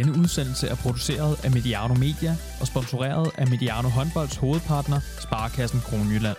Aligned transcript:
Denne 0.00 0.18
udsendelse 0.18 0.68
er 0.68 0.74
produceret 0.74 1.44
af 1.44 1.50
Mediano 1.50 1.94
Media 1.94 2.32
og 2.60 2.66
sponsoreret 2.66 3.30
af 3.38 3.46
Mediano 3.48 3.88
Håndbolds 3.88 4.36
hovedpartner, 4.36 5.00
Sparkassen 5.20 5.80
Kronjylland. 5.80 6.36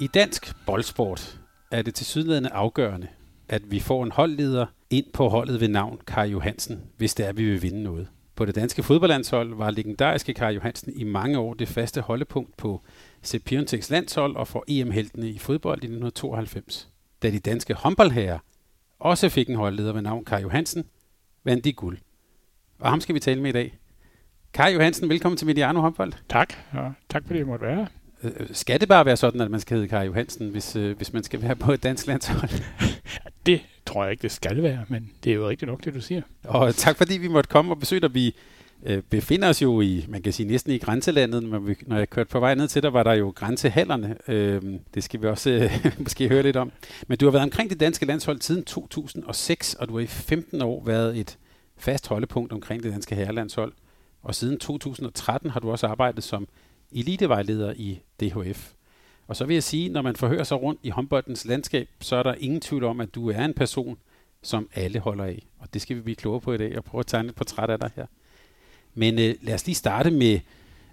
I 0.00 0.06
dansk 0.06 0.52
boldsport 0.66 1.40
er 1.70 1.82
det 1.82 1.94
til 1.94 2.06
sydlædende 2.06 2.50
afgørende, 2.50 3.08
at 3.48 3.62
vi 3.70 3.80
får 3.80 4.04
en 4.04 4.12
holdleder 4.12 4.66
ind 4.90 5.04
på 5.12 5.28
holdet 5.28 5.60
ved 5.60 5.68
navn 5.68 5.98
Kai 6.06 6.28
Johansen, 6.30 6.82
hvis 6.96 7.14
det 7.14 7.24
er, 7.24 7.28
at 7.28 7.36
vi 7.36 7.44
vil 7.44 7.62
vinde 7.62 7.82
noget. 7.82 8.08
På 8.36 8.44
det 8.44 8.54
danske 8.54 8.82
fodboldlandshold 8.82 9.54
var 9.54 9.70
legendariske 9.70 10.34
Kai 10.34 10.54
Johansen 10.54 10.92
i 10.96 11.04
mange 11.04 11.38
år 11.38 11.54
det 11.54 11.68
faste 11.68 12.00
holdepunkt 12.00 12.56
på 12.56 12.82
Sepp 13.22 13.50
landshold 13.90 14.36
og 14.36 14.48
for 14.48 14.64
EM-heltene 14.68 15.28
i 15.28 15.38
fodbold 15.38 15.78
i 15.78 15.86
1992. 15.86 16.88
Da 17.22 17.30
de 17.30 17.38
danske 17.38 17.74
håndboldherrer 17.74 18.38
også 18.98 19.28
fik 19.28 19.48
en 19.48 19.56
holdleder 19.56 19.92
ved 19.92 20.02
navn 20.02 20.24
Kai 20.24 20.42
Johansen, 20.42 20.84
vandt 21.44 21.64
de 21.64 21.72
guld. 21.72 21.98
Og 22.78 22.90
ham 22.90 23.00
skal 23.00 23.14
vi 23.14 23.20
tale 23.20 23.42
med 23.42 23.50
i 23.50 23.52
dag. 23.52 23.78
Kai 24.52 24.72
Johansen, 24.72 25.08
velkommen 25.08 25.36
til 25.36 25.46
Mediano 25.46 25.80
Håndbold. 25.80 26.12
Tak, 26.28 26.54
og 26.72 26.92
tak 27.08 27.22
fordi 27.26 27.38
jeg 27.38 27.46
måtte 27.46 27.66
være 27.66 27.86
Øh, 28.22 28.46
skal 28.52 28.80
det 28.80 28.88
bare 28.88 29.06
være 29.06 29.16
sådan, 29.16 29.40
at 29.40 29.50
man 29.50 29.60
skal 29.60 29.76
hedde 29.76 29.88
Kai 29.88 30.06
Johansen, 30.06 30.48
hvis, 30.48 30.76
øh, 30.76 30.96
hvis 30.96 31.12
man 31.12 31.22
skal 31.22 31.42
være 31.42 31.56
på 31.56 31.72
et 31.72 31.82
dansk 31.82 32.06
landshold? 32.06 32.50
det 33.46 33.60
tror 33.86 34.04
jeg 34.04 34.10
ikke, 34.10 34.22
det 34.22 34.32
skal 34.32 34.62
være, 34.62 34.84
men 34.88 35.10
det 35.24 35.30
er 35.30 35.34
jo 35.34 35.48
rigtigt 35.48 35.70
nok, 35.70 35.84
det 35.84 35.94
du 35.94 36.00
siger. 36.00 36.22
Og 36.44 36.74
tak 36.74 36.96
fordi 36.96 37.18
vi 37.18 37.28
måtte 37.28 37.48
komme 37.50 37.72
og 37.72 37.78
besøge 37.78 38.00
dig. 38.00 38.14
Vi 38.14 38.34
øh, 38.82 39.02
befinder 39.02 39.48
os 39.48 39.62
jo 39.62 39.80
i, 39.80 40.04
man 40.08 40.22
kan 40.22 40.32
sige 40.32 40.48
næsten 40.48 40.72
i 40.72 40.78
grænselandet. 40.78 41.42
Når, 41.42 41.58
vi, 41.58 41.76
når 41.86 41.96
jeg 41.96 42.10
kørte 42.10 42.30
på 42.30 42.40
vej 42.40 42.54
ned 42.54 42.68
til 42.68 42.82
dig, 42.82 42.92
var 42.92 43.02
der 43.02 43.12
jo 43.12 43.32
grænsehallerne. 43.36 44.16
Øh, 44.28 44.62
det 44.94 45.04
skal 45.04 45.22
vi 45.22 45.26
også 45.26 45.50
øh, 45.50 45.86
måske 46.04 46.28
høre 46.28 46.42
lidt 46.42 46.56
om. 46.56 46.72
Men 47.08 47.18
du 47.18 47.26
har 47.26 47.30
været 47.30 47.42
omkring 47.42 47.70
det 47.70 47.80
danske 47.80 48.06
landshold 48.06 48.40
siden 48.40 48.64
2006, 48.64 49.74
og 49.74 49.88
du 49.88 49.94
har 49.94 50.00
i 50.00 50.06
15 50.06 50.62
år 50.62 50.82
været 50.84 51.18
et 51.18 51.38
fast 51.76 52.08
holdepunkt 52.08 52.52
omkring 52.52 52.82
det 52.82 52.92
danske 52.92 53.14
herrelandshold. 53.14 53.72
Og 54.22 54.34
siden 54.34 54.58
2013 54.58 55.50
har 55.50 55.60
du 55.60 55.70
også 55.70 55.86
arbejdet 55.86 56.24
som 56.24 56.48
elitevejleder 56.92 57.72
i 57.76 58.00
DHF. 58.20 58.72
Og 59.28 59.36
så 59.36 59.44
vil 59.44 59.54
jeg 59.54 59.62
sige, 59.62 59.88
når 59.88 60.02
man 60.02 60.16
forhører 60.16 60.44
sig 60.44 60.62
rundt 60.62 60.80
i 60.82 60.90
håndboldens 60.90 61.44
landskab, 61.44 61.88
så 62.00 62.16
er 62.16 62.22
der 62.22 62.34
ingen 62.34 62.60
tvivl 62.60 62.84
om, 62.84 63.00
at 63.00 63.14
du 63.14 63.30
er 63.30 63.44
en 63.44 63.54
person, 63.54 63.98
som 64.42 64.68
alle 64.74 64.98
holder 64.98 65.24
af. 65.24 65.46
Og 65.58 65.74
det 65.74 65.82
skal 65.82 65.96
vi 65.96 66.00
blive 66.00 66.16
klogere 66.16 66.40
på 66.40 66.52
i 66.52 66.58
dag, 66.58 66.76
og 66.76 66.84
prøve 66.84 67.00
at 67.00 67.06
tegne 67.06 67.28
et 67.28 67.34
portræt 67.34 67.70
af 67.70 67.78
dig 67.78 67.90
her. 67.96 68.06
Men 68.98 69.18
øh, 69.18 69.34
lad 69.42 69.54
os 69.54 69.66
lige 69.66 69.74
starte 69.74 70.10
med, 70.10 70.40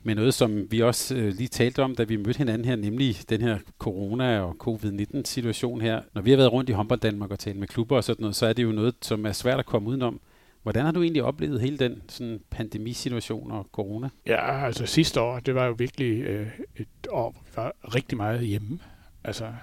med 0.04 0.16
noget, 0.16 0.34
som 0.34 0.72
vi 0.72 0.82
også 0.82 1.16
øh, 1.16 1.34
lige 1.34 1.48
talte 1.48 1.84
om, 1.84 1.96
da 1.96 2.04
vi 2.04 2.16
mødte 2.18 2.38
hinanden 2.38 2.66
her, 2.66 2.76
nemlig 2.76 3.16
den 3.30 3.42
her 3.42 3.58
corona- 3.84 4.40
og 4.40 4.56
covid-19-situation 4.60 5.82
her. 5.82 6.02
Når 6.14 6.22
vi 6.22 6.30
har 6.30 6.38
været 6.38 6.52
rundt 6.52 6.70
i 6.70 6.74
håndbold 6.74 7.00
Danmark 7.00 7.32
og 7.32 7.40
talt 7.40 7.58
med 7.58 7.68
klubber 7.68 7.96
og 7.96 8.04
sådan 8.04 8.22
noget, 8.22 8.36
så 8.36 8.46
er 8.46 8.54
det 8.54 8.64
jo 8.64 8.72
noget, 8.72 8.96
som 9.02 9.26
er 9.26 9.32
svært 9.32 9.60
at 9.60 9.66
komme 9.66 9.90
udenom. 9.90 10.20
Hvordan 10.64 10.86
har 10.86 10.92
du 10.92 11.02
egentlig 11.02 11.24
oplevet 11.24 11.62
hele 11.62 11.78
den 11.78 12.02
sådan, 12.08 12.40
pandemisituation 12.50 13.52
og 13.52 13.68
corona? 13.72 14.10
Ja, 14.26 14.66
altså 14.66 14.86
sidste 14.86 15.22
år, 15.22 15.40
det 15.40 15.56
var 15.56 15.66
jo 15.66 15.76
virkelig 15.78 16.22
øh, 16.22 16.48
et 16.76 16.88
år, 17.10 17.32
hvor 17.32 17.42
vi 17.42 17.52
var 17.56 17.96
rigtig 17.96 18.18
meget 18.18 18.42
hjemme. 18.42 18.80
Altså, 19.24 19.54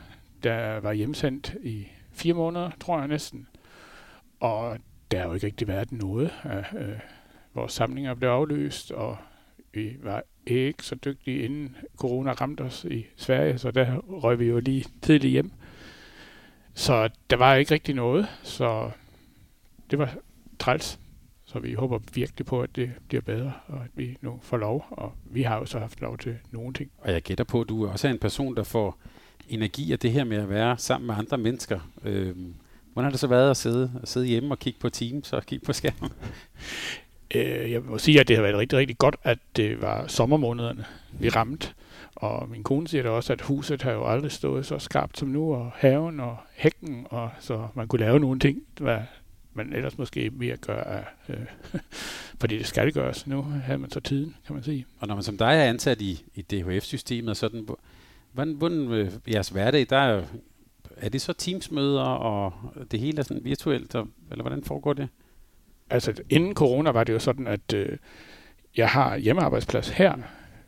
der 0.43 0.81
var 0.81 0.93
hjemsendt 0.93 1.55
i 1.63 1.87
fire 2.13 2.35
måneder, 2.35 2.71
tror 2.81 2.99
jeg 2.99 3.09
næsten. 3.09 3.47
Og 4.41 4.79
der 5.11 5.19
har 5.19 5.27
jo 5.27 5.35
ikke 5.35 5.47
rigtig 5.47 5.69
været 5.69 5.93
noget. 5.93 6.31
Øh, 6.45 6.91
øh 6.91 6.99
vores 7.55 7.73
samlinger 7.73 8.15
blev 8.15 8.29
aflyst, 8.29 8.91
og 8.91 9.17
vi 9.73 9.97
var 10.03 10.23
ikke 10.47 10.85
så 10.85 10.95
dygtige, 10.95 11.43
inden 11.43 11.77
corona 11.97 12.33
ramte 12.33 12.61
os 12.61 12.85
i 12.91 13.07
Sverige, 13.17 13.59
så 13.59 13.71
der 13.71 13.97
røg 13.97 14.39
vi 14.39 14.45
jo 14.45 14.61
lige 14.61 14.85
tidligt 15.03 15.33
hjem. 15.33 15.51
Så 16.75 17.09
der 17.31 17.37
var 17.37 17.55
ikke 17.55 17.75
rigtig 17.75 17.95
noget, 17.95 18.27
så 18.43 18.91
det 19.91 19.99
var 19.99 20.15
træls. 20.59 20.99
Så 21.45 21.59
vi 21.59 21.75
håber 21.75 21.99
virkelig 22.15 22.47
på, 22.47 22.63
at 22.63 22.77
det 22.77 22.91
bliver 23.09 23.21
bedre, 23.21 23.53
og 23.67 23.85
at 23.85 23.91
vi 23.95 24.17
nu 24.21 24.39
får 24.43 24.57
lov. 24.57 24.87
Og 24.91 25.13
vi 25.25 25.43
har 25.43 25.59
jo 25.59 25.65
så 25.65 25.79
haft 25.79 26.01
lov 26.01 26.19
til 26.19 26.37
nogle 26.51 26.75
ting. 26.75 26.91
Og 26.99 27.13
jeg 27.13 27.23
gætter 27.23 27.45
på, 27.45 27.61
at 27.61 27.69
du 27.69 27.89
også 27.89 28.09
er 28.09 28.13
en 28.13 28.19
person, 28.19 28.57
der 28.57 28.63
får 28.63 28.99
energi 29.49 29.93
af 29.93 29.99
det 29.99 30.13
her 30.13 30.25
med 30.25 30.37
at 30.37 30.49
være 30.49 30.79
sammen 30.79 31.07
med 31.07 31.15
andre 31.15 31.39
mennesker. 31.39 31.81
Øh, 32.05 32.37
hvordan 32.93 33.05
har 33.05 33.11
det 33.11 33.21
så 33.21 33.27
været 33.27 33.51
at 33.51 33.57
sidde, 33.57 33.93
at 34.03 34.09
sidde 34.09 34.27
hjemme 34.27 34.55
og 34.55 34.59
kigge 34.59 34.81
på 34.81 34.89
Teams 34.89 35.33
og 35.33 35.43
kigge 35.47 35.67
på 35.67 35.73
skærmen? 35.73 36.11
Øh, 37.35 37.73
jeg 37.73 37.83
må 37.83 37.99
sige, 37.99 38.21
at 38.21 38.29
det 38.29 38.37
har 38.37 38.43
været 38.43 38.57
rigtig, 38.57 38.79
rigtig 38.79 38.99
godt, 38.99 39.17
at 39.23 39.39
det 39.57 39.83
var 39.83 40.07
sommermånederne, 40.07 40.85
vi 41.13 41.29
ramte. 41.29 41.69
Og 42.15 42.49
min 42.49 42.63
kone 42.63 42.89
siger 42.89 43.03
da 43.03 43.09
også, 43.09 43.33
at 43.33 43.41
huset 43.41 43.83
har 43.83 43.93
jo 43.93 44.07
aldrig 44.07 44.33
stået 44.33 44.67
så 44.67 44.79
skarpt 44.79 45.19
som 45.19 45.29
nu, 45.29 45.55
og 45.55 45.71
haven 45.75 46.21
og 46.21 46.37
hækken, 46.55 47.07
og 47.11 47.31
så 47.41 47.69
man 47.75 47.89
kunne 47.89 48.01
lave 48.01 48.21
nogle 48.21 48.41
ting, 48.41 48.63
der 48.79 49.03
man 49.55 49.73
ellers 49.73 49.99
måske 49.99 50.31
mere 50.31 50.57
gør, 50.57 51.05
øh, 51.29 51.37
fordi 52.41 52.59
det 52.59 52.67
skal 52.67 52.93
gøres. 52.93 53.27
Nu 53.27 53.43
havde 53.43 53.79
man 53.79 53.91
så 53.91 54.01
tiden, 54.01 54.37
kan 54.47 54.55
man 54.55 54.63
sige. 54.65 54.87
Og 54.99 55.09
når 55.09 55.15
man 55.15 55.25
som 55.25 55.39
dig 55.39 55.47
er 55.47 55.65
ansat 55.65 56.01
i, 56.01 56.25
i 56.35 56.43
DHF-systemet, 56.43 57.37
sådan, 57.37 57.69
hvordan, 58.33 58.55
hvordan 58.55 58.79
øh, 58.79 59.13
jeres 59.29 59.49
hverdag, 59.49 59.87
der 59.91 59.97
er, 59.97 60.25
er 60.97 61.09
det 61.09 61.21
så 61.21 61.33
teamsmøder, 61.33 62.03
og 62.03 62.53
det 62.91 63.01
hele 63.01 63.19
er 63.19 63.23
sådan 63.23 63.45
virtuelt, 63.45 63.95
og, 63.95 64.09
eller 64.31 64.43
hvordan 64.43 64.65
foregår 64.65 64.93
det? 64.93 65.09
Altså, 65.93 66.23
inden 66.31 66.55
corona 66.55 66.91
var 66.91 67.05
det 67.05 67.13
jo 67.13 67.19
sådan, 67.19 67.47
at 67.47 67.75
øh, 67.75 67.99
jeg 68.77 68.89
har 68.89 69.17
hjemmearbejdsplads 69.17 69.89
her, 69.89 70.15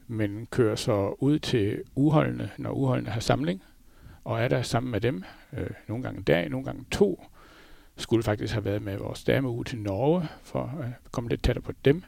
men 0.07 0.47
kører 0.51 0.77
så 0.77 1.15
ud 1.19 1.39
til 1.39 1.83
uholdene, 1.95 2.51
når 2.59 2.71
uholdene 2.71 3.11
har 3.11 3.21
samling, 3.21 3.63
og 4.25 4.41
er 4.41 4.49
der 4.49 4.63
sammen 4.63 4.91
med 4.91 5.01
dem, 5.01 5.25
øh, 5.53 5.71
nogle 5.89 6.03
gange 6.03 6.19
en 6.19 6.25
dag, 6.25 6.51
nogle 6.51 6.65
gange 6.65 6.85
to, 6.91 7.25
skulle 7.97 8.23
faktisk 8.23 8.55
have 8.55 8.65
været 8.65 8.83
med 8.83 8.97
vores 8.99 9.25
dameuge 9.25 9.65
til 9.65 9.79
Norge, 9.79 10.29
for 10.43 10.63
at 10.83 11.13
komme 11.13 11.31
lidt 11.31 11.43
tættere 11.43 11.63
på 11.63 11.73
dem. 11.85 12.03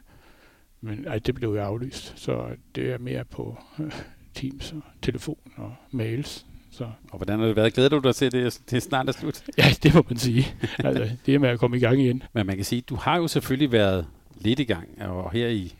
Men 0.81 1.07
ej, 1.07 1.19
det 1.19 1.35
blev 1.35 1.49
jo 1.49 1.61
aflyst, 1.61 2.13
så 2.15 2.55
det 2.75 2.91
er 2.91 2.97
mere 2.97 3.25
på 3.25 3.57
øh, 3.79 3.91
Teams 4.33 4.71
og 4.71 4.81
telefon 5.01 5.53
og 5.55 5.75
mails. 5.91 6.46
Så. 6.77 6.83
Og 7.11 7.17
hvordan 7.17 7.39
har 7.39 7.45
det 7.45 7.55
været? 7.55 7.73
Glæder 7.73 7.89
du 7.89 7.99
dig 7.99 8.15
til, 8.15 8.31
det, 8.31 8.61
det 8.71 8.83
snart 8.83 9.07
er 9.07 9.11
slut? 9.11 9.43
Ja, 9.57 9.63
det 9.83 9.93
må 9.93 10.05
man 10.09 10.17
sige. 10.17 10.47
altså, 10.79 11.09
det 11.25 11.35
er 11.35 11.39
med 11.39 11.49
at 11.49 11.59
komme 11.59 11.77
i 11.77 11.79
gang 11.79 12.01
igen. 12.01 12.23
Men 12.33 12.45
man 12.45 12.55
kan 12.55 12.65
sige, 12.65 12.81
du 12.81 12.95
har 12.95 13.17
jo 13.17 13.27
selvfølgelig 13.27 13.71
været 13.71 14.05
lidt 14.35 14.59
i 14.59 14.63
gang, 14.63 15.01
og 15.01 15.31
her 15.31 15.47
i 15.47 15.75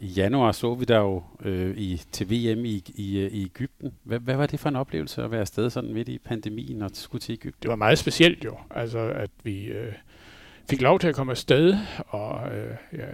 i 0.00 0.06
januar 0.06 0.52
så 0.52 0.74
vi 0.74 0.84
der 0.84 0.98
jo 0.98 1.22
øh, 1.44 1.76
i, 1.76 2.02
til 2.12 2.26
VM 2.26 2.64
i, 2.64 2.82
i, 2.94 3.26
i 3.26 3.44
Ægypten. 3.44 3.92
Hvad, 4.02 4.18
hvad 4.18 4.36
var 4.36 4.46
det 4.46 4.60
for 4.60 4.68
en 4.68 4.76
oplevelse 4.76 5.22
at 5.22 5.30
være 5.30 5.40
afsted 5.40 5.70
sådan 5.70 5.92
midt 5.92 6.08
i 6.08 6.18
pandemien 6.18 6.82
og 6.82 6.90
skulle 6.92 7.22
til 7.22 7.32
Ægypten? 7.32 7.62
Det 7.62 7.68
var 7.68 7.76
meget 7.76 7.98
specielt 7.98 8.44
jo, 8.44 8.56
altså 8.70 8.98
at 8.98 9.30
vi 9.42 9.64
øh, 9.64 9.92
fik 10.70 10.82
lov 10.82 10.98
til 10.98 11.08
at 11.08 11.14
komme 11.14 11.32
afsted, 11.32 11.76
og 12.08 12.56
øh, 12.56 12.76
ja, 12.92 13.06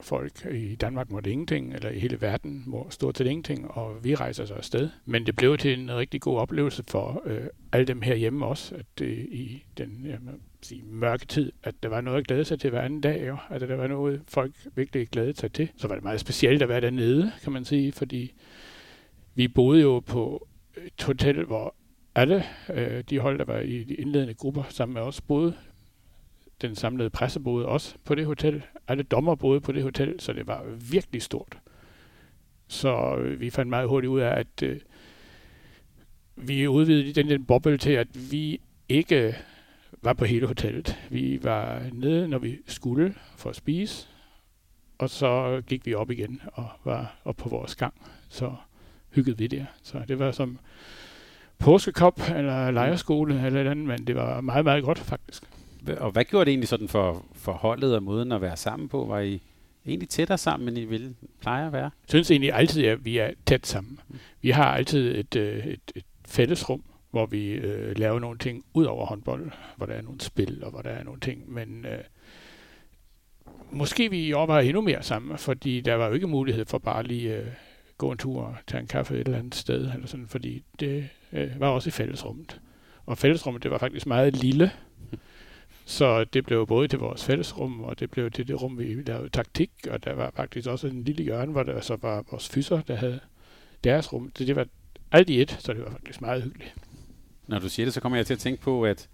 folk 0.00 0.46
i 0.52 0.74
Danmark 0.74 1.10
måtte 1.10 1.32
ingenting, 1.32 1.74
eller 1.74 1.90
i 1.90 1.98
hele 1.98 2.20
verden 2.20 2.62
må 2.66 2.86
stort 2.90 3.18
set 3.18 3.26
ingenting, 3.26 3.70
og 3.70 4.04
vi 4.04 4.14
rejser 4.14 4.44
så 4.44 4.54
afsted. 4.54 4.88
Men 5.04 5.26
det 5.26 5.36
blev 5.36 5.58
til 5.58 5.78
en 5.80 5.96
rigtig 5.96 6.20
god 6.20 6.38
oplevelse 6.38 6.84
for 6.88 7.22
øh, 7.24 7.46
alle 7.72 7.86
dem 7.86 8.02
herhjemme 8.02 8.46
også, 8.46 8.74
at 8.74 9.02
øh, 9.02 9.18
i 9.18 9.64
den 9.78 10.02
jamen, 10.04 10.40
sige, 10.62 10.82
mørke 10.82 11.26
tid, 11.26 11.52
at 11.62 11.74
der 11.82 11.88
var 11.88 12.00
noget 12.00 12.18
at 12.18 12.26
glæde 12.26 12.44
sig 12.44 12.60
til 12.60 12.70
hver 12.70 12.80
anden 12.80 13.00
dag. 13.00 13.26
Jo. 13.28 13.36
At 13.50 13.60
der 13.60 13.76
var 13.76 13.86
noget, 13.86 14.22
folk 14.28 14.52
virkelig 14.74 15.08
glæde 15.08 15.36
sig 15.36 15.52
til. 15.52 15.68
Så 15.76 15.88
var 15.88 15.94
det 15.94 16.04
meget 16.04 16.20
specielt 16.20 16.62
at 16.62 16.68
være 16.68 16.80
dernede, 16.80 17.32
kan 17.42 17.52
man 17.52 17.64
sige, 17.64 17.92
fordi 17.92 18.34
vi 19.34 19.48
boede 19.48 19.80
jo 19.80 20.00
på 20.00 20.48
et 20.76 21.02
hotel, 21.02 21.44
hvor 21.44 21.74
alle 22.14 22.44
øh, 22.74 23.04
de 23.10 23.18
hold, 23.18 23.38
der 23.38 23.44
var 23.44 23.58
i 23.58 23.84
de 23.84 23.94
indledende 23.94 24.34
grupper 24.34 24.62
sammen 24.68 24.94
med 24.94 25.02
os, 25.02 25.20
boede. 25.20 25.54
Den 26.60 26.74
samlede 26.74 27.10
presse 27.10 27.40
boede 27.40 27.66
også 27.66 27.94
på 28.04 28.14
det 28.14 28.26
hotel. 28.26 28.62
Alle 28.88 29.02
dommer 29.02 29.34
boede 29.34 29.60
på 29.60 29.72
det 29.72 29.82
hotel, 29.82 30.20
så 30.20 30.32
det 30.32 30.46
var 30.46 30.64
virkelig 30.90 31.22
stort. 31.22 31.58
Så 32.68 33.16
øh, 33.16 33.40
vi 33.40 33.50
fandt 33.50 33.70
meget 33.70 33.88
hurtigt 33.88 34.10
ud 34.10 34.20
af, 34.20 34.38
at 34.38 34.62
øh, 34.62 34.80
vi 36.36 36.66
udvidede 36.66 37.12
den, 37.12 37.28
den 37.28 37.44
boble 37.44 37.78
til, 37.78 37.92
at 37.92 38.08
vi 38.32 38.60
ikke 38.88 39.36
var 40.02 40.12
på 40.12 40.24
hele 40.24 40.46
hotellet. 40.46 40.98
Vi 41.10 41.38
var 41.42 41.82
nede, 41.92 42.28
når 42.28 42.38
vi 42.38 42.58
skulle 42.66 43.14
for 43.36 43.50
at 43.50 43.56
spise, 43.56 44.08
og 44.98 45.10
så 45.10 45.62
gik 45.66 45.86
vi 45.86 45.94
op 45.94 46.10
igen 46.10 46.40
og 46.52 46.68
var 46.84 47.20
op 47.24 47.36
på 47.36 47.48
vores 47.48 47.76
gang. 47.76 47.94
Så 48.28 48.54
hyggede 49.14 49.38
vi 49.38 49.46
der. 49.46 49.64
Så 49.82 50.02
det 50.08 50.18
var 50.18 50.30
som 50.30 50.58
påskekop 51.58 52.20
eller 52.36 52.70
lejerskole 52.70 53.46
eller 53.46 53.70
andet, 53.70 53.86
men 53.86 54.06
det 54.06 54.16
var 54.16 54.40
meget, 54.40 54.64
meget 54.64 54.84
godt 54.84 54.98
faktisk. 54.98 55.57
Og 56.00 56.10
hvad 56.10 56.24
gjorde 56.24 56.44
det 56.44 56.50
egentlig 56.50 56.68
sådan 56.68 56.88
for, 56.88 57.24
for 57.34 57.52
holdet 57.52 57.96
og 57.96 58.02
måden 58.02 58.32
at 58.32 58.40
være 58.40 58.56
sammen 58.56 58.88
på? 58.88 59.04
Var 59.04 59.20
I 59.20 59.42
egentlig 59.86 60.08
tættere 60.08 60.38
sammen, 60.38 60.68
end 60.68 60.78
I 60.78 60.84
ville 60.84 61.14
pleje 61.40 61.66
at 61.66 61.72
være? 61.72 61.82
Jeg 61.82 62.08
synes 62.08 62.30
egentlig 62.30 62.52
altid, 62.52 62.84
at 62.84 63.04
vi 63.04 63.18
er 63.18 63.30
tæt 63.46 63.66
sammen. 63.66 64.00
Vi 64.42 64.50
har 64.50 64.74
altid 64.74 65.18
et, 65.18 65.36
øh, 65.36 65.66
et, 65.66 65.80
et 65.94 66.04
fællesrum, 66.26 66.82
hvor 67.10 67.26
vi 67.26 67.50
øh, 67.50 67.98
laver 67.98 68.18
nogle 68.18 68.38
ting 68.38 68.64
ud 68.74 68.84
over 68.84 69.06
håndbold, 69.06 69.50
hvor 69.76 69.86
der 69.86 69.94
er 69.94 70.02
nogle 70.02 70.20
spil 70.20 70.64
og 70.64 70.70
hvor 70.70 70.82
der 70.82 70.90
er 70.90 71.04
nogle 71.04 71.20
ting, 71.20 71.52
men 71.52 71.86
øh, 71.86 71.98
måske 73.70 74.10
vi 74.10 74.32
var 74.32 74.60
endnu 74.60 74.80
mere 74.80 75.02
sammen, 75.02 75.38
fordi 75.38 75.80
der 75.80 75.94
var 75.94 76.06
jo 76.06 76.12
ikke 76.12 76.26
mulighed 76.26 76.64
for 76.64 76.78
bare 76.78 77.02
lige 77.02 77.36
øh, 77.36 77.46
gå 77.98 78.12
en 78.12 78.18
tur 78.18 78.42
og 78.42 78.54
tage 78.66 78.80
en 78.80 78.86
kaffe 78.86 79.14
et 79.14 79.26
eller 79.26 79.38
andet 79.38 79.54
sted, 79.54 79.92
eller 79.94 80.06
sådan, 80.06 80.26
fordi 80.28 80.62
det 80.80 81.08
øh, 81.32 81.60
var 81.60 81.68
også 81.68 81.88
i 81.88 81.90
fællesrummet. 81.90 82.60
Og 83.06 83.18
fællesrummet, 83.18 83.62
det 83.62 83.70
var 83.70 83.78
faktisk 83.78 84.06
meget 84.06 84.36
lille, 84.36 84.70
så 85.88 86.24
det 86.24 86.44
blev 86.44 86.66
både 86.66 86.88
til 86.88 86.98
vores 86.98 87.24
fællesrum, 87.24 87.80
og 87.80 88.00
det 88.00 88.10
blev 88.10 88.30
til 88.30 88.48
det 88.48 88.62
rum, 88.62 88.78
vi 88.78 89.02
lavede 89.06 89.28
taktik, 89.28 89.70
og 89.90 90.04
der 90.04 90.14
var 90.14 90.32
faktisk 90.36 90.68
også 90.68 90.86
en 90.86 91.04
lille 91.04 91.24
hjørne, 91.24 91.52
hvor 91.52 91.62
der 91.62 91.80
så 91.80 91.96
var 92.02 92.24
vores 92.30 92.48
fyser, 92.48 92.80
der 92.80 92.94
havde 92.94 93.20
deres 93.84 94.12
rum. 94.12 94.32
Så 94.36 94.44
det 94.44 94.56
var 94.56 94.66
alt 95.12 95.30
i 95.30 95.42
et, 95.42 95.56
så 95.60 95.72
det 95.72 95.84
var 95.84 95.90
faktisk 95.90 96.20
meget 96.20 96.42
hyggeligt. 96.42 96.74
Når 97.46 97.58
du 97.58 97.68
siger 97.68 97.86
det, 97.86 97.94
så 97.94 98.00
kommer 98.00 98.16
jeg 98.16 98.26
til 98.26 98.34
at 98.34 98.40
tænke 98.40 98.62
på, 98.62 98.84
at 98.84 99.08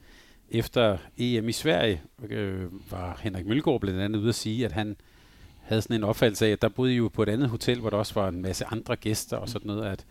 efter 0.50 0.98
EM 1.18 1.48
i 1.48 1.52
Sverige 1.52 2.02
øh, 2.28 2.90
var 2.90 3.20
Henrik 3.22 3.46
Mølgaard 3.46 3.80
blandt 3.80 4.00
andet 4.00 4.18
ude 4.20 4.28
at 4.28 4.34
sige, 4.34 4.64
at 4.64 4.72
han 4.72 4.96
havde 5.62 5.82
sådan 5.82 5.96
en 5.96 6.04
opfattelse 6.04 6.46
af, 6.46 6.50
at 6.50 6.62
der 6.62 6.68
boede 6.68 6.92
I 6.92 6.96
jo 6.96 7.08
på 7.08 7.22
et 7.22 7.28
andet 7.28 7.48
hotel, 7.48 7.80
hvor 7.80 7.90
der 7.90 7.96
også 7.96 8.14
var 8.14 8.28
en 8.28 8.42
masse 8.42 8.64
andre 8.64 8.96
gæster 8.96 9.36
og 9.36 9.48
sådan 9.48 9.66
noget, 9.66 9.86
at, 9.86 10.06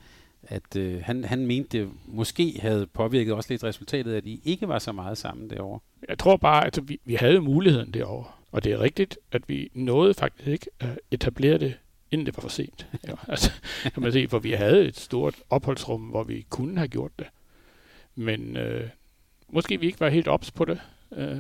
at 0.48 0.76
øh, 0.76 1.02
han, 1.04 1.24
han 1.24 1.46
mente, 1.46 1.80
det 1.80 1.90
måske 2.06 2.60
havde 2.62 2.88
påvirket 2.88 3.34
også 3.34 3.54
lidt 3.54 3.64
resultatet, 3.64 4.14
at 4.14 4.26
I 4.26 4.42
ikke 4.46 4.68
var 4.68 4.80
så 4.80 4.92
meget 4.92 5.18
sammen 5.18 5.50
derovre. 5.50 5.80
Jeg 6.10 6.20
tror 6.20 6.38
bare, 6.38 6.66
at 6.66 6.80
vi, 6.84 7.00
vi 7.06 7.16
havde 7.16 7.42
muligheden 7.42 7.94
derovre. 7.94 8.32
Og 8.52 8.64
det 8.64 8.72
er 8.72 8.80
rigtigt, 8.80 9.18
at 9.32 9.50
vi 9.50 9.72
nåede 9.74 10.14
faktisk 10.14 10.48
ikke 10.48 10.68
at 10.80 11.00
etablere 11.12 11.58
det, 11.58 11.74
inden 12.12 12.26
det 12.26 12.38
var 12.38 12.42
for 12.42 12.50
sent. 12.50 12.88
Ja, 13.08 13.14
altså, 13.28 13.52
kan 13.94 14.04
man 14.04 14.12
se, 14.12 14.28
for 14.28 14.40
vi 14.40 14.52
havde 14.52 14.86
et 14.86 14.98
stort 14.98 15.36
opholdsrum, 15.50 16.02
hvor 16.02 16.24
vi 16.24 16.46
kunne 16.50 16.78
have 16.78 16.88
gjort 16.88 17.12
det. 17.20 17.28
Men 18.16 18.58
øh, 18.58 18.90
måske 19.50 19.80
vi 19.80 19.86
ikke 19.86 20.00
var 20.00 20.10
helt 20.10 20.28
ops 20.28 20.52
på 20.52 20.66
det. 20.66 20.82
Øh, 21.16 21.38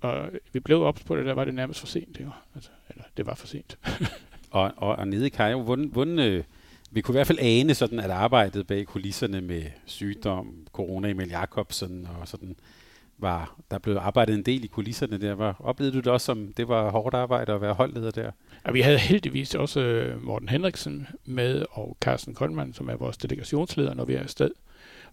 og 0.00 0.30
vi 0.52 0.60
blev 0.60 0.82
ops 0.82 1.04
på 1.04 1.16
det, 1.16 1.26
der 1.26 1.32
var 1.32 1.44
det 1.44 1.54
nærmest 1.54 1.80
for 1.80 1.86
sent. 1.86 2.18
Det 2.18 2.26
var. 2.26 2.46
Altså, 2.54 2.70
eller 2.90 3.04
det 3.16 3.26
var 3.26 3.34
for 3.34 3.46
sent. 3.46 3.78
og, 4.50 4.72
og, 4.76 4.96
og 4.96 5.08
nede 5.08 5.26
i 5.26 5.30
Kajo, 5.30 5.62
hvordan, 5.62 5.84
hvordan 5.84 6.18
øh, 6.18 6.44
vi 6.90 7.00
kunne 7.00 7.12
i 7.12 7.16
hvert 7.16 7.26
fald 7.26 7.38
ane 7.40 7.74
sådan, 7.74 8.00
at 8.00 8.10
arbejdet 8.10 8.66
bag 8.66 8.86
kulisserne 8.86 9.40
med 9.40 9.62
sygdom, 9.86 10.66
corona, 10.72 11.10
Emil 11.10 11.28
Jacobsen 11.28 12.08
og 12.20 12.28
sådan, 12.28 12.56
var, 13.18 13.56
der 13.70 13.78
blev 13.78 13.96
arbejdet 13.96 14.34
en 14.34 14.42
del 14.42 14.64
i 14.64 14.66
kulisserne 14.66 15.18
der. 15.18 15.34
Var, 15.34 15.56
oplevede 15.58 15.94
du 15.94 15.98
det 15.98 16.06
også 16.06 16.24
som, 16.24 16.52
det 16.56 16.68
var 16.68 16.90
hårdt 16.90 17.14
arbejde 17.14 17.52
at 17.52 17.60
være 17.60 17.74
holdleder 17.74 18.10
der? 18.10 18.30
Ja, 18.66 18.70
vi 18.72 18.80
havde 18.80 18.98
heldigvis 18.98 19.54
også 19.54 19.80
øh, 19.80 20.24
Morten 20.24 20.48
Henriksen 20.48 21.06
med, 21.24 21.64
og 21.70 21.96
Carsten 22.00 22.34
Koldmann, 22.34 22.74
som 22.74 22.88
er 22.88 22.96
vores 22.96 23.16
delegationsleder, 23.16 23.94
når 23.94 24.04
vi 24.04 24.14
er 24.14 24.20
afsted. 24.20 24.50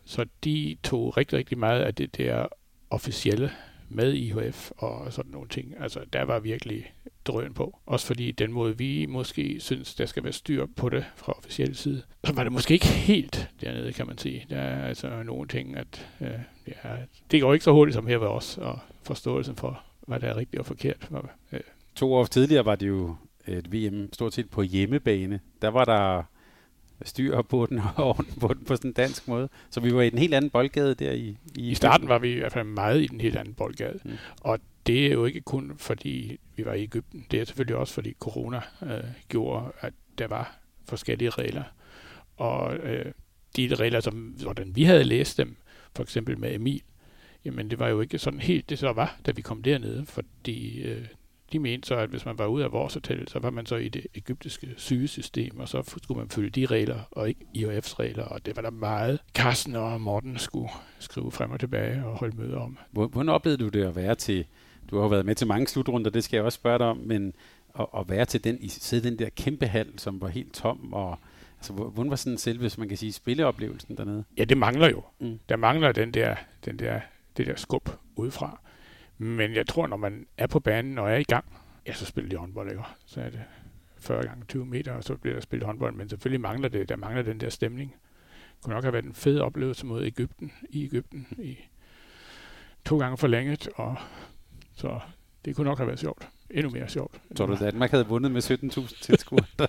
Så 0.05 0.25
de 0.43 0.77
tog 0.83 1.17
rigtig, 1.17 1.37
rigtig 1.37 1.57
meget 1.57 1.81
af 1.81 1.95
det 1.95 2.17
der 2.17 2.47
officielle 2.89 3.51
med 3.89 4.13
IHF 4.13 4.71
og 4.77 5.13
sådan 5.13 5.31
nogle 5.31 5.49
ting. 5.49 5.73
Altså, 5.79 5.99
der 6.13 6.23
var 6.23 6.39
virkelig 6.39 6.93
drøn 7.25 7.53
på. 7.53 7.79
Også 7.85 8.07
fordi 8.07 8.31
den 8.31 8.51
måde, 8.51 8.77
vi 8.77 9.05
måske 9.05 9.59
synes, 9.59 9.95
der 9.95 10.05
skal 10.05 10.23
være 10.23 10.33
styr 10.33 10.65
på 10.75 10.89
det 10.89 11.05
fra 11.15 11.33
officiel 11.37 11.75
side, 11.75 12.01
så 12.23 12.33
var 12.33 12.43
det 12.43 12.51
måske 12.51 12.73
ikke 12.73 12.87
helt 12.87 13.49
dernede, 13.61 13.93
kan 13.93 14.07
man 14.07 14.17
sige. 14.17 14.45
Der 14.49 14.57
er 14.57 14.87
altså 14.87 15.23
nogle 15.23 15.47
ting, 15.47 15.77
at 15.77 16.07
øh, 16.21 16.29
ja, 16.67 16.95
det 17.31 17.41
går 17.41 17.53
ikke 17.53 17.63
så 17.63 17.71
hurtigt 17.71 17.93
som 17.95 18.07
her 18.07 18.17
ved 18.17 18.27
os, 18.27 18.57
og 18.57 18.79
forståelsen 19.03 19.55
for, 19.55 19.83
hvad 20.07 20.19
der 20.19 20.27
er 20.27 20.37
rigtigt 20.37 20.59
og 20.59 20.65
forkert. 20.65 21.09
Øh. 21.51 21.59
To 21.95 22.13
år 22.13 22.25
tidligere 22.25 22.65
var 22.65 22.75
det 22.75 22.87
jo 22.87 23.15
et 23.47 23.73
VM 23.73 24.13
stort 24.13 24.33
set 24.33 24.49
på 24.49 24.61
hjemmebane. 24.61 25.39
Der 25.61 25.67
var 25.67 25.85
der 25.85 26.23
styr 27.05 27.41
på 27.41 27.65
den 27.65 27.79
og 27.95 28.07
orden 28.07 28.25
på 28.39 28.53
den 28.53 28.65
på 28.65 28.75
sådan 28.75 28.89
en 28.89 28.93
dansk 28.93 29.27
måde. 29.27 29.49
Så 29.69 29.79
vi 29.79 29.95
var 29.95 30.01
i 30.01 30.09
den 30.09 30.19
helt 30.19 30.33
anden 30.33 30.51
boldgade 30.51 30.95
der 30.95 31.11
i... 31.11 31.37
I, 31.55 31.69
I 31.69 31.75
starten 31.75 32.07
var 32.07 32.19
vi 32.19 32.31
i 32.31 32.39
hvert 32.39 32.53
fald 32.53 32.67
meget 32.67 33.01
i 33.01 33.07
den 33.07 33.21
helt 33.21 33.37
anden 33.37 33.53
boldgade. 33.53 33.99
Mm. 34.03 34.11
Og 34.41 34.59
det 34.87 35.05
er 35.05 35.11
jo 35.11 35.25
ikke 35.25 35.41
kun 35.41 35.73
fordi 35.77 36.39
vi 36.55 36.65
var 36.65 36.73
i 36.73 36.83
Ægypten. 36.83 37.25
Det 37.31 37.39
er 37.39 37.45
selvfølgelig 37.45 37.75
også 37.75 37.93
fordi 37.93 38.13
corona 38.19 38.61
øh, 38.83 39.03
gjorde, 39.29 39.71
at 39.79 39.93
der 40.17 40.27
var 40.27 40.57
forskellige 40.85 41.29
regler. 41.29 41.63
Og 42.37 42.75
øh, 42.75 43.11
de 43.57 43.75
regler, 43.75 43.99
som, 43.99 44.13
hvordan 44.41 44.75
vi 44.75 44.83
havde 44.83 45.03
læst 45.03 45.37
dem, 45.37 45.55
for 45.95 46.03
eksempel 46.03 46.39
med 46.39 46.55
Emil, 46.55 46.81
jamen 47.45 47.69
det 47.69 47.79
var 47.79 47.87
jo 47.87 48.01
ikke 48.01 48.17
sådan 48.17 48.39
helt 48.39 48.69
det 48.69 48.79
så 48.79 48.91
var, 48.91 49.17
da 49.25 49.31
vi 49.31 49.41
kom 49.41 49.63
dernede, 49.63 50.05
fordi 50.05 50.81
øh, 50.81 51.05
de 51.51 51.59
mente 51.59 51.87
så, 51.87 51.95
at 51.95 52.09
hvis 52.09 52.25
man 52.25 52.37
var 52.37 52.45
ude 52.45 52.63
af 52.63 52.71
vores 52.71 52.93
hotel, 52.93 53.27
så 53.27 53.39
var 53.39 53.49
man 53.49 53.65
så 53.65 53.75
i 53.75 53.89
det 53.89 54.07
egyptiske 54.15 54.73
sygesystem, 54.77 55.59
og 55.59 55.67
så 55.67 55.97
skulle 56.03 56.17
man 56.17 56.29
følge 56.29 56.49
de 56.49 56.65
regler, 56.65 56.99
og 57.11 57.29
ikke 57.29 57.45
IOF's 57.57 57.99
regler, 57.99 58.23
og 58.23 58.45
det 58.45 58.55
var 58.55 58.61
der 58.61 58.69
meget. 58.69 59.19
Carsten 59.33 59.75
og 59.75 60.01
Morten 60.01 60.37
skulle 60.37 60.69
skrive 60.99 61.31
frem 61.31 61.51
og 61.51 61.59
tilbage 61.59 62.05
og 62.05 62.17
holde 62.17 62.37
møder 62.37 62.59
om. 62.59 62.77
Hvordan 62.91 63.29
oplevede 63.29 63.63
du 63.63 63.67
det 63.67 63.83
at 63.83 63.95
være 63.95 64.15
til, 64.15 64.45
du 64.91 64.95
har 64.95 65.03
jo 65.03 65.09
været 65.09 65.25
med 65.25 65.35
til 65.35 65.47
mange 65.47 65.67
slutrunder, 65.67 66.09
det 66.11 66.23
skal 66.23 66.37
jeg 66.37 66.45
også 66.45 66.55
spørge 66.55 66.79
dig 66.79 66.87
om, 66.87 66.97
men 66.97 67.33
at, 67.79 67.85
at 67.97 68.09
være 68.09 68.25
til 68.25 68.43
den, 68.43 68.57
i 68.61 68.67
sidde 68.67 69.09
den 69.09 69.19
der 69.19 69.29
kæmpe 69.29 69.67
hal, 69.67 69.87
som 69.97 70.21
var 70.21 70.27
helt 70.27 70.53
tom, 70.53 70.93
og 70.93 71.19
Altså, 71.59 71.73
hvordan 71.73 72.09
var 72.09 72.15
sådan 72.15 72.37
selve, 72.37 72.59
hvis 72.59 72.77
man 72.77 72.87
kan 72.87 72.97
sige, 72.97 73.13
spilleoplevelsen 73.13 73.97
dernede? 73.97 74.23
Ja, 74.37 74.43
det 74.43 74.57
mangler 74.57 74.89
jo. 74.89 75.03
Mm. 75.19 75.39
Der 75.49 75.55
mangler 75.55 75.91
den 75.91 76.13
der, 76.13 76.35
den 76.65 76.79
der, 76.79 76.99
det 77.37 77.47
der 77.47 77.55
skub 77.55 77.89
udefra. 78.15 78.59
Men 79.17 79.53
jeg 79.53 79.67
tror, 79.67 79.87
når 79.87 79.97
man 79.97 80.25
er 80.37 80.47
på 80.47 80.59
banen 80.59 80.97
og 80.97 81.11
er 81.11 81.15
i 81.15 81.23
gang, 81.23 81.45
ja, 81.87 81.93
så 81.93 82.05
spiller 82.05 82.29
de 82.29 82.35
håndbold, 82.35 82.69
ikke? 82.69 82.83
Så 83.05 83.21
er 83.21 83.29
det 83.29 83.43
40 83.97 84.23
gange 84.23 84.45
20 84.45 84.65
meter, 84.65 84.93
og 84.93 85.03
så 85.03 85.15
bliver 85.15 85.33
der 85.33 85.41
spillet 85.41 85.65
håndbold. 85.65 85.93
Men 85.93 86.09
selvfølgelig 86.09 86.41
mangler 86.41 86.69
det, 86.69 86.89
der 86.89 86.95
mangler 86.95 87.21
den 87.21 87.39
der 87.39 87.49
stemning. 87.49 87.91
Det 87.91 88.63
kunne 88.63 88.73
nok 88.73 88.83
have 88.83 88.93
været 88.93 89.05
en 89.05 89.13
fed 89.13 89.39
oplevelse 89.39 89.85
mod 89.85 90.05
Ægypten, 90.05 90.51
i 90.69 90.85
Ægypten, 90.85 91.27
i 91.37 91.57
to 92.85 92.97
gange 92.97 93.17
forlænget, 93.17 93.69
og 93.75 93.95
så 94.73 94.99
det 95.45 95.55
kunne 95.55 95.65
nok 95.69 95.77
have 95.77 95.87
været 95.87 95.99
sjovt. 95.99 96.29
Endnu 96.49 96.69
mere 96.71 96.89
sjovt. 96.89 97.21
Tror 97.35 97.45
du, 97.45 97.53
at 97.53 97.59
Danmark 97.59 97.91
havde 97.91 98.07
vundet 98.07 98.31
med 98.31 98.41
17.000 98.51 99.01
tilskuere? 99.01 99.45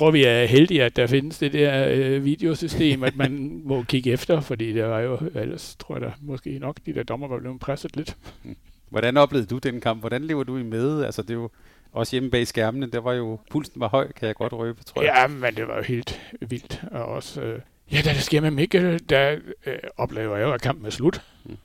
jeg 0.00 0.04
tror, 0.04 0.10
vi 0.10 0.24
er 0.24 0.44
heldige, 0.44 0.84
at 0.84 0.96
der 0.96 1.06
findes 1.06 1.38
det 1.38 1.52
der 1.52 1.88
øh, 1.88 2.24
videosystem, 2.24 3.02
at 3.02 3.16
man 3.16 3.50
må 3.64 3.82
kigge 3.82 4.12
efter, 4.12 4.40
fordi 4.40 4.72
det 4.72 4.84
var 4.84 5.00
jo, 5.00 5.18
ellers 5.34 5.76
tror 5.78 5.94
jeg 5.94 6.02
da 6.02 6.12
måske 6.20 6.58
nok, 6.58 6.76
de 6.86 6.94
der 6.94 7.02
dommer 7.02 7.28
var 7.28 7.38
blevet 7.38 7.60
presset 7.60 7.96
lidt. 7.96 8.16
Hvordan 8.88 9.16
oplevede 9.16 9.46
du 9.46 9.58
den 9.58 9.80
kamp? 9.80 10.00
Hvordan 10.00 10.24
lever 10.24 10.44
du 10.44 10.56
i 10.56 10.62
med? 10.62 11.04
Altså, 11.04 11.22
det 11.22 11.30
er 11.30 11.34
jo 11.34 11.50
også 11.92 12.16
hjemme 12.16 12.30
bag 12.30 12.46
skærmene, 12.46 12.86
der 12.86 13.00
var 13.00 13.12
jo, 13.12 13.38
pulsen 13.50 13.80
var 13.80 13.88
høj, 13.88 14.12
kan 14.12 14.26
jeg 14.26 14.34
godt 14.34 14.52
røbe, 14.52 14.82
tror 14.84 15.02
jeg. 15.02 15.12
Ja, 15.16 15.26
men 15.26 15.54
det 15.54 15.68
var 15.68 15.76
jo 15.76 15.82
helt 15.82 16.20
vildt. 16.40 16.82
Og 16.90 17.04
også, 17.04 17.42
øh, 17.42 17.60
ja, 17.92 18.00
da 18.04 18.10
det 18.10 18.22
sker 18.22 18.40
med 18.40 18.50
Mikkel, 18.50 19.00
der 19.08 19.36
øh, 19.66 19.78
oplever 19.96 20.36
jeg 20.36 20.44
jo, 20.44 20.52
at 20.52 20.62
kampen 20.62 20.86
er 20.86 20.90
slut. 20.90 21.22
Mm. 21.44 21.56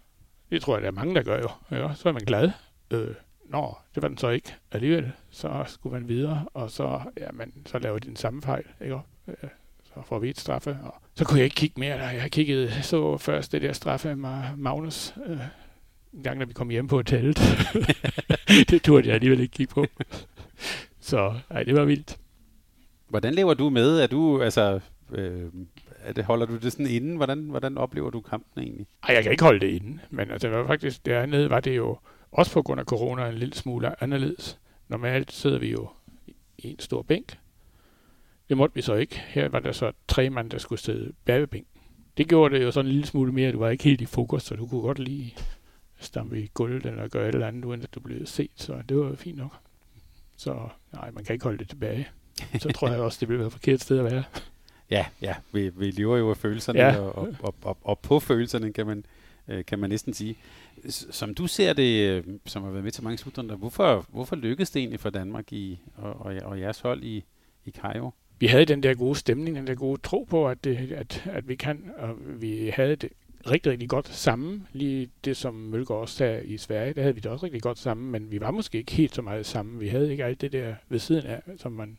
Det 0.52 0.62
tror 0.62 0.76
jeg, 0.76 0.82
der 0.82 0.88
er 0.88 0.92
mange, 0.92 1.16
der 1.16 1.24
gør 1.24 1.38
jo. 1.38 1.50
Ja, 1.72 1.94
så 1.96 2.10
er 2.10 2.14
man 2.14 2.26
glad. 2.26 2.52
Øh, 2.92 3.08
Nå, 3.50 3.78
det 3.96 4.04
var 4.04 4.08
den 4.08 4.18
så 4.18 4.30
ikke 4.30 4.56
alligevel. 4.72 5.12
Så 5.30 5.64
skulle 5.68 5.94
man 5.94 6.10
videre, 6.10 6.46
og 6.54 6.72
så, 6.72 7.02
ja, 7.18 7.32
men, 7.34 7.54
så 7.66 7.80
laver 7.80 8.00
de 8.00 8.08
den 8.08 8.16
samme 8.16 8.42
fejl. 8.42 8.64
Ikke? 8.82 9.00
Øh, 9.28 9.50
så 9.84 10.02
får 10.06 10.20
vi 10.20 10.30
et 10.30 10.40
straffe. 10.40 10.78
Og 10.84 10.94
så 11.16 11.26
kunne 11.26 11.38
jeg 11.38 11.46
ikke 11.46 11.56
kigge 11.56 11.80
mere. 11.80 11.98
Jeg 11.98 12.32
kiggede 12.32 12.82
så 12.82 13.18
først 13.18 13.52
det 13.52 13.62
der 13.62 13.74
straffe 13.74 14.16
med 14.16 14.44
Magnus, 14.58 15.14
øh, 15.26 15.40
en 16.14 16.24
gang, 16.24 16.40
da 16.40 16.46
vi 16.46 16.54
kom 16.54 16.70
hjem 16.70 16.88
på 16.88 16.96
hotellet. 16.96 17.40
det 18.70 18.82
turde 18.82 19.08
jeg 19.08 19.16
alligevel 19.16 19.40
ikke 19.40 19.52
kigge 19.52 19.74
på. 19.74 19.86
så 21.00 21.34
nej, 21.50 21.64
det 21.64 21.76
var 21.76 21.86
vildt. 21.86 22.18
Hvordan 23.08 23.34
lever 23.34 23.54
du 23.54 23.70
med? 23.70 24.00
Er 24.00 24.08
du, 24.08 24.42
altså, 24.42 24.80
øh, 25.12 25.52
er 26.04 26.14
det, 26.14 26.26
holder 26.26 26.46
du 26.46 26.58
det 26.58 26.72
sådan 26.72 26.88
inden? 26.88 27.16
Hvordan, 27.16 27.40
hvordan 27.40 27.78
oplever 27.78 28.10
du 28.10 28.22
kampen 28.22 28.64
egentlig? 28.64 28.88
Ej, 29.08 29.16
jeg 29.16 29.24
kan 29.24 29.32
ikke 29.32 29.44
holde 29.44 29.60
det 29.60 29.68
inden, 29.68 30.02
men 30.10 30.32
altså, 30.32 30.48
det 30.48 30.58
var 30.58 30.68
faktisk, 30.68 31.06
dernede 31.06 31.50
var 31.50 31.60
det 31.60 31.78
jo 31.78 31.98
også 32.36 32.52
på 32.52 32.62
grund 32.62 32.80
af 32.80 32.86
corona, 32.86 33.30
en 33.30 33.36
lille 33.36 33.54
smule 33.54 34.04
anderledes. 34.04 34.60
Normalt 34.88 35.32
sidder 35.32 35.60
vi 35.60 35.72
jo 35.72 35.90
i 36.58 36.68
en 36.68 36.80
stor 36.80 37.02
bænk. 37.02 37.38
Det 38.50 38.58
måtte 38.58 38.76
vi 38.76 38.82
så 38.82 38.94
ikke. 38.94 39.22
Her 39.28 39.50
var 39.50 39.60
der 39.60 39.72
så 39.72 39.92
tre 40.08 40.30
mand, 40.30 40.50
der 40.50 40.58
skulle 40.58 40.82
sidde 40.82 41.14
bag 41.26 41.40
ved 41.40 41.48
bænken. 41.48 41.82
Det 42.18 42.28
gjorde 42.28 42.56
det 42.56 42.64
jo 42.64 42.72
sådan 42.72 42.86
en 42.86 42.92
lille 42.92 43.08
smule 43.08 43.32
mere. 43.32 43.52
Du 43.52 43.60
var 43.60 43.70
ikke 43.70 43.84
helt 43.84 44.02
i 44.02 44.06
fokus, 44.06 44.44
så 44.44 44.56
du 44.56 44.68
kunne 44.68 44.82
godt 44.82 45.00
lige 45.00 45.36
stampe 46.00 46.42
i 46.42 46.52
gulvet 46.54 46.86
eller 46.86 47.08
gøre 47.08 47.30
et 47.30 47.36
eller 47.36 47.48
andet, 47.48 47.66
uden 47.66 47.82
at 47.82 47.96
du 47.96 48.00
blev 48.00 48.26
set. 48.26 48.52
Så 48.56 48.82
det 48.90 48.98
var 48.98 49.16
fint 49.16 49.38
nok. 49.38 49.54
Så 50.38 50.70
nej, 50.94 51.12
man 51.12 51.24
kan 51.24 51.34
ikke 51.34 51.44
holde 51.44 51.58
det 51.58 51.70
tilbage. 51.70 52.08
Så 52.60 52.70
tror 52.70 52.90
jeg 52.90 53.00
også, 53.00 53.18
det 53.20 53.30
ville 53.30 53.40
være 53.40 53.48
et 53.48 53.54
forkert 53.54 53.82
sted 53.82 54.00
at 54.00 54.06
være. 54.06 54.24
Ja, 54.90 55.06
ja. 55.22 55.36
Vi, 55.52 55.70
vi 55.70 55.92
lever 55.92 56.18
jo 56.18 56.30
af 56.30 56.38
følelserne, 56.38 56.80
ja. 56.80 56.98
og, 57.00 57.30
og, 57.42 57.56
og, 57.62 57.78
og 57.82 58.00
på 58.00 58.20
følelserne, 58.20 58.74
kan 58.74 58.88
man, 58.88 59.06
øh, 59.48 59.66
kan 59.66 59.80
man 59.80 59.90
næsten 59.90 60.14
sige. 60.14 60.38
Som 60.90 61.34
du 61.34 61.48
ser 61.48 61.74
det, 61.74 62.10
øh, 62.10 62.24
som 62.46 62.64
har 62.64 62.70
været 62.70 62.84
med 62.84 62.92
til 62.92 63.04
mange 63.04 63.18
slutrunder, 63.18 63.56
hvorfor, 63.56 64.06
hvorfor 64.10 64.36
lykkedes 64.36 64.70
det 64.70 64.80
egentlig 64.80 65.00
for 65.00 65.10
Danmark 65.10 65.54
i, 65.54 65.80
og, 65.96 66.22
og, 66.22 66.36
og 66.44 66.60
jeres 66.60 66.80
hold 66.80 67.04
i, 67.04 67.24
i 67.66 67.72
Cairo? 67.72 68.12
Vi 68.40 68.48
havde 68.48 68.66
den 68.66 68.84
der 68.84 68.94
gode 68.94 69.16
stemning, 69.16 69.56
den 69.56 69.68
der 69.68 69.76
gode 69.76 70.02
tro 70.02 70.28
på, 70.30 70.48
at, 70.48 70.64
det, 70.64 70.92
at, 70.92 71.24
at 71.32 71.48
vi 71.48 71.56
kan, 71.56 71.92
og 71.98 72.16
vi 72.42 72.72
havde 72.76 72.96
det 72.96 73.10
rigtig, 73.50 73.72
rigtig 73.72 73.90
godt 73.90 74.08
sammen. 74.08 74.68
Lige 74.74 75.10
det, 75.26 75.38
som 75.38 75.54
Mølgaard 75.54 76.02
også 76.02 76.16
sagde 76.16 76.46
i 76.46 76.58
Sverige, 76.58 76.94
der 76.94 77.02
havde 77.02 77.16
vi 77.16 77.22
det 77.22 77.32
også 77.32 77.46
rigtig 77.46 77.62
godt 77.62 77.80
sammen, 77.80 78.12
men 78.12 78.32
vi 78.32 78.40
var 78.40 78.52
måske 78.52 78.78
ikke 78.78 78.92
helt 78.92 79.16
så 79.16 79.22
meget 79.22 79.46
sammen. 79.46 79.80
Vi 79.80 79.88
havde 79.88 80.12
ikke 80.12 80.26
alt 80.26 80.42
det 80.42 80.52
der 80.52 80.76
ved 80.90 81.00
siden 81.00 81.26
af, 81.26 81.42
som 81.58 81.72
man 81.72 81.98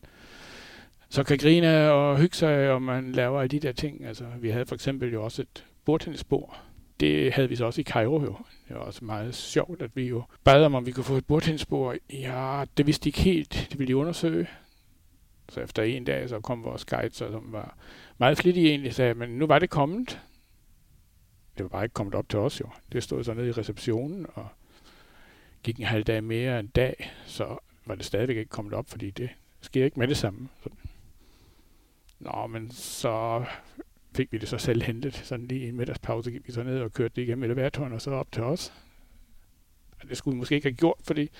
så 1.08 1.22
kan 1.22 1.38
grine 1.38 1.90
og 1.90 2.18
hygge 2.18 2.36
sig, 2.36 2.70
og 2.70 2.82
man 2.82 3.12
laver 3.12 3.40
alle 3.40 3.48
de 3.48 3.60
der 3.60 3.72
ting. 3.72 4.04
Altså, 4.04 4.24
vi 4.40 4.50
havde 4.50 4.66
for 4.66 4.74
eksempel 4.74 5.12
jo 5.12 5.24
også 5.24 5.42
et 5.42 5.64
bordtennisbord, 5.84 6.62
det 7.00 7.32
havde 7.32 7.48
vi 7.48 7.56
så 7.56 7.64
også 7.64 7.80
i 7.80 7.84
Cairo 7.84 8.22
jo. 8.24 8.36
Det 8.68 8.76
var 8.76 8.82
også 8.82 9.04
meget 9.04 9.34
sjovt, 9.34 9.82
at 9.82 9.90
vi 9.96 10.08
jo 10.08 10.22
bad 10.44 10.64
om, 10.64 10.74
om 10.74 10.86
vi 10.86 10.92
kunne 10.92 11.04
få 11.04 11.16
et 11.16 11.26
bordtennisbord. 11.26 11.96
Ja, 12.12 12.64
det 12.76 12.86
vidste 12.86 13.04
de 13.04 13.08
ikke 13.08 13.20
helt. 13.20 13.66
Det 13.70 13.78
ville 13.78 13.88
de 13.88 13.96
undersøge. 13.96 14.48
Så 15.48 15.60
efter 15.60 15.82
en 15.82 16.04
dag, 16.04 16.28
så 16.28 16.40
kom 16.40 16.64
vores 16.64 16.84
guide, 16.84 17.14
så, 17.14 17.30
som 17.30 17.52
var 17.52 17.76
meget 18.18 18.38
flittig 18.38 18.66
egentlig, 18.66 18.94
sagde, 18.94 19.14
men 19.14 19.28
nu 19.30 19.46
var 19.46 19.58
det 19.58 19.70
kommet. 19.70 20.20
det 21.56 21.62
var 21.62 21.68
bare 21.68 21.84
ikke 21.84 21.94
kommet 21.94 22.14
op 22.14 22.28
til 22.28 22.38
os 22.38 22.60
jo. 22.60 22.66
Det 22.92 23.02
stod 23.02 23.24
så 23.24 23.34
nede 23.34 23.48
i 23.48 23.52
receptionen, 23.52 24.26
og 24.34 24.48
gik 25.62 25.78
en 25.78 25.86
halv 25.86 26.04
dag 26.04 26.24
mere 26.24 26.60
en 26.60 26.66
dag, 26.66 27.12
så 27.26 27.58
var 27.86 27.94
det 27.94 28.04
stadigvæk 28.04 28.36
ikke 28.36 28.50
kommet 28.50 28.74
op, 28.74 28.88
fordi 28.88 29.10
det 29.10 29.30
sker 29.60 29.84
ikke 29.84 29.98
med 29.98 30.08
det 30.08 30.16
samme. 30.16 30.48
Så, 30.62 30.70
nå, 32.18 32.46
men 32.46 32.70
så 32.70 33.44
fik 34.16 34.32
vi 34.32 34.38
det 34.38 34.48
så 34.48 34.58
selv 34.58 34.82
hentet. 34.82 35.14
Sådan 35.14 35.46
lige 35.46 35.60
i 35.60 35.68
en 35.68 35.76
middagspause 35.76 36.30
gik 36.30 36.46
vi 36.46 36.52
så 36.52 36.62
ned 36.62 36.80
og 36.80 36.92
kørte 36.92 37.12
det 37.16 37.22
igennem 37.22 37.44
elevatoren 37.44 37.92
og 37.92 38.00
så 38.00 38.10
op 38.10 38.32
til 38.32 38.42
os. 38.42 38.72
Det 40.08 40.16
skulle 40.16 40.34
vi 40.34 40.38
måske 40.38 40.54
ikke 40.54 40.68
have 40.68 40.76
gjort, 40.76 40.96
fordi 41.04 41.30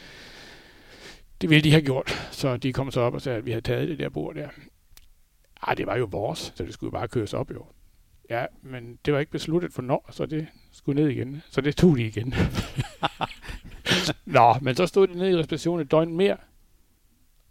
det 1.41 1.51
ville 1.51 1.65
de 1.65 1.71
have 1.71 1.83
gjort. 1.83 2.11
Så 2.31 2.57
de 2.57 2.73
kom 2.73 2.91
så 2.91 3.01
op 3.01 3.15
og 3.15 3.23
sagde, 3.23 3.39
at 3.39 3.47
vi 3.47 3.51
havde 3.51 3.65
taget 3.65 3.89
det 3.89 3.99
der 3.99 4.09
bord 4.09 4.35
der. 4.35 4.49
Ej, 5.67 5.75
det 5.75 5.87
var 5.87 5.97
jo 5.97 6.09
vores, 6.11 6.53
så 6.57 6.65
det 6.65 6.75
skulle 6.75 6.93
bare 6.93 7.09
køres 7.09 7.35
op 7.35 7.51
jo. 7.51 7.67
Ja, 8.31 8.47
men 8.63 8.99
det 9.05 9.15
var 9.15 9.21
ikke 9.21 9.33
besluttet 9.33 9.73
for 9.73 9.83
når, 9.83 10.09
så 10.11 10.27
det 10.27 10.47
skulle 10.73 11.03
ned 11.03 11.11
igen. 11.11 11.43
Så 11.51 11.61
det 11.61 11.77
tog 11.77 11.97
de 11.97 12.07
igen. 12.07 12.35
Nå, 14.25 14.55
men 14.63 14.77
så 14.77 14.87
stod 14.87 15.07
det 15.07 15.17
nede 15.17 15.31
i 15.31 15.37
receptionen 15.37 15.85
et 15.85 15.91
døgn 15.91 16.17
mere, 16.17 16.37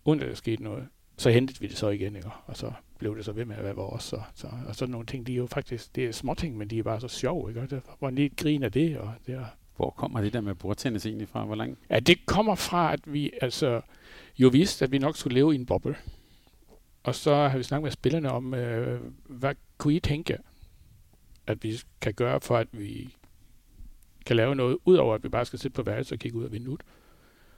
uden 0.05 0.21
at 0.21 0.27
der 0.27 0.35
skete 0.35 0.63
noget. 0.63 0.87
Så 1.17 1.29
hentede 1.29 1.59
vi 1.59 1.67
det 1.67 1.77
så 1.77 1.89
igen, 1.89 2.15
ikke? 2.15 2.29
og 2.45 2.57
så 2.57 2.71
blev 2.99 3.17
det 3.17 3.25
så 3.25 3.31
ved 3.31 3.45
med 3.45 3.55
at 3.55 3.63
være 3.63 3.75
vores. 3.75 4.03
Så, 4.03 4.21
så, 4.35 4.47
og 4.67 4.75
sådan 4.75 4.91
nogle 4.91 5.05
ting, 5.05 5.27
de 5.27 5.31
er 5.33 5.37
jo 5.37 5.45
faktisk, 5.47 5.95
det 5.95 6.05
er 6.05 6.11
småting, 6.11 6.57
men 6.57 6.69
de 6.69 6.79
er 6.79 6.83
bare 6.83 7.01
så 7.01 7.07
sjove, 7.07 7.49
ikke? 7.49 7.61
Og 7.61 7.69
det 7.69 7.81
var 8.01 8.09
lige 8.09 8.25
et 8.25 8.35
grin 8.37 8.63
af 8.63 8.71
det, 8.71 8.97
og 8.97 9.13
det 9.27 9.35
er, 9.35 9.45
Hvor 9.75 9.89
kommer 9.89 10.21
det 10.21 10.33
der 10.33 10.41
med 10.41 10.55
bordtennis 10.55 11.05
egentlig 11.05 11.27
fra? 11.29 11.45
Hvor 11.45 11.55
langt? 11.55 11.79
Ja, 11.89 11.99
det 11.99 12.25
kommer 12.25 12.55
fra, 12.55 12.93
at 12.93 13.13
vi 13.13 13.31
altså 13.41 13.81
jo 14.37 14.47
vidste, 14.47 14.85
at 14.85 14.91
vi 14.91 14.97
nok 14.97 15.17
skulle 15.17 15.33
leve 15.33 15.53
i 15.53 15.55
en 15.55 15.65
boble. 15.65 15.95
Og 17.03 17.15
så 17.15 17.35
har 17.35 17.57
vi 17.57 17.63
snakket 17.63 17.83
med 17.83 17.91
spillerne 17.91 18.31
om, 18.31 18.53
øh, 18.53 19.01
hvad 19.25 19.55
kunne 19.77 19.93
I 19.93 19.99
tænke, 19.99 20.37
at 21.47 21.63
vi 21.63 21.81
kan 22.01 22.13
gøre 22.13 22.41
for, 22.41 22.57
at 22.57 22.67
vi 22.71 23.15
kan 24.25 24.35
lave 24.35 24.55
noget, 24.55 24.77
udover 24.85 25.15
at 25.15 25.23
vi 25.23 25.29
bare 25.29 25.45
skal 25.45 25.59
sidde 25.59 25.73
på 25.73 25.83
værelset 25.83 26.11
og 26.11 26.19
kigge 26.19 26.37
ud 26.37 26.43
af 26.43 26.51
vinduet. 26.51 26.81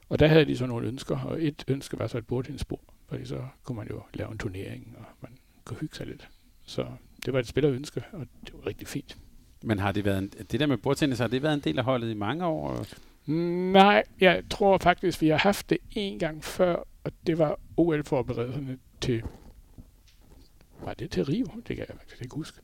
Og 0.09 0.19
der 0.19 0.27
havde 0.27 0.45
de 0.45 0.57
så 0.57 0.65
nogle 0.65 0.87
ønsker, 0.87 1.19
og 1.19 1.43
et 1.43 1.63
ønske 1.67 1.99
var 1.99 2.07
så 2.07 2.17
et 2.17 2.27
bordtennisbord, 2.27 2.93
fordi 3.07 3.25
så 3.25 3.47
kunne 3.63 3.75
man 3.75 3.87
jo 3.87 4.01
lave 4.13 4.31
en 4.31 4.37
turnering, 4.37 4.95
og 4.99 5.05
man 5.21 5.31
kunne 5.65 5.79
hygge 5.79 5.95
sig 5.95 6.07
lidt. 6.07 6.29
Så 6.65 6.87
det 7.25 7.33
var 7.33 7.39
et 7.39 7.47
spillerønske, 7.47 8.03
og 8.11 8.27
det 8.45 8.53
var 8.53 8.67
rigtig 8.67 8.87
fint. 8.87 9.17
Men 9.63 9.79
har 9.79 9.91
det 9.91 10.05
været 10.05 10.17
en, 10.17 10.29
det 10.51 10.59
der 10.59 10.65
med 10.65 10.77
bordtennis, 10.77 11.19
har 11.19 11.27
det 11.27 11.43
været 11.43 11.53
en 11.53 11.59
del 11.59 11.79
af 11.79 11.85
holdet 11.85 12.09
i 12.11 12.13
mange 12.13 12.45
år? 12.45 12.85
Nej, 13.71 14.03
jeg 14.19 14.43
tror 14.49 14.77
faktisk, 14.77 15.21
vi 15.21 15.27
har 15.27 15.37
haft 15.37 15.69
det 15.69 15.77
en 15.91 16.19
gang 16.19 16.43
før, 16.43 16.75
og 17.03 17.11
det 17.27 17.37
var 17.37 17.59
OL-forberedelserne 17.77 18.77
til... 19.01 19.23
Var 20.83 20.93
det 20.93 21.11
til 21.11 21.25
Rio? 21.25 21.45
Det 21.55 21.75
kan 21.75 21.77
jeg 21.77 21.95
faktisk 21.99 22.21
ikke 22.21 22.35
huske. 22.35 22.61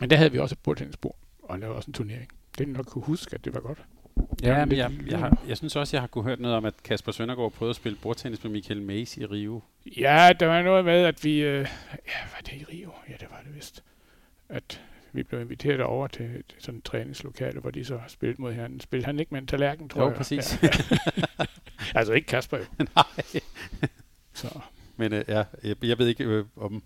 Men 0.00 0.10
der 0.10 0.16
havde 0.16 0.32
vi 0.32 0.38
også 0.38 0.54
et 0.54 0.58
bordtennisbord, 0.58 1.16
og 1.42 1.58
lavede 1.58 1.76
også 1.76 1.88
en 1.88 1.92
turnering. 1.92 2.28
Det 2.58 2.68
er 2.68 2.72
nok 2.72 2.86
kunne 2.86 3.04
huske, 3.04 3.34
at 3.34 3.44
det 3.44 3.54
var 3.54 3.60
godt. 3.60 3.82
Ja, 4.42 4.64
men 4.64 4.76
jeg, 4.78 4.92
jeg, 5.06 5.18
har, 5.18 5.38
jeg 5.48 5.56
synes 5.56 5.76
også, 5.76 5.96
jeg 5.96 6.02
har 6.02 6.06
kunne 6.06 6.24
hørt 6.24 6.40
noget 6.40 6.56
om, 6.56 6.64
at 6.64 6.74
Kasper 6.84 7.12
Søndergaard 7.12 7.52
prøvede 7.52 7.70
at 7.70 7.76
spille 7.76 7.98
bordtennis 8.02 8.42
med 8.44 8.52
Michael 8.52 8.82
Mays 8.82 9.16
i 9.16 9.26
Rio. 9.26 9.62
Ja, 9.96 10.32
der 10.40 10.46
var 10.46 10.62
noget 10.62 10.84
med, 10.84 11.04
at 11.04 11.24
vi... 11.24 11.38
Øh, 11.42 11.60
ja, 12.06 12.18
var 12.34 12.40
det 12.46 12.52
i 12.52 12.64
Rio? 12.64 12.90
Ja, 13.08 13.14
det 13.20 13.26
var 13.30 13.40
det 13.46 13.56
vist. 13.56 13.82
At 14.48 14.80
vi 15.12 15.22
blev 15.22 15.40
inviteret 15.40 15.80
over 15.80 16.06
til, 16.06 16.28
til 16.48 16.58
sådan 16.62 16.78
et 16.78 16.84
træningslokale, 16.84 17.60
hvor 17.60 17.70
de 17.70 17.84
så 17.84 18.00
spillede 18.08 18.42
mod 18.42 18.52
hinanden. 18.52 18.80
Spillede 18.80 19.06
han 19.06 19.20
ikke 19.20 19.34
med 19.34 19.40
en 19.40 19.46
tallerken, 19.46 19.88
tror 19.88 20.00
Jo, 20.02 20.08
jeg? 20.08 20.16
præcis. 20.16 20.62
Ja. 20.62 20.68
altså 21.98 22.12
ikke 22.12 22.26
Kasper 22.26 22.58
jo. 22.58 22.64
Nej. 22.96 23.40
Så. 24.32 24.60
Men 24.96 25.12
øh, 25.12 25.24
ja, 25.28 25.44
jeg, 25.64 25.76
jeg 25.84 25.98
ved 25.98 26.06
ikke, 26.06 26.24
øh, 26.24 26.44
om 26.56 26.82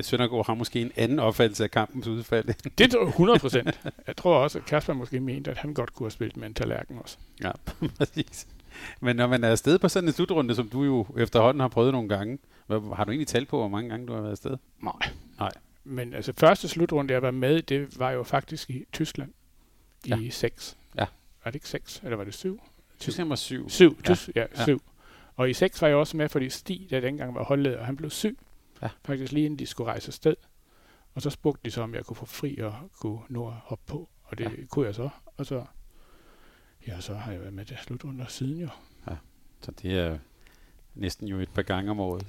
Søndergaard 0.00 0.46
har 0.46 0.54
måske 0.54 0.80
en 0.80 0.92
anden 0.96 1.18
opfattelse 1.18 1.64
af 1.64 1.70
kampens 1.70 2.06
udfald. 2.06 2.70
Det 2.78 2.90
tror 2.90 3.00
jeg 3.00 3.08
100 3.18 3.38
procent. 3.38 3.80
Jeg 4.06 4.16
tror 4.16 4.36
også, 4.38 4.58
at 4.58 4.64
Kasper 4.64 4.92
måske 4.94 5.20
mente, 5.20 5.50
at 5.50 5.56
han 5.58 5.74
godt 5.74 5.94
kunne 5.94 6.04
have 6.04 6.10
spillet 6.10 6.36
med 6.36 6.46
en 6.46 6.54
tallerken 6.54 6.98
også. 6.98 7.16
ja, 7.42 7.50
præcis. 7.98 8.46
Men 9.00 9.16
når 9.16 9.26
man 9.26 9.44
er 9.44 9.48
afsted 9.50 9.78
på 9.78 9.88
sådan 9.88 10.08
en 10.08 10.12
slutrunde, 10.12 10.54
som 10.54 10.68
du 10.68 10.84
jo 10.84 11.06
efterhånden 11.18 11.60
har 11.60 11.68
prøvet 11.68 11.92
nogle 11.92 12.08
gange, 12.08 12.38
hvad, 12.66 12.96
har 12.96 13.04
du 13.04 13.10
egentlig 13.10 13.28
tal 13.28 13.46
på, 13.46 13.58
hvor 13.58 13.68
mange 13.68 13.90
gange 13.90 14.06
du 14.06 14.12
har 14.12 14.20
været 14.20 14.30
afsted? 14.32 14.56
Nej. 14.82 14.92
Nej. 15.38 15.52
Men 15.84 16.14
altså 16.14 16.32
første 16.38 16.68
slutrunde, 16.68 17.14
jeg 17.14 17.22
var 17.22 17.30
med, 17.30 17.62
det 17.62 17.98
var 17.98 18.10
jo 18.10 18.22
faktisk 18.22 18.70
i 18.70 18.84
Tyskland 18.92 19.30
Ja. 20.08 20.18
i 20.18 20.30
6. 20.30 20.76
Ja. 20.98 21.04
Var 21.44 21.50
det 21.50 21.54
ikke 21.54 21.68
6, 21.68 22.00
eller 22.04 22.16
var 22.16 22.24
det 22.24 22.34
7? 22.34 22.60
Tyskland 23.00 23.28
var 23.28 23.36
syv. 23.36 23.68
Syv, 23.70 23.98
Ja. 24.08 24.10
ja. 24.10 24.40
ja, 24.40 24.46
Ja. 24.58 24.64
syv. 24.64 24.82
Og 25.36 25.50
i 25.50 25.52
6 25.54 25.82
var 25.82 25.88
jeg 25.88 25.96
også 25.96 26.16
med, 26.16 26.28
fordi 26.28 26.50
Stig, 26.50 26.86
der 26.90 27.00
dengang 27.00 27.34
var 27.34 27.44
holdleder, 27.44 27.84
han 27.84 27.96
blev 27.96 28.10
syg. 28.10 28.38
Ja. 28.82 28.88
Faktisk 29.04 29.32
lige 29.32 29.44
inden 29.46 29.58
de 29.58 29.66
skulle 29.66 29.90
rejse 29.90 30.08
afsted. 30.08 30.36
Og 31.14 31.22
så 31.22 31.30
spurgte 31.30 31.60
de 31.64 31.70
så, 31.70 31.82
om 31.82 31.94
jeg 31.94 32.04
kunne 32.04 32.16
få 32.16 32.26
fri 32.26 32.58
og 32.58 32.74
kunne 33.00 33.20
nå 33.28 33.48
at 33.48 33.54
hoppe 33.64 33.84
på. 33.86 34.08
Og 34.22 34.38
det 34.38 34.44
Ja. 34.44 34.50
ja. 34.50 34.56
kunne 34.70 34.86
jeg 34.86 34.94
så. 34.94 35.08
Og 35.36 35.46
så, 35.46 35.64
ja, 36.86 37.00
så 37.00 37.14
har 37.14 37.32
jeg 37.32 37.40
været 37.40 37.52
med 37.54 37.64
til 37.64 37.76
slutrunder 37.84 38.26
siden 38.26 38.60
jo. 38.60 38.68
Så 39.60 39.72
det 39.82 39.98
er 39.98 40.18
næsten 40.94 41.28
jo 41.28 41.38
et 41.40 41.48
par 41.48 41.62
gange 41.62 41.90
om 41.90 42.00
året. 42.00 42.26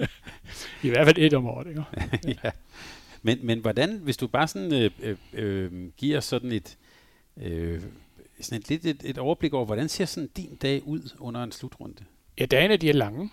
I 0.82 0.88
hvert 0.88 1.06
fald 1.06 1.18
et 1.18 1.34
om 1.34 1.46
året, 1.46 1.66
ikke? 1.66 1.84
ja. 2.44 2.50
Men, 3.22 3.46
men 3.46 3.58
hvordan, 3.58 3.98
hvis 3.98 4.16
du 4.16 4.26
bare 4.26 4.48
sådan 4.48 4.72
øh, 4.72 4.90
øh, 5.00 5.16
øh, 5.32 5.88
giver 5.96 6.20
sådan 6.20 6.52
et, 6.52 6.78
øh, 7.36 7.82
sådan 8.40 8.58
et 8.58 8.68
lidt 8.68 8.84
et, 8.84 9.02
et 9.04 9.18
overblik 9.18 9.52
over, 9.54 9.64
hvordan 9.64 9.88
ser 9.88 10.04
sådan 10.04 10.30
din 10.36 10.56
dag 10.56 10.82
ud 10.86 11.16
under 11.18 11.42
en 11.42 11.52
slutrunde? 11.52 12.04
Ja, 12.38 12.46
dagene 12.46 12.76
de 12.76 12.88
er 12.88 12.94
lange, 12.94 13.30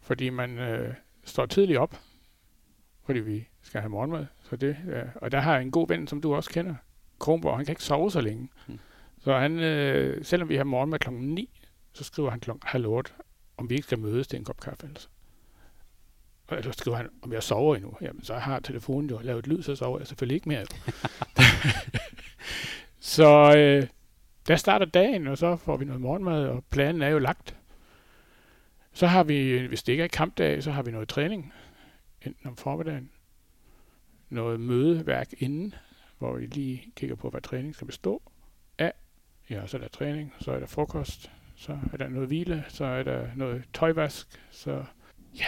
fordi 0.00 0.30
man 0.30 0.58
øh, 0.58 0.94
står 1.24 1.46
tidligt 1.46 1.78
op, 1.78 2.00
fordi 3.06 3.20
vi 3.20 3.48
skal 3.62 3.80
have 3.80 3.90
morgenmad. 3.90 4.26
Så 4.42 4.56
det, 4.56 4.76
ja. 4.88 5.02
Og 5.14 5.32
der 5.32 5.40
har 5.40 5.52
jeg 5.52 5.62
en 5.62 5.70
god 5.70 5.88
ven, 5.88 6.06
som 6.06 6.20
du 6.20 6.34
også 6.34 6.50
kender, 6.50 6.74
Kronborg, 7.18 7.56
han 7.56 7.64
kan 7.64 7.72
ikke 7.72 7.84
sove 7.84 8.10
så 8.10 8.20
længe. 8.20 8.48
Hmm. 8.66 8.78
Så 9.18 9.38
han, 9.38 9.58
øh, 9.58 10.24
selvom 10.24 10.48
vi 10.48 10.56
har 10.56 10.64
morgenmad 10.64 10.98
klokken 10.98 11.34
9, 11.34 11.60
så 11.92 12.04
skriver 12.04 12.30
han 12.30 12.40
klokken 12.40 12.62
halv 12.66 12.86
8, 12.86 13.12
om 13.56 13.70
vi 13.70 13.74
ikke 13.74 13.86
skal 13.86 13.98
mødes 13.98 14.28
til 14.28 14.38
en 14.38 14.44
kop 14.44 14.60
kaffe. 14.60 14.86
Altså. 14.86 15.08
Og 16.48 16.64
så 16.64 16.72
skriver 16.72 16.96
han, 16.96 17.08
om 17.22 17.32
jeg 17.32 17.42
sover 17.42 17.76
endnu. 17.76 17.96
Jamen, 18.00 18.24
så 18.24 18.34
har 18.34 18.60
telefonen 18.60 19.10
jo 19.10 19.18
lavet 19.22 19.46
lyd, 19.46 19.62
så 19.62 19.76
sover 19.76 19.98
jeg 19.98 20.06
selvfølgelig 20.06 20.34
ikke 20.34 20.48
mere. 20.48 20.64
så 23.16 23.54
øh, 23.56 23.86
der 24.48 24.56
starter 24.56 24.86
dagen, 24.86 25.26
og 25.26 25.38
så 25.38 25.56
får 25.56 25.76
vi 25.76 25.84
noget 25.84 26.00
morgenmad, 26.00 26.46
og 26.46 26.64
planen 26.70 27.02
er 27.02 27.08
jo 27.08 27.18
lagt. 27.18 27.56
Så 28.92 29.06
har 29.06 29.24
vi, 29.24 29.66
hvis 29.66 29.82
det 29.82 29.92
ikke 29.92 30.04
er 30.04 30.08
kampdag, 30.08 30.62
så 30.62 30.70
har 30.70 30.82
vi 30.82 30.90
noget 30.90 31.08
træning, 31.08 31.52
enten 32.22 32.46
om 32.46 32.56
formiddagen, 32.56 33.10
noget 34.30 34.60
mødeværk 34.60 35.28
inden, 35.38 35.74
hvor 36.18 36.36
vi 36.36 36.46
lige 36.46 36.92
kigger 36.96 37.16
på, 37.16 37.30
hvad 37.30 37.40
træning 37.40 37.74
skal 37.74 37.86
bestå 37.86 38.22
af. 38.78 38.92
Ja, 39.50 39.66
så 39.66 39.76
er 39.76 39.80
der 39.80 39.88
træning, 39.88 40.34
så 40.40 40.52
er 40.52 40.58
der 40.58 40.66
frokost, 40.66 41.30
så 41.56 41.78
er 41.92 41.96
der 41.96 42.08
noget 42.08 42.28
hvile, 42.28 42.64
så 42.68 42.84
er 42.84 43.02
der 43.02 43.28
noget 43.36 43.64
tøjvask, 43.74 44.40
så 44.50 44.84
ja, 45.38 45.46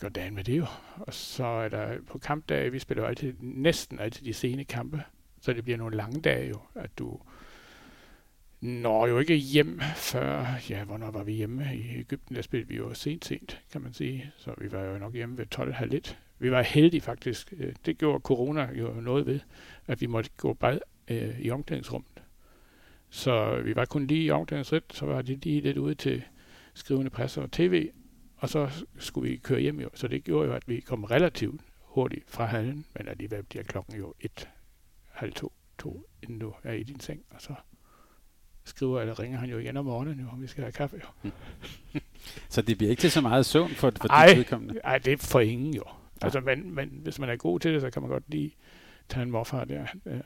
går 0.00 0.08
dagen 0.08 0.34
med 0.34 0.44
det 0.44 0.58
jo. 0.58 0.66
Og 0.96 1.14
så 1.14 1.44
er 1.44 1.68
der 1.68 2.00
på 2.06 2.18
kampdage, 2.18 2.72
vi 2.72 2.78
spiller 2.78 3.02
jo 3.02 3.08
altid, 3.08 3.34
næsten 3.40 3.98
altid 4.00 4.26
de 4.26 4.32
sene 4.32 4.64
kampe, 4.64 5.02
så 5.40 5.52
det 5.52 5.64
bliver 5.64 5.78
nogle 5.78 5.96
lange 5.96 6.20
dage 6.20 6.48
jo, 6.48 6.60
at 6.74 6.98
du 6.98 7.20
når 8.62 9.06
jo 9.06 9.18
ikke 9.18 9.36
hjem 9.36 9.80
før, 9.96 10.46
ja, 10.70 10.84
hvornår 10.84 11.10
var 11.10 11.22
vi 11.22 11.32
hjemme? 11.32 11.76
I 11.76 11.98
Ægypten, 11.98 12.36
der 12.36 12.42
spillede 12.42 12.68
vi 12.68 12.76
jo 12.76 12.94
sent, 12.94 13.24
sent, 13.24 13.62
kan 13.72 13.80
man 13.80 13.92
sige. 13.92 14.32
Så 14.36 14.54
vi 14.58 14.72
var 14.72 14.82
jo 14.84 14.98
nok 14.98 15.14
hjemme 15.14 15.38
ved 15.38 15.46
12 15.46 15.72
halv 15.72 15.90
lidt. 15.90 16.18
Vi 16.38 16.50
var 16.50 16.62
heldige 16.62 17.00
faktisk. 17.00 17.54
Øh, 17.56 17.74
det 17.86 17.98
gjorde 17.98 18.20
corona 18.20 18.70
jo 18.74 18.88
noget 19.00 19.26
ved, 19.26 19.40
at 19.86 20.00
vi 20.00 20.06
måtte 20.06 20.30
gå 20.36 20.52
bad 20.52 20.78
øh, 21.08 21.40
i 21.40 21.50
omklædningsrummet. 21.50 22.22
Så 23.10 23.60
vi 23.64 23.76
var 23.76 23.84
kun 23.84 24.06
lige 24.06 24.24
i 24.24 24.30
omklædningsrummet, 24.30 24.92
så 24.92 25.06
var 25.06 25.22
det 25.22 25.44
lige 25.44 25.60
lidt 25.60 25.78
ude 25.78 25.94
til 25.94 26.22
skrivende 26.74 27.10
presse 27.10 27.42
og 27.42 27.52
tv, 27.52 27.90
og 28.36 28.48
så 28.48 28.84
skulle 28.98 29.30
vi 29.30 29.36
køre 29.36 29.60
hjem 29.60 29.80
jo. 29.80 29.88
Så 29.94 30.08
det 30.08 30.24
gjorde 30.24 30.48
jo, 30.48 30.54
at 30.54 30.68
vi 30.68 30.80
kom 30.80 31.04
relativt 31.04 31.60
hurtigt 31.78 32.30
fra 32.30 32.44
hallen, 32.44 32.86
men 32.96 33.08
alligevel 33.08 33.42
bliver 33.42 33.62
klokken 33.62 33.96
jo 33.96 34.14
et, 34.20 34.48
halv 35.10 35.32
to, 35.32 35.52
to, 35.78 36.06
inden 36.22 36.38
du 36.38 36.52
er 36.62 36.72
i 36.72 36.82
din 36.82 37.00
seng, 37.00 37.22
og 37.30 37.40
så 37.40 37.54
skriver 38.64 39.00
eller 39.00 39.20
ringer 39.20 39.38
han 39.38 39.50
jo 39.50 39.58
igen 39.58 39.76
om 39.76 39.84
morgenen, 39.84 40.20
jo, 40.20 40.26
om 40.32 40.42
vi 40.42 40.46
skal 40.46 40.62
have 40.62 40.72
kaffe. 40.72 41.00
Jo. 41.24 41.30
Så 42.48 42.62
det 42.62 42.78
bliver 42.78 42.90
ikke 42.90 43.00
til 43.00 43.10
så 43.10 43.20
meget 43.20 43.46
søvn 43.46 43.70
for, 43.70 43.92
for 44.00 44.08
Ej. 44.08 44.26
dit 44.26 44.36
vedkommende? 44.36 44.80
Ej, 44.84 44.98
det 44.98 45.12
er 45.12 45.16
for 45.16 45.40
ingen 45.40 45.74
jo. 45.74 45.84
Altså, 46.22 46.40
men, 46.40 46.74
men 46.74 46.88
hvis 47.02 47.18
man 47.18 47.28
er 47.28 47.36
god 47.36 47.60
til 47.60 47.72
det, 47.72 47.80
så 47.80 47.90
kan 47.90 48.02
man 48.02 48.10
godt 48.10 48.24
lige 48.28 48.54
tage 49.08 49.22
en 49.22 49.30
morfar 49.30 49.64
der 49.64 49.86
øh, 50.06 50.20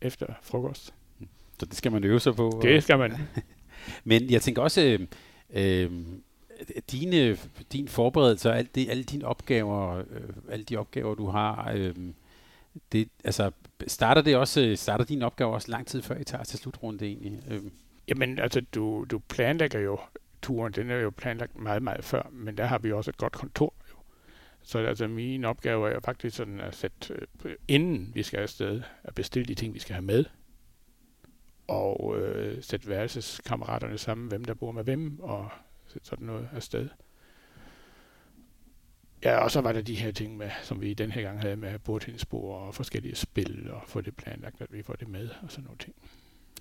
efter 0.00 0.26
frokost. 0.42 0.94
Så 1.58 1.66
det 1.66 1.76
skal 1.76 1.92
man 1.92 2.04
øve 2.04 2.20
sig 2.20 2.34
på? 2.34 2.60
Det 2.62 2.82
skal 2.82 2.98
man. 2.98 3.12
Men 4.04 4.30
jeg 4.30 4.42
tænker 4.42 4.62
også, 4.62 4.80
øh, 4.80 5.00
øh, 5.50 5.90
dine, 6.90 7.36
din 7.72 7.88
forberedelse 7.88 8.50
og 8.50 8.58
alt 8.58 8.74
det, 8.74 8.90
alle 8.90 9.04
dine 9.04 9.26
opgaver, 9.26 9.98
øh, 9.98 10.28
alle 10.50 10.64
de 10.64 10.76
opgaver, 10.76 11.14
du 11.14 11.26
har, 11.26 11.72
øh, 11.74 11.94
det, 12.92 13.08
altså, 13.24 13.50
starter 13.86 14.22
det 14.22 14.36
også, 14.36 14.60
øh, 14.60 14.76
starter 14.76 15.04
din 15.04 15.22
opgave 15.22 15.54
også 15.54 15.70
lang 15.70 15.86
tid 15.86 16.02
før 16.02 16.16
I 16.16 16.24
tager 16.24 16.44
til 16.44 16.58
slutrunde 16.58 17.06
egentlig? 17.06 17.42
Øhm. 17.50 17.72
Jamen, 18.08 18.38
altså, 18.38 18.60
du, 18.60 19.06
du 19.10 19.18
planlægger 19.18 19.80
jo 19.80 19.98
turen. 20.42 20.72
Den 20.72 20.90
er 20.90 20.96
jo 20.96 21.10
planlagt 21.10 21.58
meget, 21.58 21.82
meget 21.82 22.04
før, 22.04 22.30
men 22.32 22.56
der 22.56 22.64
har 22.64 22.78
vi 22.78 22.92
også 22.92 23.10
et 23.10 23.16
godt 23.16 23.32
kontor. 23.32 23.74
Jo. 23.90 23.96
Så 24.62 24.78
altså, 24.78 25.08
min 25.08 25.44
opgave 25.44 25.88
er 25.88 25.94
jo 25.94 26.00
faktisk 26.04 26.36
sådan 26.36 26.60
at 26.60 26.74
sætte, 26.74 27.14
øh, 27.44 27.54
inden 27.68 28.10
vi 28.14 28.22
skal 28.22 28.40
afsted, 28.40 28.82
at 29.04 29.14
bestille 29.14 29.46
de 29.46 29.54
ting, 29.54 29.74
vi 29.74 29.78
skal 29.78 29.94
have 29.94 30.04
med, 30.04 30.24
og 31.68 32.18
øh, 32.18 32.62
sætte 32.62 32.88
værelseskammeraterne 32.88 33.98
sammen, 33.98 34.28
hvem 34.28 34.44
der 34.44 34.54
bor 34.54 34.72
med 34.72 34.84
hvem, 34.84 35.20
og 35.20 35.48
sætte 35.86 36.08
sådan 36.08 36.26
noget 36.26 36.48
afsted. 36.52 36.88
Ja, 39.24 39.36
og 39.36 39.50
så 39.50 39.60
var 39.60 39.72
der 39.72 39.80
de 39.80 39.94
her 39.94 40.10
ting, 40.12 40.36
med, 40.36 40.50
som 40.62 40.80
vi 40.80 40.94
den 40.94 41.10
her 41.10 41.22
gang 41.22 41.40
havde 41.40 41.56
med 41.56 41.78
bordtennisbord 41.78 42.66
og 42.66 42.74
forskellige 42.74 43.14
spil, 43.14 43.70
og 43.70 43.82
få 43.86 44.00
det 44.00 44.16
planlagt, 44.16 44.60
at 44.60 44.72
vi 44.72 44.82
får 44.82 44.94
det 44.94 45.08
med, 45.08 45.28
og 45.42 45.50
sådan 45.50 45.64
nogle 45.64 45.78
ting. 45.78 45.94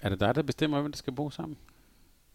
Er 0.01 0.09
det 0.09 0.19
dig, 0.19 0.35
der 0.35 0.41
bestemmer, 0.41 0.81
hvem 0.81 0.91
der 0.91 0.97
skal 0.97 1.13
bo 1.13 1.29
sammen? 1.29 1.57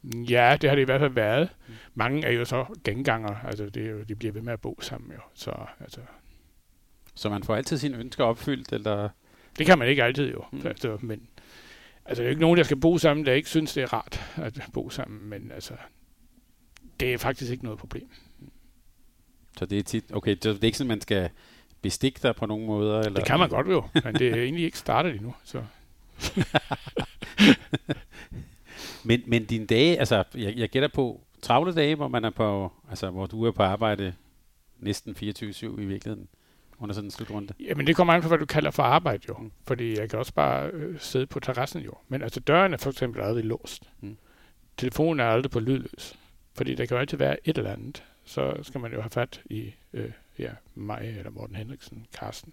Ja, 0.04 0.56
det 0.61 0.70
har 0.70 0.75
det 0.75 0.82
i 0.82 0.85
hvert 0.85 1.00
fald 1.00 1.12
været. 1.12 1.49
Mm. 1.68 1.75
Mange 1.94 2.26
er 2.26 2.30
jo 2.30 2.44
så 2.44 2.66
genganger, 2.85 3.35
altså 3.44 3.68
det 3.68 3.87
er 3.87 3.90
jo, 3.90 4.02
de 4.02 4.14
bliver 4.14 4.32
ved 4.32 4.42
med 4.42 4.52
at 4.52 4.61
bo 4.61 4.78
sammen 4.80 5.12
jo. 5.12 5.20
Så, 5.35 5.52
altså. 5.80 6.00
så 7.14 7.30
man 7.30 7.42
får 7.42 7.56
altid 7.56 7.78
sine 7.78 7.97
ønsker 7.97 8.25
opfyldt, 8.25 8.73
eller? 8.73 9.08
Det 9.58 9.66
kan 9.66 9.78
man 9.78 9.88
ikke 9.88 10.04
altid 10.04 10.30
jo, 10.30 10.44
mm. 10.52 10.66
altså, 10.66 10.99
men 11.00 11.28
altså, 12.04 12.14
det 12.14 12.18
er 12.20 12.25
jo 12.25 12.30
ikke 12.30 12.40
nogen, 12.40 12.56
der 12.56 12.62
skal 12.62 12.80
bo 12.80 12.99
sammen, 12.99 13.26
der 13.26 13.32
ikke 13.32 13.49
synes, 13.49 13.75
det 13.75 13.82
er 13.82 13.92
rart 13.92 14.32
at 14.37 14.62
bo 14.73 14.90
sammen, 14.90 15.28
men 15.28 15.52
altså, 15.54 15.75
det 17.00 17.12
er 17.12 17.18
faktisk 17.18 17.52
ikke 17.52 17.64
noget 17.64 17.78
problem. 17.78 18.08
Så 19.58 19.66
det 19.66 19.78
er 19.78 19.82
tit, 19.82 20.04
okay, 20.12 20.30
det 20.30 20.46
er 20.46 20.64
ikke 20.64 20.78
sådan, 20.78 20.88
man 20.88 21.00
skal 21.00 21.30
bestikke 21.82 22.20
dig 22.22 22.36
på 22.36 22.46
nogen 22.46 22.66
måder? 22.66 22.98
Eller? 22.98 23.10
Det 23.10 23.24
kan 23.24 23.38
man 23.38 23.48
godt 23.48 23.66
jo, 23.66 23.84
men 24.04 24.14
det 24.14 24.28
er 24.28 24.42
egentlig 24.42 24.64
ikke 24.64 24.78
startet 24.78 25.14
endnu, 25.14 25.34
så... 25.44 25.62
men, 29.04 29.22
men 29.26 29.44
dine 29.44 29.66
dage, 29.66 29.98
altså 29.98 30.24
jeg, 30.34 30.56
jeg 30.56 30.68
gætter 30.68 30.88
på 30.88 31.20
travle 31.42 31.74
dage, 31.74 31.94
hvor 31.94 32.08
man 32.08 32.24
er 32.24 32.30
på, 32.30 32.72
altså 32.90 33.10
hvor 33.10 33.26
du 33.26 33.44
er 33.44 33.50
på 33.50 33.62
arbejde 33.62 34.14
næsten 34.78 35.16
24-7 35.22 35.80
i 35.80 35.84
virkeligheden 35.84 36.28
under 36.78 36.94
sådan 36.94 37.06
en 37.06 37.10
slutrunde? 37.10 37.54
Jamen 37.60 37.86
det 37.86 37.96
kommer 37.96 38.14
an 38.14 38.22
på, 38.22 38.28
hvad 38.28 38.38
du 38.38 38.46
kalder 38.46 38.70
for 38.70 38.82
arbejde 38.82 39.22
jo. 39.28 39.36
Mm. 39.38 39.52
Fordi 39.66 39.98
jeg 39.98 40.10
kan 40.10 40.18
også 40.18 40.34
bare 40.34 40.70
øh, 40.70 41.00
sidde 41.00 41.26
på 41.26 41.40
terrassen 41.40 41.82
jo. 41.82 41.92
Men 42.08 42.22
altså 42.22 42.40
døren 42.40 42.72
er 42.72 42.76
for 42.76 42.90
eksempel 42.90 43.22
aldrig 43.22 43.44
låst. 43.44 43.90
Mm. 44.00 44.16
Telefonen 44.76 45.20
er 45.20 45.24
aldrig 45.24 45.50
på 45.50 45.60
lydløs. 45.60 46.18
Fordi 46.54 46.74
der 46.74 46.86
kan 46.86 46.94
jo 46.94 47.00
altid 47.00 47.18
være 47.18 47.48
et 47.48 47.58
eller 47.58 47.72
andet. 47.72 48.02
Så 48.28 48.56
skal 48.62 48.80
man 48.80 48.92
jo 48.92 49.00
have 49.00 49.11
fat 49.11 49.42
i 49.50 49.75
øh, 49.92 50.12
ja, 50.38 50.50
mig 50.75 51.14
eller 51.18 51.30
Morten 51.30 51.56
Henriksen, 51.56 52.06
Carsten. 52.12 52.52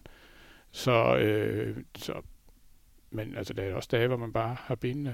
Så, 0.71 1.17
øh, 1.17 1.77
så 1.95 2.21
men 3.09 3.35
altså, 3.35 3.53
der 3.53 3.63
er 3.63 3.75
også 3.75 3.89
dage, 3.91 4.07
hvor 4.07 4.17
man 4.17 4.33
bare 4.33 4.57
har 4.59 4.75
benene 4.75 5.13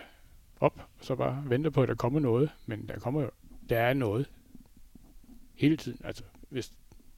op, 0.60 0.88
og 1.00 1.06
så 1.06 1.16
bare 1.16 1.44
venter 1.46 1.70
på, 1.70 1.82
at 1.82 1.90
der 1.90 1.96
kommer 1.96 2.20
noget. 2.20 2.50
Men 2.66 2.88
der 2.88 3.00
kommer 3.00 3.22
jo, 3.22 3.30
der 3.70 3.80
er 3.80 3.94
noget 3.94 4.30
hele 5.54 5.78
tiden. 5.78 6.02
Altså, 6.04 6.24
hvis 6.50 6.72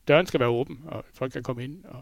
døren 0.07 0.25
skal 0.25 0.39
være 0.39 0.49
åben, 0.49 0.81
og 0.85 1.05
folk 1.13 1.31
kan 1.31 1.43
komme 1.43 1.63
ind. 1.63 1.85
Og 1.85 2.01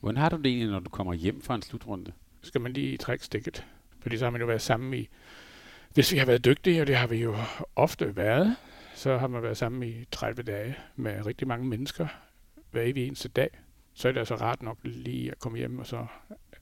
Hvordan 0.00 0.16
har 0.16 0.28
du 0.28 0.36
det 0.36 0.46
egentlig, 0.46 0.70
når 0.70 0.80
du 0.80 0.90
kommer 0.90 1.14
hjem 1.14 1.42
fra 1.42 1.54
en 1.54 1.62
slutrunde? 1.62 2.12
Skal 2.42 2.60
man 2.60 2.72
lige 2.72 2.96
trække 2.96 3.24
stikket. 3.24 3.66
Fordi 4.00 4.16
så 4.16 4.24
har 4.24 4.30
man 4.30 4.40
jo 4.40 4.46
været 4.46 4.62
sammen 4.62 4.94
i... 4.94 5.08
Hvis 5.94 6.12
vi 6.12 6.18
har 6.18 6.26
været 6.26 6.44
dygtige, 6.44 6.80
og 6.80 6.86
det 6.86 6.96
har 6.96 7.06
vi 7.06 7.16
jo 7.16 7.36
ofte 7.76 8.16
været, 8.16 8.56
så 8.94 9.18
har 9.18 9.26
man 9.26 9.42
været 9.42 9.56
sammen 9.56 9.82
i 9.82 10.04
30 10.10 10.42
dage 10.42 10.76
med 10.96 11.26
rigtig 11.26 11.48
mange 11.48 11.66
mennesker 11.66 12.06
hver 12.70 12.82
evig 12.82 13.06
eneste 13.06 13.28
dag. 13.28 13.48
Så 13.94 14.08
er 14.08 14.12
det 14.12 14.18
altså 14.18 14.34
rart 14.34 14.62
nok 14.62 14.78
lige 14.82 15.30
at 15.30 15.38
komme 15.38 15.58
hjem, 15.58 15.78
og 15.78 15.86
så 15.86 16.06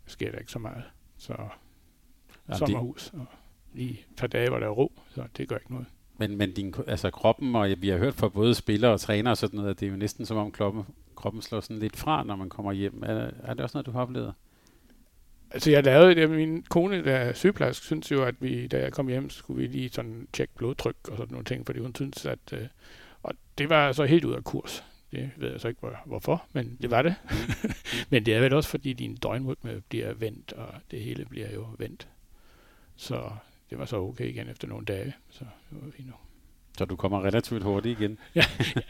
sker 0.07 0.31
der 0.31 0.39
ikke 0.39 0.53
så 0.53 0.59
meget. 0.59 0.83
Så 1.17 1.35
ja, 2.49 2.55
sommerhus, 2.55 3.11
og 3.13 3.27
lige 3.73 3.91
et 3.91 4.17
par 4.17 4.27
dage, 4.27 4.49
hvor 4.49 4.59
der 4.59 4.67
er 4.67 4.71
ro, 4.71 4.93
så 5.09 5.25
det 5.37 5.49
gør 5.49 5.57
ikke 5.57 5.73
noget. 5.73 5.87
Men, 6.19 6.37
men 6.37 6.53
din, 6.53 6.75
altså 6.87 7.11
kroppen, 7.11 7.57
og 7.57 7.69
vi 7.79 7.89
har 7.89 7.99
hørt 7.99 8.15
fra 8.15 8.29
både 8.29 8.55
spillere 8.55 8.93
og 8.93 9.01
trænere 9.01 9.33
og 9.33 9.37
sådan 9.37 9.57
noget, 9.57 9.71
at 9.71 9.81
det 9.81 9.87
er 9.87 9.91
jo 9.91 9.97
næsten 9.97 10.27
som 10.27 10.37
om 10.37 10.51
kroppen, 10.51 10.85
kroppen 11.17 11.43
slår 11.43 11.61
sådan 11.61 11.79
lidt 11.79 11.97
fra, 11.97 12.25
når 12.25 12.37
man 12.37 12.49
kommer 12.49 12.73
hjem. 12.73 13.03
Er, 13.03 13.31
er 13.43 13.55
det 13.55 13.61
også 13.61 13.77
noget, 13.77 13.87
du 13.87 13.91
har 13.91 14.01
oplevet? 14.01 14.35
Altså 15.55 15.71
jeg 15.71 15.85
lavede 15.85 16.15
det, 16.15 16.31
min 16.31 16.63
kone, 16.63 17.05
der 17.05 17.17
er 17.17 17.33
sygeplejerske, 17.33 17.87
synes 17.87 18.11
jo, 18.11 18.25
at 18.25 18.35
vi, 18.41 18.67
da 18.67 18.81
jeg 18.81 18.93
kom 18.93 19.09
hjem, 19.09 19.31
skulle 19.31 19.61
vi 19.61 19.67
lige 19.67 19.89
sådan 19.89 20.29
tjekke 20.33 20.55
blodtryk 20.55 20.97
og 21.09 21.17
sådan 21.17 21.33
nogle 21.33 21.45
ting, 21.45 21.67
fordi 21.67 21.79
hun 21.79 21.95
synes, 21.95 22.27
at, 22.27 22.39
øh, 22.53 22.67
og 23.23 23.35
det 23.59 23.69
var 23.69 23.93
så 23.93 24.05
helt 24.05 24.25
ud 24.25 24.35
af 24.35 24.45
kurs. 24.45 24.85
Det 25.13 25.31
ved 25.37 25.51
jeg 25.51 25.61
så 25.61 25.69
ikke, 25.69 25.81
hvor, 25.81 26.03
hvorfor, 26.07 26.47
men 26.53 26.79
det 26.83 26.91
var 26.91 27.03
det. 27.03 27.15
men 28.11 28.27
det 28.27 28.35
er 28.35 28.41
vel 28.41 28.53
også, 28.53 28.69
fordi 28.69 28.93
din 28.93 29.17
døgnrytme 29.17 29.83
bliver 29.89 30.15
vendt, 30.15 30.53
og 30.53 30.75
det 30.91 31.01
hele 31.01 31.25
bliver 31.25 31.53
jo 31.55 31.67
vendt. 31.79 32.09
Så 32.97 33.31
det 33.71 33.79
var 33.79 33.85
så 33.85 33.97
okay 33.97 34.29
igen 34.29 34.49
efter 34.49 34.69
nogle 34.69 34.85
dage, 34.85 35.15
så 35.31 35.45
det 35.71 35.79
var 35.85 35.91
fint 35.91 36.09
nu. 36.09 36.15
Så 36.79 36.85
du 36.85 36.97
kommer 36.97 37.25
relativt 37.25 37.63
hurtigt 37.63 38.01
igen. 38.01 38.19
ja, 38.35 38.43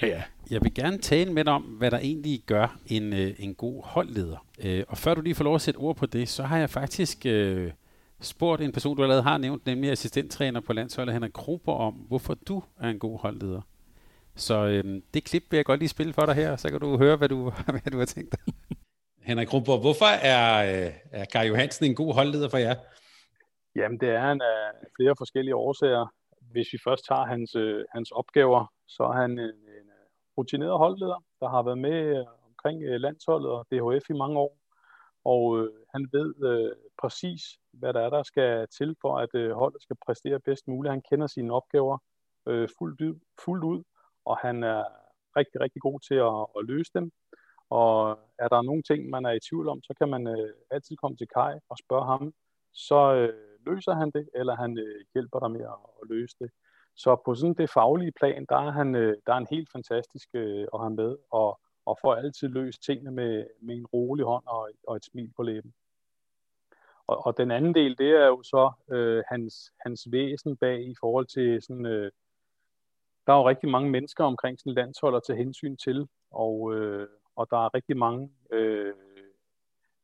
ja. 0.03 0.23
Jeg 0.51 0.63
vil 0.63 0.75
gerne 0.75 0.99
tale 0.99 1.33
med 1.33 1.45
dig 1.45 1.53
om, 1.53 1.63
hvad 1.63 1.91
der 1.91 1.99
egentlig 1.99 2.43
gør 2.47 2.79
en, 2.87 3.13
øh, 3.13 3.35
en 3.39 3.55
god 3.55 3.85
holdleder. 3.85 4.47
Øh, 4.65 4.85
og 4.89 4.99
før 4.99 5.15
du 5.15 5.21
lige 5.21 5.35
får 5.35 5.45
lov 5.45 5.55
at 5.55 5.61
sætte 5.61 5.79
ord 5.79 5.97
på 5.97 6.07
det, 6.07 6.29
så 6.29 6.43
har 6.43 6.59
jeg 6.59 6.71
faktisk 6.71 7.27
øh, 7.27 7.73
spurgt 8.21 8.63
en 8.63 8.73
person, 8.73 8.97
du 8.97 9.03
allerede 9.03 9.23
har 9.23 9.39
nævnt, 9.39 9.67
nemlig 9.67 9.91
assistenttræner 9.91 10.61
på 10.61 10.73
landsholdet, 10.73 11.13
Henrik 11.13 11.33
Krober, 11.33 11.75
om, 11.75 11.95
hvorfor 11.95 12.35
du 12.35 12.63
er 12.81 12.89
en 12.89 12.99
god 12.99 13.19
holdleder. 13.19 13.61
Så 14.37 14.67
øh, 14.67 15.03
det 15.15 15.25
klip 15.25 15.43
vil 15.51 15.57
jeg 15.57 15.65
godt 15.65 15.81
lige 15.81 15.89
spille 15.89 16.13
for 16.13 16.27
dig 16.27 16.35
her, 16.35 16.57
så 16.57 16.69
kan 16.69 16.81
du 16.81 16.99
høre, 16.99 17.17
hvad 17.17 17.29
du, 17.29 17.53
hvad 17.83 17.91
du 17.93 17.99
har 17.99 18.05
tænkt 18.05 18.33
dig. 18.33 18.55
Henrik 19.23 19.49
Krober, 19.49 19.79
hvorfor 19.81 20.05
er, 20.05 20.75
øh, 20.87 20.93
er 21.13 21.25
Kai 21.25 21.47
Johansen 21.49 21.87
en 21.87 21.95
god 21.95 22.15
holdleder 22.15 22.49
for 22.49 22.59
jer? 22.59 22.75
Jamen, 23.77 24.01
det 24.01 24.09
er 24.09 24.21
han 24.21 24.41
af 24.41 24.87
flere 24.97 25.15
forskellige 25.19 25.57
årsager 25.57 26.07
hvis 26.53 26.73
vi 26.73 26.79
først 26.85 27.05
tager 27.09 27.25
hans, 27.25 27.55
øh, 27.55 27.85
hans 27.95 28.11
opgaver, 28.11 28.73
så 28.89 29.03
er 29.03 29.13
han 29.13 29.31
en, 29.31 29.39
en 29.39 29.89
øh, 29.99 30.07
rutineret 30.39 30.79
holdleder, 30.79 31.25
der 31.41 31.49
har 31.49 31.63
været 31.63 31.79
med 31.79 32.17
øh, 32.17 32.27
omkring 32.47 32.83
øh, 32.83 33.01
landsholdet 33.01 33.51
og 33.51 33.67
DHF 33.71 34.11
i 34.11 34.13
mange 34.13 34.39
år. 34.39 34.59
Og 35.25 35.59
øh, 35.59 35.71
han 35.93 36.09
ved 36.13 36.35
øh, 36.45 36.73
præcis, 37.03 37.43
hvad 37.73 37.93
der 37.93 38.01
er, 38.01 38.11
der 38.11 38.23
skal 38.23 38.69
til 38.79 38.97
for, 39.01 39.19
at 39.19 39.35
øh, 39.35 39.53
holdet 39.53 39.83
skal 39.83 39.97
præstere 40.07 40.41
bedst 40.41 40.69
muligt. 40.69 40.93
Han 40.93 41.03
kender 41.11 41.27
sine 41.27 41.53
opgaver 41.53 41.99
øh, 42.49 42.69
fuldt, 42.79 43.01
ud, 43.01 43.21
fuldt 43.45 43.65
ud, 43.65 43.83
og 44.25 44.39
han 44.39 44.63
er 44.63 44.85
rigtig, 45.37 45.61
rigtig 45.61 45.83
god 45.83 46.01
til 46.09 46.15
at, 46.15 46.47
at 46.59 46.67
løse 46.67 46.91
dem. 46.95 47.13
Og 47.71 48.19
er 48.39 48.49
der 48.49 48.63
nogle 48.63 48.83
ting, 48.83 49.11
man 49.11 49.25
er 49.25 49.33
i 49.33 49.45
tvivl 49.49 49.69
om, 49.69 49.83
så 49.83 49.95
kan 49.99 50.09
man 50.09 50.27
øh, 50.27 50.55
altid 50.71 50.97
komme 50.97 51.17
til 51.17 51.29
Kai 51.37 51.55
og 51.69 51.77
spørge 51.79 52.07
ham. 52.07 52.33
Så 52.73 53.15
øh, 53.15 53.52
løser 53.67 53.95
han 53.95 54.11
det, 54.11 54.29
eller 54.35 54.55
han 54.57 54.79
øh, 54.79 55.05
hjælper 55.15 55.39
dig 55.39 55.51
med 55.51 55.61
at, 55.61 55.79
at 56.03 56.09
løse 56.09 56.37
det. 56.41 56.51
Så 56.95 57.17
på 57.25 57.35
sådan 57.35 57.55
det 57.55 57.71
faglige 57.71 58.13
plan, 58.13 58.47
der 58.49 58.57
er 58.57 58.71
han, 58.71 58.95
øh, 58.95 59.17
der 59.27 59.33
er 59.33 59.37
han 59.37 59.47
helt 59.51 59.69
fantastisk 59.73 60.29
øh, 60.35 60.67
at 60.75 60.81
have 60.81 60.95
med, 60.95 61.17
og, 61.31 61.61
og 61.87 61.99
får 62.03 62.15
altid 62.15 62.49
løst 62.49 62.83
tingene 62.83 63.11
med, 63.11 63.47
med 63.61 63.77
en 63.77 63.87
rolig 63.87 64.25
hånd 64.25 64.45
og, 64.47 64.71
og 64.87 64.97
et 64.97 65.05
smil 65.05 65.33
på 65.37 65.43
læben. 65.43 65.75
Og, 67.07 67.27
og 67.27 67.37
den 67.37 67.51
anden 67.51 67.75
del, 67.75 67.99
det 67.99 68.11
er 68.11 68.27
jo 68.27 68.43
så 68.43 68.73
øh, 68.91 69.23
hans, 69.29 69.73
hans 69.81 70.09
væsen 70.11 70.57
bag 70.57 70.81
i 70.87 70.95
forhold 71.01 71.27
til 71.27 71.63
sådan, 71.63 71.87
øh, 71.87 72.11
der 73.27 73.33
er 73.33 73.37
jo 73.37 73.49
rigtig 73.49 73.69
mange 73.69 73.91
mennesker 73.91 74.25
omkring 74.25 74.61
sådan 74.61 74.75
landshold 74.75 75.17
at 75.17 75.23
tage 75.27 75.37
hensyn 75.37 75.77
til, 75.77 76.09
og, 76.31 76.75
øh, 76.75 77.09
og 77.37 77.47
der 77.51 77.57
er 77.65 77.75
rigtig 77.75 77.97
mange 77.97 78.31
øh, 78.51 78.95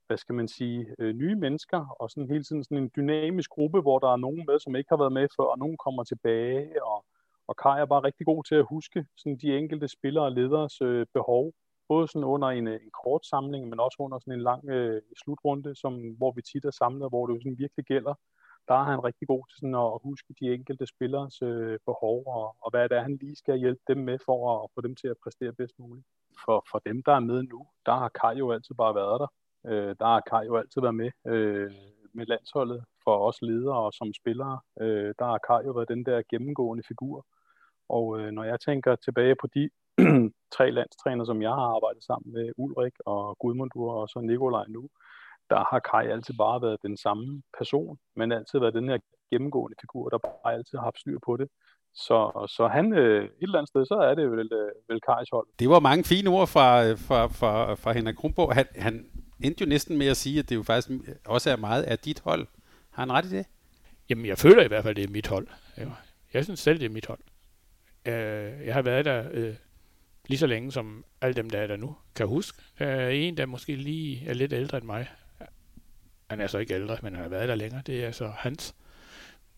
hvad 0.08 0.18
skal 0.18 0.34
man 0.34 0.48
sige, 0.48 0.94
øh, 0.98 1.14
nye 1.14 1.36
mennesker, 1.36 1.96
og 2.00 2.10
sådan 2.10 2.30
hele 2.30 2.44
tiden 2.44 2.64
sådan 2.64 2.78
en 2.78 2.90
dynamisk 2.96 3.50
gruppe, 3.50 3.80
hvor 3.80 3.98
der 3.98 4.12
er 4.12 4.16
nogen 4.16 4.44
med, 4.46 4.58
som 4.58 4.76
ikke 4.76 4.90
har 4.90 4.96
været 4.96 5.12
med 5.12 5.28
før, 5.36 5.44
og 5.44 5.58
nogen 5.58 5.76
kommer 5.76 6.04
tilbage, 6.04 6.84
og, 6.84 7.04
og 7.48 7.54
Kai 7.62 7.80
er 7.80 7.92
bare 7.92 8.04
rigtig 8.04 8.26
god 8.26 8.44
til 8.44 8.54
at 8.54 8.66
huske 8.70 9.06
sådan 9.16 9.38
de 9.42 9.56
enkelte 9.58 9.88
spillere 9.88 10.24
og 10.24 10.32
leders 10.32 10.80
øh, 10.80 11.06
behov, 11.14 11.52
både 11.88 12.08
sådan 12.08 12.24
under 12.24 12.48
en, 12.48 12.66
øh, 12.66 12.80
en 12.86 12.90
kort 13.04 13.26
samling, 13.26 13.68
men 13.68 13.80
også 13.80 13.96
under 14.00 14.18
sådan 14.18 14.34
en 14.34 14.42
lang 14.50 14.68
øh, 14.68 15.02
slutrunde, 15.22 15.74
som, 15.76 15.92
hvor 16.18 16.32
vi 16.32 16.42
tit 16.42 16.64
er 16.64 16.70
samlet, 16.70 17.08
hvor 17.08 17.26
det 17.26 17.34
jo 17.34 17.40
sådan 17.40 17.58
virkelig 17.58 17.84
gælder. 17.84 18.14
Der 18.68 18.74
er 18.74 18.84
han 18.84 19.04
rigtig 19.04 19.28
god 19.28 19.44
til 19.48 19.56
sådan 19.58 19.74
at 19.74 20.00
huske 20.02 20.34
de 20.40 20.54
enkelte 20.54 20.86
spillers 20.86 21.42
øh, 21.42 21.78
behov, 21.86 22.18
og, 22.26 22.56
og 22.62 22.70
hvad 22.70 22.88
det 22.88 22.96
er, 22.96 23.02
han 23.02 23.16
lige 23.16 23.36
skal 23.36 23.58
hjælpe 23.58 23.82
dem 23.88 23.98
med 23.98 24.18
for 24.26 24.38
at 24.54 24.70
få 24.74 24.80
dem 24.80 24.94
til 24.96 25.08
at 25.08 25.20
præstere 25.22 25.52
bedst 25.52 25.78
muligt. 25.78 26.06
For, 26.44 26.66
for 26.70 26.78
dem, 26.78 27.02
der 27.02 27.12
er 27.12 27.20
med 27.20 27.42
nu, 27.42 27.66
der 27.86 27.94
har 28.02 28.08
Kai 28.08 28.38
jo 28.38 28.52
altid 28.52 28.74
bare 28.74 28.94
været 28.94 29.20
der 29.20 29.26
Øh, 29.68 29.94
der 30.00 30.06
har 30.06 30.22
Kai 30.30 30.46
jo 30.46 30.56
altid 30.56 30.80
været 30.80 30.94
med 30.94 31.10
øh, 31.26 31.70
med 32.14 32.26
landsholdet 32.26 32.84
for 33.04 33.16
os 33.28 33.38
ledere 33.42 33.78
og 33.86 33.92
som 33.92 34.14
spillere. 34.20 34.60
Øh, 34.80 35.14
der 35.18 35.26
har 35.32 35.38
Kai 35.48 35.66
jo 35.66 35.72
været 35.72 35.88
den 35.88 36.04
der 36.06 36.22
gennemgående 36.30 36.84
figur. 36.88 37.26
Og 37.88 38.20
øh, 38.20 38.30
når 38.30 38.44
jeg 38.44 38.60
tænker 38.60 38.96
tilbage 38.96 39.34
på 39.40 39.46
de 39.54 39.70
tre 40.56 40.70
landstræner, 40.70 41.24
som 41.24 41.42
jeg 41.42 41.50
har 41.50 41.68
arbejdet 41.76 42.04
sammen 42.04 42.32
med, 42.32 42.52
Ulrik 42.56 42.96
og 43.06 43.36
Gudmundur 43.40 43.92
og 43.92 44.08
så 44.08 44.20
Nikolaj 44.20 44.64
nu, 44.68 44.88
der 45.50 45.60
har 45.70 45.80
Kai 45.90 46.06
altid 46.14 46.34
bare 46.34 46.62
været 46.62 46.82
den 46.82 46.96
samme 46.96 47.42
person, 47.58 47.98
men 48.16 48.32
altid 48.32 48.58
været 48.58 48.74
den 48.74 48.88
her 48.88 48.98
gennemgående 49.30 49.76
figur, 49.80 50.08
der 50.08 50.18
bare 50.18 50.54
altid 50.54 50.78
har 50.78 50.84
haft 50.84 51.00
styr 51.00 51.18
på 51.26 51.36
det. 51.36 51.48
Så, 51.94 52.46
så 52.56 52.68
han, 52.68 52.92
øh, 52.92 53.24
et 53.24 53.30
eller 53.42 53.58
andet 53.58 53.68
sted, 53.68 53.86
så 53.86 53.94
er 53.94 54.14
det 54.14 54.30
vel, 54.30 54.52
øh, 54.52 54.70
vel 54.88 55.00
Kajs 55.00 55.28
hold. 55.32 55.46
Det 55.58 55.68
var 55.68 55.80
mange 55.80 56.04
fine 56.04 56.30
ord 56.30 56.46
fra, 56.46 56.84
øh, 56.84 56.98
fra, 56.98 57.26
fra, 57.26 57.74
fra 57.74 57.92
Henrik 57.92 58.14
Kronborg. 58.14 58.54
Han, 58.54 58.66
han 58.76 58.94
endte 59.40 59.64
jo 59.64 59.68
næsten 59.68 59.98
med 59.98 60.06
at 60.06 60.16
sige, 60.16 60.38
at 60.38 60.48
det 60.48 60.54
jo 60.54 60.62
faktisk 60.62 61.00
også 61.24 61.50
er 61.50 61.56
meget 61.56 61.82
af 61.82 61.98
dit 61.98 62.20
hold. 62.20 62.46
Har 62.90 63.02
han 63.02 63.12
ret 63.12 63.24
i 63.24 63.30
det? 63.30 63.46
Jamen, 64.08 64.26
jeg 64.26 64.38
føler 64.38 64.64
i 64.64 64.68
hvert 64.68 64.82
fald, 64.82 64.90
at 64.90 64.96
det 64.96 65.04
er 65.04 65.12
mit 65.12 65.26
hold. 65.26 65.46
Jeg 66.32 66.44
synes 66.44 66.60
selv, 66.60 66.78
det 66.78 66.86
er 66.86 66.90
mit 66.90 67.06
hold. 67.06 67.20
Øh, 68.04 68.66
jeg 68.66 68.74
har 68.74 68.82
været 68.82 69.04
der 69.04 69.28
øh, 69.32 69.54
lige 70.26 70.38
så 70.38 70.46
længe 70.46 70.72
som 70.72 71.04
alle 71.20 71.34
dem, 71.34 71.50
der 71.50 71.58
er 71.58 71.66
der 71.66 71.76
nu, 71.76 71.96
kan 72.14 72.26
huske. 72.26 72.62
Der 72.78 72.86
er 72.86 73.08
en, 73.08 73.36
der 73.36 73.46
måske 73.46 73.76
lige 73.76 74.26
er 74.26 74.34
lidt 74.34 74.52
ældre 74.52 74.78
end 74.78 74.86
mig. 74.86 75.08
Han 76.30 76.40
er 76.40 76.46
så 76.46 76.58
ikke 76.58 76.74
ældre, 76.74 76.98
men 77.02 77.14
han 77.14 77.22
har 77.22 77.28
været 77.28 77.48
der 77.48 77.54
længere. 77.54 77.82
Det 77.86 78.04
er 78.04 78.12
så 78.12 78.32
Hans. 78.36 78.74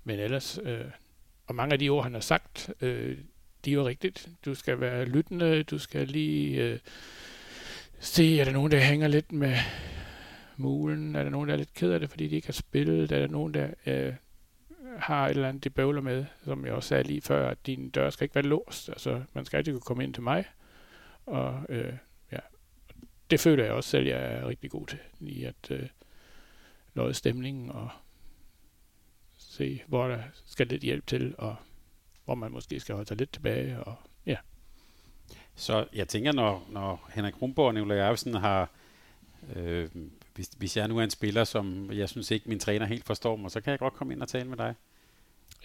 Men 0.04 0.18
ellers, 0.18 0.58
øh, 0.62 0.84
og 1.46 1.54
mange 1.54 1.72
af 1.72 1.78
de 1.78 1.88
ord, 1.88 2.02
han 2.04 2.14
har 2.14 2.20
sagt, 2.20 2.70
øh, 2.80 3.18
de 3.64 3.70
er 3.70 3.74
jo 3.74 3.86
rigtigt. 3.86 4.28
Du 4.44 4.54
skal 4.54 4.80
være 4.80 5.04
lyttende, 5.04 5.62
du 5.62 5.78
skal 5.78 6.08
lige 6.08 6.62
øh, 6.62 6.78
se, 8.00 8.40
er 8.40 8.44
der 8.44 8.52
nogen, 8.52 8.72
der 8.72 8.80
hænger 8.80 9.08
lidt 9.08 9.32
med 9.32 9.54
mulen? 10.56 11.16
Er 11.16 11.22
der 11.22 11.30
nogen, 11.30 11.48
der 11.48 11.54
er 11.54 11.58
lidt 11.58 11.74
ked 11.74 11.92
af 11.92 12.00
det, 12.00 12.10
fordi 12.10 12.28
de 12.28 12.36
ikke 12.36 12.48
har 12.48 12.52
spillet? 12.52 13.12
Er 13.12 13.18
der 13.18 13.26
nogen, 13.26 13.54
der 13.54 13.68
øh, 13.86 14.14
har 14.98 15.26
et 15.26 15.30
eller 15.30 15.48
andet, 15.48 15.64
de 15.64 15.70
bøvler 15.70 16.00
med, 16.00 16.24
som 16.44 16.66
jeg 16.66 16.72
også 16.72 16.88
sagde 16.88 17.04
lige 17.04 17.20
før, 17.20 17.50
at 17.50 17.66
din 17.66 17.90
dør 17.90 18.10
skal 18.10 18.24
ikke 18.24 18.34
være 18.34 18.44
låst. 18.44 18.88
Altså, 18.88 19.22
man 19.32 19.44
skal 19.44 19.56
altid 19.56 19.72
kunne 19.72 19.80
komme 19.80 20.04
ind 20.04 20.14
til 20.14 20.22
mig. 20.22 20.44
Og 21.26 21.66
øh, 21.68 21.92
ja, 22.32 22.38
det 23.30 23.40
føler 23.40 23.64
jeg 23.64 23.72
også 23.72 23.90
selv, 23.90 24.06
jeg 24.06 24.32
er 24.32 24.48
rigtig 24.48 24.70
god 24.70 24.86
til, 24.86 24.98
i 25.20 25.44
at 25.44 25.70
øh, 25.70 25.88
løje 26.94 27.14
stemningen 27.14 27.70
og 27.70 27.88
se, 29.36 29.82
hvor 29.86 30.08
der 30.08 30.22
skal 30.46 30.66
lidt 30.66 30.82
hjælp 30.82 31.06
til, 31.06 31.34
og 31.38 31.56
hvor 32.24 32.34
man 32.34 32.52
måske 32.52 32.80
skal 32.80 32.94
holde 32.94 33.08
sig 33.08 33.16
lidt 33.16 33.32
tilbage. 33.32 33.84
Og. 33.84 33.96
Så 35.60 35.84
jeg 35.94 36.08
tænker, 36.08 36.32
når, 36.32 36.66
når 36.68 37.10
Henrik 37.14 37.42
Rumborg 37.42 37.66
og 37.66 37.74
Nikolaj 37.74 38.00
Arvesen 38.00 38.34
har, 38.34 38.68
øh, 39.56 39.88
hvis, 40.34 40.50
hvis 40.58 40.76
jeg 40.76 40.88
nu 40.88 40.98
er 40.98 41.02
en 41.02 41.10
spiller, 41.10 41.44
som 41.44 41.92
jeg 41.92 42.08
synes 42.08 42.30
ikke 42.30 42.48
min 42.48 42.58
træner 42.58 42.86
helt 42.86 43.06
forstår 43.06 43.36
mig, 43.36 43.50
så 43.50 43.60
kan 43.60 43.70
jeg 43.70 43.78
godt 43.78 43.94
komme 43.94 44.12
ind 44.12 44.22
og 44.22 44.28
tale 44.28 44.48
med 44.48 44.56
dig. 44.56 44.74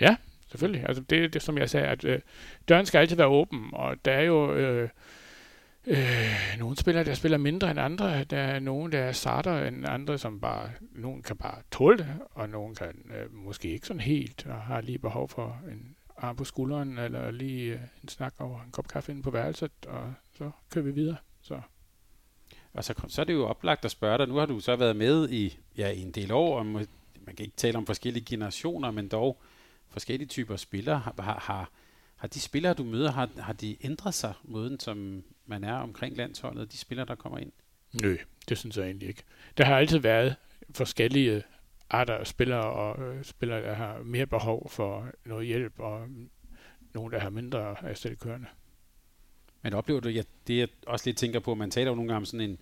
Ja, 0.01 0.15
selvfølgelig. 0.47 0.85
Altså 0.87 1.03
det, 1.03 1.33
det 1.33 1.41
som 1.41 1.57
jeg 1.57 1.69
sagde, 1.69 1.87
at 1.87 2.05
øh, 2.05 2.19
døren 2.69 2.85
skal 2.85 2.99
altid 2.99 3.15
være 3.15 3.27
åben, 3.27 3.69
og 3.73 4.05
der 4.05 4.11
er 4.11 4.21
jo 4.21 4.53
øh, 4.53 4.89
øh, 5.87 6.35
nogle 6.59 6.77
spillere, 6.77 7.03
der 7.03 7.13
spiller 7.13 7.37
mindre 7.37 7.71
end 7.71 7.79
andre. 7.79 8.23
Der 8.23 8.37
er 8.37 8.59
nogen, 8.59 8.91
der 8.91 9.11
starter 9.11 9.67
end 9.67 9.85
andre, 9.87 10.17
som 10.17 10.39
bare, 10.39 10.69
nogen 10.91 11.21
kan 11.21 11.37
bare 11.37 11.61
tåle 11.71 11.97
det, 11.97 12.07
og 12.31 12.49
nogen 12.49 12.75
kan 12.75 13.11
øh, 13.15 13.33
måske 13.33 13.69
ikke 13.69 13.87
sådan 13.87 14.01
helt, 14.01 14.45
og 14.45 14.61
har 14.61 14.81
lige 14.81 14.99
behov 14.99 15.29
for 15.29 15.61
en 15.71 15.94
arm 16.17 16.35
på 16.35 16.43
skulderen, 16.43 16.97
eller 16.97 17.31
lige 17.31 17.73
øh, 17.73 17.79
en 18.03 18.09
snak 18.09 18.33
over 18.39 18.61
en 18.61 18.71
kop 18.71 18.87
kaffe 18.87 19.11
inde 19.11 19.23
på 19.23 19.31
værelset, 19.31 19.71
og 19.87 20.13
så 20.37 20.51
kører 20.69 20.85
vi 20.85 20.91
videre. 20.91 21.17
Så. 21.41 21.61
Og 22.73 22.83
så, 22.83 22.93
så 23.07 23.21
er 23.21 23.25
det 23.25 23.33
jo 23.33 23.47
oplagt 23.47 23.85
at 23.85 23.91
spørge 23.91 24.17
dig, 24.17 24.27
nu 24.27 24.35
har 24.35 24.45
du 24.45 24.59
så 24.59 24.75
været 24.75 24.95
med 24.95 25.29
i, 25.29 25.57
ja, 25.77 25.89
i 25.89 26.01
en 26.01 26.11
del 26.11 26.31
år, 26.31 26.59
og 26.59 26.65
man 26.65 26.87
kan 27.25 27.45
ikke 27.45 27.57
tale 27.57 27.77
om 27.77 27.85
forskellige 27.85 28.25
generationer, 28.25 28.91
men 28.91 29.07
dog 29.07 29.41
forskellige 29.89 30.27
typer 30.27 30.55
spillere. 30.55 30.99
Har, 30.99 31.13
har, 31.19 31.39
har, 31.39 31.69
har 32.15 32.27
de 32.27 32.39
spillere, 32.39 32.73
du 32.73 32.83
møder, 32.83 33.11
har, 33.11 33.29
har 33.39 33.53
de 33.53 33.77
ændret 33.85 34.13
sig, 34.13 34.33
måden 34.43 34.79
som 34.79 35.23
man 35.45 35.63
er 35.63 35.73
omkring 35.75 36.17
landsholdet, 36.17 36.71
de 36.71 36.77
spillere, 36.77 37.05
der 37.05 37.15
kommer 37.15 37.37
ind? 37.39 37.51
Nø, 38.01 38.17
det 38.49 38.57
synes 38.57 38.77
jeg 38.77 38.85
egentlig 38.85 39.09
ikke. 39.09 39.23
Der 39.57 39.65
har 39.65 39.77
altid 39.77 39.99
været 39.99 40.35
forskellige 40.73 41.43
arter 41.89 42.13
af 42.13 42.27
spillere, 42.27 42.71
og 42.71 43.03
øh, 43.03 43.23
spillere, 43.23 43.61
der 43.61 43.73
har 43.73 43.99
mere 44.03 44.25
behov 44.25 44.69
for 44.69 45.07
noget 45.25 45.47
hjælp, 45.47 45.79
og 45.79 46.07
nogle, 46.93 47.11
der 47.11 47.19
har 47.19 47.29
mindre 47.29 47.75
af 47.89 47.97
selvkørende. 47.97 48.47
Men 49.61 49.73
oplever 49.73 49.99
du, 49.99 50.09
ja, 50.09 50.21
det 50.47 50.57
jeg 50.57 50.67
også 50.87 51.09
lidt 51.09 51.17
tænker 51.17 51.39
på, 51.39 51.55
man 51.55 51.71
taler 51.71 51.91
jo 51.91 51.95
nogle 51.95 52.07
gange 52.07 52.17
om 52.17 52.25
sådan 52.25 52.49
en, 52.49 52.59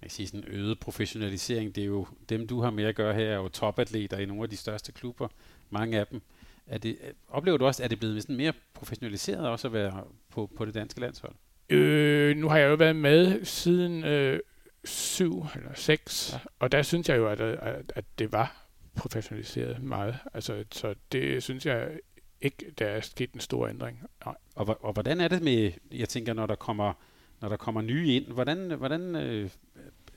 man 0.00 0.02
kan 0.02 0.10
sige 0.10 0.26
sådan 0.26 0.40
en 0.40 0.54
øget 0.54 0.80
professionalisering, 0.80 1.74
det 1.74 1.82
er 1.82 1.86
jo 1.86 2.06
dem, 2.28 2.46
du 2.46 2.60
har 2.60 2.70
med 2.70 2.84
at 2.84 2.94
gøre 2.94 3.14
her, 3.14 3.24
er 3.24 3.36
jo 3.36 3.48
topatleter 3.48 4.18
i 4.18 4.26
nogle 4.26 4.42
af 4.42 4.50
de 4.50 4.56
største 4.56 4.92
klubber, 4.92 5.28
mange 5.70 5.98
af 5.98 6.06
dem. 6.06 6.22
Er 6.66 6.78
det, 6.78 6.98
oplever 7.28 7.58
du 7.58 7.66
også, 7.66 7.82
at 7.82 7.90
det 7.90 7.98
blevet 7.98 8.22
sådan 8.22 8.36
mere 8.36 8.52
professionaliseret 8.74 9.48
også 9.48 9.68
at 9.68 9.72
være 9.72 10.04
på, 10.30 10.50
på 10.56 10.64
det 10.64 10.74
danske 10.74 11.00
landshold? 11.00 11.34
Øh, 11.68 12.36
nu 12.36 12.48
har 12.48 12.58
jeg 12.58 12.68
jo 12.68 12.74
været 12.74 12.96
med 12.96 13.44
siden 13.44 14.04
øh, 14.04 14.40
syv 14.84 15.46
eller 15.54 15.74
seks, 15.74 16.32
ja. 16.32 16.38
og 16.58 16.72
der 16.72 16.82
synes 16.82 17.08
jeg 17.08 17.16
jo, 17.16 17.28
at, 17.28 17.40
at, 17.40 17.92
at 17.96 18.04
det 18.18 18.32
var 18.32 18.68
professionaliseret 18.96 19.82
meget. 19.82 20.18
Altså, 20.34 20.64
så 20.72 20.94
det 21.12 21.42
synes 21.42 21.66
jeg 21.66 21.98
ikke, 22.40 22.72
der 22.78 22.86
er 22.86 23.00
sket 23.00 23.32
en 23.32 23.40
stor 23.40 23.68
ændring. 23.68 24.02
Nej. 24.24 24.34
Og, 24.54 24.78
og 24.84 24.92
hvordan 24.92 25.20
er 25.20 25.28
det 25.28 25.42
med, 25.42 25.72
jeg 25.92 26.08
tænker, 26.08 26.32
når 26.32 26.46
der 26.46 26.54
kommer, 26.54 26.92
når 27.40 27.48
der 27.48 27.56
kommer 27.56 27.80
nye 27.80 28.14
ind, 28.14 28.26
hvordan, 28.26 28.70
hvordan 28.70 29.16
øh, 29.16 29.50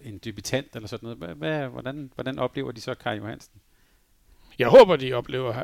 en 0.03 0.17
debutant 0.17 0.75
eller 0.75 0.87
sådan 0.87 1.17
noget, 1.17 1.37
hvad, 1.37 1.67
hvordan, 1.67 2.11
hvordan 2.15 2.39
oplever 2.39 2.71
de 2.71 2.81
så 2.81 2.93
Kai 2.93 3.17
Johansen? 3.17 3.61
Jeg 4.59 4.67
håber, 4.67 4.95
de 4.95 5.13
oplever, 5.13 5.57
øh, 5.57 5.63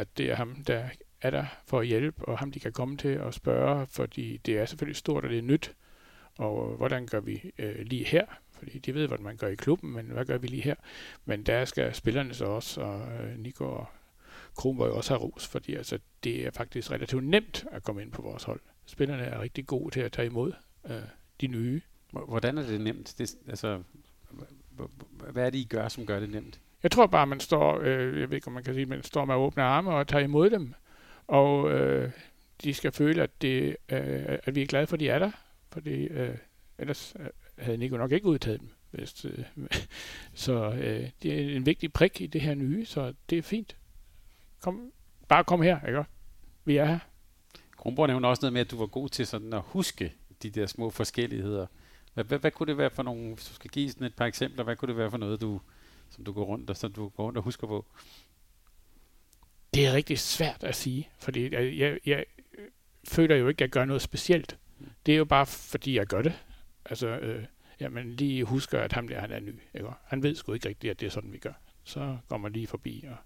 at 0.00 0.18
det 0.18 0.30
er 0.30 0.34
ham, 0.34 0.64
der 0.64 0.88
er 1.20 1.30
der 1.30 1.44
for 1.66 1.80
at 1.80 1.86
hjælpe, 1.86 2.24
og 2.24 2.38
ham, 2.38 2.52
de 2.52 2.60
kan 2.60 2.72
komme 2.72 2.96
til 2.96 3.20
og 3.20 3.34
spørge, 3.34 3.86
fordi 3.86 4.36
det 4.36 4.58
er 4.58 4.66
selvfølgelig 4.66 4.96
stort, 4.96 5.24
og 5.24 5.30
det 5.30 5.38
er 5.38 5.42
nyt. 5.42 5.74
Og 6.38 6.76
hvordan 6.76 7.06
gør 7.06 7.20
vi 7.20 7.52
øh, 7.58 7.78
lige 7.78 8.04
her? 8.04 8.26
Fordi 8.50 8.78
de 8.78 8.94
ved, 8.94 9.08
hvad 9.08 9.18
man 9.18 9.36
gør 9.36 9.48
i 9.48 9.54
klubben, 9.54 9.92
men 9.92 10.06
hvad 10.06 10.24
gør 10.24 10.38
vi 10.38 10.46
lige 10.46 10.62
her? 10.62 10.74
Men 11.24 11.42
der 11.42 11.64
skal 11.64 11.94
spillerne 11.94 12.34
så 12.34 12.44
også, 12.44 12.80
og 12.80 13.00
øh, 13.00 13.38
Nico 13.38 13.64
og 13.64 13.86
Kronborg 14.56 14.90
også 14.90 15.14
have 15.14 15.22
ros, 15.22 15.46
fordi 15.46 15.74
altså, 15.74 15.98
det 16.24 16.46
er 16.46 16.50
faktisk 16.50 16.90
relativt 16.90 17.24
nemt 17.24 17.64
at 17.70 17.82
komme 17.82 18.02
ind 18.02 18.12
på 18.12 18.22
vores 18.22 18.42
hold. 18.42 18.60
Spillerne 18.86 19.22
er 19.22 19.40
rigtig 19.40 19.66
gode 19.66 19.94
til 19.94 20.00
at 20.00 20.12
tage 20.12 20.26
imod 20.26 20.52
øh, 20.86 20.96
de 21.40 21.46
nye. 21.46 21.80
Hvordan 22.12 22.58
er 22.58 22.62
det 22.62 22.80
nemt? 22.80 23.14
Det, 23.18 23.34
altså, 23.48 23.82
hvad 25.30 25.46
er 25.46 25.50
det, 25.50 25.58
I 25.58 25.64
gør, 25.64 25.88
som 25.88 26.06
gør 26.06 26.20
det 26.20 26.30
nemt? 26.30 26.60
Jeg 26.82 26.90
tror 26.90 27.06
bare, 27.06 27.26
man 27.26 27.40
står, 27.40 27.80
øh, 27.80 28.20
jeg 28.20 28.30
ved 28.30 28.36
ikke, 28.36 28.46
om 28.46 28.52
man 28.52 28.64
kan 28.64 28.74
sige, 28.74 28.86
man 28.86 29.02
står 29.02 29.24
med 29.24 29.34
åbne 29.34 29.62
arme 29.62 29.90
og 29.90 30.08
tager 30.08 30.24
imod 30.24 30.50
dem. 30.50 30.74
Og 31.26 31.70
øh, 31.70 32.10
de 32.64 32.74
skal 32.74 32.92
føle, 32.92 33.22
at, 33.22 33.42
det, 33.42 33.76
øh, 33.88 34.38
at 34.44 34.54
vi 34.54 34.62
er 34.62 34.66
glade 34.66 34.86
for, 34.86 34.96
at 34.96 35.00
de 35.00 35.08
er 35.08 35.18
der. 35.18 35.30
Fordi 35.72 35.90
øh, 35.90 36.36
ellers 36.78 37.14
øh, 37.18 37.26
havde 37.58 37.78
Nico 37.78 37.96
nok 37.96 38.12
ikke 38.12 38.26
udtaget 38.26 38.60
dem. 38.60 38.68
Hvis, 38.90 39.24
øh, 39.24 39.44
så 40.34 40.70
øh, 40.70 41.10
det 41.22 41.32
er 41.32 41.56
en 41.56 41.66
vigtig 41.66 41.92
prik 41.92 42.20
i 42.20 42.26
det 42.26 42.40
her 42.40 42.54
nye, 42.54 42.84
så 42.84 43.14
det 43.30 43.38
er 43.38 43.42
fint. 43.42 43.76
Kom, 44.60 44.92
bare 45.28 45.44
kom 45.44 45.62
her, 45.62 45.86
ikke? 45.86 46.04
Vi 46.64 46.76
er 46.76 46.84
her. 46.84 46.98
Kronborg 47.76 48.06
nævner 48.06 48.28
også 48.28 48.42
noget 48.42 48.52
med, 48.52 48.60
at 48.60 48.70
du 48.70 48.78
var 48.78 48.86
god 48.86 49.08
til 49.08 49.26
sådan 49.26 49.52
at 49.52 49.62
huske 49.64 50.12
de 50.42 50.50
der 50.50 50.66
små 50.66 50.90
forskelligheder. 50.90 51.66
Hvad, 52.14 52.24
hvad, 52.24 52.38
hvad 52.38 52.50
kunne 52.50 52.66
det 52.66 52.78
være 52.78 52.90
for 52.90 53.02
nogle, 53.02 53.34
hvis 53.34 53.48
du 53.48 53.54
skal 53.54 53.70
give 53.70 53.90
sådan 53.90 54.06
et 54.06 54.14
par 54.14 54.26
eksempler, 54.26 54.64
hvad 54.64 54.76
kunne 54.76 54.88
det 54.88 54.96
være 54.96 55.10
for 55.10 55.18
noget, 55.18 55.40
du, 55.40 55.60
som 56.10 56.24
du 56.24 56.32
går 56.32 56.44
rundt 56.44 56.70
og, 56.70 56.76
som 56.76 56.92
du 56.92 57.08
går 57.08 57.24
rundt 57.24 57.38
og 57.38 57.44
husker 57.44 57.66
på? 57.66 57.86
Det 59.74 59.86
er 59.86 59.92
rigtig 59.92 60.18
svært 60.18 60.64
at 60.64 60.74
sige, 60.74 61.08
fordi 61.18 61.54
jeg, 61.54 61.78
jeg, 61.78 61.98
jeg 62.06 62.24
føler 63.08 63.36
jo 63.36 63.48
ikke, 63.48 63.58
at 63.58 63.60
jeg 63.60 63.70
gør 63.70 63.84
noget 63.84 64.02
specielt. 64.02 64.58
Det 65.06 65.14
er 65.14 65.18
jo 65.18 65.24
bare, 65.24 65.46
fordi 65.46 65.96
jeg 65.96 66.06
gør 66.06 66.22
det. 66.22 66.32
Altså, 66.84 67.06
øh, 67.08 67.44
jamen 67.80 68.10
lige 68.10 68.44
husker, 68.44 68.80
at 68.80 68.92
ham 68.92 69.08
der, 69.08 69.20
han 69.20 69.32
er 69.32 69.40
ny. 69.40 69.54
Ikke? 69.74 69.88
Han 70.06 70.22
ved 70.22 70.34
sgu 70.34 70.52
ikke 70.52 70.68
rigtigt, 70.68 70.90
at 70.90 71.00
det 71.00 71.06
er 71.06 71.10
sådan, 71.10 71.32
vi 71.32 71.38
gør. 71.38 71.52
Så 71.84 72.16
går 72.28 72.36
man 72.36 72.52
lige 72.52 72.66
forbi. 72.66 73.04
Og, 73.10 73.16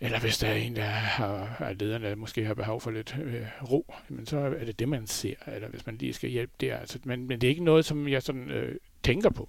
eller 0.00 0.20
hvis 0.20 0.38
der 0.38 0.48
er 0.48 0.54
en, 0.54 0.76
der 0.76 0.84
har, 0.84 1.56
er 1.60 1.72
lederen, 1.72 2.02
der 2.02 2.14
måske 2.14 2.44
har 2.44 2.54
behov 2.54 2.80
for 2.80 2.90
lidt 2.90 3.16
øh, 3.22 3.46
ro, 3.70 3.94
men 4.08 4.26
så 4.26 4.38
er 4.38 4.64
det 4.64 4.78
det, 4.78 4.88
man 4.88 5.06
ser. 5.06 5.34
Eller 5.46 5.68
hvis 5.68 5.86
man 5.86 5.96
lige 5.96 6.12
skal 6.12 6.30
hjælpe 6.30 6.52
der. 6.60 6.76
Altså, 6.76 6.98
men, 7.04 7.26
men 7.26 7.40
det 7.40 7.46
er 7.46 7.50
ikke 7.50 7.64
noget, 7.64 7.84
som 7.84 8.08
jeg 8.08 8.22
sådan 8.22 8.50
øh, 8.50 8.76
tænker 9.02 9.30
på. 9.30 9.48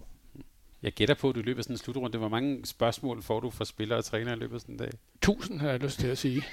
Jeg 0.83 0.91
gætter 0.91 1.15
på, 1.15 1.29
at 1.29 1.35
du 1.35 1.41
løber 1.41 1.61
sådan 1.61 1.73
en 1.73 1.77
slutrunde. 1.77 2.17
Hvor 2.17 2.29
mange 2.29 2.65
spørgsmål 2.65 3.21
får 3.21 3.39
du 3.39 3.49
fra 3.49 3.65
spillere 3.65 3.99
og 3.99 4.05
trænere 4.05 4.35
i 4.35 4.39
løbet 4.39 4.55
af 4.55 4.61
sådan 4.61 4.75
en 4.75 4.79
dag? 4.79 4.89
Tusind 5.21 5.59
har 5.59 5.69
jeg 5.69 5.79
lyst 5.79 5.99
til 5.99 6.07
at 6.07 6.17
sige. 6.17 6.43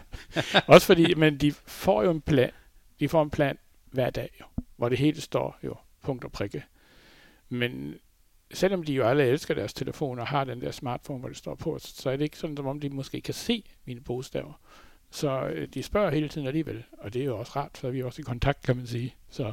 Også 0.66 0.86
fordi, 0.86 1.14
men 1.14 1.38
de 1.38 1.52
får 1.52 2.02
jo 2.02 2.10
en 2.10 2.20
plan. 2.20 2.50
De 3.02 3.08
får 3.08 3.22
en 3.22 3.30
plan 3.30 3.58
hver 3.90 4.10
dag, 4.10 4.30
jo, 4.40 4.44
hvor 4.76 4.88
det 4.88 4.98
hele 4.98 5.20
står 5.20 5.58
jo 5.64 5.76
punkt 6.02 6.24
og 6.24 6.32
prikke. 6.32 6.64
Men 7.48 7.94
selvom 8.52 8.82
de 8.82 8.92
jo 8.92 9.04
alle 9.04 9.24
elsker 9.24 9.54
deres 9.54 9.74
telefoner 9.74 10.22
og 10.22 10.28
har 10.28 10.44
den 10.44 10.60
der 10.60 10.70
smartphone, 10.70 11.20
hvor 11.20 11.28
det 11.28 11.36
står 11.36 11.54
på, 11.54 11.78
så 11.78 12.10
er 12.10 12.16
det 12.16 12.24
ikke 12.24 12.38
sådan, 12.38 12.56
som 12.56 12.66
om 12.66 12.80
de 12.80 12.90
måske 12.90 13.20
kan 13.20 13.34
se 13.34 13.64
mine 13.84 14.00
bogstaver. 14.00 14.60
Så 15.10 15.46
øh, 15.46 15.68
de 15.74 15.82
spørger 15.82 16.10
hele 16.10 16.28
tiden 16.28 16.46
alligevel, 16.46 16.84
og 16.98 17.14
det 17.14 17.22
er 17.22 17.26
jo 17.26 17.38
også 17.38 17.52
rart, 17.56 17.78
så 17.78 17.86
er 17.86 17.90
vi 17.90 18.02
også 18.02 18.22
i 18.22 18.24
kontakt, 18.24 18.62
kan 18.62 18.76
man 18.76 18.86
sige. 18.86 19.14
Så, 19.30 19.52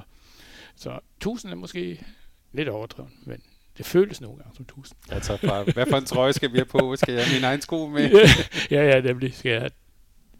så 0.75 0.99
tusind 1.19 1.51
er 1.51 1.55
måske 1.55 2.05
lidt 2.51 2.69
overdrevet, 2.69 3.12
men 3.25 3.43
det 3.77 3.85
føles 3.85 4.21
nogle 4.21 4.38
gange 4.38 4.55
som 4.55 4.65
tusind. 4.65 4.97
Jeg 5.12 5.21
tager 5.21 5.38
fra, 5.38 5.63
hvad 5.63 5.85
for 5.89 5.97
en 5.97 6.05
trøje 6.05 6.33
skal 6.33 6.51
vi 6.51 6.57
have 6.57 6.65
på? 6.65 6.95
Skal 6.95 7.13
jeg 7.13 7.25
have 7.25 7.35
min 7.35 7.43
egen 7.43 7.62
sko 7.62 7.88
med? 7.88 8.09
ja, 8.71 8.83
ja, 8.83 9.01
nemlig. 9.01 9.33
Skal 9.33 9.51
jeg 9.51 9.62
have 9.62 9.71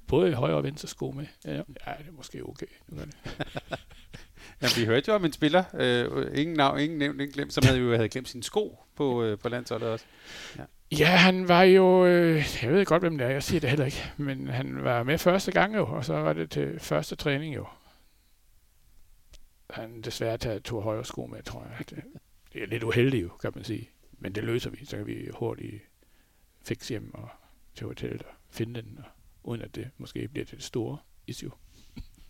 både 0.10 0.34
højre 0.34 0.56
og 0.56 0.64
venstre 0.64 0.88
sko 0.88 1.12
med? 1.12 1.26
Ja, 1.46 1.52
ja 1.54 1.62
det 1.98 2.08
er 2.08 2.12
måske 2.12 2.46
okay. 2.46 2.66
Nu 2.88 2.98
det. 2.98 3.18
Jamen, 4.62 4.72
vi 4.78 4.86
hørte 4.86 5.06
jo 5.08 5.16
om 5.16 5.26
en 5.26 5.34
spiller, 5.34 5.64
øh, 5.74 6.40
ingen 6.40 6.58
navn, 6.58 6.80
ingen 6.80 7.00
nævnt, 7.00 7.22
ingen 7.22 7.34
glemt, 7.34 7.54
som 7.54 7.64
havde 7.66 7.80
jo 7.80 7.96
havde 7.96 8.10
glemt 8.10 8.30
sin 8.30 8.44
sko 8.44 8.80
på, 8.96 9.24
øh, 9.24 9.38
på 9.38 9.50
landsholdet 9.50 9.90
også. 9.90 10.06
Ja. 10.58 10.64
ja, 10.92 11.06
han 11.06 11.48
var 11.48 11.64
jo, 11.64 12.06
øh, 12.06 12.46
jeg 12.64 12.72
ved 12.72 12.86
godt, 12.86 13.04
hvem 13.04 13.18
det 13.18 13.28
er, 13.28 13.32
jeg 13.32 13.44
siger 13.44 13.60
det 13.60 13.70
heller 13.70 13.86
ikke, 13.86 14.12
men 14.18 14.48
han 14.48 14.84
var 14.84 15.04
med 15.04 15.18
første 15.18 15.52
gang 15.52 15.76
jo, 15.76 15.86
og 15.86 16.06
så 16.06 16.14
var 16.14 16.34
det 16.34 16.52
til 16.52 16.80
første 16.80 17.16
træning 17.16 17.56
jo. 17.56 17.68
Han 19.70 20.02
desværre 20.02 20.38
taget 20.38 20.64
to 20.64 20.80
højre 20.80 21.06
sko 21.06 21.26
med, 21.26 21.44
tror 21.44 21.68
jeg. 21.70 21.90
Det, 21.90 22.04
det 22.54 22.64
er 22.64 22.68
lidt 22.68 22.84
uheldigt 22.84 23.24
jo, 23.24 23.30
kan 23.42 23.52
man 23.56 23.64
sige. 23.64 23.90
Men 24.12 24.36
det 24.36 24.44
løser 24.44 24.70
vi, 24.70 24.86
så 24.86 24.98
kan 24.98 25.08
vi 25.08 25.30
hurtigt 25.34 25.84
fikse 26.66 26.90
hjem 26.90 27.14
og 27.14 27.30
til 27.76 27.88
hotellet 27.88 28.22
og 28.22 28.34
finde 28.50 28.82
den, 28.82 29.00
og, 29.04 29.19
uden 29.44 29.62
at 29.62 29.76
det 29.76 29.90
måske 29.98 30.28
bliver 30.28 30.46
til 30.46 30.58
det 30.58 30.66
store 30.66 30.98
issue. 31.28 31.52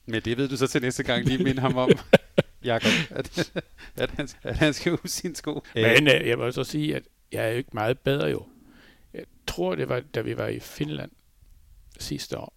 Men 0.05 0.21
det 0.21 0.37
ved 0.37 0.49
du 0.49 0.57
så 0.57 0.67
til 0.67 0.81
næste 0.81 1.03
gang, 1.03 1.25
lige 1.25 1.43
minde 1.43 1.61
ham 1.61 1.77
om, 1.77 1.89
Jakob, 2.63 2.91
at, 3.09 3.51
at, 3.95 4.09
han, 4.09 4.29
at 4.43 4.57
han 4.57 4.73
skal 4.73 4.91
huske 4.91 5.09
sin 5.09 5.35
sko. 5.35 5.63
Men 5.75 6.07
øh, 6.07 6.27
jeg 6.27 6.37
må 6.37 6.51
så 6.51 6.63
sige, 6.63 6.95
at 6.95 7.03
jeg 7.31 7.45
er 7.45 7.49
jo 7.49 7.57
ikke 7.57 7.69
meget 7.73 7.99
bedre 7.99 8.27
jo. 8.27 8.45
Jeg 9.13 9.25
tror, 9.47 9.75
det 9.75 9.89
var, 9.89 9.99
da 9.99 10.21
vi 10.21 10.37
var 10.37 10.47
i 10.47 10.59
Finland 10.59 11.11
sidste 11.99 12.37
år. 12.37 12.53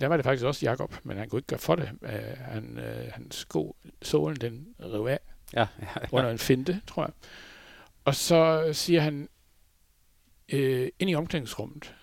Der 0.00 0.06
var 0.06 0.16
det 0.16 0.24
faktisk 0.24 0.44
også 0.44 0.66
Jakob, 0.66 0.94
men 1.02 1.16
han 1.16 1.28
kunne 1.28 1.38
ikke 1.38 1.46
gøre 1.46 1.58
for 1.58 1.74
det. 1.74 1.90
Uh, 2.02 2.38
han, 2.38 2.78
uh, 2.78 3.12
hans 3.12 3.36
sko, 3.36 3.76
sålen, 4.02 4.36
den 4.36 4.66
rev 4.80 5.06
af 5.06 5.18
ja, 5.52 5.66
ja, 5.80 5.86
ja. 5.96 6.06
under 6.12 6.30
en 6.30 6.38
finte, 6.38 6.80
tror 6.86 7.02
jeg. 7.02 7.12
Og 8.04 8.14
så 8.14 8.70
siger 8.72 9.00
han, 9.00 9.28
øh, 10.48 10.88
ind 10.98 11.10
i 11.10 11.14
omklædningsrummet, 11.14 11.94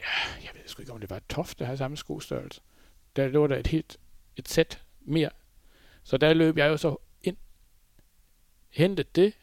ja, 0.00 0.44
jeg 0.44 0.50
ved 0.54 0.62
sgu 0.66 0.82
ikke, 0.82 0.92
om 0.92 1.00
det 1.00 1.10
var 1.10 1.22
toft, 1.28 1.58
der 1.58 1.64
havde 1.64 1.78
samme 1.78 1.96
skostørrelse. 1.96 2.60
Der 3.16 3.28
lå 3.28 3.46
der 3.46 3.56
et 3.56 3.66
helt 3.66 3.98
et 4.36 4.48
sæt 4.48 4.82
mere. 5.00 5.30
Så 6.02 6.16
der 6.16 6.34
løb 6.34 6.56
jeg 6.56 6.68
jo 6.68 6.76
så 6.76 6.96
ind, 7.22 7.36
hentede 8.70 9.08
det, 9.14 9.34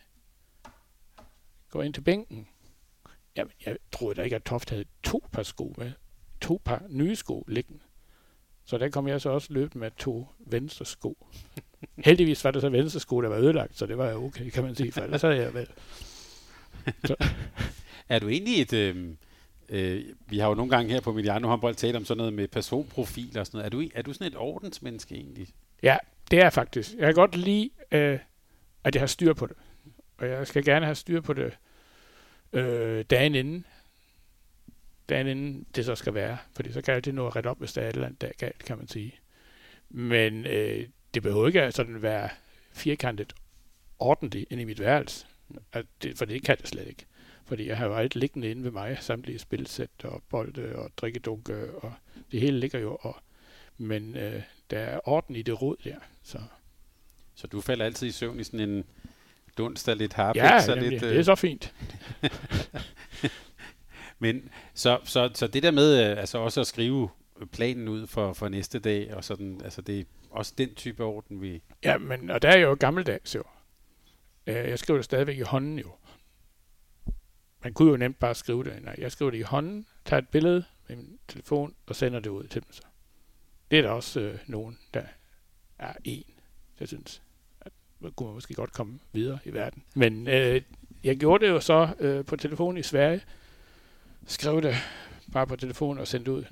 går 1.69 1.83
ind 1.83 1.93
til 1.93 2.01
bænken. 2.01 2.47
Jamen, 3.35 3.51
jeg 3.65 3.77
troede 3.91 4.15
da 4.15 4.21
ikke, 4.21 4.35
at 4.35 4.43
Toft 4.43 4.69
havde 4.69 4.85
to 5.03 5.23
par 5.31 5.43
sko 5.43 5.75
med. 5.77 5.91
To 6.41 6.61
par 6.65 6.83
nye 6.89 7.15
sko 7.15 7.45
liggende. 7.47 7.83
Så 8.65 8.77
der 8.77 8.89
kom 8.89 9.07
jeg 9.07 9.21
så 9.21 9.29
også 9.29 9.53
løbet 9.53 9.75
med 9.75 9.91
to 9.97 10.27
venstre 10.39 10.85
sko. 10.85 11.27
Heldigvis 12.05 12.43
var 12.43 12.51
det 12.51 12.61
så 12.61 12.69
venstre 12.69 12.99
sko, 12.99 13.21
der 13.21 13.29
var 13.29 13.37
ødelagt, 13.37 13.77
så 13.77 13.85
det 13.85 13.97
var 13.97 14.09
jo 14.09 14.25
okay, 14.25 14.49
kan 14.49 14.63
man 14.63 14.75
sige, 14.75 14.91
for 14.91 15.01
ellers 15.01 15.21
havde 15.21 15.35
jeg 15.35 15.53
vel. 15.53 15.67
Så. 17.07 17.15
er 18.09 18.19
du 18.19 18.27
egentlig 18.27 18.61
et... 18.61 18.73
Øh, 18.73 19.15
øh, 19.69 20.05
vi 20.27 20.37
har 20.37 20.47
jo 20.47 20.53
nogle 20.53 20.71
gange 20.71 20.91
her 20.93 21.01
på 21.01 21.13
Mediano 21.13 21.47
håndbold 21.47 21.75
talt 21.75 21.95
om 21.95 22.05
sådan 22.05 22.17
noget 22.17 22.33
med 22.33 22.47
personprofil 22.47 23.39
og 23.39 23.45
sådan 23.45 23.57
noget. 23.57 23.65
Er 23.65 23.69
du, 23.69 23.83
er 23.95 24.01
du 24.01 24.13
sådan 24.13 24.27
et 24.27 24.37
ordensmenneske 24.37 25.15
egentlig? 25.15 25.47
Ja, 25.83 25.97
det 26.31 26.41
er 26.41 26.49
faktisk. 26.49 26.93
Jeg 26.97 27.05
kan 27.05 27.15
godt 27.15 27.35
lide, 27.35 27.69
øh, 27.91 28.19
at 28.83 28.95
jeg 28.95 29.01
har 29.01 29.07
styr 29.07 29.33
på 29.33 29.45
det. 29.45 29.55
Og 30.17 30.27
jeg 30.27 30.47
skal 30.47 30.63
gerne 30.63 30.85
have 30.85 30.95
styr 30.95 31.21
på 31.21 31.33
det 31.33 31.57
øh, 32.53 33.05
dagen 33.09 33.35
inden. 33.35 33.65
Dagen 35.09 35.27
inden 35.27 35.65
det 35.75 35.85
så 35.85 35.95
skal 35.95 36.13
være. 36.13 36.37
Fordi 36.55 36.71
så 36.71 36.81
kan 36.81 36.93
jeg 36.93 37.05
det 37.05 37.13
nå 37.13 37.27
at 37.27 37.35
rette 37.35 37.47
op, 37.47 37.59
hvis 37.59 37.73
der 37.73 37.81
er 37.81 37.89
et 37.89 37.93
eller 37.93 38.07
andet, 38.07 38.21
der 38.21 38.27
er 38.27 38.33
galt, 38.37 38.63
kan 38.63 38.77
man 38.77 38.87
sige. 38.87 39.15
Men 39.89 40.45
øh, 40.45 40.87
det 41.13 41.23
behøver 41.23 41.47
ikke 41.47 41.71
sådan 41.71 42.01
være 42.01 42.29
firkantet 42.71 43.33
ordentligt 43.99 44.51
ind 44.51 44.61
i 44.61 44.63
mit 44.63 44.79
værelse. 44.79 45.25
At 45.73 45.85
det, 46.03 46.17
for 46.17 46.25
det 46.25 46.43
kan 46.43 46.57
det 46.57 46.67
slet 46.67 46.87
ikke. 46.87 47.05
Fordi 47.47 47.67
jeg 47.67 47.77
har 47.77 47.85
jo 47.85 47.95
alt 47.95 48.15
liggende 48.15 48.51
inde 48.51 48.63
ved 48.63 48.71
mig, 48.71 48.97
samtlige 49.01 49.39
spilsæt 49.39 49.89
og 50.03 50.23
bolde 50.29 50.75
og 50.75 50.91
drikkedunke, 50.97 51.71
og 51.75 51.93
det 52.31 52.39
hele 52.39 52.59
ligger 52.59 52.79
jo. 52.79 52.97
Og, 53.01 53.15
men 53.77 54.17
øh, 54.17 54.41
der 54.69 54.79
er 54.79 54.99
orden 55.03 55.35
i 55.35 55.41
det 55.41 55.61
råd 55.61 55.75
der. 55.83 55.95
Så. 56.23 56.39
så 57.35 57.47
du 57.47 57.61
falder 57.61 57.85
altid 57.85 58.07
i 58.07 58.11
søvn 58.11 58.39
i 58.39 58.43
sådan 58.43 58.69
en 58.69 58.83
dunst 59.57 59.87
af 59.89 59.97
lidt 59.97 60.13
harpix? 60.13 60.41
Ja, 60.41 60.61
så 60.61 60.75
lidt, 60.75 61.01
det 61.01 61.17
er 61.17 61.23
så 61.23 61.35
fint. 61.35 61.73
Men 64.19 64.49
så, 64.73 64.99
så, 65.03 65.29
så 65.33 65.47
det 65.47 65.63
der 65.63 65.71
med 65.71 65.95
altså 65.95 66.37
også 66.37 66.61
at 66.61 66.67
skrive 66.67 67.09
planen 67.51 67.87
ud 67.87 68.07
for, 68.07 68.33
for 68.33 68.49
næste 68.49 68.79
dag, 68.79 69.13
og 69.13 69.23
sådan, 69.23 69.61
altså 69.63 69.81
det 69.81 69.99
er 69.99 70.03
også 70.29 70.53
den 70.57 70.75
type 70.75 71.03
orden, 71.03 71.41
vi... 71.41 71.61
Ja, 71.83 71.97
men 71.97 72.29
og 72.29 72.41
der 72.41 72.49
er 72.49 72.57
jo 72.57 72.77
gammeldags 72.79 73.35
jo. 73.35 73.43
Jeg 74.45 74.79
skriver 74.79 74.97
det 74.97 75.05
stadigvæk 75.05 75.37
i 75.37 75.41
hånden 75.41 75.79
jo. 75.79 75.91
Man 77.67 77.73
kunne 77.73 77.91
jo 77.91 77.97
nemt 77.97 78.19
bare 78.19 78.35
skrive 78.35 78.63
det. 78.63 78.83
Nej, 78.83 78.95
jeg 78.97 79.11
skriver 79.11 79.31
det 79.31 79.37
i 79.37 79.41
hånden, 79.41 79.85
tager 80.05 80.21
et 80.21 80.29
billede 80.29 80.63
med 80.87 80.95
min 80.95 81.19
telefon 81.27 81.75
og 81.87 81.95
sender 81.95 82.19
det 82.19 82.29
ud 82.29 82.43
til 82.43 82.61
dem 82.61 82.71
så. 82.71 82.81
Det 83.71 83.79
er 83.79 83.83
der 83.83 83.89
også 83.89 84.19
øh, 84.19 84.39
nogen, 84.45 84.77
der 84.93 85.03
er 85.79 85.93
en, 86.03 86.23
jeg 86.79 86.87
synes. 86.87 87.21
At 87.61 87.71
man 87.99 88.11
kunne 88.11 88.33
måske 88.33 88.53
godt 88.53 88.73
komme 88.73 88.99
videre 89.13 89.39
i 89.45 89.53
verden. 89.53 89.83
Men 89.95 90.27
øh, 90.27 90.61
jeg 91.03 91.17
gjorde 91.17 91.45
det 91.45 91.51
jo 91.51 91.59
så 91.59 91.89
øh, 91.99 92.25
på 92.25 92.35
telefon 92.35 92.77
i 92.77 92.83
Sverige. 92.83 93.21
Skrev 94.27 94.61
det 94.61 94.75
bare 95.33 95.47
på 95.47 95.55
telefon 95.55 95.97
og 95.97 96.07
sendte 96.07 96.31
ud. 96.31 96.43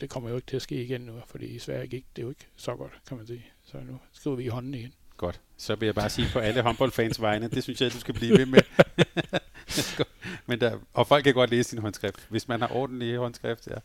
Det 0.00 0.10
kommer 0.10 0.30
jo 0.30 0.36
ikke 0.36 0.46
til 0.46 0.56
at 0.56 0.62
ske 0.62 0.84
igen 0.84 1.00
nu, 1.00 1.12
fordi 1.26 1.46
i 1.46 1.58
Sverige 1.58 1.86
gik 1.86 2.06
det 2.16 2.22
jo 2.22 2.28
ikke 2.28 2.46
så 2.56 2.76
godt, 2.76 2.92
kan 3.08 3.16
man 3.16 3.26
sige. 3.26 3.46
Så 3.64 3.76
nu 3.86 3.98
skriver 4.12 4.36
vi 4.36 4.44
i 4.44 4.48
hånden 4.48 4.74
igen. 4.74 4.92
Godt. 5.16 5.40
Så 5.56 5.74
vil 5.74 5.86
jeg 5.86 5.94
bare 5.94 6.10
sige 6.10 6.28
på 6.32 6.38
alle 6.38 6.62
håndboldfans 6.62 7.20
vegne, 7.20 7.48
det 7.48 7.62
synes 7.62 7.80
jeg, 7.80 7.92
du 7.92 7.98
skal 7.98 8.14
blive 8.14 8.38
ved 8.38 8.46
med. 8.46 8.62
Men 10.46 10.60
der, 10.60 10.78
og 10.92 11.06
folk 11.06 11.24
kan 11.24 11.34
godt 11.34 11.50
læse 11.50 11.70
sin 11.70 11.78
håndskrift, 11.78 12.26
hvis 12.28 12.48
man 12.48 12.60
har 12.60 12.76
ordentlig 12.76 13.16
håndskrift, 13.16 13.66
ja. 13.66 13.76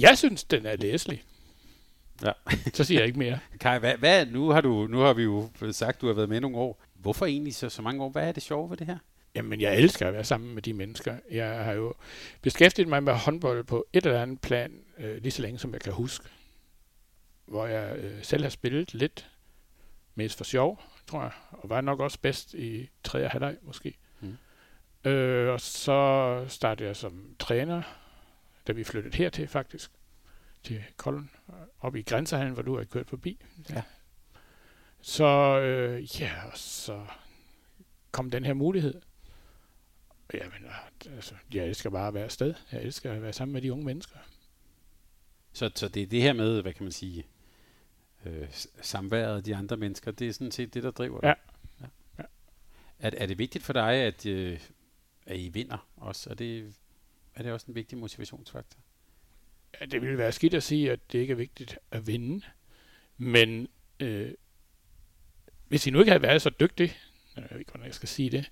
Jeg 0.00 0.18
synes, 0.18 0.44
den 0.44 0.66
er 0.66 0.76
læselig. 0.76 1.24
Ja. 2.22 2.32
så 2.74 2.84
siger 2.84 3.00
jeg 3.00 3.06
ikke 3.06 3.18
mere. 3.18 3.38
Kai, 3.60 3.78
hvad, 3.78 3.96
hvad, 3.96 4.26
nu, 4.26 4.50
har 4.50 4.60
du, 4.60 4.86
nu 4.90 4.98
har 4.98 5.12
vi 5.12 5.22
jo 5.22 5.48
sagt, 5.72 6.00
du 6.00 6.06
har 6.06 6.14
været 6.14 6.28
med 6.28 6.40
nogle 6.40 6.56
år. 6.56 6.82
Hvorfor 6.94 7.26
egentlig 7.26 7.54
så, 7.54 7.68
så 7.68 7.82
mange 7.82 8.02
år? 8.02 8.10
Hvad 8.10 8.28
er 8.28 8.32
det 8.32 8.42
sjove 8.42 8.70
ved 8.70 8.76
det 8.76 8.86
her? 8.86 8.98
Jamen, 9.34 9.60
jeg 9.60 9.76
elsker 9.76 10.06
at 10.06 10.14
være 10.14 10.24
sammen 10.24 10.54
med 10.54 10.62
de 10.62 10.72
mennesker. 10.72 11.16
Jeg 11.30 11.64
har 11.64 11.72
jo 11.72 11.94
beskæftiget 12.42 12.88
mig 12.88 13.02
med 13.02 13.12
håndbold 13.12 13.64
på 13.64 13.86
et 13.92 14.06
eller 14.06 14.22
andet 14.22 14.40
plan, 14.40 14.72
øh, 14.98 15.22
lige 15.22 15.32
så 15.32 15.42
længe 15.42 15.58
som 15.58 15.72
jeg 15.72 15.80
kan 15.80 15.92
huske. 15.92 16.28
Hvor 17.46 17.66
jeg 17.66 17.96
øh, 17.96 18.22
selv 18.22 18.42
har 18.42 18.50
spillet 18.50 18.94
lidt, 18.94 19.30
mest 20.14 20.36
for 20.36 20.44
sjov, 20.44 20.82
tror 21.06 21.22
jeg, 21.22 21.30
og 21.50 21.70
var 21.70 21.80
nok 21.80 22.00
også 22.00 22.18
bedst 22.22 22.54
i 22.54 22.90
tredje 23.04 23.28
halvleg 23.28 23.56
måske. 23.62 23.98
Øh, 25.04 25.48
og 25.52 25.60
så 25.60 26.44
startede 26.48 26.88
jeg 26.88 26.96
som 26.96 27.36
træner, 27.38 27.82
da 28.66 28.72
vi 28.72 28.84
flyttede 28.84 29.16
hertil 29.16 29.48
faktisk, 29.48 29.90
til 30.62 30.84
Kolden, 30.96 31.30
op 31.80 31.96
i 31.96 32.02
grænsehallen, 32.02 32.54
hvor 32.54 32.62
du 32.62 32.76
har 32.76 32.84
kørt 32.84 33.08
forbi. 33.08 33.40
Ja. 33.70 33.82
Så 35.00 35.24
øh, 35.60 36.20
ja, 36.20 36.32
og 36.46 36.58
så 36.58 37.06
kom 38.10 38.30
den 38.30 38.44
her 38.44 38.54
mulighed. 38.54 39.00
Jamen, 40.34 40.70
altså, 41.14 41.34
jeg 41.54 41.66
elsker 41.66 41.90
bare 41.90 42.08
at 42.08 42.14
være 42.14 42.24
afsted. 42.24 42.54
Jeg 42.72 42.82
elsker 42.82 43.12
at 43.12 43.22
være 43.22 43.32
sammen 43.32 43.52
med 43.52 43.62
de 43.62 43.72
unge 43.72 43.84
mennesker. 43.84 44.16
Så, 45.52 45.70
så 45.74 45.88
det 45.88 46.02
er 46.02 46.06
det 46.06 46.22
her 46.22 46.32
med, 46.32 46.62
hvad 46.62 46.72
kan 46.72 46.82
man 46.82 46.92
sige, 46.92 47.26
øh, 48.24 48.48
samværet 48.82 49.36
af 49.36 49.44
de 49.44 49.56
andre 49.56 49.76
mennesker, 49.76 50.10
det 50.10 50.28
er 50.28 50.32
sådan 50.32 50.50
set 50.50 50.74
det, 50.74 50.82
der 50.82 50.90
driver 50.90 51.20
dig? 51.20 51.26
Ja. 51.26 51.34
ja. 51.80 51.86
ja. 52.18 52.24
Er, 52.98 53.10
er 53.16 53.26
det 53.26 53.38
vigtigt 53.38 53.64
for 53.64 53.72
dig, 53.72 53.92
at, 53.92 54.26
øh, 54.26 54.60
at 55.26 55.38
I 55.38 55.48
vinder 55.48 55.88
også? 55.96 56.30
Er 56.30 56.34
det, 56.34 56.74
er 57.34 57.42
det 57.42 57.52
også 57.52 57.66
en 57.68 57.74
vigtig 57.74 57.98
motivationsfaktor? 57.98 58.80
Ja, 59.80 59.86
det 59.86 60.02
ville 60.02 60.18
være 60.18 60.32
skidt 60.32 60.54
at 60.54 60.62
sige, 60.62 60.92
at 60.92 61.12
det 61.12 61.18
ikke 61.18 61.32
er 61.32 61.36
vigtigt 61.36 61.78
at 61.90 62.06
vinde. 62.06 62.44
Men 63.18 63.68
øh, 64.00 64.32
hvis 65.68 65.86
I 65.86 65.90
nu 65.90 65.98
ikke 65.98 66.10
havde 66.10 66.22
været 66.22 66.42
så 66.42 66.50
dygtig, 66.60 66.96
jeg 67.36 67.46
ved 67.50 67.58
ikke, 67.58 67.70
hvordan 67.70 67.86
jeg 67.86 67.94
skal 67.94 68.08
sige 68.08 68.30
det, 68.30 68.50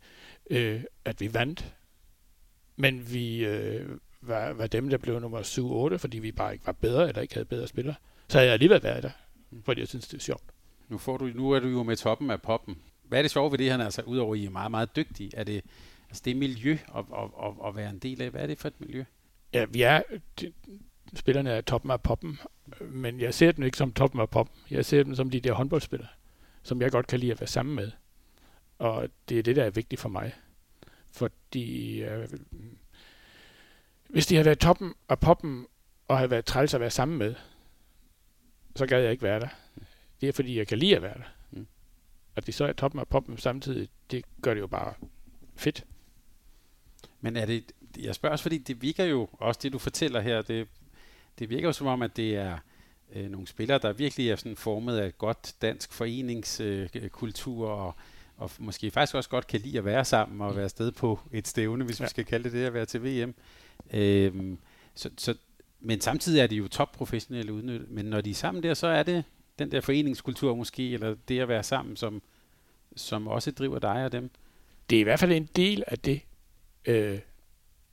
øh, 0.50 0.84
at 1.04 1.20
vi 1.20 1.34
vandt, 1.34 1.74
men 2.76 3.12
vi 3.12 3.44
øh, 3.44 3.98
var, 4.20 4.52
var 4.52 4.66
dem, 4.66 4.88
der 4.88 4.98
blev 4.98 5.20
nummer 5.20 5.92
7-8, 5.92 5.96
fordi 5.96 6.18
vi 6.18 6.32
bare 6.32 6.52
ikke 6.52 6.66
var 6.66 6.72
bedre, 6.72 7.08
eller 7.08 7.22
ikke 7.22 7.34
havde 7.34 7.44
bedre 7.44 7.68
spillere, 7.68 7.94
så 8.28 8.38
havde 8.38 8.46
jeg 8.46 8.52
alligevel 8.52 8.82
været 8.82 9.02
der, 9.02 9.10
fordi 9.64 9.80
jeg 9.80 9.88
synes, 9.88 10.08
det 10.08 10.16
er 10.16 10.22
sjovt. 10.22 10.44
Nu, 10.88 10.98
får 10.98 11.16
du, 11.16 11.24
nu 11.24 11.50
er 11.50 11.60
du 11.60 11.68
jo 11.68 11.82
med 11.82 11.96
toppen 11.96 12.30
af 12.30 12.42
poppen. 12.42 12.78
Hvad 13.02 13.18
er 13.18 13.22
det 13.22 13.30
sjove 13.30 13.50
ved 13.50 13.58
det 13.58 13.70
her, 13.70 13.84
altså, 13.84 14.02
udover 14.02 14.34
at 14.34 14.40
I 14.40 14.44
er 14.44 14.50
meget, 14.50 14.70
meget 14.70 14.96
dygtige? 14.96 15.30
Er 15.34 15.44
det, 15.44 15.64
altså 16.12 16.22
det 16.24 16.36
miljø 16.36 16.72
at, 16.72 17.04
at, 17.18 17.30
at, 17.44 17.52
at 17.66 17.76
være 17.76 17.90
en 17.90 17.98
del 17.98 18.22
af? 18.22 18.30
Hvad 18.30 18.42
er 18.42 18.46
det 18.46 18.58
for 18.58 18.68
et 18.68 18.80
miljø? 18.80 19.04
Ja, 19.52 19.64
vi 19.64 19.82
er, 19.82 20.02
de, 20.40 20.52
spillerne 21.14 21.50
er 21.50 21.60
toppen 21.60 21.90
af 21.90 22.02
poppen, 22.02 22.38
men 22.80 23.20
jeg 23.20 23.34
ser 23.34 23.52
dem 23.52 23.64
ikke 23.64 23.76
som 23.76 23.92
toppen 23.92 24.20
af 24.20 24.30
poppen. 24.30 24.56
Jeg 24.70 24.84
ser 24.84 25.02
dem 25.02 25.14
som 25.14 25.30
de 25.30 25.40
der 25.40 25.52
håndboldspillere, 25.52 26.08
som 26.62 26.82
jeg 26.82 26.90
godt 26.90 27.06
kan 27.06 27.20
lide 27.20 27.32
at 27.32 27.40
være 27.40 27.48
sammen 27.48 27.74
med. 27.74 27.90
Og 28.78 29.08
det 29.28 29.38
er 29.38 29.42
det, 29.42 29.56
der 29.56 29.64
er 29.64 29.70
vigtigt 29.70 30.00
for 30.00 30.08
mig. 30.08 30.34
Fordi 31.10 32.00
øh, 32.02 32.28
hvis 34.08 34.26
de 34.26 34.34
havde 34.34 34.46
været 34.46 34.58
toppen 34.58 34.94
af 35.08 35.20
poppen, 35.20 35.66
og 36.08 36.18
havde 36.18 36.30
været 36.30 36.44
træls 36.44 36.74
at 36.74 36.80
være 36.80 36.90
sammen 36.90 37.18
med, 37.18 37.34
så 38.76 38.86
gad 38.86 39.02
jeg 39.02 39.10
ikke 39.10 39.22
være 39.22 39.40
der. 39.40 39.48
Det 40.20 40.28
er 40.28 40.32
fordi, 40.32 40.58
jeg 40.58 40.66
kan 40.66 40.78
lide 40.78 40.96
at 40.96 41.02
være 41.02 41.18
der. 41.18 41.24
Mm. 41.50 41.66
At 42.36 42.46
de 42.46 42.52
så 42.52 42.64
er 42.64 42.72
toppen 42.72 43.00
af 43.00 43.08
poppen 43.08 43.38
samtidig, 43.38 43.88
det 44.10 44.24
gør 44.42 44.54
det 44.54 44.60
jo 44.60 44.66
bare 44.66 44.94
fedt. 45.56 45.84
Men 47.22 47.36
er 47.36 47.46
det, 47.46 47.72
jeg 47.98 48.14
spørger 48.14 48.32
også, 48.32 48.42
fordi 48.42 48.58
det 48.58 48.82
virker 48.82 49.04
jo, 49.04 49.28
også 49.32 49.60
det 49.62 49.72
du 49.72 49.78
fortæller 49.78 50.20
her, 50.20 50.42
det, 50.42 50.68
det 51.38 51.50
virker 51.50 51.68
jo 51.68 51.72
som 51.72 51.86
om, 51.86 52.02
at 52.02 52.16
det 52.16 52.36
er 52.36 52.58
øh, 53.14 53.30
nogle 53.30 53.46
spillere, 53.46 53.78
der 53.78 53.92
virkelig 53.92 54.30
er 54.30 54.36
sådan 54.36 54.56
formet 54.56 54.98
af 54.98 55.18
godt 55.18 55.54
dansk 55.62 55.92
foreningskultur, 55.92 57.68
øh, 57.68 57.86
og, 57.86 57.94
og 58.36 58.50
måske 58.58 58.90
faktisk 58.90 59.14
også 59.14 59.30
godt 59.30 59.46
kan 59.46 59.60
lide 59.60 59.78
at 59.78 59.84
være 59.84 60.04
sammen 60.04 60.40
og 60.40 60.56
være 60.56 60.68
sted 60.68 60.92
på 60.92 61.20
et 61.32 61.48
stævne, 61.48 61.84
hvis 61.84 62.00
ja. 62.00 62.04
vi 62.04 62.08
skal 62.08 62.24
kalde 62.24 62.44
det 62.44 62.52
det, 62.52 62.64
at 62.64 62.74
være 62.74 62.86
til 62.86 63.02
VM. 63.02 63.34
Øh, 63.92 64.56
så, 64.94 65.10
så, 65.18 65.34
men 65.80 66.00
samtidig 66.00 66.40
er 66.40 66.46
de 66.46 66.56
jo 66.56 66.68
topprofessionelle 66.68 67.52
udnyttet. 67.52 67.90
Men 67.90 68.04
når 68.04 68.20
de 68.20 68.30
er 68.30 68.34
sammen 68.34 68.62
der, 68.62 68.74
så 68.74 68.86
er 68.86 69.02
det 69.02 69.24
den 69.58 69.72
der 69.72 69.80
foreningskultur 69.80 70.54
måske, 70.54 70.92
eller 70.92 71.16
det 71.28 71.40
at 71.40 71.48
være 71.48 71.62
sammen, 71.62 71.96
som, 71.96 72.22
som 72.96 73.28
også 73.28 73.50
driver 73.50 73.78
dig 73.78 74.04
og 74.04 74.12
dem. 74.12 74.30
Det 74.90 74.96
er 74.96 75.00
i 75.00 75.04
hvert 75.04 75.20
fald 75.20 75.32
en 75.32 75.48
del 75.56 75.84
af 75.86 75.98
det, 75.98 76.20
øh, 76.86 77.18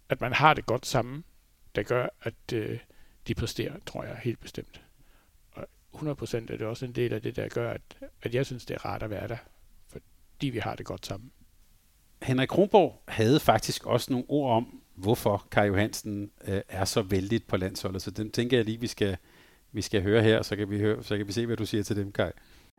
at 0.09 0.21
man 0.21 0.33
har 0.33 0.53
det 0.53 0.65
godt 0.65 0.85
sammen, 0.85 1.23
der 1.75 1.83
gør, 1.83 2.07
at 2.21 2.53
øh, 2.53 2.79
de 3.27 3.35
præsterer, 3.35 3.73
tror 3.85 4.03
jeg, 4.03 4.15
helt 4.23 4.39
bestemt. 4.39 4.81
Og 5.51 5.67
100% 5.95 6.01
er 6.35 6.39
det 6.39 6.61
også 6.61 6.85
en 6.85 6.91
del 6.91 7.13
af 7.13 7.21
det, 7.21 7.35
der 7.35 7.49
gør, 7.49 7.71
at, 7.71 7.81
at 8.21 8.35
jeg 8.35 8.45
synes, 8.45 8.65
det 8.65 8.75
er 8.75 8.85
rart 8.85 9.03
at 9.03 9.09
være 9.09 9.27
der, 9.27 9.37
fordi 9.87 10.49
vi 10.49 10.59
har 10.59 10.75
det 10.75 10.85
godt 10.85 11.05
sammen. 11.05 11.31
Henrik 12.21 12.47
Kronborg 12.47 13.01
havde 13.07 13.39
faktisk 13.39 13.85
også 13.85 14.11
nogle 14.11 14.25
ord 14.29 14.55
om, 14.55 14.81
hvorfor 14.95 15.47
Kai 15.51 15.67
Johansen 15.67 16.31
øh, 16.47 16.61
er 16.69 16.85
så 16.85 17.01
vældig 17.01 17.41
på 17.47 17.57
landsholdet, 17.57 18.01
så 18.01 18.11
den 18.11 18.31
tænker 18.31 18.57
jeg 18.57 18.65
lige, 18.65 18.79
vi 18.79 18.87
skal, 18.87 19.17
vi 19.71 19.81
skal 19.81 20.03
høre 20.03 20.23
her, 20.23 20.41
så 20.41 20.55
kan 20.55 20.69
vi, 20.69 20.79
høre, 20.79 21.03
så 21.03 21.17
kan 21.17 21.27
vi 21.27 21.31
se, 21.31 21.45
hvad 21.45 21.57
du 21.57 21.65
siger 21.65 21.83
til 21.83 21.95
dem, 21.95 22.11
Kai. 22.11 22.31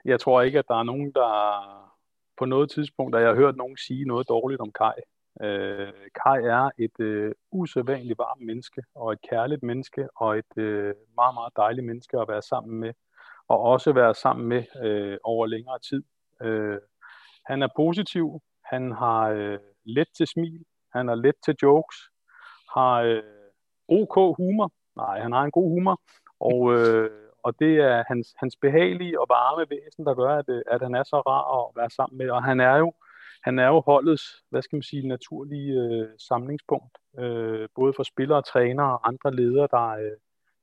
Jeg 0.04 0.20
tror 0.20 0.42
ikke, 0.42 0.58
at 0.58 0.64
der 0.68 0.74
er 0.74 0.82
nogen, 0.82 1.12
der 1.12 1.30
på 2.38 2.44
noget 2.44 2.70
tidspunkt, 2.70 3.12
da 3.14 3.18
jeg 3.18 3.28
har 3.28 3.34
hørt 3.34 3.56
nogen 3.56 3.76
sige 3.76 4.04
noget 4.04 4.28
dårligt 4.28 4.60
om 4.60 4.72
Kai. 4.72 5.00
Øh, 5.42 5.92
Kai 6.20 6.44
er 6.44 6.70
et 6.78 7.00
øh, 7.00 7.32
usædvanligt 7.52 8.18
varmt 8.18 8.46
menneske, 8.46 8.82
og 8.94 9.12
et 9.12 9.18
kærligt 9.30 9.62
menneske, 9.62 10.08
og 10.16 10.38
et 10.38 10.52
øh, 10.56 10.94
meget, 11.14 11.34
meget 11.34 11.52
dejligt 11.56 11.86
menneske 11.86 12.18
at 12.18 12.28
være 12.28 12.42
sammen 12.42 12.80
med, 12.80 12.92
og 13.48 13.60
også 13.60 13.92
være 13.92 14.14
sammen 14.14 14.48
med 14.48 14.64
øh, 14.82 15.18
over 15.24 15.46
længere 15.46 15.78
tid. 15.78 16.02
Øh, 16.42 16.78
han 17.46 17.62
er 17.62 17.68
positiv, 17.76 18.40
han 18.64 18.92
har 18.92 19.28
øh, 19.28 19.58
let 19.84 20.08
til 20.16 20.26
smil, 20.26 20.64
han 20.92 21.08
har 21.08 21.14
let 21.14 21.34
til 21.44 21.54
jokes, 21.62 21.96
har 22.74 22.94
øh, 23.00 23.22
OK 23.88 24.14
humor, 24.36 24.72
nej, 24.96 25.20
han 25.20 25.32
har 25.32 25.42
en 25.42 25.50
god 25.50 25.68
humor, 25.68 26.00
og, 26.40 26.60
øh, 26.74 27.10
og 27.42 27.58
det 27.58 27.76
er 27.76 28.04
hans, 28.08 28.34
hans 28.36 28.56
behagelige 28.56 29.20
og 29.20 29.26
varme 29.28 29.66
væsen, 29.70 30.06
der 30.06 30.14
gør, 30.14 30.34
at, 30.36 30.48
øh, 30.48 30.62
at 30.66 30.80
han 30.82 30.94
er 30.94 31.02
så 31.02 31.16
rar 31.16 31.44
at 31.58 31.76
være 31.76 31.90
sammen 31.90 32.18
med, 32.18 32.30
og 32.30 32.44
han 32.44 32.60
er 32.60 32.76
jo 32.76 32.92
han 33.42 33.59
er 33.59 33.66
jo 33.66 33.81
holdets, 33.81 34.24
hvad 34.50 34.62
skal 34.62 34.76
man 34.76 34.83
sige, 34.83 35.09
naturlige 35.09 35.72
øh, 35.72 36.09
samlingspunkt, 36.18 36.98
øh, 37.18 37.68
både 37.74 37.92
for 37.96 38.03
spillere 38.03 38.42
trænere 38.42 38.92
og 38.92 39.09
andre 39.09 39.35
ledere, 39.35 39.68
der, 39.70 39.88
øh, 39.88 40.16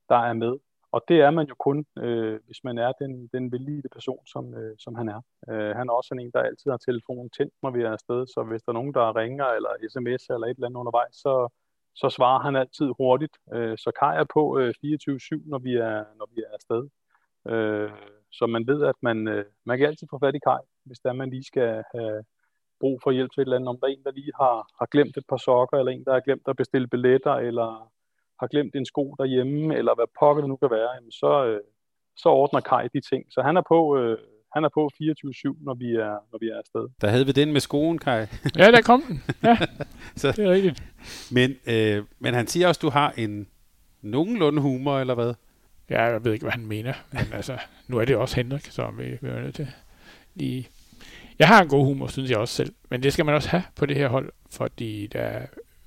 der 0.08 0.16
er 0.16 0.32
med. 0.32 0.56
Og 0.92 1.04
det 1.08 1.20
er 1.20 1.30
man 1.30 1.46
jo 1.46 1.54
kun, 1.54 1.86
øh, 1.98 2.40
hvis 2.46 2.64
man 2.64 2.78
er 2.78 2.92
den, 2.92 3.28
den 3.32 3.52
vellige 3.52 3.82
person, 3.92 4.26
som, 4.26 4.54
øh, 4.54 4.76
som 4.78 4.94
han 4.94 5.08
er. 5.08 5.20
Øh, 5.50 5.76
han 5.76 5.88
er 5.88 5.92
også 5.92 6.14
en, 6.14 6.30
der 6.34 6.40
altid 6.42 6.70
har 6.70 6.78
telefonen 6.78 7.30
tændt, 7.30 7.54
når 7.62 7.70
vi 7.70 7.82
er 7.82 7.92
afsted, 7.92 8.26
så 8.26 8.42
hvis 8.50 8.62
der 8.62 8.70
er 8.70 8.80
nogen, 8.80 8.94
der 8.94 9.16
ringer 9.16 9.46
eller 9.46 9.70
sms 9.88 10.22
eller 10.34 10.46
et 10.46 10.54
eller 10.54 10.66
andet 10.66 10.80
undervejs, 10.80 11.14
så, 11.14 11.48
så 11.94 12.10
svarer 12.10 12.40
han 12.40 12.56
altid 12.56 12.86
hurtigt. 12.98 13.36
Øh, 13.54 13.78
så 13.78 13.90
Kai 14.00 14.16
er 14.16 14.24
på 14.34 14.58
øh, 14.58 14.74
24-7, 14.84 15.48
når 15.52 15.58
vi 15.58 15.74
er, 15.76 16.04
når 16.18 16.28
vi 16.34 16.42
er 16.46 16.54
afsted. 16.54 16.82
Øh, 17.52 17.90
så 18.30 18.46
man 18.46 18.66
ved, 18.66 18.84
at 18.84 18.98
man, 19.02 19.28
øh, 19.28 19.44
man 19.66 19.78
kan 19.78 19.86
altid 19.86 20.06
få 20.10 20.18
fat 20.18 20.34
i 20.34 20.38
Kaj, 20.38 20.60
hvis 20.84 20.98
der 20.98 21.12
man 21.12 21.30
lige 21.30 21.44
skal 21.44 21.84
have 21.94 22.24
brug 22.80 23.00
for 23.02 23.10
hjælp 23.10 23.32
til 23.32 23.40
et 23.40 23.44
eller 23.44 23.56
andet. 23.56 23.68
Om 23.68 23.78
der 23.80 23.86
er 23.86 23.90
en, 23.90 24.04
der 24.04 24.10
lige 24.10 24.32
har, 24.42 24.56
har 24.78 24.86
glemt 24.86 25.16
et 25.16 25.26
par 25.28 25.36
sokker, 25.36 25.76
eller 25.78 25.92
en, 25.92 26.04
der 26.04 26.12
har 26.12 26.20
glemt 26.20 26.48
at 26.48 26.56
bestille 26.56 26.88
billetter, 26.88 27.34
eller 27.48 27.68
har 28.40 28.46
glemt 28.46 28.74
en 28.74 28.86
sko 28.86 29.14
derhjemme, 29.18 29.76
eller 29.76 29.94
hvad 29.94 30.08
pokker 30.20 30.40
det 30.42 30.48
nu 30.48 30.56
kan 30.56 30.70
være, 30.70 30.90
jamen 30.94 31.12
så, 31.12 31.44
øh, 31.46 31.60
så 32.16 32.28
ordner 32.28 32.60
Kai 32.60 32.88
de 32.94 33.00
ting. 33.00 33.24
Så 33.30 33.42
han 33.42 33.56
er 33.56 33.62
på, 33.68 33.96
øh, 33.98 34.18
han 34.54 34.64
er 34.64 34.68
på 34.68 34.90
24-7, 34.94 35.64
når 35.64 35.74
vi 35.74 35.94
er, 35.94 36.14
når 36.32 36.38
vi 36.38 36.48
er 36.48 36.58
afsted. 36.58 36.88
Der 37.00 37.08
havde 37.08 37.26
vi 37.26 37.32
den 37.32 37.52
med 37.52 37.60
skoen, 37.60 37.98
Kai. 37.98 38.26
ja, 38.58 38.70
der 38.70 38.82
kom 38.82 39.02
den. 39.08 39.22
Ja, 39.42 39.56
så, 40.20 40.32
det 40.32 40.44
er 40.44 40.50
rigtigt. 40.50 40.82
Men, 41.32 41.50
øh, 41.66 42.04
men 42.18 42.34
han 42.34 42.46
siger 42.46 42.68
også, 42.68 42.78
at 42.78 42.82
du 42.82 42.90
har 42.90 43.14
en 43.16 43.48
nogenlunde 44.02 44.62
humor, 44.62 44.98
eller 44.98 45.14
hvad? 45.14 45.34
Ja, 45.90 46.02
jeg 46.02 46.24
ved 46.24 46.32
ikke, 46.32 46.44
hvad 46.44 46.52
han 46.52 46.66
mener. 46.66 46.94
Men 47.12 47.32
altså, 47.32 47.58
nu 47.88 47.98
er 47.98 48.04
det 48.04 48.16
også 48.16 48.36
Henrik, 48.36 48.64
så 48.64 48.90
vi, 48.98 49.04
vi 49.04 49.28
er 49.28 49.40
nødt 49.40 49.54
til 49.54 49.68
lige... 50.34 50.68
Jeg 51.38 51.48
har 51.48 51.62
en 51.62 51.68
god 51.68 51.84
humor, 51.84 52.06
synes 52.06 52.30
jeg 52.30 52.38
også 52.38 52.54
selv. 52.54 52.72
Men 52.90 53.02
det 53.02 53.12
skal 53.12 53.24
man 53.24 53.34
også 53.34 53.48
have 53.48 53.62
på 53.76 53.86
det 53.86 53.96
her 53.96 54.08
hold, 54.08 54.32
fordi 54.50 55.06
der 55.06 55.40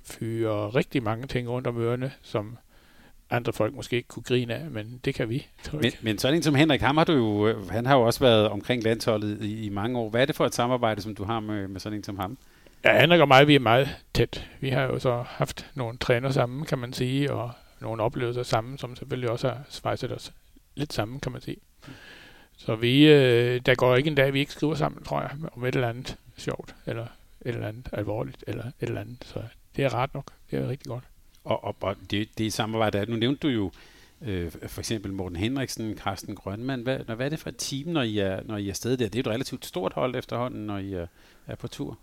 fyrer 0.04 0.76
rigtig 0.76 1.02
mange 1.02 1.26
ting 1.26 1.48
rundt 1.48 1.66
om 1.66 1.80
ørerne, 1.80 2.12
som 2.22 2.58
andre 3.30 3.52
folk 3.52 3.74
måske 3.74 3.96
ikke 3.96 4.08
kunne 4.08 4.22
grine 4.22 4.54
af, 4.54 4.70
men 4.70 5.00
det 5.04 5.14
kan 5.14 5.28
vi. 5.28 5.46
Men, 5.72 5.92
men 6.02 6.18
sådan 6.18 6.36
en 6.36 6.42
som 6.42 6.54
Henrik, 6.54 6.80
ham 6.80 6.96
har 6.96 7.04
du 7.04 7.12
jo, 7.12 7.48
øh, 7.48 7.70
han 7.70 7.86
har 7.86 7.96
jo 7.96 8.02
også 8.02 8.20
været 8.20 8.48
omkring 8.48 8.82
landsholdet 8.82 9.42
i, 9.42 9.64
i 9.66 9.68
mange 9.68 9.98
år. 9.98 10.10
Hvad 10.10 10.22
er 10.22 10.24
det 10.26 10.36
for 10.36 10.46
et 10.46 10.54
samarbejde, 10.54 11.02
som 11.02 11.14
du 11.14 11.24
har 11.24 11.40
med, 11.40 11.68
med 11.68 11.80
sådan 11.80 11.98
en 11.98 12.04
som 12.04 12.18
ham? 12.18 12.38
Ja, 12.84 13.00
Henrik 13.00 13.20
og 13.20 13.28
mig, 13.28 13.48
vi 13.48 13.54
er 13.54 13.60
meget 13.60 13.96
tæt. 14.14 14.48
Vi 14.60 14.68
har 14.68 14.82
jo 14.82 14.98
så 14.98 15.24
haft 15.28 15.70
nogle 15.74 15.98
træner 15.98 16.30
sammen, 16.30 16.64
kan 16.64 16.78
man 16.78 16.92
sige, 16.92 17.32
og 17.32 17.50
nogle 17.80 18.02
oplevelser 18.02 18.42
sammen, 18.42 18.78
som 18.78 18.96
selvfølgelig 18.96 19.30
også 19.30 19.48
har 19.48 19.60
svejset 19.68 20.12
os 20.12 20.32
lidt 20.74 20.92
sammen, 20.92 21.20
kan 21.20 21.32
man 21.32 21.40
sige. 21.40 21.56
Så 22.64 22.76
vi, 22.76 23.06
øh, 23.06 23.60
der 23.66 23.74
går 23.74 23.96
ikke 23.96 24.10
en 24.10 24.14
dag, 24.14 24.32
vi 24.32 24.40
ikke 24.40 24.52
skriver 24.52 24.74
sammen, 24.74 25.04
tror 25.04 25.20
jeg, 25.20 25.30
om 25.52 25.64
et 25.64 25.74
eller 25.74 25.88
andet 25.88 26.16
sjovt, 26.36 26.74
eller 26.86 27.06
et 27.44 27.54
eller 27.54 27.68
andet 27.68 27.88
alvorligt, 27.92 28.44
eller 28.46 28.64
et 28.64 28.72
eller 28.80 29.00
andet. 29.00 29.24
Så 29.24 29.42
det 29.76 29.84
er 29.84 29.94
ret 29.94 30.14
nok. 30.14 30.32
Det 30.50 30.58
er 30.58 30.68
rigtig 30.68 30.88
godt. 30.88 31.04
Og, 31.44 31.64
og, 31.64 31.76
og 31.80 31.96
det, 32.10 32.38
det 32.38 32.52
samarbejde 32.52 33.10
nu 33.10 33.16
nævnte 33.16 33.48
du 33.48 33.48
jo 33.48 33.70
øh, 34.22 34.50
for 34.66 34.80
eksempel 34.80 35.12
Morten 35.12 35.36
Henriksen, 35.36 35.98
Carsten 35.98 36.34
Grønmand. 36.34 36.82
Hvad, 36.82 36.98
hvad 36.98 37.26
er 37.26 37.28
det 37.28 37.38
for 37.38 37.48
et 37.48 37.56
team, 37.58 37.88
når 37.88 38.02
I 38.02 38.18
er, 38.18 38.40
når 38.44 38.56
I 38.56 38.66
er 38.66 38.70
afsted 38.70 38.96
der? 38.96 39.08
Det 39.08 39.14
er 39.14 39.20
et 39.20 39.34
relativt 39.34 39.66
stort 39.66 39.92
hold 39.92 40.16
efterhånden, 40.16 40.66
når 40.66 40.78
I 40.78 40.92
er, 40.92 41.06
er 41.46 41.54
på 41.54 41.68
tur. 41.68 41.98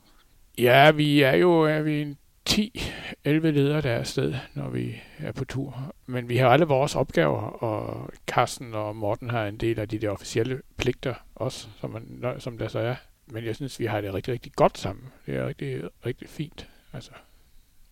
Ja, 0.57 0.91
vi 0.91 1.21
er 1.21 1.35
jo 1.35 1.61
er 1.61 1.81
vi 1.81 2.15
10-11 2.51 3.29
ledere 3.29 3.81
der 3.81 3.91
er 3.91 3.99
afsted, 3.99 4.33
når 4.53 4.69
vi 4.69 4.95
er 5.17 5.31
på 5.31 5.45
tur. 5.45 5.95
Men 6.05 6.29
vi 6.29 6.37
har 6.37 6.49
alle 6.49 6.65
vores 6.65 6.95
opgaver, 6.95 7.41
og 7.41 8.09
Carsten 8.27 8.73
og 8.73 8.95
Morten 8.95 9.29
har 9.29 9.47
en 9.47 9.57
del 9.57 9.79
af 9.79 9.89
de 9.89 9.99
der 9.99 10.09
officielle 10.09 10.61
pligter 10.77 11.13
også, 11.35 11.67
som, 11.79 11.89
man, 11.89 12.35
som 12.39 12.57
der 12.57 12.67
så 12.67 12.79
er. 12.79 12.95
Men 13.27 13.45
jeg 13.45 13.55
synes, 13.55 13.79
vi 13.79 13.85
har 13.85 14.01
det 14.01 14.13
rigtig, 14.13 14.33
rigtig 14.33 14.51
godt 14.55 14.77
sammen. 14.77 15.05
Det 15.25 15.35
er 15.35 15.47
rigtig, 15.47 15.81
rigtig 16.05 16.29
fint. 16.29 16.67
Altså, 16.93 17.11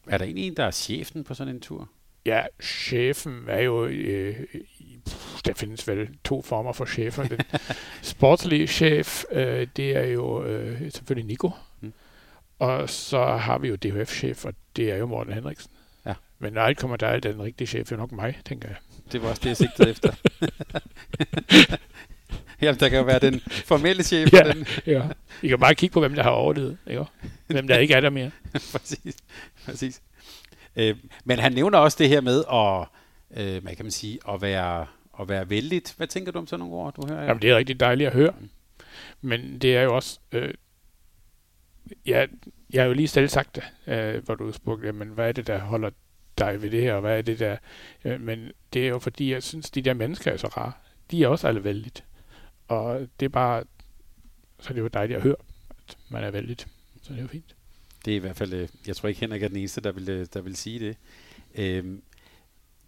er 0.07 0.17
der 0.17 0.25
egentlig 0.25 0.47
en, 0.47 0.55
der 0.57 0.63
er 0.63 0.71
chefen 0.71 1.23
på 1.23 1.33
sådan 1.33 1.55
en 1.55 1.61
tur? 1.61 1.89
Ja, 2.25 2.45
chefen 2.61 3.43
er 3.47 3.61
jo... 3.61 3.85
Øh, 3.85 4.35
der 5.45 5.53
findes 5.53 5.87
vel 5.87 6.09
to 6.23 6.41
former 6.41 6.73
for 6.73 6.85
chefer. 6.85 7.23
Den 7.23 7.39
sportslige 8.01 8.67
chef, 8.67 9.23
øh, 9.31 9.67
det 9.75 9.97
er 9.97 10.03
jo 10.03 10.43
øh, 10.43 10.91
selvfølgelig 10.91 11.27
Nico. 11.27 11.51
Og 12.59 12.89
så 12.89 13.25
har 13.25 13.57
vi 13.57 13.67
jo 13.67 13.75
DHF-chef, 13.75 14.45
og 14.45 14.53
det 14.75 14.91
er 14.91 14.97
jo 14.97 15.05
Morten 15.05 15.33
Henriksen. 15.33 15.71
Ja. 16.05 16.13
Men 16.39 16.53
når 16.53 16.61
alt 16.61 16.77
kommer 16.77 16.97
der, 16.97 17.19
den 17.19 17.41
rigtige 17.41 17.67
chef 17.67 17.91
er 17.91 17.97
nok 17.97 18.11
mig, 18.11 18.39
tænker 18.45 18.67
jeg. 18.67 18.77
Det 19.11 19.21
var 19.21 19.29
også 19.29 19.41
det, 19.43 19.49
jeg 19.49 19.57
sigtede 19.57 19.89
efter. 19.89 20.13
Jamen, 22.61 22.79
der 22.79 22.89
kan 22.89 22.97
jo 22.97 23.03
være 23.03 23.19
den 23.19 23.39
formelle 23.49 24.03
chef. 24.03 24.33
Ja, 24.33 24.53
den. 24.53 24.67
ja. 24.95 25.03
I 25.41 25.47
kan 25.47 25.59
bare 25.59 25.75
kigge 25.75 25.93
på, 25.93 25.99
hvem 25.99 26.15
der 26.15 26.23
har 26.23 26.29
overlevet. 26.29 26.77
Ikke? 26.87 27.05
Hvem 27.47 27.67
der 27.67 27.77
ikke 27.77 27.93
er 27.93 28.01
der 28.01 28.09
mere. 28.09 28.31
præcis. 28.73 29.15
præcis. 29.65 30.01
Øh, 30.75 30.95
men 31.23 31.39
han 31.39 31.51
nævner 31.51 31.77
også 31.77 31.97
det 31.99 32.09
her 32.09 32.21
med 32.21 32.43
at, 32.53 32.87
øh, 33.41 33.63
hvad 33.63 33.75
kan 33.75 33.85
man 33.85 33.91
sige, 33.91 34.19
at 34.29 34.41
være, 34.41 34.85
at 35.19 35.29
være 35.29 35.49
vældigt. 35.49 35.93
Hvad 35.97 36.07
tænker 36.07 36.31
du 36.31 36.39
om 36.39 36.47
sådan 36.47 36.59
nogle 36.59 36.75
ord, 36.75 36.93
du 36.93 37.07
hører? 37.07 37.23
Jamen, 37.23 37.41
det 37.41 37.49
er 37.49 37.57
rigtig 37.57 37.79
dejligt 37.79 38.07
at 38.07 38.13
høre. 38.13 38.33
Men 39.21 39.59
det 39.59 39.77
er 39.77 39.81
jo 39.81 39.95
også... 39.95 40.19
Øh, 40.31 40.53
ja, 42.05 42.25
jeg 42.73 42.81
har 42.81 42.87
jo 42.87 42.93
lige 42.93 43.07
selv 43.07 43.27
sagt 43.27 43.55
det, 43.55 43.63
øh, 43.93 44.23
hvor 44.23 44.35
du 44.35 44.51
spurgte, 44.51 44.93
men 44.93 45.07
hvad 45.07 45.27
er 45.27 45.31
det, 45.31 45.47
der 45.47 45.59
holder 45.59 45.89
dig 46.37 46.61
ved 46.61 46.71
det 46.71 46.81
her, 46.81 46.93
og 46.93 47.01
hvad 47.01 47.17
er 47.17 47.21
det 47.21 47.39
der... 47.39 47.57
Øh, 48.05 48.21
men 48.21 48.51
det 48.73 48.83
er 48.83 48.87
jo 48.87 48.99
fordi, 48.99 49.31
jeg 49.31 49.43
synes, 49.43 49.71
de 49.71 49.81
der 49.81 49.93
mennesker 49.93 50.31
er 50.31 50.37
så 50.37 50.47
rare. 50.47 50.71
De 51.11 51.23
er 51.23 51.27
også 51.27 51.47
alle 51.47 51.63
vældigt. 51.63 52.03
Og 52.67 53.07
det 53.19 53.25
er 53.25 53.29
bare... 53.29 53.63
Så 54.59 54.69
det 54.73 54.79
er 54.79 54.83
jo 54.83 54.87
dejligt 54.87 55.17
at 55.17 55.23
høre, 55.23 55.35
at 55.69 55.97
man 56.09 56.23
er 56.23 56.31
vældigt. 56.31 56.67
Så 57.01 57.13
det 57.13 57.17
er 57.17 57.21
jo 57.21 57.27
fint. 57.27 57.55
Det 58.05 58.11
er 58.11 58.15
i 58.15 58.19
hvert 58.19 58.35
fald, 58.35 58.53
øh, 58.53 58.69
jeg 58.87 58.95
tror 58.95 59.09
ikke 59.09 59.19
Henrik 59.19 59.43
er 59.43 59.47
den 59.47 59.57
eneste, 59.57 59.81
der 59.81 59.91
vil, 59.91 60.09
øh, 60.09 60.27
der 60.33 60.41
vil 60.41 60.55
sige 60.55 60.79
det. 60.79 60.97
Øhm, 61.55 62.01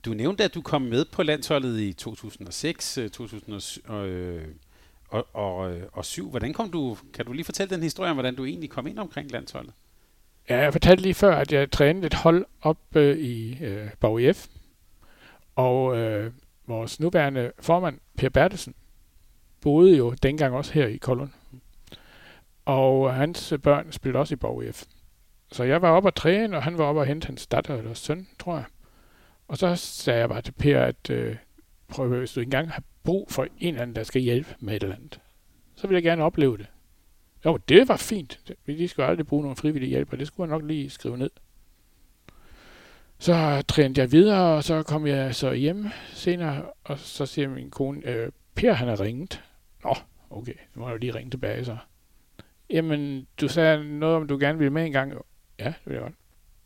du 0.05 0.13
nævnte, 0.13 0.43
at 0.43 0.53
du 0.53 0.61
kom 0.61 0.81
med 0.81 1.05
på 1.05 1.23
landsholdet 1.23 1.79
i 1.79 1.93
2006, 1.93 2.99
2007 3.13 3.91
øh, 3.91 4.47
og, 5.09 5.27
og, 5.33 5.71
øh, 5.71 5.83
og 5.91 6.05
syv. 6.05 6.29
Hvordan 6.29 6.53
kom 6.53 6.71
du, 6.71 6.97
kan 7.13 7.25
du 7.25 7.33
lige 7.33 7.45
fortælle 7.45 7.75
den 7.75 7.83
historie 7.83 8.09
om, 8.09 8.15
hvordan 8.15 8.35
du 8.35 8.45
egentlig 8.45 8.69
kom 8.69 8.87
ind 8.87 8.99
omkring 8.99 9.31
landsholdet? 9.31 9.73
Ja, 10.49 10.57
jeg 10.57 10.71
fortalte 10.71 11.03
lige 11.03 11.13
før, 11.13 11.35
at 11.35 11.51
jeg 11.51 11.71
trænede 11.71 12.07
et 12.07 12.13
hold 12.13 12.45
op 12.61 12.77
øh, 12.95 13.17
i 13.17 13.63
øh, 13.63 13.89
Borg 13.99 14.21
IF, 14.21 14.47
og 15.55 15.97
øh, 15.97 16.31
vores 16.67 16.99
nuværende 16.99 17.51
formand, 17.59 17.99
Per 18.17 18.29
Bertelsen, 18.29 18.75
boede 19.61 19.97
jo 19.97 20.11
dengang 20.11 20.55
også 20.55 20.73
her 20.73 20.87
i 20.87 20.97
Kolden. 20.97 21.33
Og 22.65 23.13
hans 23.13 23.53
børn 23.63 23.91
spillede 23.91 24.19
også 24.19 24.33
i 24.33 24.35
Borg 24.35 24.63
IF. 24.63 24.83
Så 25.51 25.63
jeg 25.63 25.81
var 25.81 25.91
oppe 25.91 26.09
og 26.09 26.15
træne, 26.15 26.57
og 26.57 26.63
han 26.63 26.77
var 26.77 26.83
oppe 26.83 27.01
og 27.01 27.05
hente 27.05 27.25
hans 27.25 27.47
datter 27.47 27.75
eller 27.75 27.93
søn, 27.93 28.27
tror 28.39 28.55
jeg. 28.55 28.65
Og 29.47 29.57
så 29.57 29.75
sagde 29.75 30.19
jeg 30.19 30.29
bare 30.29 30.41
til 30.41 30.51
Per, 30.51 30.81
at 30.81 31.09
øh, 31.09 31.35
prøv 31.87 32.07
hvis 32.07 32.31
du 32.31 32.39
engang 32.39 32.71
har 32.71 32.83
brug 33.03 33.27
for 33.31 33.43
en 33.43 33.49
eller 33.67 33.81
anden, 33.81 33.95
der 33.95 34.03
skal 34.03 34.21
hjælpe 34.21 34.55
med 34.59 34.75
et 34.75 34.83
eller 34.83 34.95
andet, 34.95 35.19
så 35.75 35.87
vil 35.87 35.95
jeg 35.95 36.03
gerne 36.03 36.23
opleve 36.23 36.57
det. 36.57 36.67
Jo, 37.45 37.57
det 37.57 37.87
var 37.87 37.97
fint. 37.97 38.55
Vi 38.65 38.87
skulle 38.87 39.05
aldrig 39.05 39.27
bruge 39.27 39.41
nogen 39.41 39.57
frivillige 39.57 39.89
hjælper. 39.89 40.17
det 40.17 40.27
skulle 40.27 40.49
jeg 40.49 40.59
nok 40.59 40.67
lige 40.67 40.89
skrive 40.89 41.17
ned. 41.17 41.29
Så 43.19 43.63
trænede 43.67 44.01
jeg 44.01 44.11
videre, 44.11 44.55
og 44.55 44.63
så 44.63 44.83
kom 44.83 45.07
jeg 45.07 45.35
så 45.35 45.53
hjem 45.53 45.87
senere, 46.13 46.65
og 46.83 46.99
så 46.99 47.25
siger 47.25 47.49
min 47.49 47.69
kone, 47.69 48.07
øh, 48.07 48.31
Per 48.55 48.73
han 48.73 48.87
har 48.87 48.99
ringet. 48.99 49.43
Nå, 49.83 49.95
okay, 50.29 50.53
nu 50.75 50.81
må 50.81 50.87
jeg 50.87 50.93
jo 50.93 50.97
lige 50.97 51.15
ringe 51.15 51.31
tilbage 51.31 51.65
så. 51.65 51.77
Jamen, 52.69 53.27
du 53.41 53.47
sagde 53.47 53.99
noget 53.99 54.15
om, 54.15 54.27
du 54.27 54.37
gerne 54.39 54.57
ville 54.57 54.73
med 54.73 54.85
en 54.85 54.91
gang. 54.91 55.13
Ja, 55.59 55.65
det 55.65 55.75
vil 55.85 55.93
jeg 55.93 56.01
godt. 56.01 56.13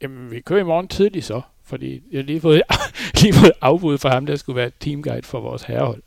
Jamen, 0.02 0.32
vi 0.32 0.42
kører 0.42 0.60
i 0.60 0.64
morgen 0.64 0.88
tidligt 0.88 1.26
så, 1.26 1.42
fordi 1.64 2.04
jeg 2.12 2.18
har 2.18 2.24
lige 2.24 2.42
fået, 2.42 2.62
lige 3.22 3.34
fået 3.34 3.52
afbud 3.62 3.98
fra 3.98 4.10
ham, 4.10 4.26
der 4.26 4.36
skulle 4.36 4.56
være 4.56 4.72
teamguide 4.80 5.24
for 5.24 5.40
vores 5.40 5.64
herrehold 5.64 6.04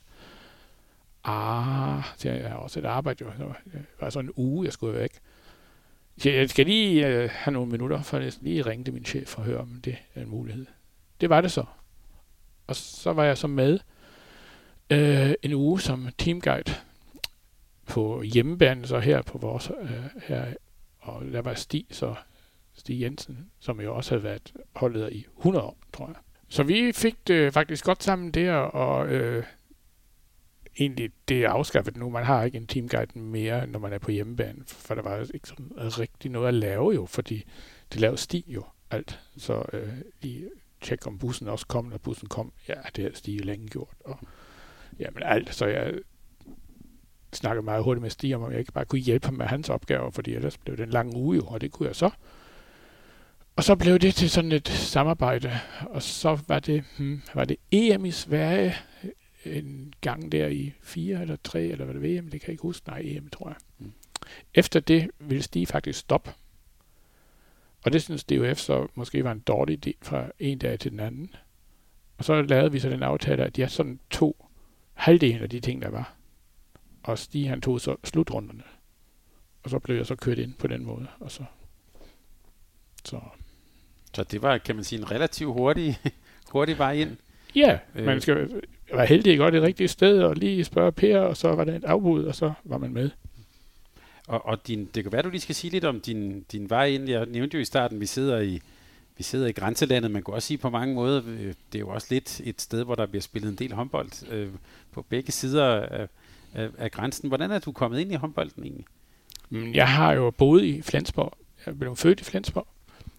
ah, 1.27 2.05
så 2.16 2.31
jeg 2.31 2.49
har 2.49 2.57
også 2.57 2.81
et 2.81 2.85
arbejde 2.85 3.24
jo. 3.24 3.31
Det 3.72 3.85
var 4.01 4.11
sådan 4.11 4.29
en 4.29 4.33
uge, 4.37 4.64
jeg 4.64 4.72
skulle 4.72 4.99
væk. 4.99 5.11
Så 6.18 6.31
jeg 6.31 6.51
skal 6.51 6.66
lige 6.66 7.07
øh, 7.07 7.31
have 7.33 7.53
nogle 7.53 7.70
minutter, 7.70 8.03
for 8.03 8.18
jeg 8.18 8.33
lige 8.41 8.62
ringe 8.62 8.85
til 8.85 8.95
min 8.95 9.05
chef 9.05 9.39
og 9.39 9.45
høre, 9.45 9.59
om 9.59 9.81
det 9.85 9.97
er 10.14 10.22
en 10.22 10.29
mulighed. 10.29 10.66
Det 11.20 11.31
var 11.31 11.41
det 11.41 11.53
så. 11.53 11.64
Og 12.66 12.77
så 12.77 13.12
var 13.12 13.24
jeg 13.24 13.39
så 13.39 13.47
med 13.47 13.79
øh, 14.91 15.35
en 15.43 15.53
uge 15.53 15.81
som 15.81 16.09
teamguide 16.18 16.74
på 17.87 18.22
hjemmebane, 18.22 18.87
så 18.87 18.99
her 18.99 19.22
på 19.22 19.39
vores, 19.39 19.70
øh, 19.81 19.91
her, 20.22 20.47
og 20.99 21.24
der 21.33 21.43
var 21.43 21.55
Stig, 21.55 21.87
så 21.91 22.14
Stig 22.74 23.01
Jensen, 23.01 23.51
som 23.61 23.81
jo 23.81 23.97
også 23.97 24.11
havde 24.11 24.22
været 24.22 24.53
holdet 24.77 25.12
i 25.12 25.27
100 25.39 25.64
år, 25.64 25.79
tror 25.93 26.07
jeg. 26.07 26.16
Så 26.49 26.62
vi 26.62 26.93
fik 26.93 27.29
det 27.29 27.53
faktisk 27.53 27.85
godt 27.85 28.03
sammen 28.03 28.31
der, 28.31 28.55
og 28.55 29.09
øh, 29.09 29.45
egentlig 30.79 31.11
det 31.29 31.45
er 31.45 31.51
afskaffet 31.51 31.97
nu. 31.97 32.11
Man 32.11 32.24
har 32.24 32.43
ikke 32.43 32.57
en 32.57 32.66
teamguide 32.66 33.18
mere, 33.18 33.66
når 33.66 33.79
man 33.79 33.93
er 33.93 33.99
på 33.99 34.11
hjemmebane, 34.11 34.62
for 34.66 34.95
der 34.95 35.03
var 35.03 35.27
ikke 35.35 35.49
sådan 35.49 35.72
rigtig 35.77 36.31
noget 36.31 36.49
at 36.49 36.55
lave 36.55 36.95
jo, 36.95 37.07
fordi 37.07 37.45
det 37.93 38.01
lavede 38.01 38.18
sti 38.18 38.45
jo 38.49 38.64
alt. 38.91 39.20
Så 39.37 39.64
øh, 39.72 39.89
lige 40.22 40.51
tjek 40.81 41.07
om 41.07 41.18
bussen 41.18 41.49
også 41.49 41.66
kom, 41.66 41.85
når 41.85 41.99
bussen 41.99 42.29
kom. 42.29 42.53
Ja, 42.68 42.74
det 42.97 43.05
havde 43.05 43.16
Stig 43.16 43.45
længe 43.45 43.68
gjort. 43.68 43.95
Og, 44.05 44.18
jamen 44.99 45.22
alt, 45.22 45.55
så 45.55 45.66
jeg 45.66 45.95
snakkede 47.33 47.64
meget 47.64 47.85
hurtigt 47.85 48.03
med 48.03 48.11
Stig 48.11 48.37
om, 48.37 48.43
om 48.43 48.51
jeg 48.51 48.61
ikke 48.61 48.72
bare 48.72 48.85
kunne 48.85 49.01
hjælpe 49.01 49.27
ham 49.27 49.35
med 49.35 49.47
hans 49.47 49.68
opgaver, 49.68 50.11
fordi 50.11 50.35
ellers 50.35 50.59
blev 50.59 50.77
det 50.77 50.83
en 50.83 50.91
lang 50.91 51.16
uge 51.16 51.37
jo, 51.37 51.43
og 51.47 51.61
det 51.61 51.72
kunne 51.72 51.87
jeg 51.87 51.97
så. 51.97 52.11
Og 53.57 53.64
så 53.64 53.77
blev 53.77 53.99
det 53.99 54.14
til 54.14 54.31
sådan 54.31 54.53
et 54.53 54.68
samarbejde, 54.68 55.53
og 55.81 56.03
så 56.03 56.39
var 56.49 56.59
det, 56.59 56.85
hmm, 56.99 57.22
var 57.35 57.45
det 57.45 57.57
EM 57.72 58.05
i 58.05 58.11
Sverige 58.11 58.74
en 59.47 59.94
gang 60.01 60.32
der 60.32 60.47
i 60.47 60.72
fire 60.80 61.22
eller 61.22 61.36
tre, 61.44 61.62
eller 61.62 61.84
hvad 61.84 61.94
det 61.94 62.03
VM, 62.03 62.28
det 62.28 62.40
kan 62.40 62.49
jeg 62.49 62.53
ikke 62.53 62.62
huske. 62.62 62.88
Nej, 62.88 63.01
EM, 63.05 63.28
tror 63.28 63.49
jeg. 63.49 63.57
Mm. 63.78 63.92
Efter 64.55 64.80
det 64.80 65.11
ville 65.18 65.42
Stig 65.42 65.68
faktisk 65.68 65.99
stoppe. 65.99 66.30
Og 67.84 67.92
det 67.92 68.03
synes 68.03 68.24
DUF 68.24 68.59
så 68.59 68.86
måske 68.94 69.24
var 69.24 69.32
en 69.32 69.40
dårlig 69.40 69.86
idé 69.86 69.92
fra 70.03 70.30
en 70.38 70.59
dag 70.59 70.78
til 70.78 70.90
den 70.90 71.01
anden. 71.01 71.34
Og 72.18 72.24
så 72.24 72.42
lavede 72.42 72.72
vi 72.72 72.78
så 72.78 72.90
den 72.90 73.03
aftale, 73.03 73.44
at 73.44 73.59
jeg 73.59 73.70
sådan 73.70 74.01
to 74.11 74.47
halvdelen 74.94 75.42
af 75.42 75.51
de 75.51 75.61
ting, 75.61 75.82
der 75.82 75.88
var. 75.88 76.14
Og 77.03 77.18
Stig 77.18 77.49
han 77.49 77.61
tog 77.61 77.80
så 77.80 77.97
slutrunderne. 78.05 78.62
Og 79.62 79.70
så 79.70 79.78
blev 79.78 79.97
jeg 79.97 80.07
så 80.07 80.14
kørt 80.14 80.38
ind 80.38 80.55
på 80.55 80.66
den 80.66 80.84
måde. 80.84 81.07
Og 81.20 81.30
så, 81.30 81.44
så. 83.05 83.20
så 84.14 84.24
det 84.24 84.42
var, 84.42 84.59
kan 84.59 84.74
man 84.74 84.84
sige, 84.84 84.99
en 84.99 85.11
relativt 85.11 85.53
hurtig, 85.53 85.99
hurtig 86.53 86.78
vej 86.78 86.92
ind? 86.92 87.16
Ja, 87.55 87.78
øh. 87.94 88.05
man 88.05 88.20
skal 88.20 88.62
være 88.93 89.07
heldig 89.07 89.32
at 89.32 89.39
gå 89.39 89.51
det 89.51 89.62
rigtige 89.62 89.89
sted, 89.89 90.22
og 90.22 90.37
lige 90.37 90.64
spørge 90.64 90.93
Per, 90.93 91.18
og 91.18 91.37
så 91.37 91.49
var 91.49 91.64
der 91.64 91.76
et 91.76 91.84
afbud, 91.84 92.24
og 92.24 92.34
så 92.34 92.53
var 92.64 92.78
man 92.78 92.93
med. 92.93 93.11
Og, 94.28 94.47
og 94.47 94.66
din, 94.66 94.89
det 94.95 95.03
kan 95.03 95.12
være, 95.12 95.22
du 95.22 95.30
lige 95.30 95.41
skal 95.41 95.55
sige 95.55 95.70
lidt 95.70 95.84
om 95.84 96.01
din, 96.01 96.45
din 96.53 96.70
vej 96.70 96.87
ind. 96.87 97.09
Jeg 97.09 97.26
nævnte 97.26 97.55
jo 97.55 97.61
i 97.61 97.64
starten, 97.64 98.01
vi 98.01 98.07
sidder 98.07 98.41
i, 98.41 98.61
vi 99.16 99.22
sidder 99.22 99.47
i 99.47 99.53
grænselandet. 99.53 100.11
Man 100.11 100.22
kan 100.22 100.34
også 100.34 100.47
sige 100.47 100.59
på 100.59 100.70
mange 100.70 100.95
måder, 100.95 101.22
øh, 101.26 101.41
det 101.72 101.74
er 101.74 101.78
jo 101.78 101.89
også 101.89 102.07
lidt 102.11 102.41
et 102.45 102.61
sted, 102.61 102.84
hvor 102.84 102.95
der 102.95 103.07
bliver 103.07 103.22
spillet 103.22 103.51
en 103.51 103.57
del 103.57 103.72
håndbold 103.72 104.30
øh, 104.30 104.49
på 104.93 105.03
begge 105.03 105.32
sider 105.32 105.64
af, 105.64 106.09
af, 106.55 106.68
af 106.78 106.91
grænsen. 106.91 107.28
Hvordan 107.28 107.51
er 107.51 107.59
du 107.59 107.72
kommet 107.72 108.01
ind 108.01 108.12
i 108.12 108.14
håndbolden 108.14 108.62
egentlig? 108.62 108.87
Mm, 109.51 109.72
jeg 109.72 109.89
har 109.89 110.12
jo 110.12 110.30
boet 110.30 110.64
i 110.64 110.82
Flensborg. 110.82 111.39
Jeg 111.66 111.78
blev 111.78 111.97
født 111.97 112.20
i 112.20 112.24
Flensborg, 112.24 112.66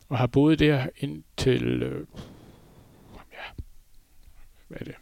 og 0.09 0.17
har 0.17 0.27
boet 0.27 0.59
der 0.59 0.87
indtil, 0.97 1.83
øh, 1.83 2.05
ja, 3.31 3.63
hvad 4.67 4.77
er 4.81 4.85
det, 4.85 4.95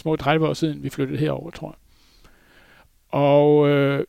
små 0.00 0.16
30 0.16 0.48
år 0.48 0.54
siden, 0.54 0.82
vi 0.82 0.88
flyttede 0.88 1.18
herover, 1.18 1.50
tror 1.50 1.68
jeg. 1.68 1.76
Og 3.08 3.68
øh, 3.68 4.04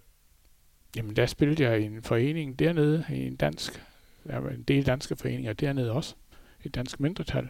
jamen, 0.96 1.16
der 1.16 1.26
spillede 1.26 1.64
jeg 1.64 1.80
i 1.80 1.86
en 1.86 2.04
forening 2.04 2.60
dernede, 2.60 3.06
i 3.10 3.28
en 3.28 3.36
dansk, 3.36 3.84
der 4.28 4.38
var 4.40 4.50
en 4.50 4.64
del 4.64 4.86
danske 4.86 5.16
foreninger 5.16 5.54
dernede 5.54 5.92
også, 5.92 6.16
et 6.64 6.76
dansk 6.76 7.00
mindretal. 7.00 7.50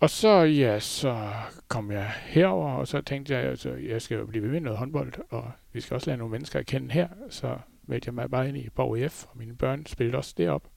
Og 0.00 0.10
så, 0.10 0.28
ja, 0.42 0.80
så 0.80 1.32
kom 1.68 1.92
jeg 1.92 2.12
herover, 2.22 2.72
og 2.72 2.88
så 2.88 3.00
tænkte 3.00 3.34
jeg, 3.34 3.42
altså, 3.42 3.70
jeg 3.72 4.02
skal 4.02 4.18
jo 4.18 4.26
blive 4.26 4.44
ved 4.44 4.50
med 4.50 4.60
noget 4.60 4.78
håndbold, 4.78 5.12
og 5.30 5.52
vi 5.72 5.80
skal 5.80 5.94
også 5.94 6.10
lære 6.10 6.16
nogle 6.16 6.30
mennesker 6.30 6.58
at 6.58 6.66
kende 6.66 6.92
her. 6.92 7.08
Så 7.30 7.58
meldte 7.82 8.08
jeg 8.08 8.14
mig 8.14 8.30
bare 8.30 8.48
ind 8.48 8.56
i 8.56 8.68
Borg 8.68 8.98
EF, 8.98 9.24
og 9.24 9.38
mine 9.38 9.56
børn 9.56 9.86
spillede 9.86 10.18
også 10.18 10.34
derop. 10.36 10.68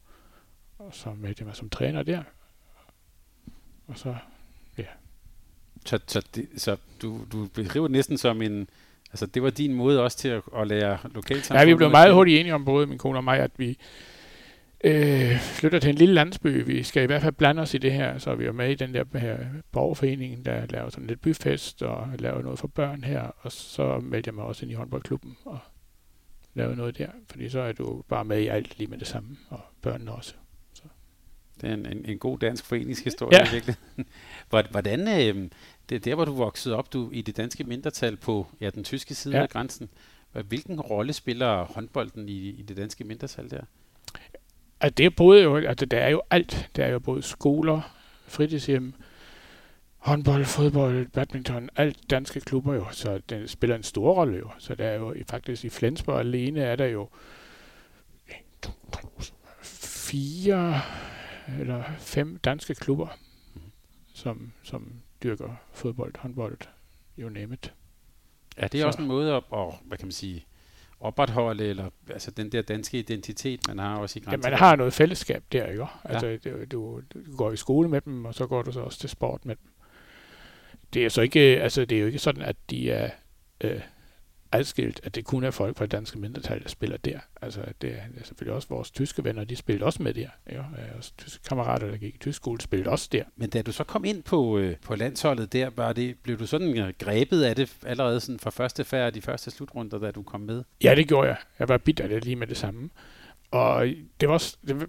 Og 0.77 0.93
så 0.93 1.13
meldte 1.13 1.41
jeg 1.41 1.45
mig 1.45 1.55
som 1.55 1.69
træner 1.69 2.03
der. 2.03 2.23
Og 3.87 3.97
så. 3.97 4.15
Så, 5.85 5.99
så, 6.07 6.21
det, 6.35 6.47
så 6.57 6.75
du, 7.01 7.19
du 7.31 7.47
beskriver 7.53 7.87
det 7.87 7.91
næsten 7.91 8.17
som 8.17 8.41
en, 8.41 8.67
altså 9.11 9.25
det 9.25 9.43
var 9.43 9.49
din 9.49 9.73
måde 9.73 10.03
også 10.03 10.17
til 10.17 10.27
at, 10.27 10.41
at 10.57 10.67
lære 10.67 10.97
lokalsamfundet? 11.13 11.61
Ja, 11.61 11.65
vi 11.65 11.75
blev 11.75 11.89
meget 11.89 12.13
hurtigt 12.13 12.39
enige 12.39 12.53
om, 12.53 12.65
både 12.65 12.87
min 12.87 12.97
kone 12.97 13.17
og 13.19 13.23
mig, 13.23 13.39
at 13.39 13.51
vi, 13.57 13.77
øh, 14.83 15.39
flytter 15.39 15.79
til 15.79 15.89
en 15.89 15.95
lille 15.95 16.13
landsby. 16.13 16.65
Vi 16.65 16.83
skal 16.83 17.03
i 17.03 17.05
hvert 17.05 17.21
fald 17.21 17.33
blande 17.33 17.61
os 17.61 17.73
i 17.73 17.77
det 17.77 17.93
her, 17.93 18.17
så 18.17 18.35
vi 18.35 18.45
er 18.45 18.51
med 18.51 18.69
i 18.69 18.75
den 18.75 18.93
der 18.93 19.19
her 19.19 19.37
borgerforening, 19.71 20.45
der 20.45 20.65
laver 20.69 20.89
sådan 20.89 21.07
lidt 21.07 21.21
byfest 21.21 21.83
og 21.83 22.07
laver 22.19 22.41
noget 22.41 22.59
for 22.59 22.67
børn 22.67 23.03
her, 23.03 23.21
og 23.21 23.51
så 23.51 23.99
meldte 23.99 24.27
jeg 24.27 24.35
mig 24.35 24.43
også 24.43 24.65
ind 24.65 24.71
i 24.71 24.75
håndboldklubben 24.75 25.37
og 25.45 25.59
lavede 26.53 26.75
noget 26.75 26.97
der, 26.97 27.09
fordi 27.29 27.49
så 27.49 27.59
er 27.59 27.71
du 27.71 28.03
bare 28.09 28.25
med 28.25 28.39
i 28.39 28.47
alt 28.47 28.77
lige 28.77 28.87
med 28.87 28.97
det 28.97 29.07
samme, 29.07 29.37
og 29.49 29.59
børnene 29.81 30.11
også. 30.11 30.33
Det 31.65 31.71
er 31.71 31.73
en, 31.73 31.97
en, 31.97 32.05
en 32.05 32.19
god 32.19 32.39
dansk 32.39 32.65
foreningshistorie 32.65 33.37
ja. 33.37 33.51
virkelig. 33.51 33.75
Hvordan, 34.71 34.99
øh, 34.99 35.49
det 35.89 35.95
er 35.95 35.99
der, 35.99 36.15
hvor 36.15 36.25
du 36.25 36.33
voksede 36.33 36.75
op 36.75 36.93
du 36.93 37.09
i 37.11 37.21
det 37.21 37.37
danske 37.37 37.63
mindretal 37.63 38.17
på 38.17 38.47
ja, 38.61 38.69
den 38.69 38.83
tyske 38.83 39.15
side 39.15 39.35
ja. 39.35 39.41
af 39.41 39.49
grænsen. 39.49 39.89
Hvilken 40.47 40.81
rolle 40.81 41.13
spiller 41.13 41.63
håndbolden 41.63 42.29
i, 42.29 42.49
i 42.49 42.61
det 42.61 42.77
danske 42.77 43.03
mindretal 43.03 43.49
der? 43.49 43.61
at 44.79 44.97
det 44.97 45.05
er 45.05 45.09
både 45.09 45.43
jo, 45.43 45.57
altså 45.57 45.85
der 45.85 45.97
er 45.97 46.09
jo 46.09 46.21
alt. 46.29 46.69
Der 46.75 46.85
er 46.85 46.89
jo 46.89 46.99
både 46.99 47.21
skoler, 47.21 47.95
fritidshjem, 48.27 48.93
håndbold, 49.97 50.45
fodbold, 50.45 51.07
badminton, 51.07 51.69
alt 51.75 52.09
danske 52.09 52.39
klubber 52.39 52.73
jo, 52.73 52.85
så 52.91 53.21
den 53.29 53.47
spiller 53.47 53.75
en 53.75 53.83
stor 53.83 54.13
rolle 54.13 54.37
jo. 54.37 54.49
Så 54.57 54.75
der 54.75 54.85
er 54.85 54.95
jo 54.95 55.15
faktisk 55.29 55.65
i 55.65 55.69
Flensborg 55.69 56.19
alene 56.19 56.61
er 56.61 56.75
der 56.75 56.85
jo 56.85 57.09
fire 59.61 60.81
eller 61.59 61.83
fem 61.97 62.37
danske 62.37 62.75
klubber, 62.75 63.07
som, 64.13 64.51
som 64.63 64.93
dyrker 65.23 65.55
fodbold, 65.73 66.13
håndbold, 66.17 66.57
jo 67.17 67.29
nemt. 67.29 67.73
Ja, 68.57 68.67
det 68.67 68.75
er 68.75 68.83
så. 68.83 68.87
også 68.87 69.01
en 69.01 69.07
måde 69.07 69.33
at, 69.33 69.43
at, 69.53 69.73
hvad 69.85 69.97
kan 69.97 70.07
man 70.07 70.11
sige, 70.11 70.45
opretholde, 70.99 71.65
eller 71.65 71.89
altså 72.09 72.31
den 72.31 72.51
der 72.51 72.61
danske 72.61 72.99
identitet, 72.99 73.67
man 73.67 73.79
har 73.79 73.97
også 73.97 74.19
i 74.19 74.21
grænsen? 74.21 74.43
Ja, 74.43 74.49
man 74.49 74.59
har 74.59 74.75
noget 74.75 74.93
fællesskab 74.93 75.43
der, 75.51 75.71
jo. 75.71 75.87
Altså, 76.03 76.27
ja. 76.27 76.37
du, 76.37 76.65
du, 76.71 77.01
du 77.13 77.37
går 77.37 77.51
i 77.51 77.57
skole 77.57 77.89
med 77.89 78.01
dem, 78.01 78.25
og 78.25 78.35
så 78.35 78.47
går 78.47 78.61
du 78.61 78.71
så 78.71 78.79
også 78.79 78.99
til 78.99 79.09
sport 79.09 79.45
med 79.45 79.55
dem. 79.55 79.71
Det 80.93 81.05
er 81.05 81.09
så 81.09 81.21
ikke, 81.21 81.39
altså 81.39 81.85
det 81.85 81.95
er 81.95 81.99
jo 81.99 82.07
ikke 82.07 82.19
sådan, 82.19 82.41
at 82.41 82.55
de 82.69 82.91
er 82.91 83.09
øh, 83.61 83.81
adskilt, 84.51 84.99
at 85.03 85.15
det 85.15 85.25
kun 85.25 85.43
er 85.43 85.51
folk 85.51 85.77
fra 85.77 85.85
det 85.85 85.91
danske 85.91 86.19
mindretal, 86.19 86.63
der 86.63 86.69
spiller 86.69 86.97
der. 86.97 87.19
Altså, 87.41 87.61
det 87.81 87.89
er, 87.89 88.23
selvfølgelig 88.23 88.55
også 88.55 88.67
vores 88.67 88.91
tyske 88.91 89.23
venner, 89.23 89.43
de 89.43 89.55
spillede 89.55 89.85
også 89.85 90.03
med 90.03 90.13
der. 90.13 90.27
Ja, 90.51 90.61
også 90.97 91.11
tyske 91.17 91.43
kammerater, 91.43 91.87
der 91.87 91.97
gik 91.97 92.15
i 92.15 92.17
tysk 92.17 92.35
skole, 92.35 92.61
spillede 92.61 92.89
også 92.89 93.09
der. 93.11 93.23
Men 93.35 93.49
da 93.49 93.61
du 93.61 93.71
så 93.71 93.83
kom 93.83 94.05
ind 94.05 94.23
på, 94.23 94.57
øh, 94.57 94.75
på 94.81 94.95
landsholdet 94.95 95.53
der, 95.53 95.69
var 95.75 95.93
det, 95.93 96.15
blev 96.23 96.39
du 96.39 96.45
sådan 96.45 96.77
øh, 96.77 96.93
grebet 96.99 97.43
af 97.43 97.55
det 97.55 97.77
allerede 97.85 98.19
sådan 98.19 98.39
fra 98.39 98.49
første 98.49 98.83
færd 98.83 99.13
de 99.13 99.21
første 99.21 99.51
slutrunder, 99.51 99.99
da 99.99 100.11
du 100.11 100.23
kom 100.23 100.41
med? 100.41 100.63
Ja, 100.83 100.95
det 100.95 101.07
gjorde 101.07 101.27
jeg. 101.27 101.37
Jeg 101.59 101.69
var 101.69 101.77
bitter 101.77 102.07
det 102.07 102.25
lige 102.25 102.35
med 102.35 102.47
det 102.47 102.57
samme. 102.57 102.89
Og 103.51 103.87
det 104.21 104.29
var, 104.29 104.33
også, 104.33 104.57
det 104.67 104.79
var 104.79 104.87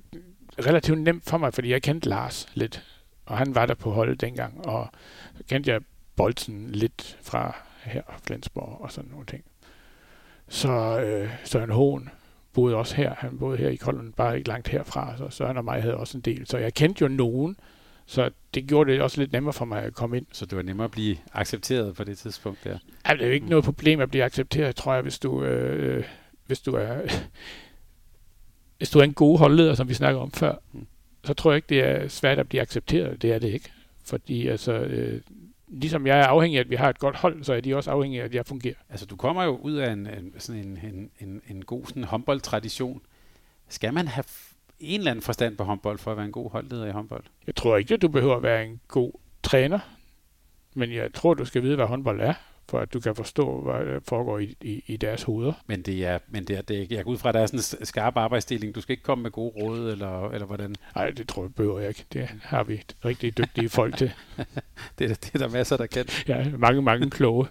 relativt 0.67 0.99
nemt 0.99 1.25
for 1.25 1.39
mig, 1.39 1.55
fordi 1.55 1.71
jeg 1.71 1.83
kendte 1.83 2.09
Lars 2.09 2.49
lidt. 2.55 2.85
Og 3.27 3.39
han 3.39 3.55
var 3.55 3.67
der 3.67 3.75
på 3.75 3.91
holdet 3.91 4.21
dengang, 4.21 4.67
og 4.67 4.91
så 5.37 5.43
kendte 5.49 5.71
jeg 5.71 5.81
Bolsen 6.17 6.71
lidt 6.71 7.19
fra 7.23 7.66
her 7.87 8.03
Flensborg 8.26 8.80
og 8.80 8.93
sådan 8.93 9.11
nogle 9.11 9.26
ting. 9.26 9.45
Så 10.49 11.01
øh, 11.01 11.30
Søren 11.45 11.70
Hån 11.70 12.11
boede 12.53 12.76
også 12.76 12.97
her. 12.97 13.14
Han 13.18 13.39
boede 13.39 13.57
her 13.57 13.68
i 13.68 13.76
Kolden, 13.76 14.12
bare 14.12 14.37
ikke 14.37 14.49
langt 14.49 14.68
herfra. 14.68 15.16
Så 15.18 15.30
Søren 15.30 15.57
og 15.57 15.64
mig 15.64 15.82
havde 15.82 15.97
også 15.97 16.18
en 16.18 16.22
del. 16.22 16.47
Så 16.47 16.59
jeg 16.59 16.74
kendte 16.74 17.03
jo 17.03 17.09
nogen. 17.09 17.57
Så 18.07 18.30
det 18.55 18.66
gjorde 18.66 18.93
det 18.93 19.01
også 19.01 19.20
lidt 19.20 19.32
nemmere 19.32 19.53
for 19.53 19.64
mig 19.64 19.82
at 19.82 19.95
komme 19.95 20.16
ind. 20.16 20.26
Så 20.32 20.47
det 20.47 20.57
var 20.57 20.62
nemmere 20.62 20.84
at 20.84 20.91
blive 20.91 21.16
accepteret 21.32 21.95
på 21.95 22.05
det 22.05 22.18
tidspunkt 22.18 22.64
der? 22.64 22.78
Ja, 23.09 23.12
det 23.12 23.22
er 23.22 23.26
jo 23.26 23.32
ikke 23.32 23.49
noget 23.49 23.64
problem 23.64 24.01
at 24.01 24.11
blive 24.11 24.24
accepteret, 24.24 24.76
tror 24.76 24.95
jeg, 24.95 25.03
hvis 25.03 25.18
du, 25.18 25.45
øh, 25.45 26.05
hvis 26.47 26.61
du 26.61 26.74
er 26.74 26.97
hvis 28.78 28.91
du 28.91 28.99
er 28.99 29.05
en 29.05 29.14
god 29.14 29.39
holdleder, 29.39 29.74
som 29.74 29.89
vi 29.89 29.95
snakker 29.95 30.20
om 30.20 30.30
før, 30.30 30.55
mm. 30.72 30.87
så 31.24 31.34
tror 31.34 31.51
jeg 31.53 31.57
ikke, 31.57 31.68
det 31.68 31.80
er 31.80 32.09
svært 32.09 32.39
at 32.39 32.49
blive 32.49 32.61
accepteret. 32.61 33.22
Det 33.22 33.32
er 33.32 33.39
det 33.39 33.49
ikke. 33.49 33.70
Fordi 34.05 34.47
altså, 34.47 34.72
øh, 34.72 35.20
ligesom 35.69 36.07
jeg 36.07 36.19
er 36.21 36.27
afhængig 36.27 36.59
af, 36.59 36.64
at 36.64 36.71
vi 36.71 36.75
har 36.75 36.91
et 36.91 36.99
godt 36.99 37.17
hold, 37.17 37.45
så 37.45 37.55
er 37.55 37.61
de 37.61 37.77
også 37.77 37.91
afhængige 37.91 38.21
af, 38.21 38.25
at 38.25 38.35
jeg 38.35 38.47
fungerer. 38.47 38.75
Altså, 38.89 39.07
du 39.07 39.17
kommer 39.17 39.45
jo 39.45 39.57
ud 39.57 39.73
af 39.73 39.93
en, 39.93 40.07
en, 40.07 40.35
sådan 40.39 40.64
en, 40.64 40.79
en, 40.83 41.11
en, 41.21 41.43
en 41.49 41.64
god 41.64 41.87
sådan 41.87 42.05
håndboldtradition. 42.05 43.01
Skal 43.69 43.95
man 43.95 44.09
have 44.09 44.25
en 44.81 45.01
eller 45.01 45.11
anden 45.11 45.23
forstand 45.23 45.57
på 45.57 45.64
håndbold 45.64 45.99
for 45.99 46.11
at 46.11 46.17
være 46.17 46.27
en 46.27 46.33
god 46.33 46.51
holdleder 46.51 46.87
i 46.87 46.91
håndbold? 46.91 47.25
Jeg 47.47 47.55
tror 47.55 47.77
ikke, 47.77 47.95
at 47.95 48.03
du 48.03 48.09
behøver 48.09 48.37
at 48.37 48.43
være 48.43 48.67
en 48.67 48.81
god 48.89 49.12
træner, 49.43 49.79
men 50.75 50.93
jeg 50.93 51.14
tror, 51.14 51.35
du 51.35 51.45
skal 51.45 51.62
vide, 51.62 51.77
hvad 51.77 51.87
håndbold 51.87 52.21
er, 52.21 52.35
for 52.69 52.79
at 52.79 52.93
du 52.93 53.01
kan 53.01 53.14
forstå, 53.14 53.61
hvad 53.61 53.87
der 53.87 54.01
foregår 54.09 54.39
i, 54.39 54.57
i, 54.61 54.85
i 54.87 54.97
deres 54.97 55.23
hoveder. 55.23 55.53
Men 55.67 55.83
det 55.83 56.05
er, 56.07 56.19
men 56.29 56.45
det 56.45 56.57
er, 56.57 56.62
det 56.62 56.83
er, 56.83 56.87
jeg 56.91 57.05
går 57.05 57.11
ud 57.11 57.19
fra, 57.19 57.29
at 57.29 57.35
der 57.35 57.41
er 57.41 57.47
sådan 57.47 57.81
en 57.81 57.87
skarp 57.87 58.17
arbejdsdeling. 58.17 58.75
Du 58.75 58.81
skal 58.81 58.93
ikke 58.93 59.03
komme 59.03 59.23
med 59.23 59.31
gode 59.31 59.53
råd, 59.62 59.93
eller, 59.93 60.31
eller 60.31 60.47
hvordan? 60.47 60.75
Nej, 60.95 61.11
det 61.11 61.29
tror 61.29 61.43
jeg 61.43 61.55
behøver 61.55 61.81
jeg 61.81 61.89
ikke. 61.89 62.05
Det 62.12 62.29
har 62.43 62.64
vi 62.64 62.83
rigtig 63.05 63.39
dygtige 63.39 63.69
folk 63.69 63.97
til. 63.97 64.12
det, 64.99 65.11
er, 65.11 65.14
det 65.14 65.31
er 65.35 65.39
der 65.39 65.49
masser, 65.49 65.77
der 65.77 65.87
kan. 65.87 66.07
Ja, 66.29 66.47
mange, 66.59 66.83
mange 66.83 67.11
kloge 67.11 67.47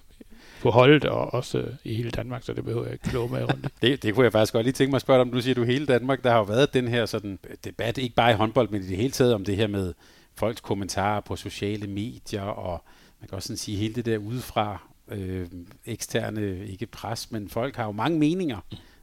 på 0.61 0.71
holdet, 0.71 1.05
og 1.05 1.33
også 1.33 1.65
i 1.83 1.95
hele 1.95 2.11
Danmark, 2.11 2.43
så 2.43 2.53
det 2.53 2.63
behøver 2.63 2.83
jeg 2.83 2.93
ikke 2.93 3.09
kloge 3.09 3.31
med 3.31 3.43
rundt. 3.43 3.67
det, 3.81 4.03
det 4.03 4.13
kunne 4.13 4.23
jeg 4.23 4.31
faktisk 4.31 4.53
godt 4.53 4.65
lige 4.65 4.73
tænke 4.73 4.91
mig 4.91 4.95
at 4.95 5.01
spørge 5.01 5.21
om. 5.21 5.31
Du 5.31 5.41
siger, 5.41 5.55
du 5.55 5.63
hele 5.63 5.85
Danmark, 5.85 6.23
der 6.23 6.31
har 6.31 6.37
jo 6.37 6.43
været 6.43 6.73
den 6.73 6.87
her 6.87 7.05
sådan 7.05 7.39
debat, 7.63 7.97
ikke 7.97 8.15
bare 8.15 8.31
i 8.31 8.35
håndbold, 8.35 8.69
men 8.69 8.81
i 8.81 8.87
det 8.87 8.97
hele 8.97 9.11
taget 9.11 9.33
om 9.33 9.45
det 9.45 9.55
her 9.55 9.67
med 9.67 9.93
folks 10.35 10.61
kommentarer 10.61 11.21
på 11.21 11.35
sociale 11.35 11.87
medier, 11.87 12.41
og 12.41 12.83
man 13.19 13.27
kan 13.27 13.35
også 13.35 13.47
sådan 13.47 13.57
sige 13.57 13.77
hele 13.77 13.93
det 13.93 14.05
der 14.05 14.17
udefra 14.17 14.81
øh, 15.07 15.47
eksterne, 15.85 16.67
ikke 16.67 16.85
pres, 16.85 17.31
men 17.31 17.49
folk 17.49 17.75
har 17.75 17.85
jo 17.85 17.91
mange 17.91 18.19
meninger, 18.19 18.59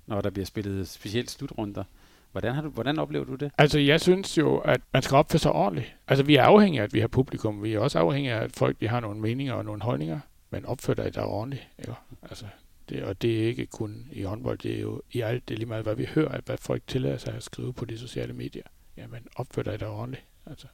når 0.07 0.21
der 0.21 0.31
bliver 0.31 0.47
spillet 0.47 0.89
specielt 0.89 1.31
slutrunder. 1.31 1.85
Hvordan, 2.33 2.55
har 2.55 2.63
du, 2.63 2.69
hvordan 2.69 2.99
oplever 2.99 3.25
du 3.25 3.35
det? 3.35 3.51
Altså, 3.59 3.79
jeg 3.79 4.01
synes 4.01 4.39
jo, 4.39 4.59
at 4.59 4.81
man 4.93 5.03
skal 5.03 5.17
opføre 5.17 5.39
sig 5.39 5.53
ordentligt. 5.53 5.95
Altså, 6.09 6.25
vi 6.25 6.37
er 6.37 6.43
afhængige 6.43 6.81
af, 6.81 6.85
at 6.85 6.95
vi 6.95 7.01
har 7.01 7.09
publikum. 7.09 7.63
Vi 7.63 7.75
er 7.75 7.79
også 7.79 7.99
afhængige 7.99 8.35
af, 8.35 8.43
at 8.45 8.53
folk 8.53 8.81
de 8.81 8.89
har 8.89 9.01
nogle 9.01 9.21
meninger 9.21 9.55
og 9.55 9.65
nogle 9.65 9.83
holdninger. 9.83 10.21
Men 10.51 10.67
opfører 10.67 10.95
dig 10.95 11.15
der 11.15 11.23
ordentligt. 11.23 11.69
Ikke? 11.79 11.95
Altså, 12.23 12.47
det, 12.89 13.03
og 13.03 13.23
det 13.23 13.43
er 13.43 13.47
ikke 13.47 13.67
kun 13.67 14.09
i 14.13 14.23
håndbold, 14.23 14.59
det 14.59 14.77
er 14.77 14.81
jo 14.81 15.03
i 15.13 15.21
alt, 15.21 15.49
det 15.49 15.59
lige 15.59 15.69
meget, 15.69 15.85
hvad 15.85 15.95
vi 15.95 16.05
hører, 16.15 16.29
at 16.29 16.45
hvad 16.45 16.57
folk 16.57 16.83
tillader 16.87 17.19
sig 17.19 17.35
at 17.35 17.43
skrive 17.43 17.73
på 17.73 17.85
de 17.85 17.99
sociale 17.99 18.33
medier. 18.33 18.63
Jamen, 18.97 19.27
opfør 19.37 19.63
dig 19.63 19.81
der 19.81 19.87
ordentligt. 19.87 20.25
Altså, 20.47 20.67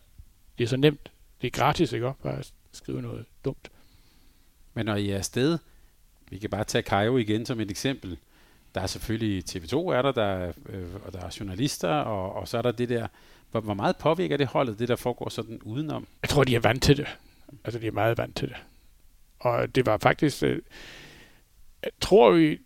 det 0.59 0.64
er 0.64 0.68
så 0.68 0.76
nemt. 0.76 1.12
Det 1.41 1.47
er 1.47 1.51
gratis, 1.51 1.93
ikke? 1.93 2.12
Bare 2.22 2.39
at 2.39 2.53
skrive 2.72 3.03
noget 3.03 3.24
dumt. 3.45 3.70
Men 4.79 4.87
når 4.87 4.95
I 4.95 5.11
er 5.11 5.16
afsted, 5.16 5.59
vi 6.31 6.39
kan 6.39 6.51
bare 6.51 6.64
tage 6.64 6.83
Kajo 6.83 7.16
igen 7.16 7.47
som 7.47 7.61
et 7.61 7.70
eksempel. 7.70 8.18
Der 8.74 8.81
er 8.81 8.87
selvfølgelig 8.87 9.45
TV2, 9.51 9.76
er 9.76 10.03
der, 10.03 10.12
der 10.12 10.24
er, 10.24 10.53
øh, 10.68 10.95
og 11.07 11.12
der 11.12 11.20
er 11.20 11.37
journalister, 11.41 11.89
og, 11.89 12.33
og 12.33 12.49
så 12.49 12.59
er 12.59 12.62
der 12.62 12.72
det 12.72 12.89
der. 12.89 13.07
Hvor, 13.51 13.61
hvor 13.61 13.74
meget 13.74 13.97
påvirker 13.97 14.37
det 14.37 14.47
holdet, 14.47 14.79
det 14.79 14.89
der 14.89 14.97
foregår 14.97 15.29
sådan 15.29 15.61
udenom? 15.62 16.07
Jeg 16.22 16.29
tror, 16.29 16.45
de 16.45 16.55
er 16.55 16.61
vant 16.61 16.83
til 16.83 16.97
det. 16.97 17.07
Altså, 17.64 17.81
de 17.81 17.87
er 17.87 17.93
meget 17.93 18.18
vant 18.18 18.37
til 18.37 18.49
det. 18.49 18.57
Og 19.39 19.74
det 19.74 19.87
var 19.87 19.99
faktisk... 19.99 20.43
Øh, 20.43 20.62
jeg 21.83 21.91
tror, 22.01 22.31
vi 22.31 22.59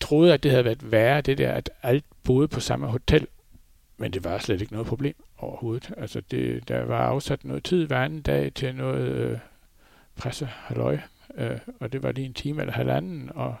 troede, 0.00 0.34
at 0.34 0.42
det 0.42 0.50
havde 0.50 0.64
været 0.64 0.90
værre, 0.90 1.20
det 1.20 1.38
der, 1.38 1.52
at 1.52 1.70
alt 1.82 2.04
boede 2.24 2.48
på 2.48 2.60
samme 2.60 2.86
hotel. 2.86 3.26
Men 3.96 4.12
det 4.12 4.24
var 4.24 4.38
slet 4.38 4.60
ikke 4.60 4.72
noget 4.72 4.88
problem 4.88 5.14
overhovedet. 5.38 5.92
Altså, 5.96 6.22
det, 6.30 6.68
der 6.68 6.84
var 6.84 7.06
afsat 7.06 7.44
noget 7.44 7.64
tid 7.64 7.86
hver 7.86 8.04
anden 8.04 8.22
dag 8.22 8.54
til 8.54 8.74
noget 8.74 9.08
øh, 9.08 9.38
presse 10.16 10.46
halløj, 10.46 10.98
øh, 11.36 11.58
og 11.80 11.92
det 11.92 12.02
var 12.02 12.12
lige 12.12 12.26
en 12.26 12.34
time 12.34 12.60
eller 12.60 12.72
halvanden, 12.72 13.30
og 13.34 13.54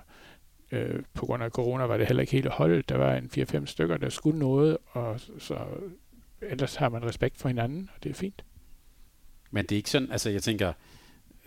øh, 0.72 1.02
på 1.14 1.26
grund 1.26 1.42
af 1.42 1.50
corona 1.50 1.84
var 1.84 1.96
det 1.96 2.06
heller 2.06 2.20
ikke 2.20 2.32
helt 2.32 2.48
holdet. 2.48 2.88
Der 2.88 2.96
var 2.96 3.14
en 3.14 3.30
4-5 3.38 3.66
stykker, 3.66 3.96
der 3.96 4.08
skulle 4.08 4.38
noget, 4.38 4.78
og 4.90 5.20
så 5.38 5.58
ellers 6.40 6.76
har 6.76 6.88
man 6.88 7.04
respekt 7.04 7.38
for 7.38 7.48
hinanden, 7.48 7.90
og 7.96 8.02
det 8.02 8.10
er 8.10 8.14
fint. 8.14 8.44
Men 9.50 9.62
det 9.62 9.72
er 9.72 9.76
ikke 9.76 9.90
sådan, 9.90 10.12
altså 10.12 10.30
jeg 10.30 10.42
tænker, 10.42 10.72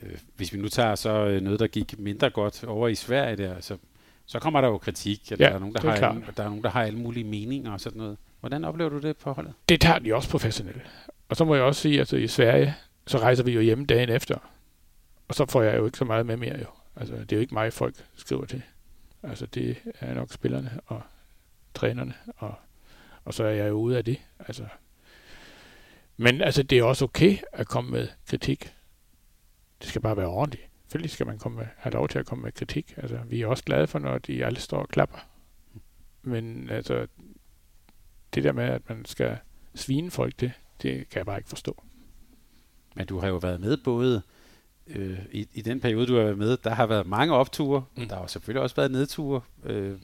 øh, 0.03 0.17
hvis 0.35 0.53
vi 0.53 0.57
nu 0.57 0.67
tager 0.67 0.95
så 0.95 1.25
øh, 1.25 1.41
noget, 1.41 1.59
der 1.59 1.67
gik 1.67 1.99
mindre 1.99 2.29
godt 2.29 2.63
over 2.63 2.87
i 2.87 2.95
Sverige 2.95 3.35
der, 3.35 3.61
så, 3.61 3.77
så 4.25 4.39
kommer 4.39 4.61
der 4.61 4.67
jo 4.67 4.77
kritik, 4.77 5.31
eller 5.31 5.45
ja, 5.45 5.49
der, 5.49 5.55
er 5.55 5.59
nogen, 5.59 5.75
der, 5.75 5.81
har 5.81 6.09
alle, 6.09 6.23
der 6.37 6.43
er 6.43 6.47
nogen, 6.47 6.63
der 6.63 6.69
har 6.69 6.83
alle 6.83 6.99
mulige 6.99 7.23
meninger 7.23 7.71
og 7.71 7.81
sådan 7.81 7.97
noget. 7.97 8.17
Hvordan 8.39 8.65
oplever 8.65 8.89
du 8.89 8.99
det 8.99 9.17
på 9.17 9.33
holdet? 9.33 9.53
Det 9.69 9.81
tager 9.81 9.99
de 9.99 10.15
også 10.15 10.29
professionelt. 10.29 10.81
Og 11.29 11.35
så 11.35 11.45
må 11.45 11.55
jeg 11.55 11.63
også 11.63 11.81
sige, 11.81 11.93
at 11.93 11.99
altså, 11.99 12.17
i 12.17 12.27
Sverige, 12.27 12.75
så 13.07 13.17
rejser 13.17 13.43
vi 13.43 13.51
jo 13.51 13.61
hjem 13.61 13.85
dagen 13.85 14.09
efter. 14.09 14.37
Og 15.29 15.35
så 15.35 15.45
får 15.45 15.61
jeg 15.61 15.77
jo 15.77 15.85
ikke 15.85 15.97
så 15.97 16.05
meget 16.05 16.25
med 16.25 16.37
mere 16.37 16.59
jo. 16.59 16.67
Altså, 16.95 17.15
det 17.15 17.31
er 17.31 17.35
jo 17.35 17.41
ikke 17.41 17.53
mig, 17.53 17.73
folk 17.73 17.95
skriver 18.15 18.45
til. 18.45 18.63
Altså, 19.23 19.45
det 19.45 19.77
er 19.99 20.13
nok 20.13 20.33
spillerne 20.33 20.79
og 20.85 21.01
trænerne, 21.73 22.13
og, 22.37 22.55
og 23.25 23.33
så 23.33 23.43
er 23.43 23.49
jeg 23.49 23.69
jo 23.69 23.73
ude 23.73 23.97
af 23.97 24.05
det. 24.05 24.19
Altså, 24.39 24.65
men 26.17 26.41
altså, 26.41 26.63
det 26.63 26.77
er 26.77 26.83
også 26.83 27.05
okay 27.05 27.37
at 27.53 27.67
komme 27.67 27.91
med 27.91 28.07
kritik. 28.27 28.73
Det 29.81 29.89
skal 29.89 30.01
bare 30.01 30.17
være 30.17 30.27
ordentligt. 30.27 30.63
Selvfølgelig 30.81 31.11
skal 31.11 31.27
man 31.27 31.39
komme 31.39 31.57
med, 31.57 31.67
have 31.77 31.93
lov 31.93 32.07
til 32.07 32.19
at 32.19 32.25
komme 32.25 32.43
med 32.43 32.51
kritik. 32.51 32.93
Altså, 32.97 33.19
vi 33.25 33.41
er 33.41 33.47
også 33.47 33.63
glade 33.63 33.87
for, 33.87 33.99
når 33.99 34.17
de 34.17 34.45
alle 34.45 34.59
står 34.59 34.77
og 34.77 34.89
klapper. 34.89 35.17
Men 36.21 36.69
altså, 36.69 37.07
det 38.33 38.43
der 38.43 38.51
med, 38.51 38.63
at 38.63 38.89
man 38.89 39.05
skal 39.05 39.37
svine 39.75 40.11
folk, 40.11 40.39
det, 40.39 40.51
det 40.81 41.09
kan 41.09 41.17
jeg 41.17 41.25
bare 41.25 41.37
ikke 41.37 41.49
forstå. 41.49 41.83
Men 42.95 43.05
du 43.07 43.19
har 43.19 43.27
jo 43.27 43.35
været 43.35 43.61
med 43.61 43.77
både 43.83 44.21
øh, 44.95 45.19
i, 45.31 45.47
i 45.53 45.61
den 45.61 45.79
periode, 45.79 46.07
du 46.07 46.15
har 46.15 46.23
været 46.23 46.37
med, 46.37 46.57
der 46.57 46.69
har 46.69 46.85
været 46.85 47.07
mange 47.07 47.33
opture, 47.33 47.83
mm. 47.95 48.07
der 48.07 48.15
har 48.15 48.27
selvfølgelig 48.27 48.61
også 48.61 48.75
været 48.75 48.91
nedture. 48.91 49.41
Øh, 49.65 49.97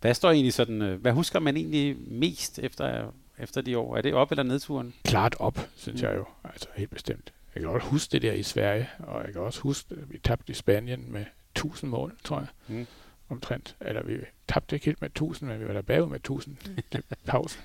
hvad 0.00 0.14
står 0.14 0.30
egentlig 0.30 0.52
sådan, 0.52 0.82
øh, 0.82 1.00
hvad 1.00 1.12
husker 1.12 1.38
man 1.38 1.56
egentlig 1.56 1.96
mest 1.98 2.58
efter, 2.58 3.10
efter 3.38 3.60
de 3.60 3.78
år? 3.78 3.96
Er 3.96 4.02
det 4.02 4.14
op 4.14 4.30
eller 4.30 4.42
nedturen? 4.42 4.94
Klart 5.04 5.36
op, 5.38 5.58
synes 5.76 6.02
mm. 6.02 6.08
jeg 6.08 6.16
jo. 6.16 6.24
Altså 6.44 6.68
helt 6.76 6.90
bestemt. 6.90 7.32
Jeg 7.54 7.62
kan 7.62 7.70
også 7.70 7.86
huske 7.86 8.12
det 8.12 8.22
der 8.22 8.32
i 8.32 8.42
Sverige, 8.42 8.88
og 8.98 9.24
jeg 9.24 9.32
kan 9.32 9.42
også 9.42 9.60
huske, 9.60 9.94
at 9.94 10.12
vi 10.12 10.18
tabte 10.18 10.50
i 10.50 10.54
Spanien 10.54 11.12
med 11.12 11.24
1000 11.56 11.90
mål, 11.90 12.16
tror 12.24 12.38
jeg. 12.38 12.46
Mm. 12.68 12.86
Omtrent. 13.28 13.76
Eller 13.80 14.02
vi 14.02 14.16
tabte 14.48 14.76
ikke 14.76 14.86
helt 14.86 15.00
med 15.00 15.10
1000, 15.10 15.50
men 15.50 15.60
vi 15.60 15.66
var 15.66 15.72
der 15.72 15.82
bagud 15.82 16.08
med 16.08 16.16
1000 16.16 16.56
til 16.90 17.02
pausen. 17.26 17.60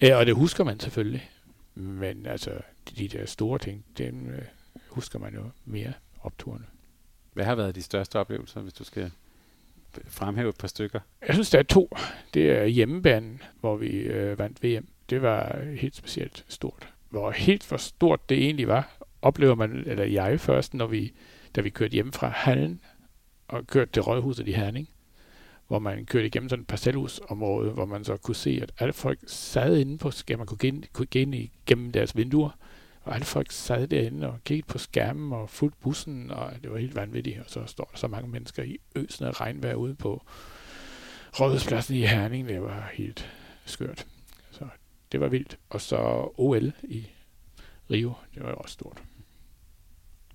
Ja, 0.00 0.16
og 0.16 0.26
det 0.26 0.34
husker 0.34 0.64
man 0.64 0.80
selvfølgelig. 0.80 1.30
Men 1.74 2.26
altså, 2.26 2.50
de 2.98 3.08
der 3.08 3.26
store 3.26 3.58
ting, 3.58 3.84
dem 3.98 4.30
øh, 4.30 4.42
husker 4.88 5.18
man 5.18 5.34
jo 5.34 5.42
mere 5.64 5.92
opturene. 6.20 6.64
Hvad 7.32 7.44
har 7.44 7.54
været 7.54 7.74
de 7.74 7.82
største 7.82 8.18
oplevelser, 8.18 8.60
hvis 8.60 8.72
du 8.72 8.84
skal 8.84 9.10
fremhæve 10.06 10.48
et 10.48 10.56
par 10.58 10.68
stykker? 10.68 11.00
Jeg 11.26 11.34
synes, 11.34 11.50
der 11.50 11.58
er 11.58 11.62
to. 11.62 11.96
Det 12.34 12.50
er 12.50 12.64
hjemmebanen, 12.64 13.42
hvor 13.60 13.76
vi 13.76 13.88
øh, 13.88 14.38
vandt 14.38 14.64
VM. 14.64 14.88
Det 15.10 15.22
var 15.22 15.64
helt 15.64 15.96
specielt 15.96 16.44
stort. 16.48 16.92
Hvor 17.10 17.30
helt 17.30 17.64
for 17.64 17.76
stort 17.76 18.28
det 18.28 18.38
egentlig 18.44 18.68
var, 18.68 18.98
oplever 19.22 19.54
man, 19.54 19.70
eller 19.86 20.04
jeg 20.04 20.40
først, 20.40 20.74
når 20.74 20.86
vi, 20.86 21.12
da 21.56 21.60
vi 21.60 21.70
kørte 21.70 21.92
hjem 21.92 22.12
fra 22.12 22.28
hallen 22.28 22.80
og 23.48 23.66
kørte 23.66 23.92
til 23.92 24.02
Rådhuset 24.02 24.48
i 24.48 24.52
Herning, 24.52 24.88
hvor 25.68 25.78
man 25.78 26.06
kørte 26.06 26.26
igennem 26.26 26.48
sådan 26.48 26.60
et 26.60 26.66
parcelhusområde, 26.66 27.70
hvor 27.70 27.84
man 27.84 28.04
så 28.04 28.16
kunne 28.16 28.34
se, 28.34 28.58
at 28.62 28.72
alle 28.78 28.92
folk 28.92 29.18
sad 29.26 29.76
inde 29.76 29.98
på 29.98 30.10
skærmen, 30.10 30.38
man 30.38 30.46
kunne 30.46 30.58
gå 30.58 30.66
ind, 30.66 30.84
kunne 30.92 31.06
gå 31.06 31.18
ind 31.18 31.34
igennem 31.34 31.92
deres 31.92 32.16
vinduer, 32.16 32.50
og 33.08 33.14
alle 33.14 33.24
folk 33.24 33.52
sad 33.52 33.88
derinde 33.88 34.26
og 34.26 34.38
kiggede 34.44 34.66
på 34.66 34.78
skærmen 34.78 35.32
og 35.32 35.50
fulgte 35.50 35.78
bussen, 35.80 36.30
og 36.30 36.52
det 36.62 36.72
var 36.72 36.78
helt 36.78 36.94
vanvittigt. 36.94 37.38
Og 37.38 37.44
så 37.46 37.66
står 37.66 37.84
der 37.92 37.98
så 37.98 38.08
mange 38.08 38.28
mennesker 38.28 38.62
i 38.62 38.78
øsende 38.96 39.30
regnvejr 39.30 39.74
ude 39.74 39.94
på 39.94 40.22
Rådhuspladsen 41.40 41.96
i 41.96 42.06
Herning. 42.06 42.48
Det 42.48 42.62
var 42.62 42.90
helt 42.92 43.30
skørt. 43.64 44.06
Så 44.50 44.64
det 45.12 45.20
var 45.20 45.28
vildt. 45.28 45.58
Og 45.70 45.80
så 45.80 46.28
OL 46.36 46.72
i 46.82 47.06
Rio, 47.90 48.12
det 48.34 48.42
var 48.42 48.52
også 48.52 48.72
stort. 48.72 49.02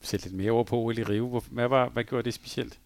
Sæt 0.02 0.24
lidt 0.24 0.36
mere 0.36 0.52
over 0.52 0.64
på 0.64 0.78
OL 0.78 0.98
i 0.98 1.04
Rio. 1.04 1.42
Hvad, 1.52 1.68
var, 1.68 1.90
hvad 1.90 2.04
gjorde 2.04 2.24
det 2.24 2.34
specielt? 2.34 2.80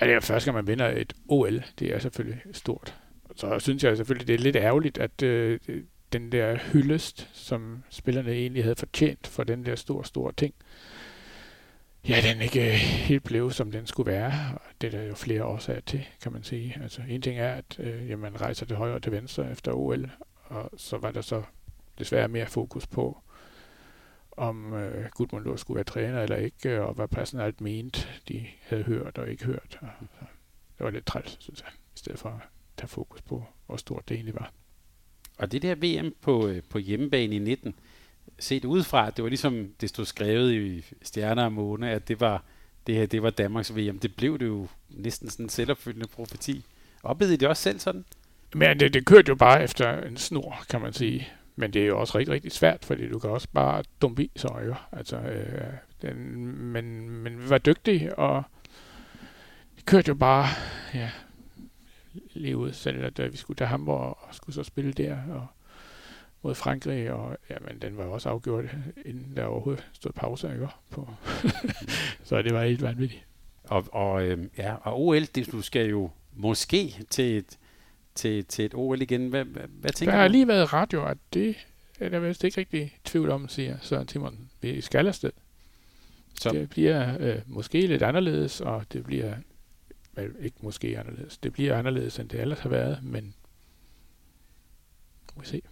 Ja, 0.00 0.06
det 0.06 0.14
er 0.14 0.20
første 0.20 0.46
gang, 0.46 0.54
man 0.54 0.66
vinder 0.66 0.88
et 0.88 1.12
OL. 1.28 1.64
Det 1.78 1.94
er 1.94 1.98
selvfølgelig 1.98 2.42
stort. 2.52 2.98
Så 3.36 3.58
synes 3.58 3.84
jeg 3.84 3.96
selvfølgelig, 3.96 4.26
det 4.26 4.34
er 4.34 4.38
lidt 4.38 4.56
ærgerligt, 4.56 4.98
at 4.98 5.22
øh, 5.22 5.60
den 6.12 6.32
der 6.32 6.58
hyldest, 6.72 7.30
som 7.32 7.82
spillerne 7.90 8.32
egentlig 8.32 8.62
havde 8.62 8.76
fortjent 8.76 9.26
for 9.26 9.44
den 9.44 9.66
der 9.66 9.76
store, 9.76 10.04
store 10.04 10.32
ting, 10.32 10.54
ja, 12.08 12.20
den 12.32 12.42
ikke 12.42 12.66
øh, 12.66 12.74
helt 12.74 13.24
blev, 13.24 13.50
som 13.50 13.70
den 13.70 13.86
skulle 13.86 14.12
være. 14.12 14.32
Og 14.54 14.60
det 14.80 14.94
er 14.94 14.98
der 14.98 15.06
jo 15.06 15.14
flere 15.14 15.44
årsager 15.44 15.80
til, 15.80 16.04
kan 16.22 16.32
man 16.32 16.42
sige. 16.42 16.78
Altså, 16.82 17.02
en 17.08 17.22
ting 17.22 17.38
er, 17.38 17.54
at 17.54 17.78
øh, 17.78 18.08
jamen, 18.08 18.32
man 18.32 18.40
rejser 18.40 18.66
til 18.66 18.76
højre 18.76 18.94
og 18.94 19.02
til 19.02 19.12
venstre 19.12 19.50
efter 19.50 19.72
OL, 19.72 20.10
og 20.44 20.70
så 20.76 20.98
var 20.98 21.10
der 21.10 21.20
så 21.20 21.42
desværre 21.98 22.28
mere 22.28 22.46
fokus 22.46 22.86
på, 22.86 23.22
om 24.36 24.74
øh, 24.74 25.10
Gudmund 25.10 25.58
skulle 25.58 25.74
være 25.74 25.84
træner 25.84 26.22
eller 26.22 26.36
ikke, 26.36 26.82
og 26.82 26.94
hvad 26.94 27.08
passen 27.08 27.40
alt 27.40 27.60
mente, 27.60 28.08
de 28.28 28.46
havde 28.62 28.82
hørt 28.82 29.18
og 29.18 29.28
ikke 29.28 29.44
hørt. 29.44 29.78
Og, 29.80 29.88
så, 30.00 30.24
det 30.78 30.84
var 30.84 30.90
lidt 30.90 31.06
træls, 31.06 31.36
synes 31.40 31.60
jeg, 31.60 31.70
i 31.94 31.98
stedet 31.98 32.18
for 32.20 32.28
at 32.28 32.48
tage 32.76 32.88
fokus 32.88 33.22
på, 33.22 33.44
hvor 33.66 33.76
stort 33.76 34.08
det 34.08 34.14
egentlig 34.14 34.34
var. 34.34 34.52
Og 35.38 35.52
det 35.52 35.62
der 35.62 35.74
VM 35.74 36.14
på, 36.20 36.48
øh, 36.48 36.62
på 36.68 36.78
hjemmebane 36.78 37.36
i 37.36 37.38
19, 37.38 37.74
set 38.38 38.64
udefra, 38.64 39.10
det 39.10 39.22
var 39.22 39.28
ligesom, 39.28 39.68
det 39.80 39.88
stod 39.88 40.04
skrevet 40.04 40.52
i 40.52 40.84
Stjerner 41.02 41.44
og 41.44 41.52
Måne, 41.52 41.90
at 41.90 42.08
det 42.08 42.20
var, 42.20 42.44
det 42.86 42.94
her, 42.94 43.06
det 43.06 43.22
var 43.22 43.30
Danmarks 43.30 43.76
VM. 43.76 43.98
Det 43.98 44.16
blev 44.16 44.38
det 44.38 44.46
jo 44.46 44.68
næsten 44.90 45.30
sådan 45.30 45.46
en 45.46 45.50
selvopfyldende 45.50 46.06
profeti. 46.06 46.64
Oplevede 47.02 47.34
I 47.34 47.36
det 47.36 47.48
også 47.48 47.62
selv 47.62 47.78
sådan? 47.78 48.04
Men 48.54 48.80
det, 48.80 48.94
det 48.94 49.06
kørte 49.06 49.28
jo 49.28 49.34
bare 49.34 49.64
efter 49.64 50.02
en 50.02 50.16
snor, 50.16 50.64
kan 50.68 50.80
man 50.80 50.92
sige. 50.92 51.28
Men 51.56 51.72
det 51.72 51.82
er 51.82 51.86
jo 51.86 52.00
også 52.00 52.18
rigtig, 52.18 52.34
rigtig 52.34 52.52
svært, 52.52 52.84
fordi 52.84 53.08
du 53.08 53.18
kan 53.18 53.30
også 53.30 53.48
bare 53.52 53.82
dumpe 54.02 54.24
i 54.24 54.30
så 54.36 54.58
jo. 54.66 54.74
Altså, 54.92 55.16
øh, 55.16 55.72
den, 56.02 56.46
men, 56.46 57.10
men 57.10 57.42
vi 57.42 57.50
var 57.50 57.58
dygtige, 57.58 58.18
og 58.18 58.42
det 59.76 59.86
kørte 59.86 60.08
jo 60.08 60.14
bare 60.14 60.46
ja, 60.94 61.10
ud, 62.56 62.72
selv 62.72 63.04
at 63.04 63.32
vi 63.32 63.36
skulle 63.36 63.56
til 63.56 63.66
Hamburg 63.66 63.98
og 63.98 64.34
skulle 64.34 64.54
så 64.54 64.62
spille 64.62 64.92
der 64.92 65.16
og 65.30 65.46
mod 66.42 66.54
Frankrig, 66.54 67.12
og 67.12 67.36
jamen, 67.50 67.78
den 67.82 67.96
var 67.96 68.04
også 68.04 68.28
afgjort, 68.28 68.64
inden 69.04 69.36
der 69.36 69.44
overhovedet 69.44 69.86
stod 69.92 70.12
pause, 70.12 70.52
ikke? 70.52 70.68
På. 70.90 71.08
så 72.24 72.42
det 72.42 72.54
var 72.54 72.64
helt 72.64 72.82
vanvittigt. 72.82 73.24
Og, 73.64 73.86
og, 73.92 74.26
øh, 74.26 74.44
ja, 74.58 74.74
og 74.74 75.00
OL, 75.00 75.24
det, 75.24 75.52
du 75.52 75.62
skal 75.62 75.86
jo 75.86 76.10
måske 76.32 76.94
til 77.10 77.36
et, 77.38 77.58
til, 78.14 78.44
til 78.44 78.64
et 78.64 78.74
OL 78.74 79.02
igen. 79.02 79.28
Hvad, 79.28 79.44
hvad, 79.44 79.62
hvad 79.68 79.90
tænker 79.90 80.12
Der 80.12 80.20
har 80.20 80.28
du? 80.28 80.32
lige 80.32 80.48
været 80.48 80.72
radio, 80.72 81.06
at 81.06 81.18
det 81.34 81.56
er 82.00 82.08
der 82.08 82.18
vist 82.18 82.44
ikke 82.44 82.60
rigtig 82.60 82.98
tvivl 83.04 83.30
om, 83.30 83.48
siger 83.48 83.76
Søren 83.82 84.06
Timonsen. 84.06 84.50
Vi 84.60 84.80
skal 84.80 85.08
afsted. 85.08 85.30
Så, 86.40 86.50
Det 86.50 86.70
bliver 86.70 87.16
øh, 87.20 87.38
måske 87.46 87.86
lidt 87.86 88.02
anderledes, 88.02 88.60
og 88.60 88.84
det 88.92 89.04
bliver 89.04 89.34
vel, 90.14 90.34
ikke 90.40 90.56
måske 90.60 90.98
anderledes. 90.98 91.38
Det 91.38 91.52
bliver 91.52 91.76
anderledes, 91.76 92.18
end 92.18 92.28
det 92.28 92.40
ellers 92.40 92.58
har 92.58 92.68
været, 92.68 93.02
men 93.02 93.34
vi 95.40 95.46
se. 95.46 95.62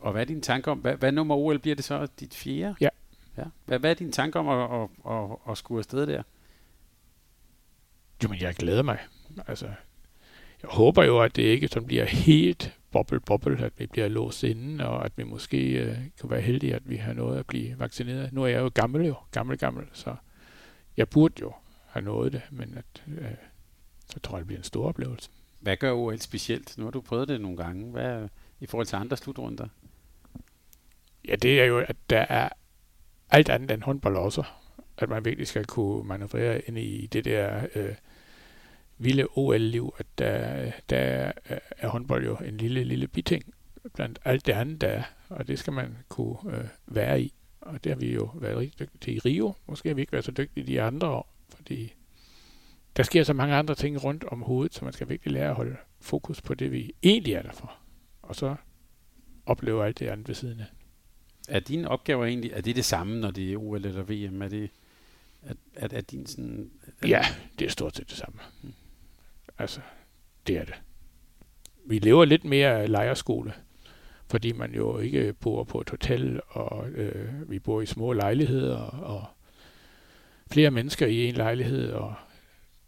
og 0.00 0.12
hvad 0.12 0.22
er 0.22 0.26
dine 0.26 0.40
tanker 0.40 0.70
om, 0.70 0.78
hvad, 0.78 0.96
hvad 0.96 1.12
nummer 1.12 1.34
OL 1.34 1.58
bliver 1.58 1.76
det 1.76 1.84
så? 1.84 2.08
Dit 2.20 2.34
fjerde? 2.34 2.74
Ja. 2.80 2.88
ja. 3.36 3.44
Hvad, 3.64 3.78
hvad 3.78 3.90
er 3.90 3.94
dine 3.94 4.12
tanker 4.12 4.40
om 4.40 4.48
at, 4.48 4.82
at, 4.82 5.12
at, 5.12 5.50
at, 5.50 5.58
skulle 5.58 5.78
afsted 5.78 6.06
der? 6.06 6.22
Jo, 8.24 8.28
men 8.28 8.40
jeg 8.40 8.54
glæder 8.54 8.82
mig. 8.82 8.98
Altså, 9.46 9.66
jeg 10.62 10.70
håber 10.70 11.04
jo, 11.04 11.20
at 11.20 11.36
det 11.36 11.42
ikke 11.42 11.68
sådan 11.68 11.86
bliver 11.86 12.04
helt 12.04 12.78
boble 12.90 13.20
boble, 13.20 13.64
at 13.64 13.72
vi 13.78 13.86
bliver 13.86 14.08
låst 14.08 14.42
inde, 14.42 14.86
og 14.86 15.04
at 15.04 15.12
vi 15.16 15.24
måske 15.24 15.72
øh, 15.72 15.96
kan 16.20 16.30
være 16.30 16.40
heldige, 16.40 16.74
at 16.74 16.90
vi 16.90 16.96
har 16.96 17.12
nået 17.12 17.38
at 17.38 17.46
blive 17.46 17.78
vaccineret. 17.78 18.32
Nu 18.32 18.42
er 18.42 18.48
jeg 18.48 18.60
jo 18.60 18.70
gammel 18.74 19.06
jo, 19.06 19.14
gammel, 19.30 19.58
gammel, 19.58 19.86
så 19.92 20.16
jeg 20.96 21.08
burde 21.08 21.34
jo 21.40 21.52
have 21.86 22.04
nået 22.04 22.32
det, 22.32 22.42
men 22.50 22.74
at, 22.78 23.02
øh, 23.18 23.30
så 24.12 24.20
tror 24.20 24.36
jeg, 24.36 24.40
det 24.40 24.46
bliver 24.46 24.60
en 24.60 24.64
stor 24.64 24.88
oplevelse. 24.88 25.30
Hvad 25.60 25.76
gør 25.76 25.92
OL 25.92 26.18
specielt? 26.18 26.78
Nu 26.78 26.84
har 26.84 26.90
du 26.90 27.00
prøvet 27.00 27.28
det 27.28 27.40
nogle 27.40 27.56
gange. 27.56 27.90
Hvad 27.90 28.28
i 28.60 28.66
forhold 28.66 28.86
til 28.86 28.96
andre 28.96 29.16
slutrunder? 29.16 29.68
Ja, 31.28 31.36
det 31.36 31.60
er 31.60 31.64
jo, 31.64 31.78
at 31.78 31.96
der 32.10 32.26
er 32.28 32.48
alt 33.30 33.48
andet 33.48 33.70
end 33.70 33.82
håndbold 33.82 34.16
også. 34.16 34.42
At 34.98 35.08
man 35.08 35.24
virkelig 35.24 35.46
skal 35.46 35.64
kunne 35.64 36.04
manøvrere 36.04 36.60
ind 36.60 36.78
i 36.78 37.06
det 37.06 37.24
der 37.24 37.66
øh, 37.74 37.94
vilde 38.98 39.26
OL-liv, 39.36 39.94
at 39.98 40.06
der, 40.18 40.70
der 40.90 40.96
er, 40.96 41.32
er 41.78 41.88
håndbold 41.88 42.24
jo 42.24 42.36
en 42.36 42.56
lille, 42.56 42.84
lille 42.84 43.08
biting 43.08 43.54
blandt 43.94 44.18
alt 44.24 44.46
det 44.46 44.52
andet, 44.52 44.80
der 44.80 44.88
er. 44.88 45.02
Og 45.28 45.48
det 45.48 45.58
skal 45.58 45.72
man 45.72 45.96
kunne 46.08 46.56
øh, 46.56 46.64
være 46.86 47.22
i. 47.22 47.34
Og 47.60 47.84
det 47.84 47.92
har 47.92 47.98
vi 47.98 48.14
jo 48.14 48.30
været 48.34 48.56
rigtig 48.56 48.78
dygtige 48.78 49.00
til 49.00 49.14
i 49.16 49.18
Rio. 49.18 49.54
Måske 49.66 49.88
har 49.88 49.94
vi 49.94 50.00
ikke 50.00 50.12
været 50.12 50.24
så 50.24 50.32
dygtige 50.32 50.66
de 50.66 50.82
andre 50.82 51.08
år, 51.08 51.34
fordi 51.56 51.94
der 52.96 53.02
sker 53.02 53.24
så 53.24 53.32
mange 53.32 53.54
andre 53.54 53.74
ting 53.74 54.04
rundt 54.04 54.24
om 54.24 54.42
hovedet, 54.42 54.74
så 54.74 54.84
man 54.84 54.92
skal 54.92 55.08
virkelig 55.08 55.32
lære 55.32 55.48
at 55.48 55.54
holde 55.54 55.76
fokus 56.00 56.42
på 56.42 56.54
det, 56.54 56.72
vi 56.72 56.92
egentlig 57.02 57.34
er 57.34 57.42
der 57.42 57.52
for. 57.52 57.72
Og 58.22 58.36
så 58.36 58.56
opleve 59.46 59.86
alt 59.86 59.98
det 59.98 60.06
andet 60.06 60.28
ved 60.28 60.34
siden 60.34 60.60
af. 60.60 60.66
Er 61.48 61.60
dine 61.60 61.88
opgaver 61.88 62.26
egentlig, 62.26 62.50
er 62.54 62.60
det 62.60 62.76
det 62.76 62.84
samme, 62.84 63.20
når 63.20 63.30
det 63.30 63.52
er 63.52 63.56
OL 63.56 63.86
eller 63.86 64.02
VM? 64.02 64.42
Er 64.42 64.48
det, 64.48 64.70
er, 65.42 65.54
er, 65.74 65.88
er 65.90 66.00
din 66.00 66.26
sådan... 66.26 66.70
Er 67.02 67.08
Ja, 67.08 67.24
det 67.58 67.64
er 67.64 67.70
stort 67.70 67.96
set 67.96 68.10
det 68.10 68.16
samme. 68.16 68.40
Altså, 69.58 69.80
det 70.46 70.56
er 70.56 70.64
det. 70.64 70.74
Vi 71.86 71.98
lever 71.98 72.24
lidt 72.24 72.44
mere 72.44 72.86
lejerskole, 72.86 73.52
fordi 74.26 74.52
man 74.52 74.74
jo 74.74 74.98
ikke 74.98 75.32
bor 75.32 75.64
på 75.64 75.80
et 75.80 75.90
hotel, 75.90 76.40
og 76.48 76.88
øh, 76.88 77.50
vi 77.50 77.58
bor 77.58 77.80
i 77.80 77.86
små 77.86 78.12
lejligheder, 78.12 78.76
og 78.80 79.24
flere 80.50 80.70
mennesker 80.70 81.06
i 81.06 81.28
en 81.28 81.34
lejlighed, 81.34 81.92
og 81.92 82.14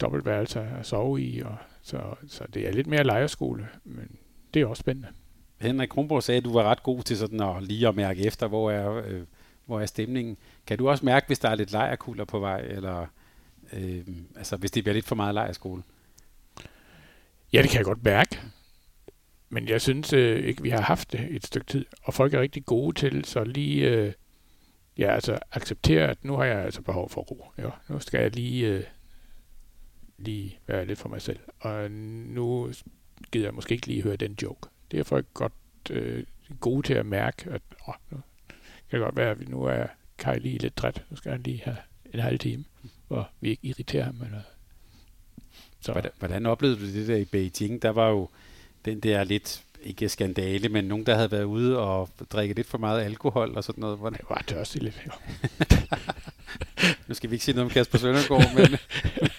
dobbeltværelser 0.05 0.63
at 0.79 0.87
sove 0.87 1.23
i, 1.23 1.41
og 1.41 1.57
så, 1.83 2.01
så 2.27 2.45
det 2.55 2.69
er 2.69 2.73
lidt 2.73 2.87
mere 2.87 3.05
lejerskole, 3.05 3.69
men 3.85 4.17
det 4.55 4.63
er 4.63 4.67
også 4.67 4.81
spændende. 4.81 5.09
Henrik 5.61 5.89
Kronborg 5.89 6.23
sagde, 6.23 6.39
at 6.39 6.45
du 6.45 6.53
var 6.53 6.63
ret 6.63 6.83
god 6.83 7.03
til 7.03 7.17
sådan 7.17 7.41
at 7.41 7.63
lige 7.63 7.89
at 7.89 7.95
mærke 7.95 8.23
efter, 8.27 8.49
hvor 8.49 8.71
er, 8.71 9.03
øh, 9.07 9.23
hvor 9.67 9.81
er 9.81 9.87
stemningen. 9.87 10.37
Kan 10.67 10.79
du 10.79 10.89
også 10.89 11.05
mærke, 11.05 11.27
hvis 11.27 11.39
der 11.39 11.49
er 11.49 11.55
lidt 11.55 11.73
lejerkulder 11.73 12.25
på 12.25 12.39
vej, 12.39 12.61
eller 12.61 13.07
øh, 13.73 14.07
altså, 14.37 14.57
hvis 14.57 14.71
det 14.71 14.85
bliver 14.85 14.95
lidt 14.95 15.07
for 15.07 15.15
meget 15.15 15.35
lejerskole? 15.35 15.83
Ja, 17.53 17.63
det 17.63 17.71
kan 17.71 17.79
jeg 17.79 17.85
godt 17.85 18.05
mærke. 18.05 18.41
Men 19.49 19.69
jeg 19.69 19.81
synes 19.81 20.13
øh, 20.13 20.45
ikke, 20.45 20.63
vi 20.63 20.71
har 20.71 20.81
haft 20.81 21.13
det 21.13 21.27
et 21.31 21.47
stykke 21.47 21.67
tid. 21.67 21.87
Og 22.03 22.15
folk 22.15 22.35
er 22.35 22.41
rigtig 22.41 22.65
gode 22.65 23.01
til 23.01 23.25
så 23.25 23.45
lige 23.45 23.91
øh, 23.91 24.13
ja, 24.99 25.15
altså 25.15 25.39
acceptere, 25.53 26.09
at 26.09 26.25
nu 26.25 26.37
har 26.37 26.45
jeg 26.45 26.59
altså 26.59 26.83
behov 26.83 27.11
for 27.11 27.21
ro. 27.21 27.47
Jo, 27.63 27.71
nu 27.89 28.01
skal 28.01 28.21
jeg 28.21 28.35
lige, 28.35 28.67
øh, 28.67 28.83
lige 30.19 30.59
være 30.67 30.87
lidt 30.87 30.99
for 30.99 31.09
mig 31.09 31.23
selv. 31.23 31.39
Og 31.61 31.91
nu 31.91 32.73
gider 33.33 33.47
jeg 33.47 33.55
måske 33.55 33.75
ikke 33.75 33.87
lige 33.87 34.03
høre 34.03 34.17
den 34.17 34.37
joke. 34.43 34.69
Det 34.91 35.01
er 35.01 35.05
folk 35.05 35.27
godt 35.35 35.53
øh, 35.91 36.25
gode 36.61 36.87
til 36.87 36.95
at 36.95 37.07
mærke, 37.07 37.51
at 37.51 37.63
åh, 37.89 37.95
nu 38.11 38.21
kan 38.91 38.99
det 38.99 39.05
godt 39.05 39.17
være, 39.17 39.31
at 39.31 39.41
vi 39.41 39.45
nu 39.45 39.63
er 39.63 39.87
Kai 40.19 40.39
lige 40.39 40.59
lidt 40.59 40.77
træt. 40.77 41.03
Nu 41.11 41.17
skal 41.17 41.33
han 41.33 41.43
lige 41.43 41.63
have 41.65 41.77
en 42.13 42.21
halv 42.21 42.39
time, 42.39 42.65
hvor 43.09 43.31
vi 43.41 43.51
ikke 43.51 43.67
irriterer 43.67 44.05
ham. 44.05 44.23
Eller 44.25 44.41
så. 45.81 45.93
Hvordan, 45.93 46.11
hvordan 46.19 46.47
oplevede 46.47 46.81
du 46.81 46.87
det 46.87 47.09
der 47.09 47.17
i 47.17 47.25
Beijing? 47.25 47.83
Der 47.83 47.91
var 47.91 48.09
jo 48.09 48.29
den 48.85 49.01
der 49.01 49.25
lidt, 49.25 49.65
ikke 49.85 50.09
skandale, 50.09 50.69
men 50.69 50.85
nogen, 50.85 51.07
der 51.07 51.15
havde 51.15 51.31
været 51.31 51.45
ude 51.45 51.79
og 51.79 52.09
drikke 52.33 52.55
lidt 52.55 52.67
for 52.67 52.79
meget 52.79 53.03
alkohol 53.03 53.57
og 53.57 53.65
sådan 53.65 53.81
noget. 53.81 53.99
Hvordan, 53.99 54.19
Det 54.19 54.27
var 54.29 54.45
tørstig 54.47 54.83
lidt, 54.83 55.07
nu 57.09 57.15
skal 57.15 57.31
vi 57.31 57.35
ikke 57.35 57.45
sige 57.45 57.55
noget 57.55 57.71
om 57.71 57.73
Kasper 57.73 57.99
Søndergaard, 57.99 58.55
men, 58.55 58.79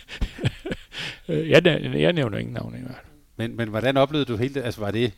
Jeg, 1.28 1.62
næ- 1.62 2.00
jeg 2.00 2.14
nævner 2.14 2.38
ingen 2.38 2.54
navne 2.54 2.78
i 2.78 2.82
hvert 2.82 2.96
fald. 2.96 3.08
men, 3.36 3.56
men 3.58 3.70
hvordan 3.70 3.98
oplevede 3.98 4.26
du 4.26 4.36
hele 4.38 4.54
det? 4.54 4.62
Altså 4.64 4.82
var 4.82 4.92
det, 4.92 5.14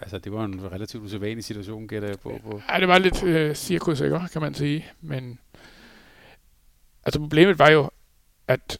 altså 0.00 0.18
det 0.18 0.32
var 0.32 0.44
en 0.44 0.72
relativt 0.72 1.02
usædvanlig 1.04 1.44
situation, 1.44 1.88
gætter 1.88 2.08
jeg 2.08 2.18
på. 2.18 2.40
på. 2.44 2.62
Ja, 2.72 2.80
det 2.80 2.88
var 2.88 2.98
lidt 2.98 3.22
øh, 3.22 3.54
cirkus, 3.54 4.00
ikke, 4.00 4.20
kan 4.32 4.42
man 4.42 4.54
sige. 4.54 4.86
Men 5.00 5.38
altså 7.04 7.20
problemet 7.20 7.58
var 7.58 7.70
jo, 7.70 7.90
at 8.48 8.78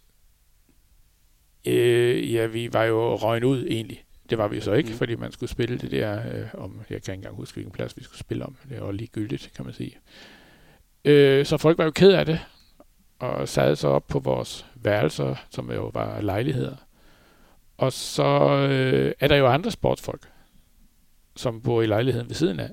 øh, 1.67 2.33
ja, 2.33 2.47
vi 2.47 2.73
var 2.73 2.85
jo 2.85 3.15
røgnet 3.15 3.47
ud 3.47 3.67
egentlig. 3.67 4.05
Det 4.31 4.39
var 4.39 4.49
vi 4.49 4.57
jo 4.57 4.63
så 4.63 4.73
ikke, 4.73 4.91
mm. 4.91 4.97
fordi 4.97 5.15
man 5.15 5.33
skulle 5.33 5.51
spille 5.51 5.79
det 5.79 5.91
der 5.91 6.21
øh, 6.35 6.49
om, 6.55 6.77
jeg 6.79 6.87
kan 6.87 6.97
ikke 6.97 7.13
engang 7.13 7.35
huske, 7.37 7.55
hvilken 7.55 7.73
plads 7.73 7.97
vi 7.97 8.03
skulle 8.05 8.19
spille 8.21 8.45
om. 8.47 8.57
Det 8.69 8.81
var 8.81 8.93
ligegyldigt, 8.93 9.51
kan 9.57 9.65
man 9.65 9.75
sige. 9.75 9.99
Øh, 11.05 11.47
så 11.47 11.57
folk 11.57 11.79
var 11.79 11.85
jo 11.85 11.91
ked 11.91 12.13
af 12.13 12.27
det, 12.27 12.41
og 13.23 13.49
sad 13.49 13.77
så 13.77 13.89
op 13.89 14.07
på 14.07 14.19
vores 14.19 14.67
værelser, 14.75 15.35
som 15.51 15.73
jo 15.73 15.91
var 15.95 16.21
lejligheder. 16.21 16.77
Og 17.77 17.93
så 17.93 18.49
øh, 18.71 19.13
er 19.21 19.29
der 19.29 19.37
jo 19.37 19.47
andre 19.47 19.71
sportsfolk, 19.71 20.33
som 21.37 21.63
bor 21.63 21.83
i 21.83 21.87
lejligheden 21.87 22.29
ved 22.29 22.35
siden 22.35 22.61
af, 22.61 22.71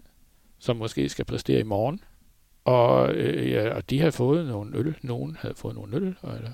som 0.59 0.75
måske 0.75 1.09
skal 1.09 1.25
præstere 1.25 1.59
i 1.59 1.63
morgen. 1.63 2.03
Og, 2.63 3.13
øh, 3.13 3.51
ja, 3.51 3.75
og 3.75 3.89
de 3.89 3.99
havde 3.99 4.11
fået 4.11 4.47
nogle 4.47 4.77
øl. 4.77 4.97
Nogen 5.01 5.37
havde 5.39 5.55
fået 5.55 5.75
nogle 5.75 5.95
øl. 5.95 6.15
Og, 6.21 6.35
eller, 6.35 6.51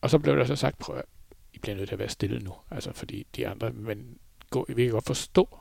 og 0.00 0.10
så 0.10 0.18
blev 0.18 0.36
der 0.36 0.44
så 0.44 0.56
sagt, 0.56 0.78
prøv 0.78 0.96
at, 0.96 1.04
I 1.52 1.58
bliver 1.58 1.76
nødt 1.76 1.88
til 1.88 1.94
at 1.94 1.98
være 1.98 2.08
stille 2.08 2.38
nu. 2.38 2.54
Altså 2.70 2.92
fordi 2.92 3.26
de 3.36 3.48
andre, 3.48 3.70
men 3.70 4.18
gå, 4.50 4.66
vi 4.68 4.84
kan 4.84 4.92
godt 4.92 5.06
forstå, 5.06 5.58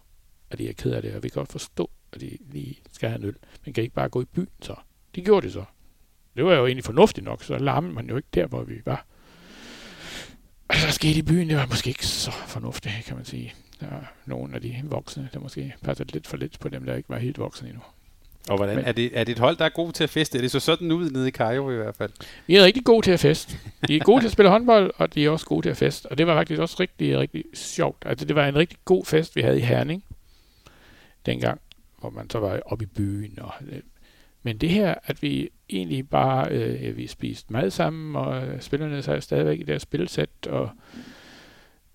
at 0.49 0.57
de 0.57 0.69
er 0.69 0.73
ked 0.73 0.91
af 0.91 1.01
det, 1.01 1.15
og 1.15 1.23
vi 1.23 1.29
kan 1.29 1.39
godt 1.39 1.51
forstå, 1.51 1.89
at 2.11 2.21
de 2.21 2.37
lige 2.41 2.79
skal 2.91 3.09
have 3.09 3.19
en 3.19 3.25
øl. 3.25 3.35
Men 3.65 3.73
kan 3.73 3.81
I 3.81 3.85
ikke 3.85 3.95
bare 3.95 4.09
gå 4.09 4.21
i 4.21 4.25
byen 4.25 4.49
så? 4.61 4.75
Det 5.15 5.25
gjorde 5.25 5.47
de 5.47 5.51
så. 5.51 5.63
Det 6.35 6.45
var 6.45 6.53
jo 6.53 6.65
egentlig 6.65 6.83
fornuftigt 6.85 7.25
nok, 7.25 7.43
så 7.43 7.57
larmede 7.57 7.93
man 7.93 8.09
jo 8.09 8.15
ikke 8.17 8.27
der, 8.33 8.45
hvor 8.47 8.63
vi 8.63 8.73
var. 8.85 9.05
Og 10.67 10.75
så 10.75 10.91
skete 10.91 11.19
i 11.19 11.21
byen, 11.21 11.49
det 11.49 11.57
var 11.57 11.65
måske 11.65 11.87
ikke 11.87 12.07
så 12.07 12.31
fornuftigt, 12.31 12.95
kan 13.05 13.15
man 13.15 13.25
sige. 13.25 13.53
Der 13.79 13.87
er 13.87 14.01
nogle 14.25 14.55
af 14.55 14.61
de 14.61 14.81
voksne, 14.83 15.29
der 15.33 15.39
måske 15.39 15.73
passer 15.83 16.05
lidt 16.13 16.27
for 16.27 16.37
lidt 16.37 16.59
på 16.59 16.69
dem, 16.69 16.85
der 16.85 16.95
ikke 16.95 17.09
var 17.09 17.17
helt 17.17 17.37
voksne 17.39 17.67
endnu. 17.69 17.81
Og 18.49 18.57
hvordan, 18.57 18.75
Men- 18.75 18.85
er, 18.85 18.91
det, 18.91 19.19
er 19.19 19.23
det 19.23 19.31
et 19.31 19.39
hold, 19.39 19.57
der 19.57 19.65
er 19.65 19.69
god 19.69 19.91
til 19.91 20.03
at 20.03 20.09
feste? 20.09 20.37
Er 20.37 20.41
det 20.41 20.51
så 20.51 20.59
sådan 20.59 20.91
ud 20.91 21.09
nede 21.09 21.27
i 21.27 21.31
Cairo 21.31 21.71
i 21.71 21.75
hvert 21.75 21.95
fald? 21.95 22.11
Vi 22.47 22.55
er 22.55 22.63
rigtig 22.63 22.83
gode 22.83 23.05
til 23.05 23.11
at 23.11 23.19
feste. 23.19 23.57
De 23.87 23.95
er 23.95 23.99
gode 23.99 24.21
til 24.21 24.27
at 24.27 24.31
spille 24.31 24.49
håndbold, 24.49 24.91
og 24.97 25.13
de 25.13 25.25
er 25.25 25.29
også 25.29 25.45
gode 25.45 25.65
til 25.65 25.69
at 25.69 25.77
feste. 25.77 26.05
Og 26.11 26.17
det 26.17 26.27
var 26.27 26.35
faktisk 26.35 26.61
også 26.61 26.77
rigtig, 26.79 27.17
rigtig 27.19 27.43
sjovt. 27.53 28.03
Altså, 28.05 28.25
det 28.25 28.35
var 28.35 28.47
en 28.47 28.55
rigtig 28.55 28.77
god 28.85 29.05
fest, 29.05 29.35
vi 29.35 29.41
havde 29.41 29.57
i 29.57 29.61
Herning 29.61 30.03
dengang, 31.25 31.61
hvor 31.99 32.09
man 32.09 32.29
så 32.29 32.39
var 32.39 32.59
oppe 32.65 32.83
i 32.83 32.87
byen. 32.87 33.39
Og, 33.41 33.53
øh, 33.61 33.79
men 34.43 34.57
det 34.57 34.69
her, 34.69 34.95
at 35.03 35.21
vi 35.21 35.49
egentlig 35.69 36.09
bare 36.09 36.51
øh, 36.51 36.97
vi 36.97 37.07
spiste 37.07 37.53
mad 37.53 37.69
sammen, 37.69 38.15
og 38.15 38.47
øh, 38.47 38.61
spillerne 38.61 39.01
sad 39.01 39.21
stadigvæk 39.21 39.59
i 39.59 39.63
deres 39.63 39.81
spilsæt, 39.81 40.47
og 40.47 40.69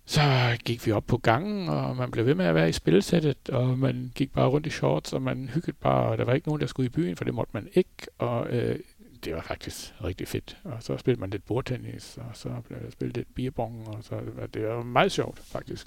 så 0.04 0.20
gik 0.64 0.86
vi 0.86 0.92
op 0.92 1.06
på 1.06 1.16
gangen, 1.16 1.68
og 1.68 1.96
man 1.96 2.10
blev 2.10 2.26
ved 2.26 2.34
med 2.34 2.44
at 2.44 2.54
være 2.54 2.68
i 2.68 2.72
spilsættet, 2.72 3.48
og 3.48 3.78
man 3.78 4.12
gik 4.14 4.32
bare 4.32 4.48
rundt 4.48 4.66
i 4.66 4.70
shorts, 4.70 5.12
og 5.12 5.22
man 5.22 5.50
hyggede 5.54 5.76
bare, 5.80 6.08
og 6.08 6.18
der 6.18 6.24
var 6.24 6.32
ikke 6.32 6.48
nogen, 6.48 6.60
der 6.60 6.66
skulle 6.66 6.86
i 6.86 6.90
byen, 6.90 7.16
for 7.16 7.24
det 7.24 7.34
måtte 7.34 7.50
man 7.54 7.68
ikke, 7.74 8.06
og 8.18 8.46
øh, 8.50 8.78
det 9.24 9.34
var 9.34 9.40
faktisk 9.40 9.94
rigtig 10.04 10.28
fedt. 10.28 10.56
Og 10.64 10.82
så 10.82 10.96
spillede 10.96 11.20
man 11.20 11.30
lidt 11.30 11.46
bordtennis, 11.46 12.18
og 12.18 12.30
så 12.36 12.48
blev 12.68 12.78
der 12.82 12.90
spillet 12.90 13.16
lidt 13.16 13.34
beerbong, 13.34 13.88
og 13.88 14.04
så 14.04 14.20
det 14.54 14.68
var 14.68 14.82
meget 14.82 15.12
sjovt, 15.12 15.38
faktisk. 15.38 15.86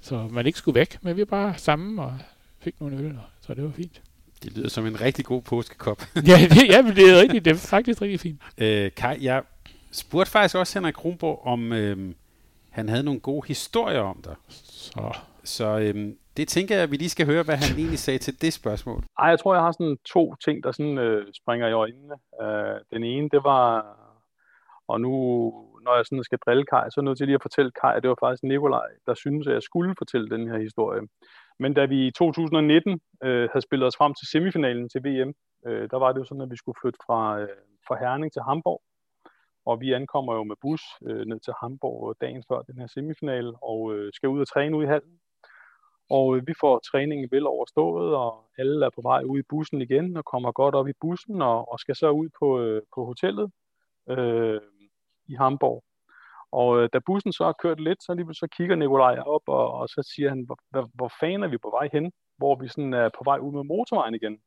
Så 0.00 0.28
man 0.28 0.46
ikke 0.46 0.58
skulle 0.58 0.74
væk, 0.74 0.98
men 1.02 1.16
vi 1.16 1.20
var 1.20 1.26
bare 1.26 1.58
sammen 1.58 1.98
og 1.98 2.18
fik 2.58 2.80
nogle 2.80 2.96
øl, 2.96 3.18
så 3.40 3.54
det 3.54 3.64
var 3.64 3.70
fint. 3.70 4.02
Det 4.42 4.56
lyder 4.56 4.68
som 4.68 4.86
en 4.86 5.00
rigtig 5.00 5.24
god 5.24 5.42
påskekop. 5.42 6.02
ja, 6.30 6.36
det, 6.50 6.68
ja, 6.68 6.82
men 6.82 6.96
det 6.96 7.10
er 7.10 7.20
rigtigt. 7.20 7.44
Det 7.44 7.50
er 7.50 7.56
faktisk 7.56 8.02
rigtig 8.02 8.20
fint. 8.20 8.42
Øh, 8.58 8.90
Kai, 8.96 9.24
jeg 9.24 9.42
spurgte 9.92 10.30
faktisk 10.30 10.56
også 10.56 10.78
Henrik 10.78 10.94
Kronborg, 10.94 11.46
om 11.46 11.72
øh, 11.72 12.14
han 12.70 12.88
havde 12.88 13.02
nogle 13.02 13.20
gode 13.20 13.46
historier 13.46 14.00
om 14.00 14.22
dig. 14.24 14.34
Så 14.48 15.12
Så 15.44 15.78
øh, 15.78 16.12
det 16.36 16.48
tænker 16.48 16.74
jeg, 16.74 16.82
at 16.84 16.90
vi 16.90 16.96
lige 16.96 17.08
skal 17.08 17.26
høre, 17.26 17.42
hvad 17.42 17.56
han 17.56 17.78
egentlig 17.78 17.98
sagde 17.98 18.18
til 18.18 18.42
det 18.42 18.52
spørgsmål. 18.52 19.02
Ej, 19.18 19.28
jeg 19.28 19.38
tror, 19.40 19.54
jeg 19.54 19.62
har 19.62 19.72
sådan 19.72 19.98
to 20.04 20.34
ting, 20.44 20.64
der 20.64 20.72
sådan 20.72 20.98
øh, 20.98 21.26
springer 21.34 21.68
i 21.68 21.72
øjnene. 21.72 22.14
Øh, 22.42 22.80
den 22.92 23.04
ene, 23.04 23.28
det 23.28 23.44
var 23.44 23.86
Og 24.88 25.00
nu, 25.00 25.12
når 25.84 25.96
jeg 25.96 26.06
sådan 26.06 26.24
skal 26.24 26.38
drille 26.46 26.64
Kai, 26.64 26.90
så 26.90 26.94
er 27.00 27.02
jeg 27.02 27.04
nødt 27.04 27.18
til 27.18 27.26
lige 27.26 27.34
at 27.34 27.42
fortælle 27.42 27.70
Kai, 27.80 27.96
at 27.96 28.02
det 28.02 28.08
var 28.08 28.16
faktisk 28.20 28.42
Nikolaj, 28.42 28.88
der 29.06 29.14
synes, 29.14 29.46
at 29.46 29.54
jeg 29.54 29.62
skulle 29.62 29.94
fortælle 29.98 30.28
den 30.28 30.48
her 30.50 30.58
historie. 30.58 31.00
Men 31.58 31.74
da 31.74 31.84
vi 31.84 32.06
i 32.06 32.10
2019 32.10 33.00
øh, 33.22 33.48
havde 33.52 33.62
spillet 33.62 33.86
os 33.86 33.96
frem 33.96 34.14
til 34.14 34.28
semifinalen 34.28 34.88
til 34.88 35.04
VM, 35.04 35.34
øh, 35.66 35.90
der 35.90 35.96
var 35.98 36.12
det 36.12 36.20
jo 36.20 36.24
sådan, 36.24 36.42
at 36.42 36.50
vi 36.50 36.56
skulle 36.56 36.78
flytte 36.82 36.98
fra, 37.06 37.40
øh, 37.40 37.48
fra 37.86 37.98
Herning 37.98 38.32
til 38.32 38.42
Hamburg. 38.42 38.82
Og 39.66 39.80
vi 39.80 39.92
ankommer 39.92 40.34
jo 40.34 40.44
med 40.44 40.56
bus 40.60 40.82
øh, 41.06 41.26
ned 41.26 41.40
til 41.40 41.52
Hamburg 41.60 42.14
dagen 42.20 42.44
før 42.48 42.62
den 42.62 42.78
her 42.78 42.86
semifinal, 42.86 43.54
og 43.62 43.94
øh, 43.94 44.12
skal 44.12 44.28
ud 44.28 44.40
og 44.40 44.48
træne 44.48 44.76
ud 44.76 44.84
i 44.84 44.86
hallen. 44.86 45.20
Og 46.10 46.36
øh, 46.36 46.46
vi 46.46 46.54
får 46.60 46.78
træningen 46.78 47.28
vel 47.30 47.46
overstået, 47.46 48.14
og 48.14 48.44
alle 48.58 48.86
er 48.86 48.90
på 48.90 49.00
vej 49.02 49.22
ud 49.22 49.38
i 49.38 49.48
bussen 49.48 49.82
igen, 49.82 50.16
og 50.16 50.24
kommer 50.24 50.52
godt 50.52 50.74
op 50.74 50.88
i 50.88 50.92
bussen, 51.00 51.42
og, 51.42 51.72
og 51.72 51.80
skal 51.80 51.96
så 51.96 52.10
ud 52.10 52.28
på, 52.38 52.60
øh, 52.60 52.82
på 52.94 53.04
hotellet 53.04 53.50
øh, 54.10 54.60
i 55.26 55.34
Hamburg. 55.34 55.84
Og 56.52 56.82
øh, 56.82 56.88
da 56.92 56.98
bussen 57.06 57.32
så 57.32 57.44
har 57.44 57.54
kørt 57.62 57.80
lidt, 57.80 58.02
så, 58.02 58.14
lige, 58.14 58.34
så 58.34 58.48
kigger 58.56 58.76
Nikolaj 58.76 59.18
op, 59.18 59.42
og, 59.46 59.72
og 59.72 59.88
så 59.88 60.12
siger 60.14 60.28
han, 60.28 60.46
hvor, 60.46 60.90
hvor 60.94 61.10
fanden 61.20 61.42
er 61.42 61.48
vi 61.48 61.58
på 61.58 61.70
vej 61.70 61.88
hen? 61.92 62.12
Hvor 62.38 62.54
vi 62.60 62.68
sådan 62.68 62.94
er 62.94 63.08
på 63.08 63.22
vej 63.24 63.38
ud 63.38 63.52
med 63.52 63.64
motorvejen 63.64 64.14
igen. 64.14 64.38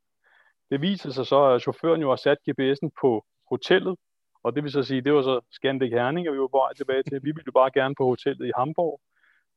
Det 0.72 0.82
viser 0.82 1.12
sig 1.12 1.26
så, 1.26 1.44
at 1.44 1.62
chaufføren 1.62 2.02
jo 2.02 2.10
har 2.10 2.16
sat 2.16 2.38
GPS'en 2.50 2.90
på 3.02 3.26
hotellet, 3.50 3.96
og 4.44 4.56
det 4.56 4.64
vil 4.64 4.72
så 4.72 4.84
sige, 4.84 5.02
det 5.02 5.14
var 5.14 5.22
så 5.22 5.40
Scandic 5.52 5.92
Herning, 5.92 6.30
og 6.30 6.34
vi 6.34 6.40
var 6.40 6.48
på 6.48 6.58
vej 6.58 6.74
tilbage 6.74 7.04
til. 7.04 7.24
Vi 7.24 7.32
ville 7.36 7.48
jo 7.48 7.52
bare 7.52 7.72
gerne 7.72 7.96
på 7.96 8.06
hotellet 8.06 8.48
i 8.48 8.52
Hamburg, 8.56 9.02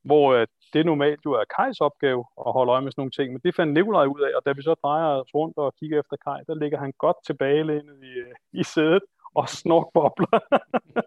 hvor 0.04 0.34
øh, 0.34 0.46
det 0.72 0.86
normalt 0.86 1.20
jo 1.24 1.32
er 1.32 1.44
Kajs 1.56 1.80
opgave 1.80 2.24
at 2.46 2.52
holde 2.52 2.72
øje 2.72 2.82
med 2.82 2.92
sådan 2.92 3.00
nogle 3.00 3.16
ting, 3.18 3.32
men 3.32 3.40
det 3.44 3.56
fandt 3.56 3.72
Nikolaj 3.72 4.06
ud 4.06 4.20
af, 4.20 4.36
og 4.36 4.42
da 4.46 4.52
vi 4.52 4.62
så 4.62 4.74
drejer 4.82 5.06
os 5.06 5.34
rundt 5.34 5.56
og 5.58 5.74
kigger 5.78 6.00
efter 6.00 6.16
Kaj, 6.24 6.40
der 6.46 6.54
ligger 6.54 6.78
han 6.78 6.92
godt 6.98 7.16
tilbage 7.26 7.62
i, 8.02 8.12
øh, 8.24 8.34
i 8.52 8.64
sædet 8.64 9.02
og 9.34 9.48
snorkbobler. 9.48 10.38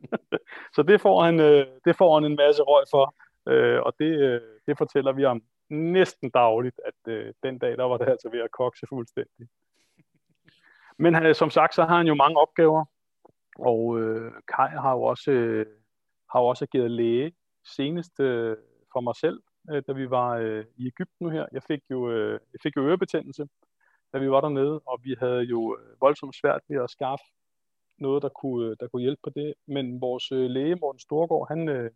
så 0.75 0.83
det 0.83 1.01
får, 1.01 1.23
han, 1.23 1.39
øh, 1.39 1.67
det 1.85 1.95
får 1.95 2.13
han 2.13 2.25
en 2.31 2.35
masse 2.35 2.61
røg 2.63 2.85
for, 2.91 3.15
øh, 3.47 3.81
og 3.81 3.93
det, 3.99 4.19
øh, 4.19 4.41
det 4.67 4.77
fortæller 4.77 5.11
vi 5.11 5.25
om 5.25 5.41
næsten 5.69 6.29
dagligt, 6.29 6.79
at 6.85 7.11
øh, 7.13 7.33
den 7.43 7.59
dag, 7.59 7.77
der 7.77 7.83
var 7.83 7.97
det 7.97 8.07
altså 8.09 8.29
ved 8.29 8.39
at 8.39 8.51
kokse 8.51 8.85
fuldstændig. 8.89 9.47
Men 10.97 11.13
han, 11.13 11.35
som 11.35 11.49
sagt, 11.49 11.75
så 11.75 11.83
har 11.83 11.97
han 11.97 12.07
jo 12.07 12.15
mange 12.15 12.39
opgaver, 12.39 12.85
og 13.59 13.99
øh, 13.99 14.31
Kai 14.55 14.69
har 14.69 14.91
jo 14.91 15.01
også, 15.01 15.31
øh, 15.31 15.65
har 16.31 16.39
jo 16.39 16.45
også 16.45 16.65
givet 16.65 16.91
læge 16.91 17.33
senest 17.75 18.19
øh, 18.19 18.57
for 18.93 19.01
mig 19.01 19.15
selv, 19.15 19.43
øh, 19.71 19.83
da 19.87 19.91
vi 19.93 20.09
var 20.09 20.29
øh, 20.35 20.65
i 20.77 20.87
Ægypten 20.87 21.17
nu 21.19 21.29
her. 21.29 21.45
Jeg 21.51 21.63
fik 21.63 21.81
jo, 21.91 22.11
øh, 22.11 22.39
jeg 22.53 22.59
fik 22.63 22.75
jo 22.77 22.87
ørebetændelse, 22.87 23.47
da 24.13 24.17
vi 24.17 24.31
var 24.31 24.41
dernede, 24.41 24.81
og 24.85 24.99
vi 25.03 25.15
havde 25.19 25.41
jo 25.41 25.77
øh, 25.79 26.01
voldsomt 26.01 26.35
svært 26.35 26.61
ved 26.69 26.83
at 26.83 26.89
skaffe 26.89 27.25
noget, 27.97 28.23
der 28.23 28.29
kunne, 28.29 28.69
øh, 28.69 28.75
der 28.79 28.87
kunne 28.87 29.01
hjælpe 29.01 29.21
på 29.23 29.29
det. 29.29 29.53
Men 29.67 30.01
vores 30.01 30.31
øh, 30.31 30.49
læge, 30.49 30.75
Morten 30.75 30.99
Storgård, 30.99 31.47
han 31.47 31.69
øh, 31.69 31.91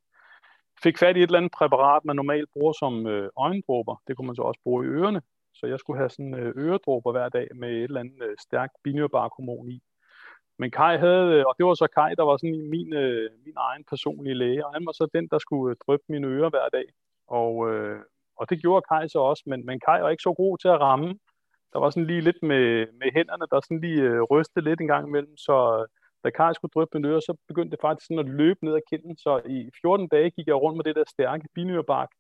fik 0.84 0.98
fat 0.98 1.18
i 1.18 1.20
et 1.20 1.24
eller 1.24 1.38
andet 1.38 1.52
præparat, 1.52 2.06
man 2.06 2.16
normalt 2.16 2.50
bruger 2.54 2.74
som 2.74 3.08
øh, 3.08 3.30
øjendråber. 3.38 3.96
Det 4.08 4.16
kunne 4.16 4.28
man 4.28 4.36
så 4.36 4.42
også 4.42 4.60
bruge 4.64 4.86
i 4.86 4.88
ørerne. 4.88 5.22
Så 5.54 5.68
jeg 5.68 5.80
skulle 5.80 6.00
have 6.00 6.10
sådan 6.10 6.34
øh, 6.34 6.54
øredråber 6.58 7.12
hver 7.12 7.30
dag 7.30 7.48
med 7.56 7.70
et 7.70 7.84
eller 7.84 8.00
andet 8.00 8.24
øh, 8.24 8.36
stærkt 8.40 8.74
binyrbarkhormon 8.84 9.72
i. 9.72 9.82
Men 10.60 10.72
Kai 10.72 10.98
havde, 10.98 11.28
øh, 11.36 11.44
og 11.48 11.56
det 11.58 11.66
var 11.66 11.74
så 11.74 11.88
Kai, 11.98 12.16
der 12.16 12.24
var 12.24 12.38
sådan 12.38 12.70
min, 12.70 12.94
øh, 12.94 13.30
min 13.46 13.54
egen 13.58 13.84
personlige 13.90 14.34
læge, 14.34 14.66
og 14.66 14.74
han 14.74 14.86
var 14.86 14.92
så 14.92 15.08
den, 15.14 15.28
der 15.28 15.40
skulle 15.40 15.76
dryppe 15.76 16.06
mine 16.10 16.28
ører 16.28 16.50
hver 16.50 16.70
dag. 16.70 16.86
Og, 17.28 17.70
øh, 17.70 18.00
og 18.36 18.50
det 18.50 18.62
gjorde 18.62 18.86
Kai 18.90 19.10
så 19.10 19.20
også, 19.20 19.44
men, 19.46 19.66
men 19.66 19.80
Kai 19.80 20.02
var 20.02 20.10
ikke 20.10 20.28
så 20.28 20.34
god 20.34 20.58
til 20.58 20.68
at 20.68 20.80
ramme. 20.80 21.20
Der 21.74 21.80
var 21.80 21.90
sådan 21.90 22.08
lige 22.08 22.22
lidt 22.22 22.42
med, 22.44 22.66
med 23.00 23.10
hænderne, 23.18 23.46
der 23.52 23.60
sådan 23.60 23.82
lige 23.82 24.02
øh, 24.02 24.22
rystede 24.22 24.66
lidt 24.66 24.82
en 24.82 24.88
gang 24.88 25.08
imellem, 25.08 25.38
så 25.38 25.56
øh, 25.80 25.88
da 26.24 26.30
Karl 26.30 26.56
skulle 26.56 26.74
dryppe 26.76 26.98
mine 26.98 27.08
øre, 27.08 27.22
så 27.22 27.34
begyndte 27.48 27.72
det 27.72 27.82
faktisk 27.82 28.08
sådan 28.08 28.26
at 28.26 28.34
løbe 28.42 28.66
ned 28.66 28.74
ad 28.76 28.86
kinden, 28.90 29.18
så 29.18 29.42
i 29.46 29.70
14 29.82 30.08
dage 30.08 30.30
gik 30.30 30.48
jeg 30.48 30.56
rundt 30.56 30.78
med 30.78 30.84
det 30.84 30.96
der 30.96 31.04
stærke 31.08 31.48
binyrebark 31.56 32.12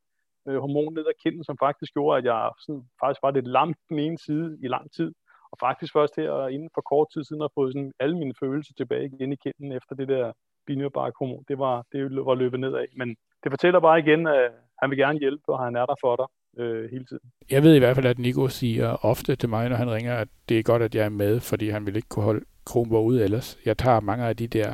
øh, 0.47 0.59
hormon 0.63 0.93
ned 0.93 1.05
ad 1.07 1.17
kinden, 1.23 1.43
som 1.43 1.57
faktisk 1.57 1.93
gjorde, 1.93 2.17
at 2.17 2.25
jeg 2.25 2.51
sådan, 2.59 2.83
faktisk 3.01 3.23
var 3.23 3.31
lidt 3.31 3.47
lam 3.47 3.73
den 3.89 3.99
ene 3.99 4.17
side 4.17 4.57
i 4.61 4.67
lang 4.67 4.91
tid. 4.91 5.11
Og 5.51 5.57
faktisk 5.59 5.93
først 5.93 6.15
her 6.15 6.35
øh, 6.35 6.53
inden 6.53 6.69
for 6.75 6.81
kort 6.81 7.07
tid 7.13 7.23
siden 7.23 7.41
har 7.41 7.51
fået 7.55 7.73
sådan 7.73 7.93
alle 7.99 8.17
mine 8.17 8.33
følelser 8.39 8.73
tilbage 8.77 9.05
igen 9.05 9.31
i 9.33 9.41
kinden 9.43 9.71
efter 9.71 9.95
det 9.95 10.07
der 10.07 10.31
binyrebark 10.67 11.13
hormon. 11.19 11.45
Det 11.47 11.59
var, 11.59 11.83
det 11.91 12.25
var 12.25 12.35
løbet 12.35 12.59
nedad. 12.59 12.85
Men 12.97 13.09
det 13.43 13.51
fortæller 13.51 13.79
bare 13.79 13.99
igen, 13.99 14.27
at 14.27 14.51
han 14.81 14.89
vil 14.89 14.97
gerne 14.97 15.19
hjælpe, 15.19 15.47
og 15.53 15.59
han 15.65 15.75
er 15.75 15.85
der 15.85 15.95
for 16.01 16.15
dig 16.15 16.25
øh, 16.59 16.91
hele 16.91 17.05
tiden. 17.05 17.31
Jeg 17.49 17.63
ved 17.63 17.75
i 17.75 17.79
hvert 17.79 17.95
fald, 17.95 18.05
at 18.05 18.19
Nico 18.19 18.47
siger 18.47 19.05
ofte 19.05 19.35
til 19.35 19.49
mig, 19.49 19.69
når 19.69 19.75
han 19.75 19.91
ringer, 19.91 20.15
at 20.15 20.27
det 20.49 20.59
er 20.59 20.63
godt, 20.63 20.81
at 20.81 20.95
jeg 20.95 21.05
er 21.05 21.09
med, 21.09 21.39
fordi 21.39 21.69
han 21.69 21.85
vil 21.85 21.95
ikke 21.95 22.09
kunne 22.09 22.25
holde 22.25 22.45
Kronborg 22.65 23.05
ud 23.05 23.19
ellers. 23.19 23.57
Jeg 23.65 23.77
tager 23.77 23.99
mange 23.99 24.25
af 24.25 24.37
de 24.37 24.47
der 24.47 24.73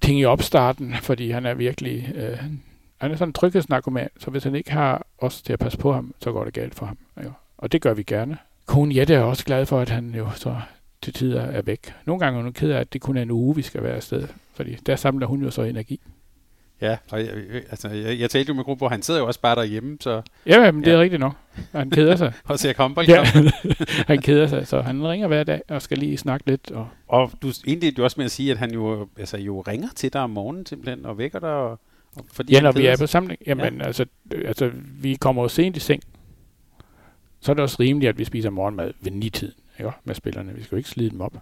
ting 0.00 0.20
i 0.20 0.24
opstarten, 0.24 0.94
fordi 1.02 1.30
han 1.30 1.46
er 1.46 1.54
virkelig... 1.54 2.12
Øh, 2.14 2.38
han 3.00 3.10
er 3.10 3.16
sådan 3.16 3.28
en 3.28 3.32
tryghedsnarkoman, 3.32 4.08
så 4.18 4.30
hvis 4.30 4.44
han 4.44 4.54
ikke 4.54 4.72
har 4.72 5.06
os 5.18 5.42
til 5.42 5.52
at 5.52 5.58
passe 5.58 5.78
på 5.78 5.92
ham, 5.92 6.14
så 6.20 6.32
går 6.32 6.44
det 6.44 6.54
galt 6.54 6.74
for 6.74 6.86
ham. 6.86 6.98
Jo. 7.24 7.32
Og 7.58 7.72
det 7.72 7.82
gør 7.82 7.94
vi 7.94 8.02
gerne. 8.02 8.38
Kone 8.66 8.96
Jette 8.96 9.14
er 9.14 9.20
også 9.20 9.44
glad 9.44 9.66
for, 9.66 9.80
at 9.80 9.88
han 9.88 10.14
jo 10.14 10.30
så 10.30 10.56
til 11.02 11.12
tider 11.12 11.42
er 11.42 11.62
væk. 11.62 11.94
Nogle 12.06 12.20
gange 12.20 12.38
er 12.38 12.42
hun 12.42 12.52
ked 12.52 12.70
af, 12.70 12.80
at 12.80 12.92
det 12.92 13.00
kun 13.00 13.16
er 13.16 13.22
en 13.22 13.30
uge, 13.30 13.56
vi 13.56 13.62
skal 13.62 13.82
være 13.82 13.94
afsted, 13.94 14.28
fordi 14.54 14.74
der 14.74 14.96
samler 14.96 15.26
hun 15.26 15.42
jo 15.42 15.50
så 15.50 15.62
energi. 15.62 16.00
Ja, 16.80 16.96
og 17.10 17.20
jeg, 17.20 17.28
altså, 17.70 17.88
jeg, 17.88 18.20
jeg 18.20 18.30
talte 18.30 18.48
jo 18.48 18.54
med 18.54 18.64
Gruppe, 18.64 18.88
han 18.88 19.02
sidder 19.02 19.20
jo 19.20 19.26
også 19.26 19.40
bare 19.40 19.56
derhjemme, 19.56 19.96
så... 20.00 20.22
Ja, 20.46 20.72
men 20.72 20.84
det 20.84 20.90
ja. 20.90 20.96
er 20.96 21.00
rigtigt 21.00 21.20
nok. 21.20 21.32
Han 21.72 21.90
keder 21.90 22.16
sig. 22.16 22.32
og 22.44 22.58
ser 22.58 22.72
håndbold. 22.76 23.08
Ja, 23.08 23.24
han 24.12 24.22
keder 24.22 24.46
sig, 24.46 24.66
så 24.66 24.80
han 24.80 25.08
ringer 25.08 25.28
hver 25.28 25.44
dag 25.44 25.62
og 25.68 25.82
skal 25.82 25.98
lige 25.98 26.16
snakke 26.16 26.46
lidt. 26.46 26.70
Og, 26.70 26.88
og 27.08 27.30
du 27.42 27.52
indledte 27.64 27.98
jo 27.98 28.04
også 28.04 28.14
med 28.16 28.24
at 28.24 28.30
sige, 28.30 28.50
at 28.50 28.58
han 28.58 28.72
jo, 28.72 29.08
altså, 29.18 29.38
jo 29.38 29.60
ringer 29.60 29.88
til 29.96 30.12
dig 30.12 30.20
om 30.20 30.30
morgenen 30.30 30.66
simpelthen, 30.66 31.06
og 31.06 31.18
vækker 31.18 31.38
dig, 31.38 31.50
og, 31.50 31.70
og 32.16 32.24
fordi 32.32 32.52
ja, 32.52 32.60
når 32.60 32.72
vi 32.72 32.86
er 32.86 32.96
på 32.96 33.06
samling. 33.06 33.40
Jamen, 33.46 33.78
ja. 33.78 33.86
altså, 33.86 34.04
altså, 34.44 34.70
vi 35.00 35.14
kommer 35.14 35.42
jo 35.42 35.48
sent 35.48 35.76
i 35.76 35.80
seng, 35.80 36.02
så 37.40 37.52
er 37.52 37.54
det 37.54 37.62
også 37.62 37.76
rimeligt, 37.80 38.08
at 38.08 38.18
vi 38.18 38.24
spiser 38.24 38.50
morgenmad 38.50 38.92
ved 39.00 39.12
nitiden 39.12 39.54
ikke? 39.78 39.90
med 40.04 40.14
spillerne. 40.14 40.52
Vi 40.54 40.62
skal 40.62 40.76
jo 40.76 40.76
ikke 40.76 40.90
slide 40.90 41.10
dem 41.10 41.20
op. 41.20 41.36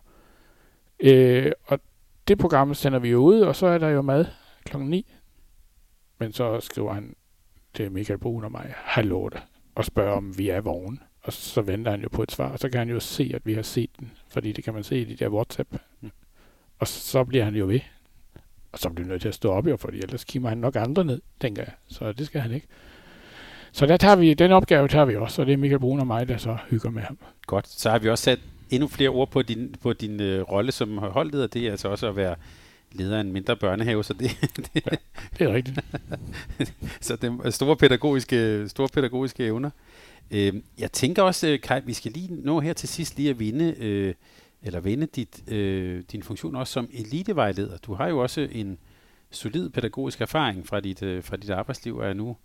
Øh, 1.01 1.53
og 1.67 1.81
det 2.29 2.39
program 2.39 2.75
sender 2.75 2.99
vi 2.99 3.09
jo 3.09 3.19
ud, 3.19 3.41
og 3.41 3.57
så 3.57 3.67
er 3.67 3.79
der 3.79 3.89
jo 3.89 4.03
mad 4.03 4.25
klokken 4.65 4.91
9. 4.91 5.07
Men 6.19 6.33
så 6.33 6.61
skriver 6.61 6.93
han 6.93 7.15
til 7.75 7.93
Michael 7.93 8.19
Brun 8.19 8.45
og 8.45 8.53
mig, 8.53 8.75
hallo 8.77 9.29
det, 9.29 9.43
og 9.75 9.85
spørger, 9.85 10.17
om 10.17 10.39
vi 10.39 10.49
er 10.49 10.61
vågen. 10.61 11.03
Og 11.23 11.33
så 11.33 11.63
venter 11.63 11.91
han 11.91 12.01
jo 12.01 12.09
på 12.09 12.23
et 12.23 12.33
svar, 12.33 12.49
og 12.49 12.59
så 12.59 12.69
kan 12.69 12.79
han 12.79 12.89
jo 12.89 13.01
se, 13.01 13.33
at 13.35 13.43
vi 13.45 13.55
har 13.55 13.63
set 13.63 13.91
den, 14.01 14.13
fordi 14.29 14.53
det 14.53 14.65
kan 14.65 14.75
man 14.75 14.85
se 14.85 15.01
i 15.01 15.05
de 15.05 15.17
der 15.17 15.29
WhatsApp. 15.29 15.69
Mm. 16.01 16.11
Og 16.79 16.89
så 16.89 17.25
bliver 17.25 17.45
han 17.45 17.55
jo 17.55 17.67
ved. 17.67 17.81
Og 18.73 18.79
så 18.79 18.91
bliver 18.91 19.05
han 19.05 19.13
nødt 19.13 19.23
til 19.23 19.29
at 19.29 19.35
stå 19.35 19.51
op 19.51 19.67
jo, 19.67 19.77
fordi 19.77 19.99
ellers 19.99 20.25
kimer 20.25 20.49
han 20.49 20.59
nok 20.59 20.77
andre 20.77 21.05
ned, 21.05 21.21
tænker 21.41 21.63
jeg. 21.63 21.73
Så 21.89 22.13
det 22.13 22.27
skal 22.27 22.41
han 22.41 22.53
ikke. 22.53 22.67
Så 23.73 23.87
der 23.87 23.97
tager 23.97 24.17
vi, 24.17 24.35
den 24.35 24.53
opgave 24.53 24.89
tager 24.89 25.05
vi 25.05 25.17
også, 25.17 25.43
og 25.43 25.47
det 25.47 25.53
er 25.53 25.57
Michael 25.57 25.81
Brun 25.81 26.01
og 26.01 26.07
mig, 26.07 26.29
der 26.29 26.37
så 26.37 26.57
hygger 26.71 26.91
med 26.91 27.03
ham. 27.03 27.19
Godt, 27.47 27.69
så 27.69 27.91
har 27.91 27.99
vi 27.99 28.09
også 28.09 28.25
sat 28.25 28.41
endnu 28.71 28.89
flere 28.89 29.09
ord 29.09 29.31
på 29.31 29.43
din, 29.43 29.75
på 29.83 29.93
din 29.93 30.21
øh, 30.21 30.43
rolle 30.43 30.73
som 30.73 30.99
holdleder. 30.99 31.47
Det 31.47 31.67
er 31.67 31.71
altså 31.71 31.89
også 31.89 32.09
at 32.09 32.17
være 32.17 32.37
leder 32.93 33.17
af 33.17 33.21
en 33.21 33.33
mindre 33.33 33.57
børnehave, 33.57 34.05
så 34.05 34.13
det, 34.13 34.31
det, 34.57 34.71
ja, 34.75 34.97
det 35.39 35.47
er 35.47 35.55
rigtigt. 35.55 35.81
så 37.07 37.17
det 37.17 37.41
er 37.45 37.51
store 37.51 37.77
pædagogiske, 37.77 38.69
store 38.69 38.89
pædagogiske 38.89 39.45
evner. 39.45 39.71
Øh, 40.31 40.55
jeg 40.79 40.93
tænker 40.93 41.23
også, 41.23 41.49
øh, 41.49 41.61
Kai, 41.61 41.81
vi 41.85 41.93
skal 41.93 42.13
lige 42.13 42.35
nå 42.35 42.61
her 42.61 42.73
til 42.73 42.89
sidst 42.89 43.17
lige 43.17 43.31
at 43.31 43.39
vinde, 43.39 43.75
øh, 43.79 44.15
eller 44.63 44.81
vinde 44.81 45.07
dit, 45.07 45.53
øh, 45.53 46.03
din 46.13 46.23
funktion 46.23 46.57
også 46.57 46.73
som 46.73 46.89
elitevejleder. 46.93 47.79
Du 47.79 47.95
har 47.95 48.09
jo 48.09 48.19
også 48.19 48.49
en 48.53 48.79
solid 49.31 49.71
pædagogisk 49.71 50.21
erfaring 50.21 50.67
fra 50.67 50.81
dit, 50.81 51.03
øh, 51.03 51.23
fra 51.23 51.37
dit 51.37 51.51
arbejdsliv, 51.51 51.97
og 51.97 52.09
er 52.09 52.13
nu 52.13 52.37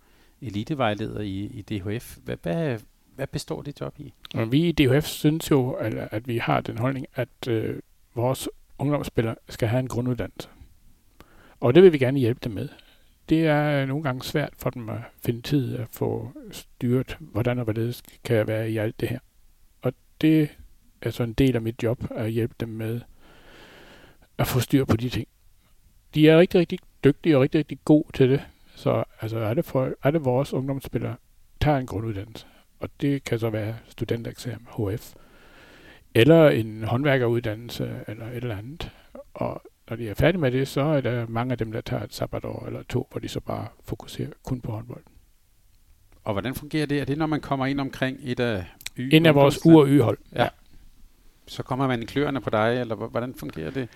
elitevejleder 0.42 1.20
i, 1.20 1.38
i 1.44 1.62
DHF. 1.62 2.16
Hvad, 2.24 2.36
hvad, 2.42 2.78
hvad 3.14 3.26
består 3.26 3.62
det 3.62 3.80
job 3.80 3.94
i? 3.98 4.12
Vi 4.50 4.68
i 4.68 4.72
DHF 4.72 5.06
synes 5.06 5.50
jo, 5.50 5.70
at, 5.70 5.94
at 5.94 6.28
vi 6.28 6.38
har 6.38 6.60
den 6.60 6.78
holdning, 6.78 7.06
at 7.14 7.48
øh, 7.48 7.80
vores 8.14 8.48
ungdomsspillere 8.78 9.34
skal 9.48 9.68
have 9.68 9.80
en 9.80 9.88
grunduddannelse. 9.88 10.48
Og 11.60 11.74
det 11.74 11.82
vil 11.82 11.92
vi 11.92 11.98
gerne 11.98 12.18
hjælpe 12.18 12.40
dem 12.44 12.52
med. 12.52 12.68
Det 13.28 13.46
er 13.46 13.82
øh, 13.82 13.88
nogle 13.88 14.02
gange 14.02 14.22
svært 14.22 14.52
for 14.56 14.70
dem 14.70 14.88
at 14.88 14.98
finde 15.24 15.42
tid 15.42 15.76
at 15.76 15.88
få 15.90 16.32
styret, 16.50 17.16
hvordan 17.20 17.58
og 17.58 17.64
hvorledes 17.64 18.02
kan 18.24 18.36
jeg 18.36 18.46
være 18.46 18.70
i 18.70 18.76
alt 18.76 19.00
det 19.00 19.08
her. 19.08 19.18
Og 19.82 19.92
det 20.20 20.48
er 21.02 21.10
så 21.10 21.22
en 21.22 21.32
del 21.32 21.56
af 21.56 21.62
mit 21.62 21.82
job 21.82 22.04
at 22.10 22.30
hjælpe 22.30 22.54
dem 22.60 22.68
med 22.68 23.00
at 24.38 24.46
få 24.46 24.60
styr 24.60 24.84
på 24.84 24.96
de 24.96 25.08
ting. 25.08 25.28
De 26.14 26.28
er 26.28 26.38
rigtig, 26.38 26.60
rigtig 26.60 26.78
dygtige 27.04 27.36
og 27.36 27.42
rigtig, 27.42 27.58
rigtig 27.58 27.78
gode 27.84 28.08
til 28.14 28.30
det. 28.30 28.42
Så 28.74 29.04
altså, 29.20 29.38
er, 29.38 29.54
det 29.54 29.64
for, 29.64 29.92
er 30.02 30.10
det 30.10 30.24
vores 30.24 30.52
ungdomsspillere, 30.52 31.16
tager 31.60 31.78
en 31.78 31.86
grunduddannelse. 31.86 32.46
Og 32.80 32.88
det 33.00 33.24
kan 33.24 33.38
så 33.38 33.50
være 33.50 33.76
studentereksamen, 33.88 34.66
HF, 34.66 35.14
eller 36.14 36.48
en 36.48 36.84
håndværkeruddannelse, 36.84 38.00
eller 38.08 38.26
et 38.26 38.36
eller 38.36 38.56
andet. 38.58 38.90
Og 39.34 39.62
når 39.90 39.96
de 39.96 40.08
er 40.08 40.14
færdige 40.14 40.40
med 40.40 40.52
det, 40.52 40.68
så 40.68 40.80
er 40.80 41.00
der 41.00 41.26
mange 41.28 41.52
af 41.52 41.58
dem, 41.58 41.72
der 41.72 41.80
tager 41.80 42.02
et 42.02 42.14
sabbatår 42.14 42.66
eller 42.66 42.82
to, 42.82 43.08
hvor 43.10 43.20
de 43.20 43.28
så 43.28 43.40
bare 43.40 43.66
fokuserer 43.84 44.30
kun 44.44 44.60
på 44.60 44.72
håndbold. 44.72 45.02
Og 46.24 46.32
hvordan 46.32 46.54
fungerer 46.54 46.86
det? 46.86 47.00
Er 47.00 47.04
det, 47.04 47.18
når 47.18 47.26
man 47.26 47.40
kommer 47.40 47.66
ind 47.66 47.80
omkring 47.80 48.18
et 48.22 48.40
af 48.40 48.64
Y? 48.96 49.14
En 49.14 49.26
af 49.26 49.34
vores 49.34 49.66
U- 49.66 49.78
og 49.78 49.86
Y-hold, 49.88 50.18
ja. 50.32 50.42
ja. 50.42 50.48
Så 51.46 51.62
kommer 51.62 51.86
man 51.86 52.02
i 52.02 52.04
kløerne 52.04 52.40
på 52.40 52.50
dig, 52.50 52.80
eller 52.80 52.94
hvordan 52.94 53.34
fungerer 53.34 53.70
det? 53.70 53.88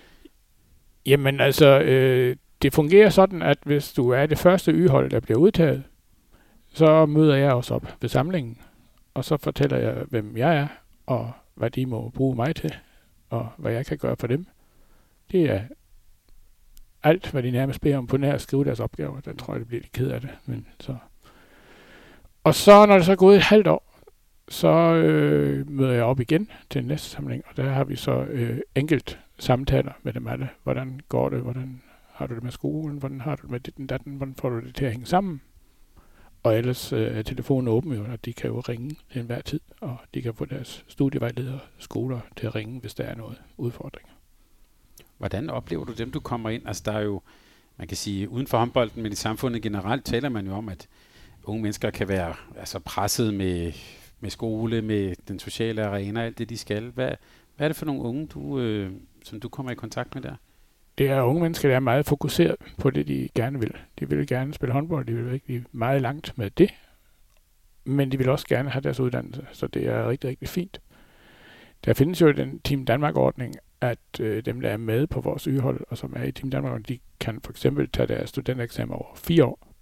Jamen 1.05 1.39
altså, 1.39 1.79
øh, 1.79 2.35
det 2.61 2.73
fungerer 2.73 3.09
sådan, 3.09 3.41
at 3.41 3.57
hvis 3.65 3.93
du 3.93 4.09
er 4.09 4.25
det 4.25 4.37
første 4.37 4.71
yhold, 4.71 5.09
der 5.09 5.19
bliver 5.19 5.39
udtaget, 5.39 5.83
så 6.73 7.05
møder 7.05 7.35
jeg 7.35 7.53
også 7.53 7.73
op 7.73 7.95
ved 8.01 8.09
samlingen, 8.09 8.57
og 9.13 9.25
så 9.25 9.37
fortæller 9.37 9.77
jeg, 9.77 9.93
hvem 10.09 10.37
jeg 10.37 10.55
er, 10.57 10.67
og 11.05 11.31
hvad 11.59 11.69
de 11.69 11.85
må 11.85 12.09
bruge 12.09 12.35
mig 12.35 12.55
til, 12.55 12.75
og 13.29 13.47
hvad 13.57 13.73
jeg 13.73 13.85
kan 13.85 13.97
gøre 13.97 14.15
for 14.19 14.27
dem. 14.27 14.45
Det 15.31 15.51
er 15.51 15.61
alt, 17.03 17.31
hvad 17.31 17.43
de 17.43 17.51
nærmest 17.51 17.81
beder 17.81 17.97
om 17.97 18.07
på 18.07 18.17
nær 18.17 18.33
at 18.33 18.41
skrive 18.41 18.65
deres 18.65 18.79
opgaver. 18.79 19.19
Der 19.19 19.33
tror 19.33 19.53
jeg, 19.53 19.59
det 19.59 19.67
bliver 19.67 19.81
lidt 19.81 19.91
ked 19.91 20.07
af 20.07 20.21
det. 20.21 20.29
Men 20.45 20.67
så. 20.79 20.95
Og 22.43 22.55
så, 22.55 22.85
når 22.85 22.95
det 22.95 23.05
så 23.05 23.11
er 23.11 23.15
gået 23.15 23.35
et 23.35 23.43
halvt 23.43 23.67
år, 23.67 23.99
så 24.49 24.67
øh, 24.93 25.69
møder 25.69 25.91
jeg 25.91 26.03
op 26.03 26.19
igen 26.19 26.49
til 26.69 26.85
næste 26.85 27.09
samling, 27.09 27.43
og 27.47 27.57
der 27.57 27.69
har 27.69 27.83
vi 27.83 27.95
så 27.95 28.23
øh, 28.23 28.59
enkelt 28.75 29.19
samtaler 29.39 29.91
med 30.03 30.13
dem 30.13 30.27
alle. 30.27 30.49
Hvordan 30.63 30.99
går 31.09 31.29
det? 31.29 31.39
Hvordan 31.39 31.81
har 32.13 32.27
du 32.27 32.35
det 32.35 32.43
med 32.43 32.51
skolen? 32.51 32.97
Hvordan 32.97 33.21
har 33.21 33.35
du 33.35 33.41
det 33.41 33.51
med 33.51 33.59
den 33.59 33.87
datten? 33.87 34.15
Hvordan 34.15 34.35
får 34.35 34.49
du 34.49 34.59
det 34.59 34.75
til 34.75 34.85
at 34.85 34.91
hænge 34.91 35.05
sammen? 35.05 35.41
Og 36.43 36.57
ellers 36.57 36.93
øh, 36.93 37.17
er 37.17 37.21
telefonen 37.21 37.67
åben 37.67 37.93
jo, 37.93 38.05
og 38.11 38.25
de 38.25 38.33
kan 38.33 38.49
jo 38.49 38.59
ringe 38.59 38.95
til 39.11 39.19
enhver 39.19 39.41
tid, 39.41 39.59
og 39.81 39.97
de 40.13 40.21
kan 40.21 40.33
få 40.33 40.45
deres 40.45 40.85
studievejledere 40.87 41.59
skoler 41.77 42.19
til 42.35 42.47
at 42.47 42.55
ringe, 42.55 42.79
hvis 42.79 42.93
der 42.93 43.03
er 43.03 43.15
noget 43.15 43.41
udfordringer. 43.57 44.13
Hvordan 45.17 45.49
oplever 45.49 45.85
du 45.85 45.93
dem, 45.93 46.11
du 46.11 46.19
kommer 46.19 46.49
ind? 46.49 46.67
Altså 46.67 46.83
der 46.85 46.91
er 46.91 47.01
jo, 47.01 47.21
man 47.77 47.87
kan 47.87 47.97
sige, 47.97 48.29
uden 48.29 48.47
for 48.47 48.57
håndbolden, 48.57 49.03
men 49.03 49.11
i 49.11 49.15
samfundet 49.15 49.61
generelt 49.61 50.05
taler 50.05 50.29
man 50.29 50.47
jo 50.47 50.53
om, 50.53 50.69
at 50.69 50.87
unge 51.43 51.61
mennesker 51.61 51.89
kan 51.89 52.07
være 52.07 52.35
altså, 52.57 52.79
presset 52.79 53.33
med, 53.33 53.71
med 54.19 54.29
skole, 54.29 54.81
med 54.81 55.15
den 55.27 55.39
sociale 55.39 55.85
arena, 55.85 56.25
alt 56.25 56.37
det 56.37 56.49
de 56.49 56.57
skal. 56.57 56.89
Hvad, 56.89 57.11
hvad 57.55 57.65
er 57.65 57.69
det 57.69 57.75
for 57.75 57.85
nogle 57.85 58.01
unge, 58.01 58.27
du, 58.27 58.59
øh, 58.59 58.91
som 59.23 59.39
du 59.39 59.49
kommer 59.49 59.71
i 59.71 59.75
kontakt 59.75 60.15
med 60.15 60.23
der? 60.23 60.35
Det 60.99 61.09
er 61.09 61.21
unge 61.21 61.41
mennesker, 61.41 61.69
der 61.69 61.75
er 61.75 61.79
meget 61.79 62.05
fokuseret 62.05 62.55
på 62.77 62.89
det, 62.89 63.07
de 63.07 63.29
gerne 63.35 63.59
vil. 63.59 63.73
De 63.99 64.09
vil 64.09 64.27
gerne 64.27 64.53
spille 64.53 64.73
håndbold, 64.73 65.05
de 65.05 65.15
vil 65.15 65.33
ikke 65.33 65.65
meget 65.71 66.01
langt 66.01 66.37
med 66.37 66.49
det, 66.49 66.73
men 67.83 68.11
de 68.11 68.17
vil 68.17 68.29
også 68.29 68.47
gerne 68.47 68.69
have 68.69 68.81
deres 68.81 68.99
uddannelse, 68.99 69.47
så 69.51 69.67
det 69.67 69.87
er 69.87 70.09
rigtig, 70.09 70.29
rigtig 70.29 70.49
fint. 70.49 70.81
Der 71.85 71.93
findes 71.93 72.21
jo 72.21 72.31
den 72.31 72.59
Team 72.59 72.85
Danmark-ordning, 72.85 73.55
at 73.81 73.99
øh, 74.19 74.45
dem, 74.45 74.61
der 74.61 74.69
er 74.69 74.77
med 74.77 75.07
på 75.07 75.21
vores 75.21 75.43
yhold, 75.43 75.81
og 75.89 75.97
som 75.97 76.13
er 76.15 76.23
i 76.23 76.31
Team 76.31 76.49
Danmark, 76.49 76.87
de 76.87 76.99
kan 77.19 77.41
for 77.43 77.51
eksempel 77.51 77.89
tage 77.89 78.07
deres 78.07 78.29
studentereksamen 78.29 78.93
over 78.93 79.15
fire 79.15 79.45
år. 79.45 79.73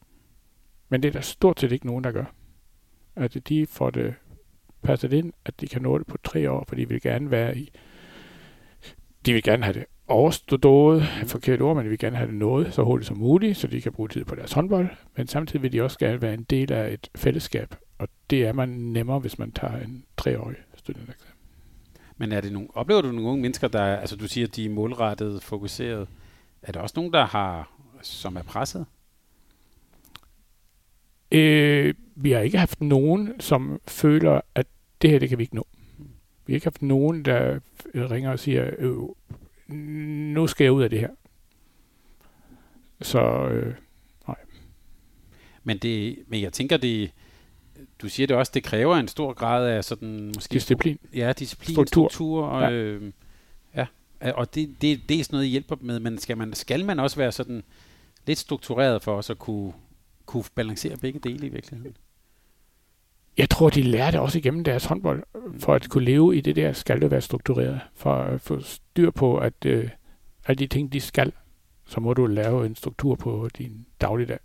Men 0.90 1.04
det 1.04 1.10
er 1.10 1.14
der 1.14 1.22
stort 1.22 1.60
set 1.60 1.72
ikke 1.72 1.88
nogen, 1.88 2.04
der 2.04 2.12
gør. 2.12 2.34
At 3.16 3.38
de 3.50 3.68
får 3.68 3.90
det 3.90 4.16
passet 4.84 5.14
ind, 5.14 5.34
at 5.46 5.62
de 5.62 5.68
kan 5.68 5.82
nå 5.82 5.98
det 5.98 6.08
på 6.08 6.18
tre 6.24 6.52
år, 6.52 6.66
for 6.68 6.76
de 6.76 6.90
vil 6.90 7.02
gerne 7.02 7.32
være 7.32 7.58
i... 7.58 7.72
De 9.26 9.34
vil 9.34 9.44
gerne 9.44 9.64
have 9.64 9.74
det 9.74 9.86
overstået, 10.08 11.04
forkert 11.26 11.62
ord, 11.62 11.76
men 11.76 11.86
de 11.86 11.90
vil 11.90 12.00
gerne 12.00 12.18
have 12.18 12.28
det 12.28 12.36
nået 12.36 12.74
så 12.74 12.84
hurtigt 12.84 13.08
som 13.08 13.18
muligt, 13.18 13.58
så 13.58 13.68
de 13.68 13.82
kan 13.82 13.92
bruge 13.92 14.10
tid 14.10 14.26
på 14.26 14.36
deres 14.36 14.54
håndbold, 14.54 14.90
men 15.18 15.28
samtidig 15.28 15.62
vil 15.62 15.72
de 15.72 15.82
også 15.82 16.00
gerne 16.00 16.22
være 16.22 16.34
en 16.34 16.44
del 16.44 16.74
af 16.74 16.94
et 16.94 17.10
fællesskab, 17.16 17.76
og 17.98 18.08
det 18.30 18.48
er 18.48 18.54
man 18.54 18.70
nemmere, 18.70 19.20
hvis 19.20 19.40
man 19.40 19.52
tager 19.52 19.78
en 19.78 20.06
treårig 20.18 20.56
studentereksamen. 20.76 21.34
Men 22.18 22.32
er 22.32 22.42
det 22.42 22.52
nogle, 22.52 22.68
oplever 22.74 23.02
du 23.02 23.12
nogle 23.12 23.30
unge 23.30 23.42
mennesker, 23.42 23.68
der, 23.68 23.84
altså 23.84 24.16
du 24.16 24.28
siger, 24.28 24.48
de 24.48 24.66
er 24.66 24.70
målrettet, 24.70 25.44
fokuseret. 25.44 26.08
Er 26.62 26.72
der 26.72 26.80
også 26.80 26.94
nogen, 26.98 27.14
der 27.14 27.26
har, 27.26 27.72
som 28.02 28.36
er 28.36 28.44
presset? 28.44 28.86
Øh, 31.32 31.94
vi 32.16 32.32
har 32.32 32.40
ikke 32.40 32.58
haft 32.58 32.82
nogen, 32.82 33.40
som 33.40 33.82
føler, 33.88 34.42
at 34.56 34.68
det 35.02 35.10
her, 35.10 35.20
det 35.20 35.30
kan 35.30 35.38
vi 35.38 35.44
ikke 35.44 35.56
nå. 35.56 35.68
Vi 36.46 36.54
har 36.54 36.56
ikke 36.56 36.66
haft 36.66 36.82
nogen, 36.82 37.26
der 37.26 37.60
ringer 37.96 38.32
og 38.32 38.40
siger, 38.40 38.70
øh, 38.78 38.94
nu 39.68 40.48
skal 40.48 40.64
jeg 40.64 40.74
ud 40.74 40.84
af 40.84 40.90
det 40.90 41.00
her. 41.00 41.10
Så 43.02 43.48
øh, 43.48 43.76
nej. 44.28 44.36
Men, 45.64 45.78
det, 45.78 46.18
men 46.28 46.42
jeg 46.42 46.54
tænker, 46.54 46.78
det, 46.78 47.12
du 48.02 48.10
siger 48.10 48.28
det 48.28 48.36
også, 48.36 48.52
det 48.56 48.64
kræver 48.64 48.96
en 48.96 49.08
stor 49.08 49.34
grad 49.34 49.68
af 49.68 49.84
sådan 49.84 50.32
måske 50.36 50.54
disciplin. 50.54 51.00
Ja, 51.14 51.34
disciplin, 51.40 51.76
struktur, 51.76 52.10
struktur 52.10 52.46
og 52.46 52.62
ja. 52.62 52.72
Øh, 52.72 53.12
ja. 53.76 53.88
Og 54.22 54.56
det, 54.56 54.82
det, 54.82 55.10
det 55.10 55.20
er 55.20 55.24
sådan 55.24 55.36
noget, 55.36 55.50
hjælper 55.50 55.76
med, 55.82 56.00
men 56.00 56.18
skal 56.18 56.38
man, 56.38 56.54
skal 56.54 56.86
man 56.86 57.00
også 57.00 57.18
være 57.18 57.32
sådan 57.32 57.64
lidt 58.28 58.40
struktureret 58.40 59.02
for 59.02 59.16
os 59.16 59.30
at 59.30 59.40
kunne, 59.40 59.74
kunne 60.26 60.44
balancere 60.56 60.98
begge 60.98 61.20
dele 61.20 61.48
i 61.48 61.50
virkeligheden? 61.50 61.96
Jeg 63.38 63.50
tror, 63.50 63.70
de 63.70 63.82
lærte 63.82 64.22
også 64.22 64.38
igennem 64.38 64.64
deres 64.64 64.86
håndbold. 64.86 65.24
For 65.60 65.74
at 65.74 65.90
kunne 65.90 66.06
leve 66.06 66.38
i 66.38 66.42
det 66.42 66.56
der, 66.56 66.74
skal 66.74 67.02
det 67.02 67.12
være 67.12 67.22
struktureret. 67.22 67.80
For 67.96 68.14
at 68.14 68.42
få 68.42 68.62
styr 68.62 69.12
på, 69.12 69.38
at 69.38 69.66
øh, 69.66 69.90
alle 70.48 70.60
de 70.60 70.68
ting, 70.68 70.94
de 70.94 71.02
skal, 71.02 71.32
så 71.86 72.00
må 72.00 72.14
du 72.14 72.26
lave 72.26 72.66
en 72.66 72.76
struktur 72.76 73.16
på 73.16 73.50
din 73.58 73.86
dagligdag. 74.02 74.40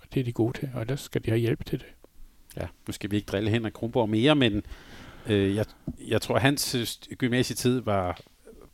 Og 0.00 0.06
det 0.14 0.20
er 0.20 0.24
de 0.24 0.32
gode 0.32 0.58
til, 0.58 0.70
og 0.74 0.88
der 0.88 0.96
skal 0.96 1.24
de 1.24 1.30
have 1.30 1.40
hjælp 1.40 1.66
til 1.66 1.78
det. 1.78 1.86
Ja, 2.56 2.66
nu 2.86 2.92
skal 2.92 3.10
vi 3.10 3.16
ikke 3.16 3.26
drille 3.26 3.50
Henrik 3.50 3.72
Kronborg 3.72 4.08
mere, 4.08 4.34
men 4.34 4.62
øh, 5.26 5.56
jeg, 5.56 5.64
jeg 6.08 6.22
tror, 6.22 6.38
hans 6.38 6.74
øh, 6.74 7.16
gymnasietid 7.16 7.80
var 7.80 8.20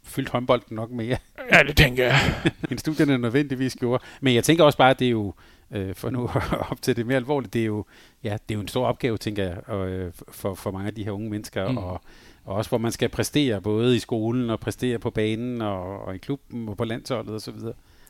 fyldt 0.02 0.28
håndbolden 0.28 0.74
nok 0.74 0.90
mere. 0.90 1.16
Ja, 1.52 1.62
det 1.62 1.76
tænker 1.76 2.04
jeg. 2.04 2.18
end 2.70 2.78
studierne 2.78 3.18
nødvendigvis 3.18 3.76
gjorde. 3.76 4.04
Men 4.20 4.34
jeg 4.34 4.44
tænker 4.44 4.64
også 4.64 4.78
bare, 4.78 4.90
at 4.90 4.98
det 4.98 5.06
er 5.06 5.10
jo, 5.10 5.34
øh, 5.74 5.94
for 5.94 6.10
nu 6.10 6.30
op 6.70 6.82
til 6.82 6.96
det 6.96 7.06
mere 7.06 7.16
alvorligt, 7.16 7.52
det 7.52 7.60
er 7.60 7.66
jo, 7.66 7.84
ja, 8.24 8.32
det 8.48 8.54
er 8.54 8.58
jo 8.58 8.60
en 8.60 8.68
stor 8.68 8.86
opgave, 8.86 9.18
tænker 9.18 9.44
jeg, 9.44 9.68
og, 9.68 9.88
øh, 9.88 10.12
for, 10.28 10.54
for 10.54 10.70
mange 10.70 10.86
af 10.86 10.94
de 10.94 11.04
her 11.04 11.10
unge 11.10 11.30
mennesker, 11.30 11.70
mm. 11.70 11.76
og, 11.76 12.00
og 12.44 12.56
også 12.56 12.68
hvor 12.68 12.78
man 12.78 12.92
skal 12.92 13.08
præstere, 13.08 13.60
både 13.60 13.96
i 13.96 13.98
skolen 13.98 14.50
og 14.50 14.60
præstere 14.60 14.98
på 14.98 15.10
banen, 15.10 15.62
og, 15.62 16.04
og 16.04 16.14
i 16.14 16.18
klubben 16.18 16.68
og 16.68 16.76
på 16.76 16.84
landsholdet 16.84 17.34
osv. 17.34 17.58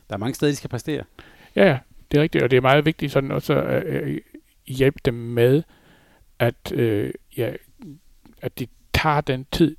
Der 0.09 0.13
er 0.13 0.17
mange 0.17 0.35
steder, 0.35 0.51
de 0.51 0.55
skal 0.55 0.69
præstere. 0.69 1.03
Ja, 1.55 1.65
ja, 1.65 1.79
det 2.11 2.17
er 2.17 2.21
rigtigt, 2.21 2.43
og 2.43 2.51
det 2.51 2.57
er 2.57 2.61
meget 2.61 2.85
vigtigt 2.85 3.11
sådan 3.11 3.31
også 3.31 3.61
at 3.61 3.83
øh, 3.85 4.21
hjælpe 4.67 4.99
dem 5.05 5.13
med, 5.13 5.63
at, 6.39 6.71
øh, 6.71 7.13
ja, 7.37 7.53
at 8.41 8.59
de 8.59 8.67
tager 8.93 9.21
den 9.21 9.45
tid, 9.51 9.75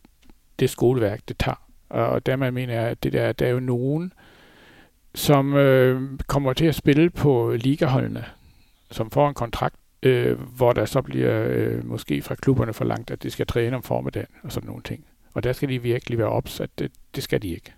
det 0.59 0.71
skoleværk, 0.71 1.21
det 1.29 1.39
tager. 1.39 1.63
Og 1.89 2.27
dermed 2.27 2.51
mener 2.51 2.75
jeg, 2.75 2.85
at 2.85 3.03
det 3.03 3.13
der, 3.13 3.33
der 3.33 3.47
er 3.47 3.51
jo 3.51 3.61
nogen, 3.61 4.13
som 5.17 5.55
øh, 5.55 6.19
kommer 6.27 6.53
til 6.53 6.67
at 6.67 6.75
spille 6.75 7.11
på 7.11 7.57
ligaholdene, 7.57 8.25
som 8.91 9.11
får 9.11 9.29
en 9.29 9.35
kontrakt, 9.35 9.77
øh, 10.03 10.41
hvor 10.41 10.73
der 10.73 10.85
så 10.85 11.03
bliver 11.03 11.47
øh, 11.49 11.87
måske 11.87 12.23
fra 12.23 12.35
klubberne 12.35 12.73
forlangt, 12.73 13.11
at 13.11 13.23
de 13.23 13.31
skal 13.31 13.47
træne 13.47 13.77
om 13.77 13.83
formiddagen 13.83 14.35
og 14.43 14.53
sådan 14.53 14.67
nogle 14.67 14.83
ting. 14.83 15.05
Og 15.35 15.45
der 15.45 15.53
skal 15.53 15.69
de 15.69 15.83
virkelig 15.83 16.19
være 16.19 16.29
ops, 16.29 16.61
at 16.61 16.71
det, 16.79 16.93
det 17.15 17.23
skal 17.23 17.43
de 17.43 17.49
ikke. 17.49 17.73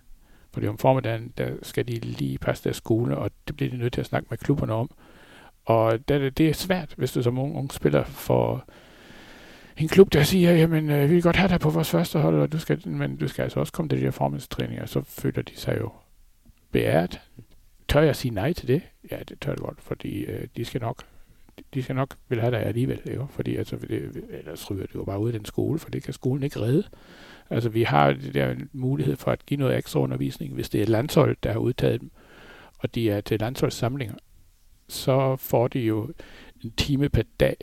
Fordi 0.53 0.67
om 0.67 0.77
formiddagen, 0.77 1.33
der 1.37 1.49
skal 1.61 1.87
de 1.87 1.93
lige 1.93 2.37
passe 2.37 2.63
deres 2.63 2.77
skole, 2.77 3.17
og 3.17 3.31
det 3.47 3.55
bliver 3.55 3.71
de 3.71 3.77
nødt 3.77 3.93
til 3.93 4.01
at 4.01 4.07
snakke 4.07 4.27
med 4.29 4.37
klubberne 4.37 4.73
om. 4.73 4.91
Og 5.65 6.09
det, 6.09 6.37
det 6.37 6.49
er 6.49 6.53
svært, 6.53 6.93
hvis 6.97 7.11
du 7.11 7.23
som 7.23 7.37
ung, 7.37 7.57
ung 7.57 7.73
spiller 7.73 8.03
for 8.03 8.65
en 9.77 9.87
klub, 9.87 10.13
der 10.13 10.23
siger, 10.23 10.51
jamen, 10.51 10.89
øh, 10.89 11.09
vi 11.09 11.13
vil 11.13 11.23
godt 11.23 11.35
have 11.35 11.49
dig 11.49 11.59
på 11.59 11.69
vores 11.69 11.89
første 11.89 12.19
hold, 12.19 12.35
og 12.35 12.51
du 12.51 12.59
skal, 12.59 12.87
men 12.87 13.17
du 13.17 13.27
skal 13.27 13.43
altså 13.43 13.59
også 13.59 13.73
komme 13.73 13.89
til 13.89 13.97
de 13.97 14.03
her 14.03 14.11
formiddelstræninger, 14.11 14.85
så 14.85 15.01
føler 15.01 15.41
de 15.41 15.55
sig 15.55 15.77
jo 15.79 15.91
beæret. 16.71 17.21
Tør 17.87 18.01
jeg 18.01 18.15
sige 18.15 18.33
nej 18.33 18.53
til 18.53 18.67
det? 18.67 18.81
Ja, 19.11 19.19
det 19.29 19.41
tør 19.41 19.51
jeg 19.51 19.57
godt, 19.57 19.81
fordi 19.81 20.19
øh, 20.19 20.47
de 20.57 20.65
skal 20.65 20.81
nok 20.81 21.03
de 21.73 21.83
skal 21.83 21.95
nok 21.95 22.15
vil 22.29 22.41
have 22.41 22.51
dig 22.51 22.65
alligevel, 22.65 23.01
jo, 23.15 23.27
fordi 23.29 23.55
altså, 23.55 23.75
det, 23.75 24.23
ellers 24.29 24.71
ryger 24.71 24.85
det 24.85 24.95
jo 24.95 25.03
bare 25.03 25.19
ud 25.19 25.29
af 25.29 25.33
den 25.33 25.45
skole, 25.45 25.79
for 25.79 25.89
det 25.89 26.03
kan 26.03 26.13
skolen 26.13 26.43
ikke 26.43 26.59
redde. 26.59 26.83
Altså, 27.49 27.69
vi 27.69 27.83
har 27.83 28.13
det 28.13 28.33
der 28.33 28.55
mulighed 28.73 29.15
for 29.15 29.31
at 29.31 29.45
give 29.45 29.59
noget 29.59 29.77
ekstra 29.77 29.99
undervisning, 29.99 30.53
hvis 30.53 30.69
det 30.69 30.81
er 30.81 30.85
landshold, 30.85 31.37
der 31.43 31.51
har 31.51 31.59
udtaget 31.59 32.01
dem, 32.01 32.11
og 32.77 32.95
de 32.95 33.09
er 33.09 33.21
til 33.21 33.39
landsholdssamlinger, 33.39 34.15
så 34.87 35.35
får 35.35 35.67
de 35.67 35.79
jo 35.79 36.13
en 36.63 36.71
time 36.77 37.09
per 37.09 37.23
dag, 37.39 37.55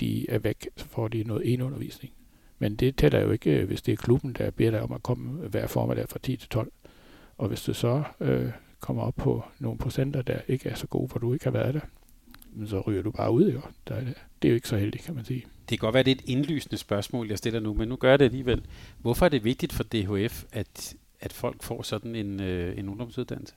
de 0.00 0.30
er 0.30 0.38
væk, 0.38 0.68
så 0.76 0.84
får 0.88 1.08
de 1.08 1.24
noget 1.24 1.52
enundervisning. 1.52 2.12
Men 2.58 2.76
det 2.76 2.96
tæller 2.96 3.20
jo 3.20 3.30
ikke, 3.30 3.50
øh, 3.50 3.66
hvis 3.66 3.82
det 3.82 3.92
er 3.92 3.96
klubben, 3.96 4.32
der 4.32 4.50
beder 4.50 4.70
dig 4.70 4.82
om 4.82 4.92
at 4.92 5.02
komme 5.02 5.48
hver 5.48 5.66
formiddag 5.66 6.08
fra 6.08 6.18
10 6.18 6.36
til 6.36 6.48
12. 6.48 6.72
Og 7.38 7.48
hvis 7.48 7.62
du 7.62 7.74
så 7.74 8.02
øh, 8.20 8.50
kommer 8.80 9.02
op 9.02 9.14
på 9.16 9.44
nogle 9.58 9.78
procenter, 9.78 10.22
der 10.22 10.38
ikke 10.48 10.68
er 10.68 10.74
så 10.74 10.86
gode, 10.86 11.08
for 11.08 11.18
du 11.18 11.32
ikke 11.32 11.44
har 11.44 11.50
været 11.50 11.74
der, 11.74 11.80
så 12.66 12.80
ryger 12.80 13.02
du 13.02 13.10
bare 13.10 13.30
ud. 13.30 13.52
Jo. 13.52 13.60
Der 13.88 13.94
er 13.94 14.00
det. 14.00 14.14
det 14.42 14.48
er 14.48 14.52
jo 14.52 14.54
ikke 14.54 14.68
så 14.68 14.76
heldigt, 14.76 15.04
kan 15.04 15.14
man 15.14 15.24
sige. 15.24 15.40
Det 15.40 15.78
kan 15.78 15.86
godt 15.86 15.94
være, 15.94 16.02
det 16.02 16.10
er 16.10 16.14
et 16.14 16.28
indlysende 16.28 16.76
spørgsmål, 16.76 17.28
jeg 17.28 17.38
stiller 17.38 17.60
nu, 17.60 17.74
men 17.74 17.88
nu 17.88 17.96
gør 17.96 18.10
jeg 18.10 18.18
det 18.18 18.24
alligevel. 18.24 18.64
Hvorfor 18.98 19.24
er 19.24 19.28
det 19.28 19.44
vigtigt 19.44 19.72
for 19.72 19.84
DHF, 19.84 20.44
at, 20.52 20.94
at 21.20 21.32
folk 21.32 21.62
får 21.62 21.82
sådan 21.82 22.14
en, 22.14 22.40
øh, 22.40 22.78
en 22.78 22.88
ungdomsuddannelse? 22.88 23.54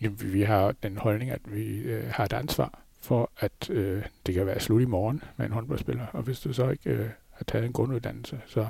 Jamen, 0.00 0.32
vi 0.32 0.42
har 0.42 0.72
den 0.82 0.96
holdning, 0.96 1.30
at 1.30 1.40
vi 1.44 1.76
øh, 1.76 2.04
har 2.10 2.24
et 2.24 2.32
ansvar 2.32 2.82
for, 3.00 3.30
at 3.38 3.70
øh, 3.70 4.02
det 4.26 4.34
kan 4.34 4.46
være 4.46 4.60
slut 4.60 4.82
i 4.82 4.84
morgen 4.84 5.22
med 5.36 5.46
en 5.46 5.52
håndboldspiller, 5.52 6.06
og 6.06 6.22
hvis 6.22 6.40
du 6.40 6.52
så 6.52 6.70
ikke 6.70 6.90
øh, 6.90 7.08
har 7.30 7.44
taget 7.44 7.64
en 7.64 7.72
grunduddannelse, 7.72 8.40
så 8.46 8.66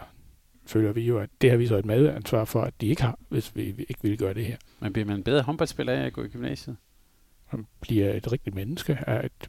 føler 0.66 0.92
vi 0.92 1.00
jo, 1.00 1.18
at 1.18 1.30
det 1.40 1.50
har 1.50 1.56
vi 1.56 1.66
så 1.66 1.76
et 1.76 1.84
medansvar 1.84 2.44
for, 2.44 2.62
at 2.62 2.74
de 2.80 2.86
ikke 2.86 3.02
har, 3.02 3.18
hvis 3.28 3.56
vi 3.56 3.62
ikke 3.62 4.00
vil 4.02 4.18
gøre 4.18 4.34
det 4.34 4.44
her. 4.44 4.56
Men 4.80 4.92
bliver 4.92 5.06
man 5.06 5.16
en 5.16 5.22
bedre 5.22 5.42
håndboldspiller 5.42 5.92
af 5.92 6.06
at 6.06 6.12
gå 6.12 6.22
i 6.22 6.28
gymnasiet? 6.28 6.76
Man 7.52 7.66
bliver 7.80 8.12
et 8.12 8.32
rigtigt 8.32 8.56
menneske. 8.56 8.98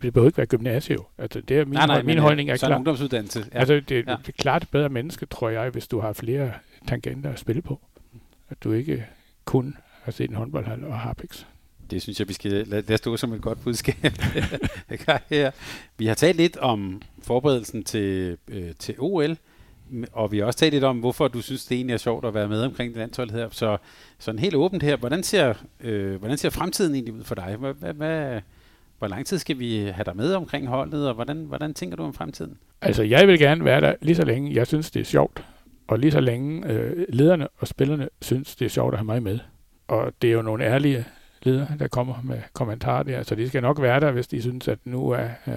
Det 0.02 0.14
behøver 0.14 0.26
ikke 0.26 0.38
være 0.38 0.48
gymnasiet. 0.48 1.00
Altså, 1.18 1.42
det 1.42 1.60
er 1.60 1.66
min, 1.66 1.74
nej, 1.74 1.88
nej, 1.88 2.02
min 2.02 2.18
holdning 2.18 2.50
er 2.50 2.58
klar. 2.58 2.70
en 2.70 2.76
ungdomsuddannelse. 2.76 3.46
Ja. 3.54 3.60
Altså, 3.60 3.74
det, 3.74 3.92
ja. 3.92 4.00
det 4.00 4.28
er 4.28 4.32
klart 4.38 4.64
et 4.64 4.70
bedre 4.70 4.90
menneske, 4.90 5.26
tror 5.26 5.50
jeg, 5.50 5.70
hvis 5.70 5.88
du 5.88 6.00
har 6.00 6.14
flere 6.14 6.52
tangenter 6.88 7.32
at 7.32 7.40
spille 7.40 7.62
på. 7.62 7.80
At 8.50 8.64
du 8.64 8.72
ikke 8.72 9.06
kun 9.46 9.78
have 10.04 10.14
set 10.14 10.30
en 10.30 10.36
håndboldhal 10.36 10.84
og 10.84 11.00
Harpix. 11.00 11.46
Det 11.90 12.02
synes 12.02 12.20
jeg, 12.20 12.28
vi 12.28 12.34
skal 12.34 12.52
lade, 12.52 12.68
lade 12.68 12.98
stå 12.98 13.18
som 13.18 13.34
et 13.34 13.42
godt 13.42 13.64
budskab. 13.64 13.96
her. 15.30 15.52
Vi 15.98 16.06
har 16.06 16.14
talt 16.14 16.38
lidt 16.38 16.58
om 16.58 17.02
forberedelsen 17.24 17.84
til, 17.84 18.38
øh, 18.48 18.72
til 18.80 18.96
OL, 19.00 19.38
og 20.12 20.32
vi 20.32 20.38
har 20.38 20.46
også 20.46 20.60
talt 20.60 20.74
lidt 20.74 20.84
om, 20.84 21.00
hvorfor 21.00 21.28
du 21.28 21.42
synes, 21.42 21.66
det 21.66 21.76
egentlig 21.76 21.94
er 21.94 21.98
sjovt 21.98 22.26
at 22.26 22.34
være 22.34 22.48
med 22.48 22.62
omkring 22.62 22.90
det 22.90 22.98
landshold 22.98 23.30
her. 23.30 23.50
Så 23.52 23.78
sådan 24.20 24.40
helt 24.40 24.56
åbent 24.56 24.84
her, 24.84 24.98
hvordan 24.98 25.24
ser, 25.24 25.54
øh, 25.80 26.16
hvordan 26.16 26.38
ser 26.38 26.50
fremtiden 26.50 26.94
egentlig 26.94 27.14
ud 27.14 27.24
for 27.24 27.36
dig? 27.36 27.56
Hvad, 27.60 27.74
hvad, 27.74 27.94
hvad, 27.94 28.42
hvor 28.98 29.08
lang 29.08 29.26
tid 29.26 29.38
skal 29.38 29.60
vi 29.60 29.78
have 29.78 30.04
dig 30.06 30.16
med 30.16 30.34
omkring 30.34 30.68
holdet, 30.68 31.08
og 31.08 31.14
hvordan, 31.14 31.38
hvordan 31.38 31.74
tænker 31.74 31.98
du 31.98 32.04
om 32.04 32.14
fremtiden? 32.14 32.58
Altså, 32.82 33.04
jeg 33.04 33.28
vil 33.28 33.40
gerne 33.40 33.66
være 33.66 33.82
der 33.82 33.94
lige 34.02 34.16
så 34.16 34.26
længe, 34.26 34.56
jeg 34.56 34.68
synes, 34.68 34.92
det 34.92 35.00
er 35.00 35.06
sjovt. 35.06 35.46
Og 35.88 36.00
lige 36.00 36.12
så 36.12 36.20
længe 36.20 36.68
øh, 36.68 37.06
lederne 37.10 37.48
og 37.58 37.68
spillerne 37.68 38.10
synes, 38.22 38.56
det 38.56 38.66
er 38.66 38.70
sjovt 38.70 38.94
at 38.94 38.98
have 38.98 39.06
mig 39.06 39.24
med. 39.24 39.40
Og 39.88 40.14
det 40.22 40.30
er 40.30 40.34
jo 40.34 40.42
nogle 40.42 40.64
ærlige 40.66 41.06
ledere, 41.44 41.68
der 41.80 41.88
kommer 41.88 42.16
med 42.24 42.42
kommentarer 42.54 43.04
der, 43.04 43.24
så 43.24 43.36
de 43.36 43.48
skal 43.48 43.62
nok 43.62 43.82
være 43.82 44.00
der, 44.00 44.12
hvis 44.12 44.28
de 44.28 44.42
synes, 44.42 44.68
at 44.68 44.80
nu 44.86 45.10
er, 45.10 45.28
øh, 45.48 45.54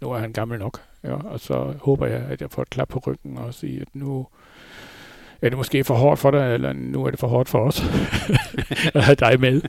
nu 0.00 0.10
er 0.10 0.18
han 0.18 0.32
gammel 0.32 0.58
nok. 0.58 0.80
Ja, 1.04 1.14
og 1.14 1.40
så 1.40 1.74
håber 1.82 2.06
jeg, 2.06 2.20
at 2.20 2.40
jeg 2.40 2.50
får 2.50 2.62
et 2.62 2.70
klap 2.70 2.88
på 2.88 3.02
ryggen 3.06 3.38
og 3.38 3.54
sige, 3.54 3.80
at 3.80 3.88
nu 3.92 4.26
er 5.42 5.48
det 5.48 5.58
måske 5.58 5.84
for 5.84 5.94
hårdt 5.94 6.20
for 6.20 6.30
dig, 6.30 6.54
eller 6.54 6.72
nu 6.72 7.04
er 7.04 7.10
det 7.10 7.20
for 7.20 7.28
hårdt 7.28 7.48
for 7.48 7.58
os 7.58 7.82
at 8.94 9.04
have 9.04 9.14
dig 9.14 9.40
med. 9.40 9.62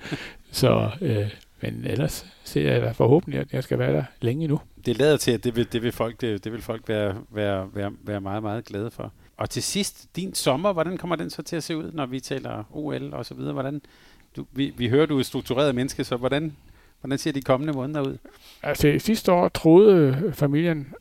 Så, 0.52 0.90
øh, 1.02 1.30
men 1.62 1.86
ellers 1.86 2.26
ser 2.44 2.72
jeg 2.72 2.82
da 2.82 2.92
forhåbentlig, 2.92 3.40
at 3.40 3.54
jeg 3.54 3.64
skal 3.64 3.80
være 3.80 3.94
der 3.94 4.04
længe 4.22 4.48
nu. 4.48 4.62
Det 4.86 4.98
lader 4.98 5.18
til, 5.18 5.32
at 5.32 5.44
det 5.44 5.56
vil, 5.56 5.74
det 5.74 5.84
vil 5.84 5.92
folk, 5.92 6.22
det, 6.22 6.44
det 6.44 6.52
vil 6.52 6.62
folk 6.62 6.90
være, 6.90 7.16
være, 7.32 7.70
være, 7.74 7.92
være 8.04 8.22
meget, 8.22 8.44
meget 8.44 8.66
glade 8.66 8.92
for. 8.92 9.14
Og 9.38 9.50
til 9.50 9.64
sidst, 9.64 10.16
din 10.16 10.34
sommer, 10.34 10.74
hvordan 10.74 10.98
kommer 10.98 11.16
den 11.16 11.30
så 11.30 11.42
til 11.42 11.56
at 11.56 11.64
se 11.64 11.78
ud, 11.78 11.92
når 11.92 12.06
vi 12.06 12.20
taler 12.20 12.64
OL 12.72 13.14
og 13.14 13.26
så 13.26 13.34
videre? 13.34 13.54
Hvordan, 13.54 13.82
du, 14.36 14.46
vi, 14.52 14.74
vi 14.78 14.90
hører, 14.90 15.06
du 15.06 15.20
er 15.20 15.24
struktureret 15.24 15.76
menneske, 15.76 16.04
så 16.04 16.18
hvordan, 16.18 16.56
hvordan 17.02 17.18
ser 17.18 17.32
de 17.32 17.42
kommende 17.42 17.74
måneder 17.74 18.02
ud? 18.02 18.18
Altså 18.64 18.96
sidste 19.00 19.32
år 19.32 19.50
troede 19.50 20.32
familien 20.34 20.94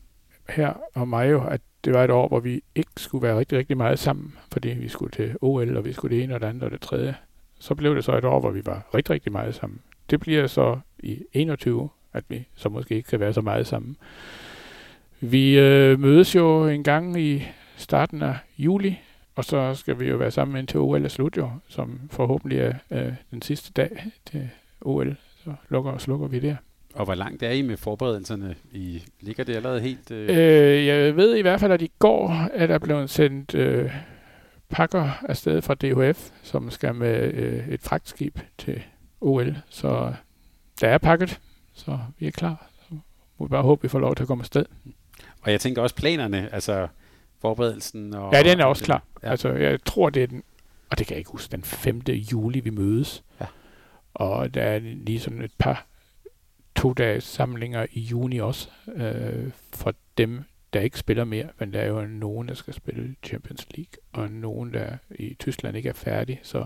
her 0.49 0.73
og 0.93 1.07
mig 1.07 1.31
jo, 1.31 1.43
at 1.47 1.61
det 1.85 1.93
var 1.93 2.03
et 2.03 2.11
år, 2.11 2.27
hvor 2.27 2.39
vi 2.39 2.63
ikke 2.75 2.91
skulle 2.97 3.27
være 3.27 3.39
rigtig, 3.39 3.57
rigtig 3.57 3.77
meget 3.77 3.99
sammen, 3.99 4.33
fordi 4.51 4.69
vi 4.69 4.87
skulle 4.87 5.11
til 5.11 5.35
OL, 5.41 5.77
og 5.77 5.85
vi 5.85 5.93
skulle 5.93 6.15
det 6.15 6.23
ene 6.23 6.35
og 6.35 6.41
det 6.41 6.47
andet 6.47 6.63
og 6.63 6.71
det 6.71 6.81
tredje. 6.81 7.15
Så 7.59 7.75
blev 7.75 7.95
det 7.95 8.03
så 8.03 8.17
et 8.17 8.25
år, 8.25 8.39
hvor 8.39 8.51
vi 8.51 8.61
var 8.65 8.89
rigtig, 8.95 9.13
rigtig 9.13 9.31
meget 9.31 9.55
sammen. 9.55 9.79
Det 10.09 10.19
bliver 10.19 10.47
så 10.47 10.79
i 10.99 11.23
21, 11.33 11.89
at 12.13 12.23
vi 12.29 12.47
så 12.55 12.69
måske 12.69 12.95
ikke 12.95 13.09
kan 13.09 13.19
være 13.19 13.33
så 13.33 13.41
meget 13.41 13.67
sammen. 13.67 13.97
Vi 15.19 15.59
øh, 15.59 15.99
mødes 15.99 16.35
jo 16.35 16.67
en 16.67 16.83
gang 16.83 17.21
i 17.21 17.43
starten 17.77 18.21
af 18.21 18.35
juli, 18.57 18.99
og 19.35 19.45
så 19.45 19.75
skal 19.75 19.99
vi 19.99 20.09
jo 20.09 20.17
være 20.17 20.31
sammen 20.31 20.57
indtil 20.57 20.79
OL 20.79 21.05
er 21.05 21.09
slut 21.09 21.37
jo, 21.37 21.51
som 21.67 21.99
forhåbentlig 22.11 22.59
er 22.59 22.73
øh, 22.91 23.13
den 23.31 23.41
sidste 23.41 23.71
dag 23.71 24.03
til 24.25 24.49
OL. 24.81 25.15
Så 25.43 25.53
lukker 25.69 25.91
og 25.91 26.01
slukker 26.01 26.27
vi 26.27 26.39
der. 26.39 26.55
Og 26.93 27.05
hvor 27.05 27.15
langt 27.15 27.43
er 27.43 27.51
I 27.51 27.61
med 27.61 27.77
forberedelserne? 27.77 28.55
I 28.71 29.03
ligger 29.19 29.43
det 29.43 29.55
allerede 29.55 29.81
helt... 29.81 30.11
Øh... 30.11 30.29
Øh, 30.29 30.85
jeg 30.85 31.15
ved 31.15 31.35
i 31.35 31.41
hvert 31.41 31.59
fald, 31.59 31.71
at 31.71 31.81
i 31.81 31.91
går 31.99 32.47
er 32.53 32.67
der 32.67 32.79
blevet 32.79 33.09
sendt 33.09 33.55
øh, 33.55 33.91
pakker 34.69 35.09
afsted 35.29 35.61
fra 35.61 35.75
DHF, 35.75 36.29
som 36.43 36.71
skal 36.71 36.95
med 36.95 37.33
øh, 37.33 37.67
et 37.69 37.81
fragtskib 37.81 38.39
til 38.57 38.83
OL. 39.21 39.55
Så 39.69 40.13
der 40.81 40.87
er 40.87 40.97
pakket, 40.97 41.39
så 41.73 41.99
vi 42.19 42.27
er 42.27 42.31
klar. 42.31 42.67
Så 42.89 42.95
må 43.37 43.45
vi 43.45 43.49
bare 43.49 43.63
håbe, 43.63 43.81
vi 43.81 43.87
får 43.87 43.99
lov 43.99 44.15
til 44.15 44.23
at 44.23 44.27
komme 44.27 44.41
afsted. 44.41 44.65
Og 45.41 45.51
jeg 45.51 45.61
tænker 45.61 45.81
også 45.81 45.95
planerne, 45.95 46.53
altså 46.53 46.87
forberedelsen. 47.41 48.13
Og, 48.13 48.33
ja, 48.33 48.43
den 48.43 48.59
er 48.59 48.65
også 48.65 48.83
klar. 48.83 49.03
Ja. 49.23 49.29
Altså, 49.29 49.49
jeg 49.49 49.83
tror, 49.85 50.09
det 50.09 50.23
er 50.23 50.27
den, 50.27 50.43
og 50.89 50.99
det 50.99 51.07
kan 51.07 51.13
jeg 51.13 51.19
ikke 51.19 51.31
huske, 51.31 51.51
den 51.51 51.63
5. 51.63 52.01
juli, 52.07 52.59
vi 52.59 52.69
mødes. 52.69 53.23
Ja. 53.41 53.45
Og 54.13 54.53
der 54.53 54.61
er 54.61 54.79
lige 54.79 55.19
sådan 55.19 55.41
et 55.41 55.51
par 55.57 55.85
to 56.75 56.93
dages 56.93 57.23
samlinger 57.23 57.85
i 57.91 57.99
juni 57.99 58.37
også, 58.37 58.69
øh, 58.95 59.51
for 59.73 59.93
dem, 60.17 60.43
der 60.73 60.79
ikke 60.79 60.99
spiller 60.99 61.23
mere, 61.23 61.49
men 61.59 61.73
der 61.73 61.79
er 61.79 61.87
jo 61.87 62.05
nogen, 62.05 62.47
der 62.47 62.53
skal 62.53 62.73
spille 62.73 63.15
Champions 63.23 63.67
League, 63.77 63.93
og 64.11 64.31
nogen, 64.31 64.73
der 64.73 64.97
i 65.09 65.33
Tyskland 65.33 65.77
ikke 65.77 65.89
er 65.89 65.93
færdig, 65.93 66.39
så 66.43 66.65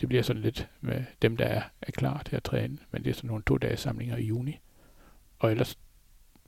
det 0.00 0.08
bliver 0.08 0.22
sådan 0.22 0.42
lidt 0.42 0.68
med 0.80 1.04
dem, 1.22 1.36
der 1.36 1.44
er, 1.44 1.62
er 1.82 1.92
klar 1.92 2.22
til 2.22 2.36
at 2.36 2.42
træne, 2.42 2.78
men 2.90 3.04
det 3.04 3.10
er 3.10 3.14
sådan 3.14 3.28
nogle 3.28 3.42
to 3.46 3.58
dages 3.58 3.80
samlinger 3.80 4.16
i 4.16 4.24
juni. 4.24 4.60
Og 5.38 5.50
ellers 5.50 5.78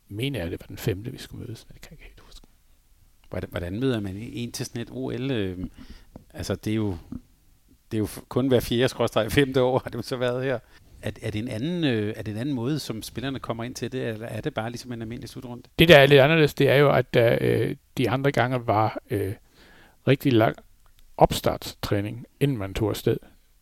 mener 0.08 0.38
jeg, 0.38 0.46
at 0.46 0.52
det 0.52 0.60
var 0.60 0.66
den 0.66 0.78
femte, 0.78 1.12
vi 1.12 1.18
skulle 1.18 1.46
mødes, 1.46 1.66
men 1.68 1.74
det 1.74 1.82
kan 1.82 1.90
jeg 1.90 2.00
ikke 2.00 2.04
helt 2.04 2.20
huske. 2.20 2.46
Hvordan 3.50 3.80
møder 3.80 4.00
man 4.00 4.16
en 4.16 4.52
til 4.52 4.66
sådan 4.66 4.82
et 4.82 4.88
OL? 4.90 5.30
Øh, 5.30 5.66
altså, 6.30 6.54
det 6.54 6.70
er 6.70 6.74
jo, 6.74 6.96
det 7.90 7.96
er 7.96 7.98
jo 7.98 8.08
kun 8.28 8.48
hver 8.48 8.60
fjerde 8.60 8.88
skrådstræk 8.88 9.30
femte 9.30 9.62
år, 9.62 9.78
har 9.78 9.90
det 9.90 9.98
jo 9.98 10.02
så 10.02 10.16
været 10.16 10.44
her. 10.44 10.58
Er, 11.02 11.10
er, 11.22 11.30
det 11.30 11.38
en 11.38 11.48
anden, 11.48 11.84
øh, 11.84 12.14
er 12.16 12.22
det 12.22 12.32
en 12.32 12.40
anden 12.40 12.54
måde, 12.54 12.78
som 12.78 13.02
spillerne 13.02 13.38
kommer 13.38 13.64
ind 13.64 13.74
til 13.74 13.92
det, 13.92 14.08
eller 14.08 14.26
er 14.26 14.40
det 14.40 14.54
bare 14.54 14.70
ligesom 14.70 14.92
en 14.92 15.02
almindelig 15.02 15.28
slutrunde? 15.28 15.62
Det, 15.78 15.88
der 15.88 15.98
er 15.98 16.06
lidt 16.06 16.20
anderledes, 16.20 16.54
det 16.54 16.68
er 16.68 16.76
jo, 16.76 16.90
at 16.90 17.14
der, 17.14 17.38
øh, 17.40 17.76
de 17.98 18.10
andre 18.10 18.32
gange 18.32 18.66
var 18.66 18.98
øh, 19.10 19.32
rigtig 20.08 20.32
lang 20.32 20.56
opstartstræning, 21.16 22.26
inden 22.40 22.56
man 22.56 22.74
tog 22.74 22.90
afsted. 22.90 23.16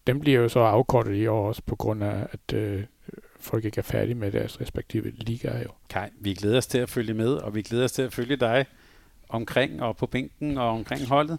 Den 0.06 0.20
bliver 0.20 0.40
jo 0.40 0.48
så 0.48 0.60
afkortet 0.60 1.16
i 1.16 1.26
år 1.26 1.48
også, 1.48 1.62
på 1.66 1.76
grund 1.76 2.04
af, 2.04 2.26
at 2.32 2.54
øh, 2.54 2.84
folk 3.40 3.64
ikke 3.64 3.78
er 3.78 3.82
færdige 3.82 4.14
med 4.14 4.32
deres 4.32 4.60
respektive 4.60 5.10
ligaer 5.10 5.62
jo. 5.62 5.68
Kai, 5.88 6.08
vi 6.20 6.34
glæder 6.34 6.56
os 6.56 6.66
til 6.66 6.78
at 6.78 6.90
følge 6.90 7.14
med, 7.14 7.32
og 7.32 7.54
vi 7.54 7.62
glæder 7.62 7.84
os 7.84 7.92
til 7.92 8.02
at 8.02 8.12
følge 8.12 8.36
dig 8.36 8.66
omkring 9.28 9.82
og 9.82 9.96
på 9.96 10.06
bænken 10.06 10.58
og 10.58 10.68
omkring 10.68 11.06
holdet. 11.06 11.38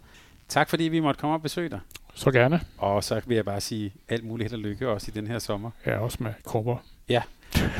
Tak 0.49 0.69
fordi 0.69 0.83
vi 0.83 0.99
måtte 0.99 1.19
komme 1.19 1.35
og 1.35 1.41
besøge 1.41 1.69
dig. 1.69 1.79
Så 2.15 2.31
gerne. 2.31 2.61
Og 2.77 3.03
så 3.03 3.21
vil 3.25 3.35
jeg 3.35 3.45
bare 3.45 3.61
sige 3.61 3.93
alt 4.09 4.23
muligt 4.23 4.51
held 4.51 4.65
og 4.65 4.69
lykke 4.69 4.89
også 4.89 5.11
i 5.11 5.19
den 5.19 5.27
her 5.27 5.39
sommer. 5.39 5.71
Ja, 5.85 5.99
også 5.99 6.17
med 6.19 6.33
krummer. 6.45 6.77
Ja, 7.09 7.21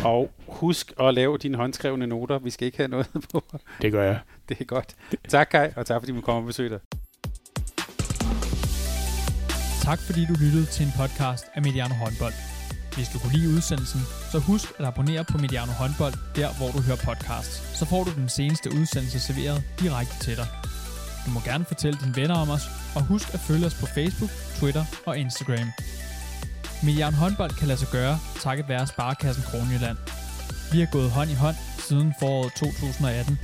og 0.03 0.31
husk 0.47 0.93
at 0.99 1.13
lave 1.13 1.37
dine 1.37 1.57
håndskrevne 1.57 2.07
noter. 2.07 2.39
Vi 2.39 2.49
skal 2.49 2.65
ikke 2.65 2.77
have 2.77 2.87
noget 2.87 3.07
på. 3.31 3.43
Det 3.81 3.91
gør 3.91 4.03
jeg. 4.03 4.19
Det 4.49 4.61
er 4.61 4.65
godt. 4.65 4.95
Tak 5.27 5.47
Kai, 5.51 5.69
og 5.75 5.85
tak 5.85 6.01
fordi 6.01 6.11
du 6.11 6.21
kom 6.21 6.35
og 6.35 6.45
besøge 6.45 6.69
dig. 6.69 6.79
Tak 9.81 9.99
fordi 9.99 10.25
du 10.25 10.33
lyttede 10.33 10.65
til 10.65 10.85
en 10.85 10.91
podcast 10.97 11.45
af 11.55 11.61
Mediano 11.61 11.93
Håndbold. 11.93 12.33
Hvis 12.95 13.09
du 13.13 13.19
kunne 13.19 13.33
lide 13.33 13.49
udsendelsen, 13.55 14.01
så 14.31 14.39
husk 14.39 14.67
at 14.79 14.85
abonnere 14.85 15.23
på 15.31 15.37
Mediano 15.37 15.71
Håndbold, 15.71 16.13
der 16.35 16.49
hvor 16.57 16.69
du 16.75 16.79
hører 16.87 17.01
podcasts. 17.05 17.79
Så 17.79 17.85
får 17.85 18.03
du 18.03 18.11
den 18.21 18.29
seneste 18.29 18.69
udsendelse 18.79 19.19
serveret 19.19 19.63
direkte 19.79 20.15
til 20.25 20.35
dig. 20.35 20.47
Du 21.27 21.31
må 21.31 21.39
gerne 21.39 21.65
fortælle 21.65 21.99
dine 22.03 22.15
venner 22.15 22.35
om 22.35 22.49
os, 22.49 22.65
og 22.95 23.01
husk 23.03 23.33
at 23.33 23.39
følge 23.39 23.65
os 23.65 23.73
på 23.73 23.85
Facebook, 23.85 24.31
Twitter 24.59 24.85
og 25.05 25.17
Instagram. 25.17 25.69
Mediano 26.83 27.15
håndbold 27.15 27.51
kan 27.59 27.67
lade 27.67 27.79
sig 27.79 27.87
gøre, 27.91 28.19
takket 28.39 28.69
være 28.69 28.87
Sparkassen 28.87 29.43
Kronjylland. 29.43 29.97
Vi 30.71 30.79
har 30.79 30.87
gået 30.91 31.11
hånd 31.11 31.29
i 31.29 31.33
hånd 31.33 31.55
siden 31.87 32.13
foråret 32.19 32.53
2018. 32.53 33.39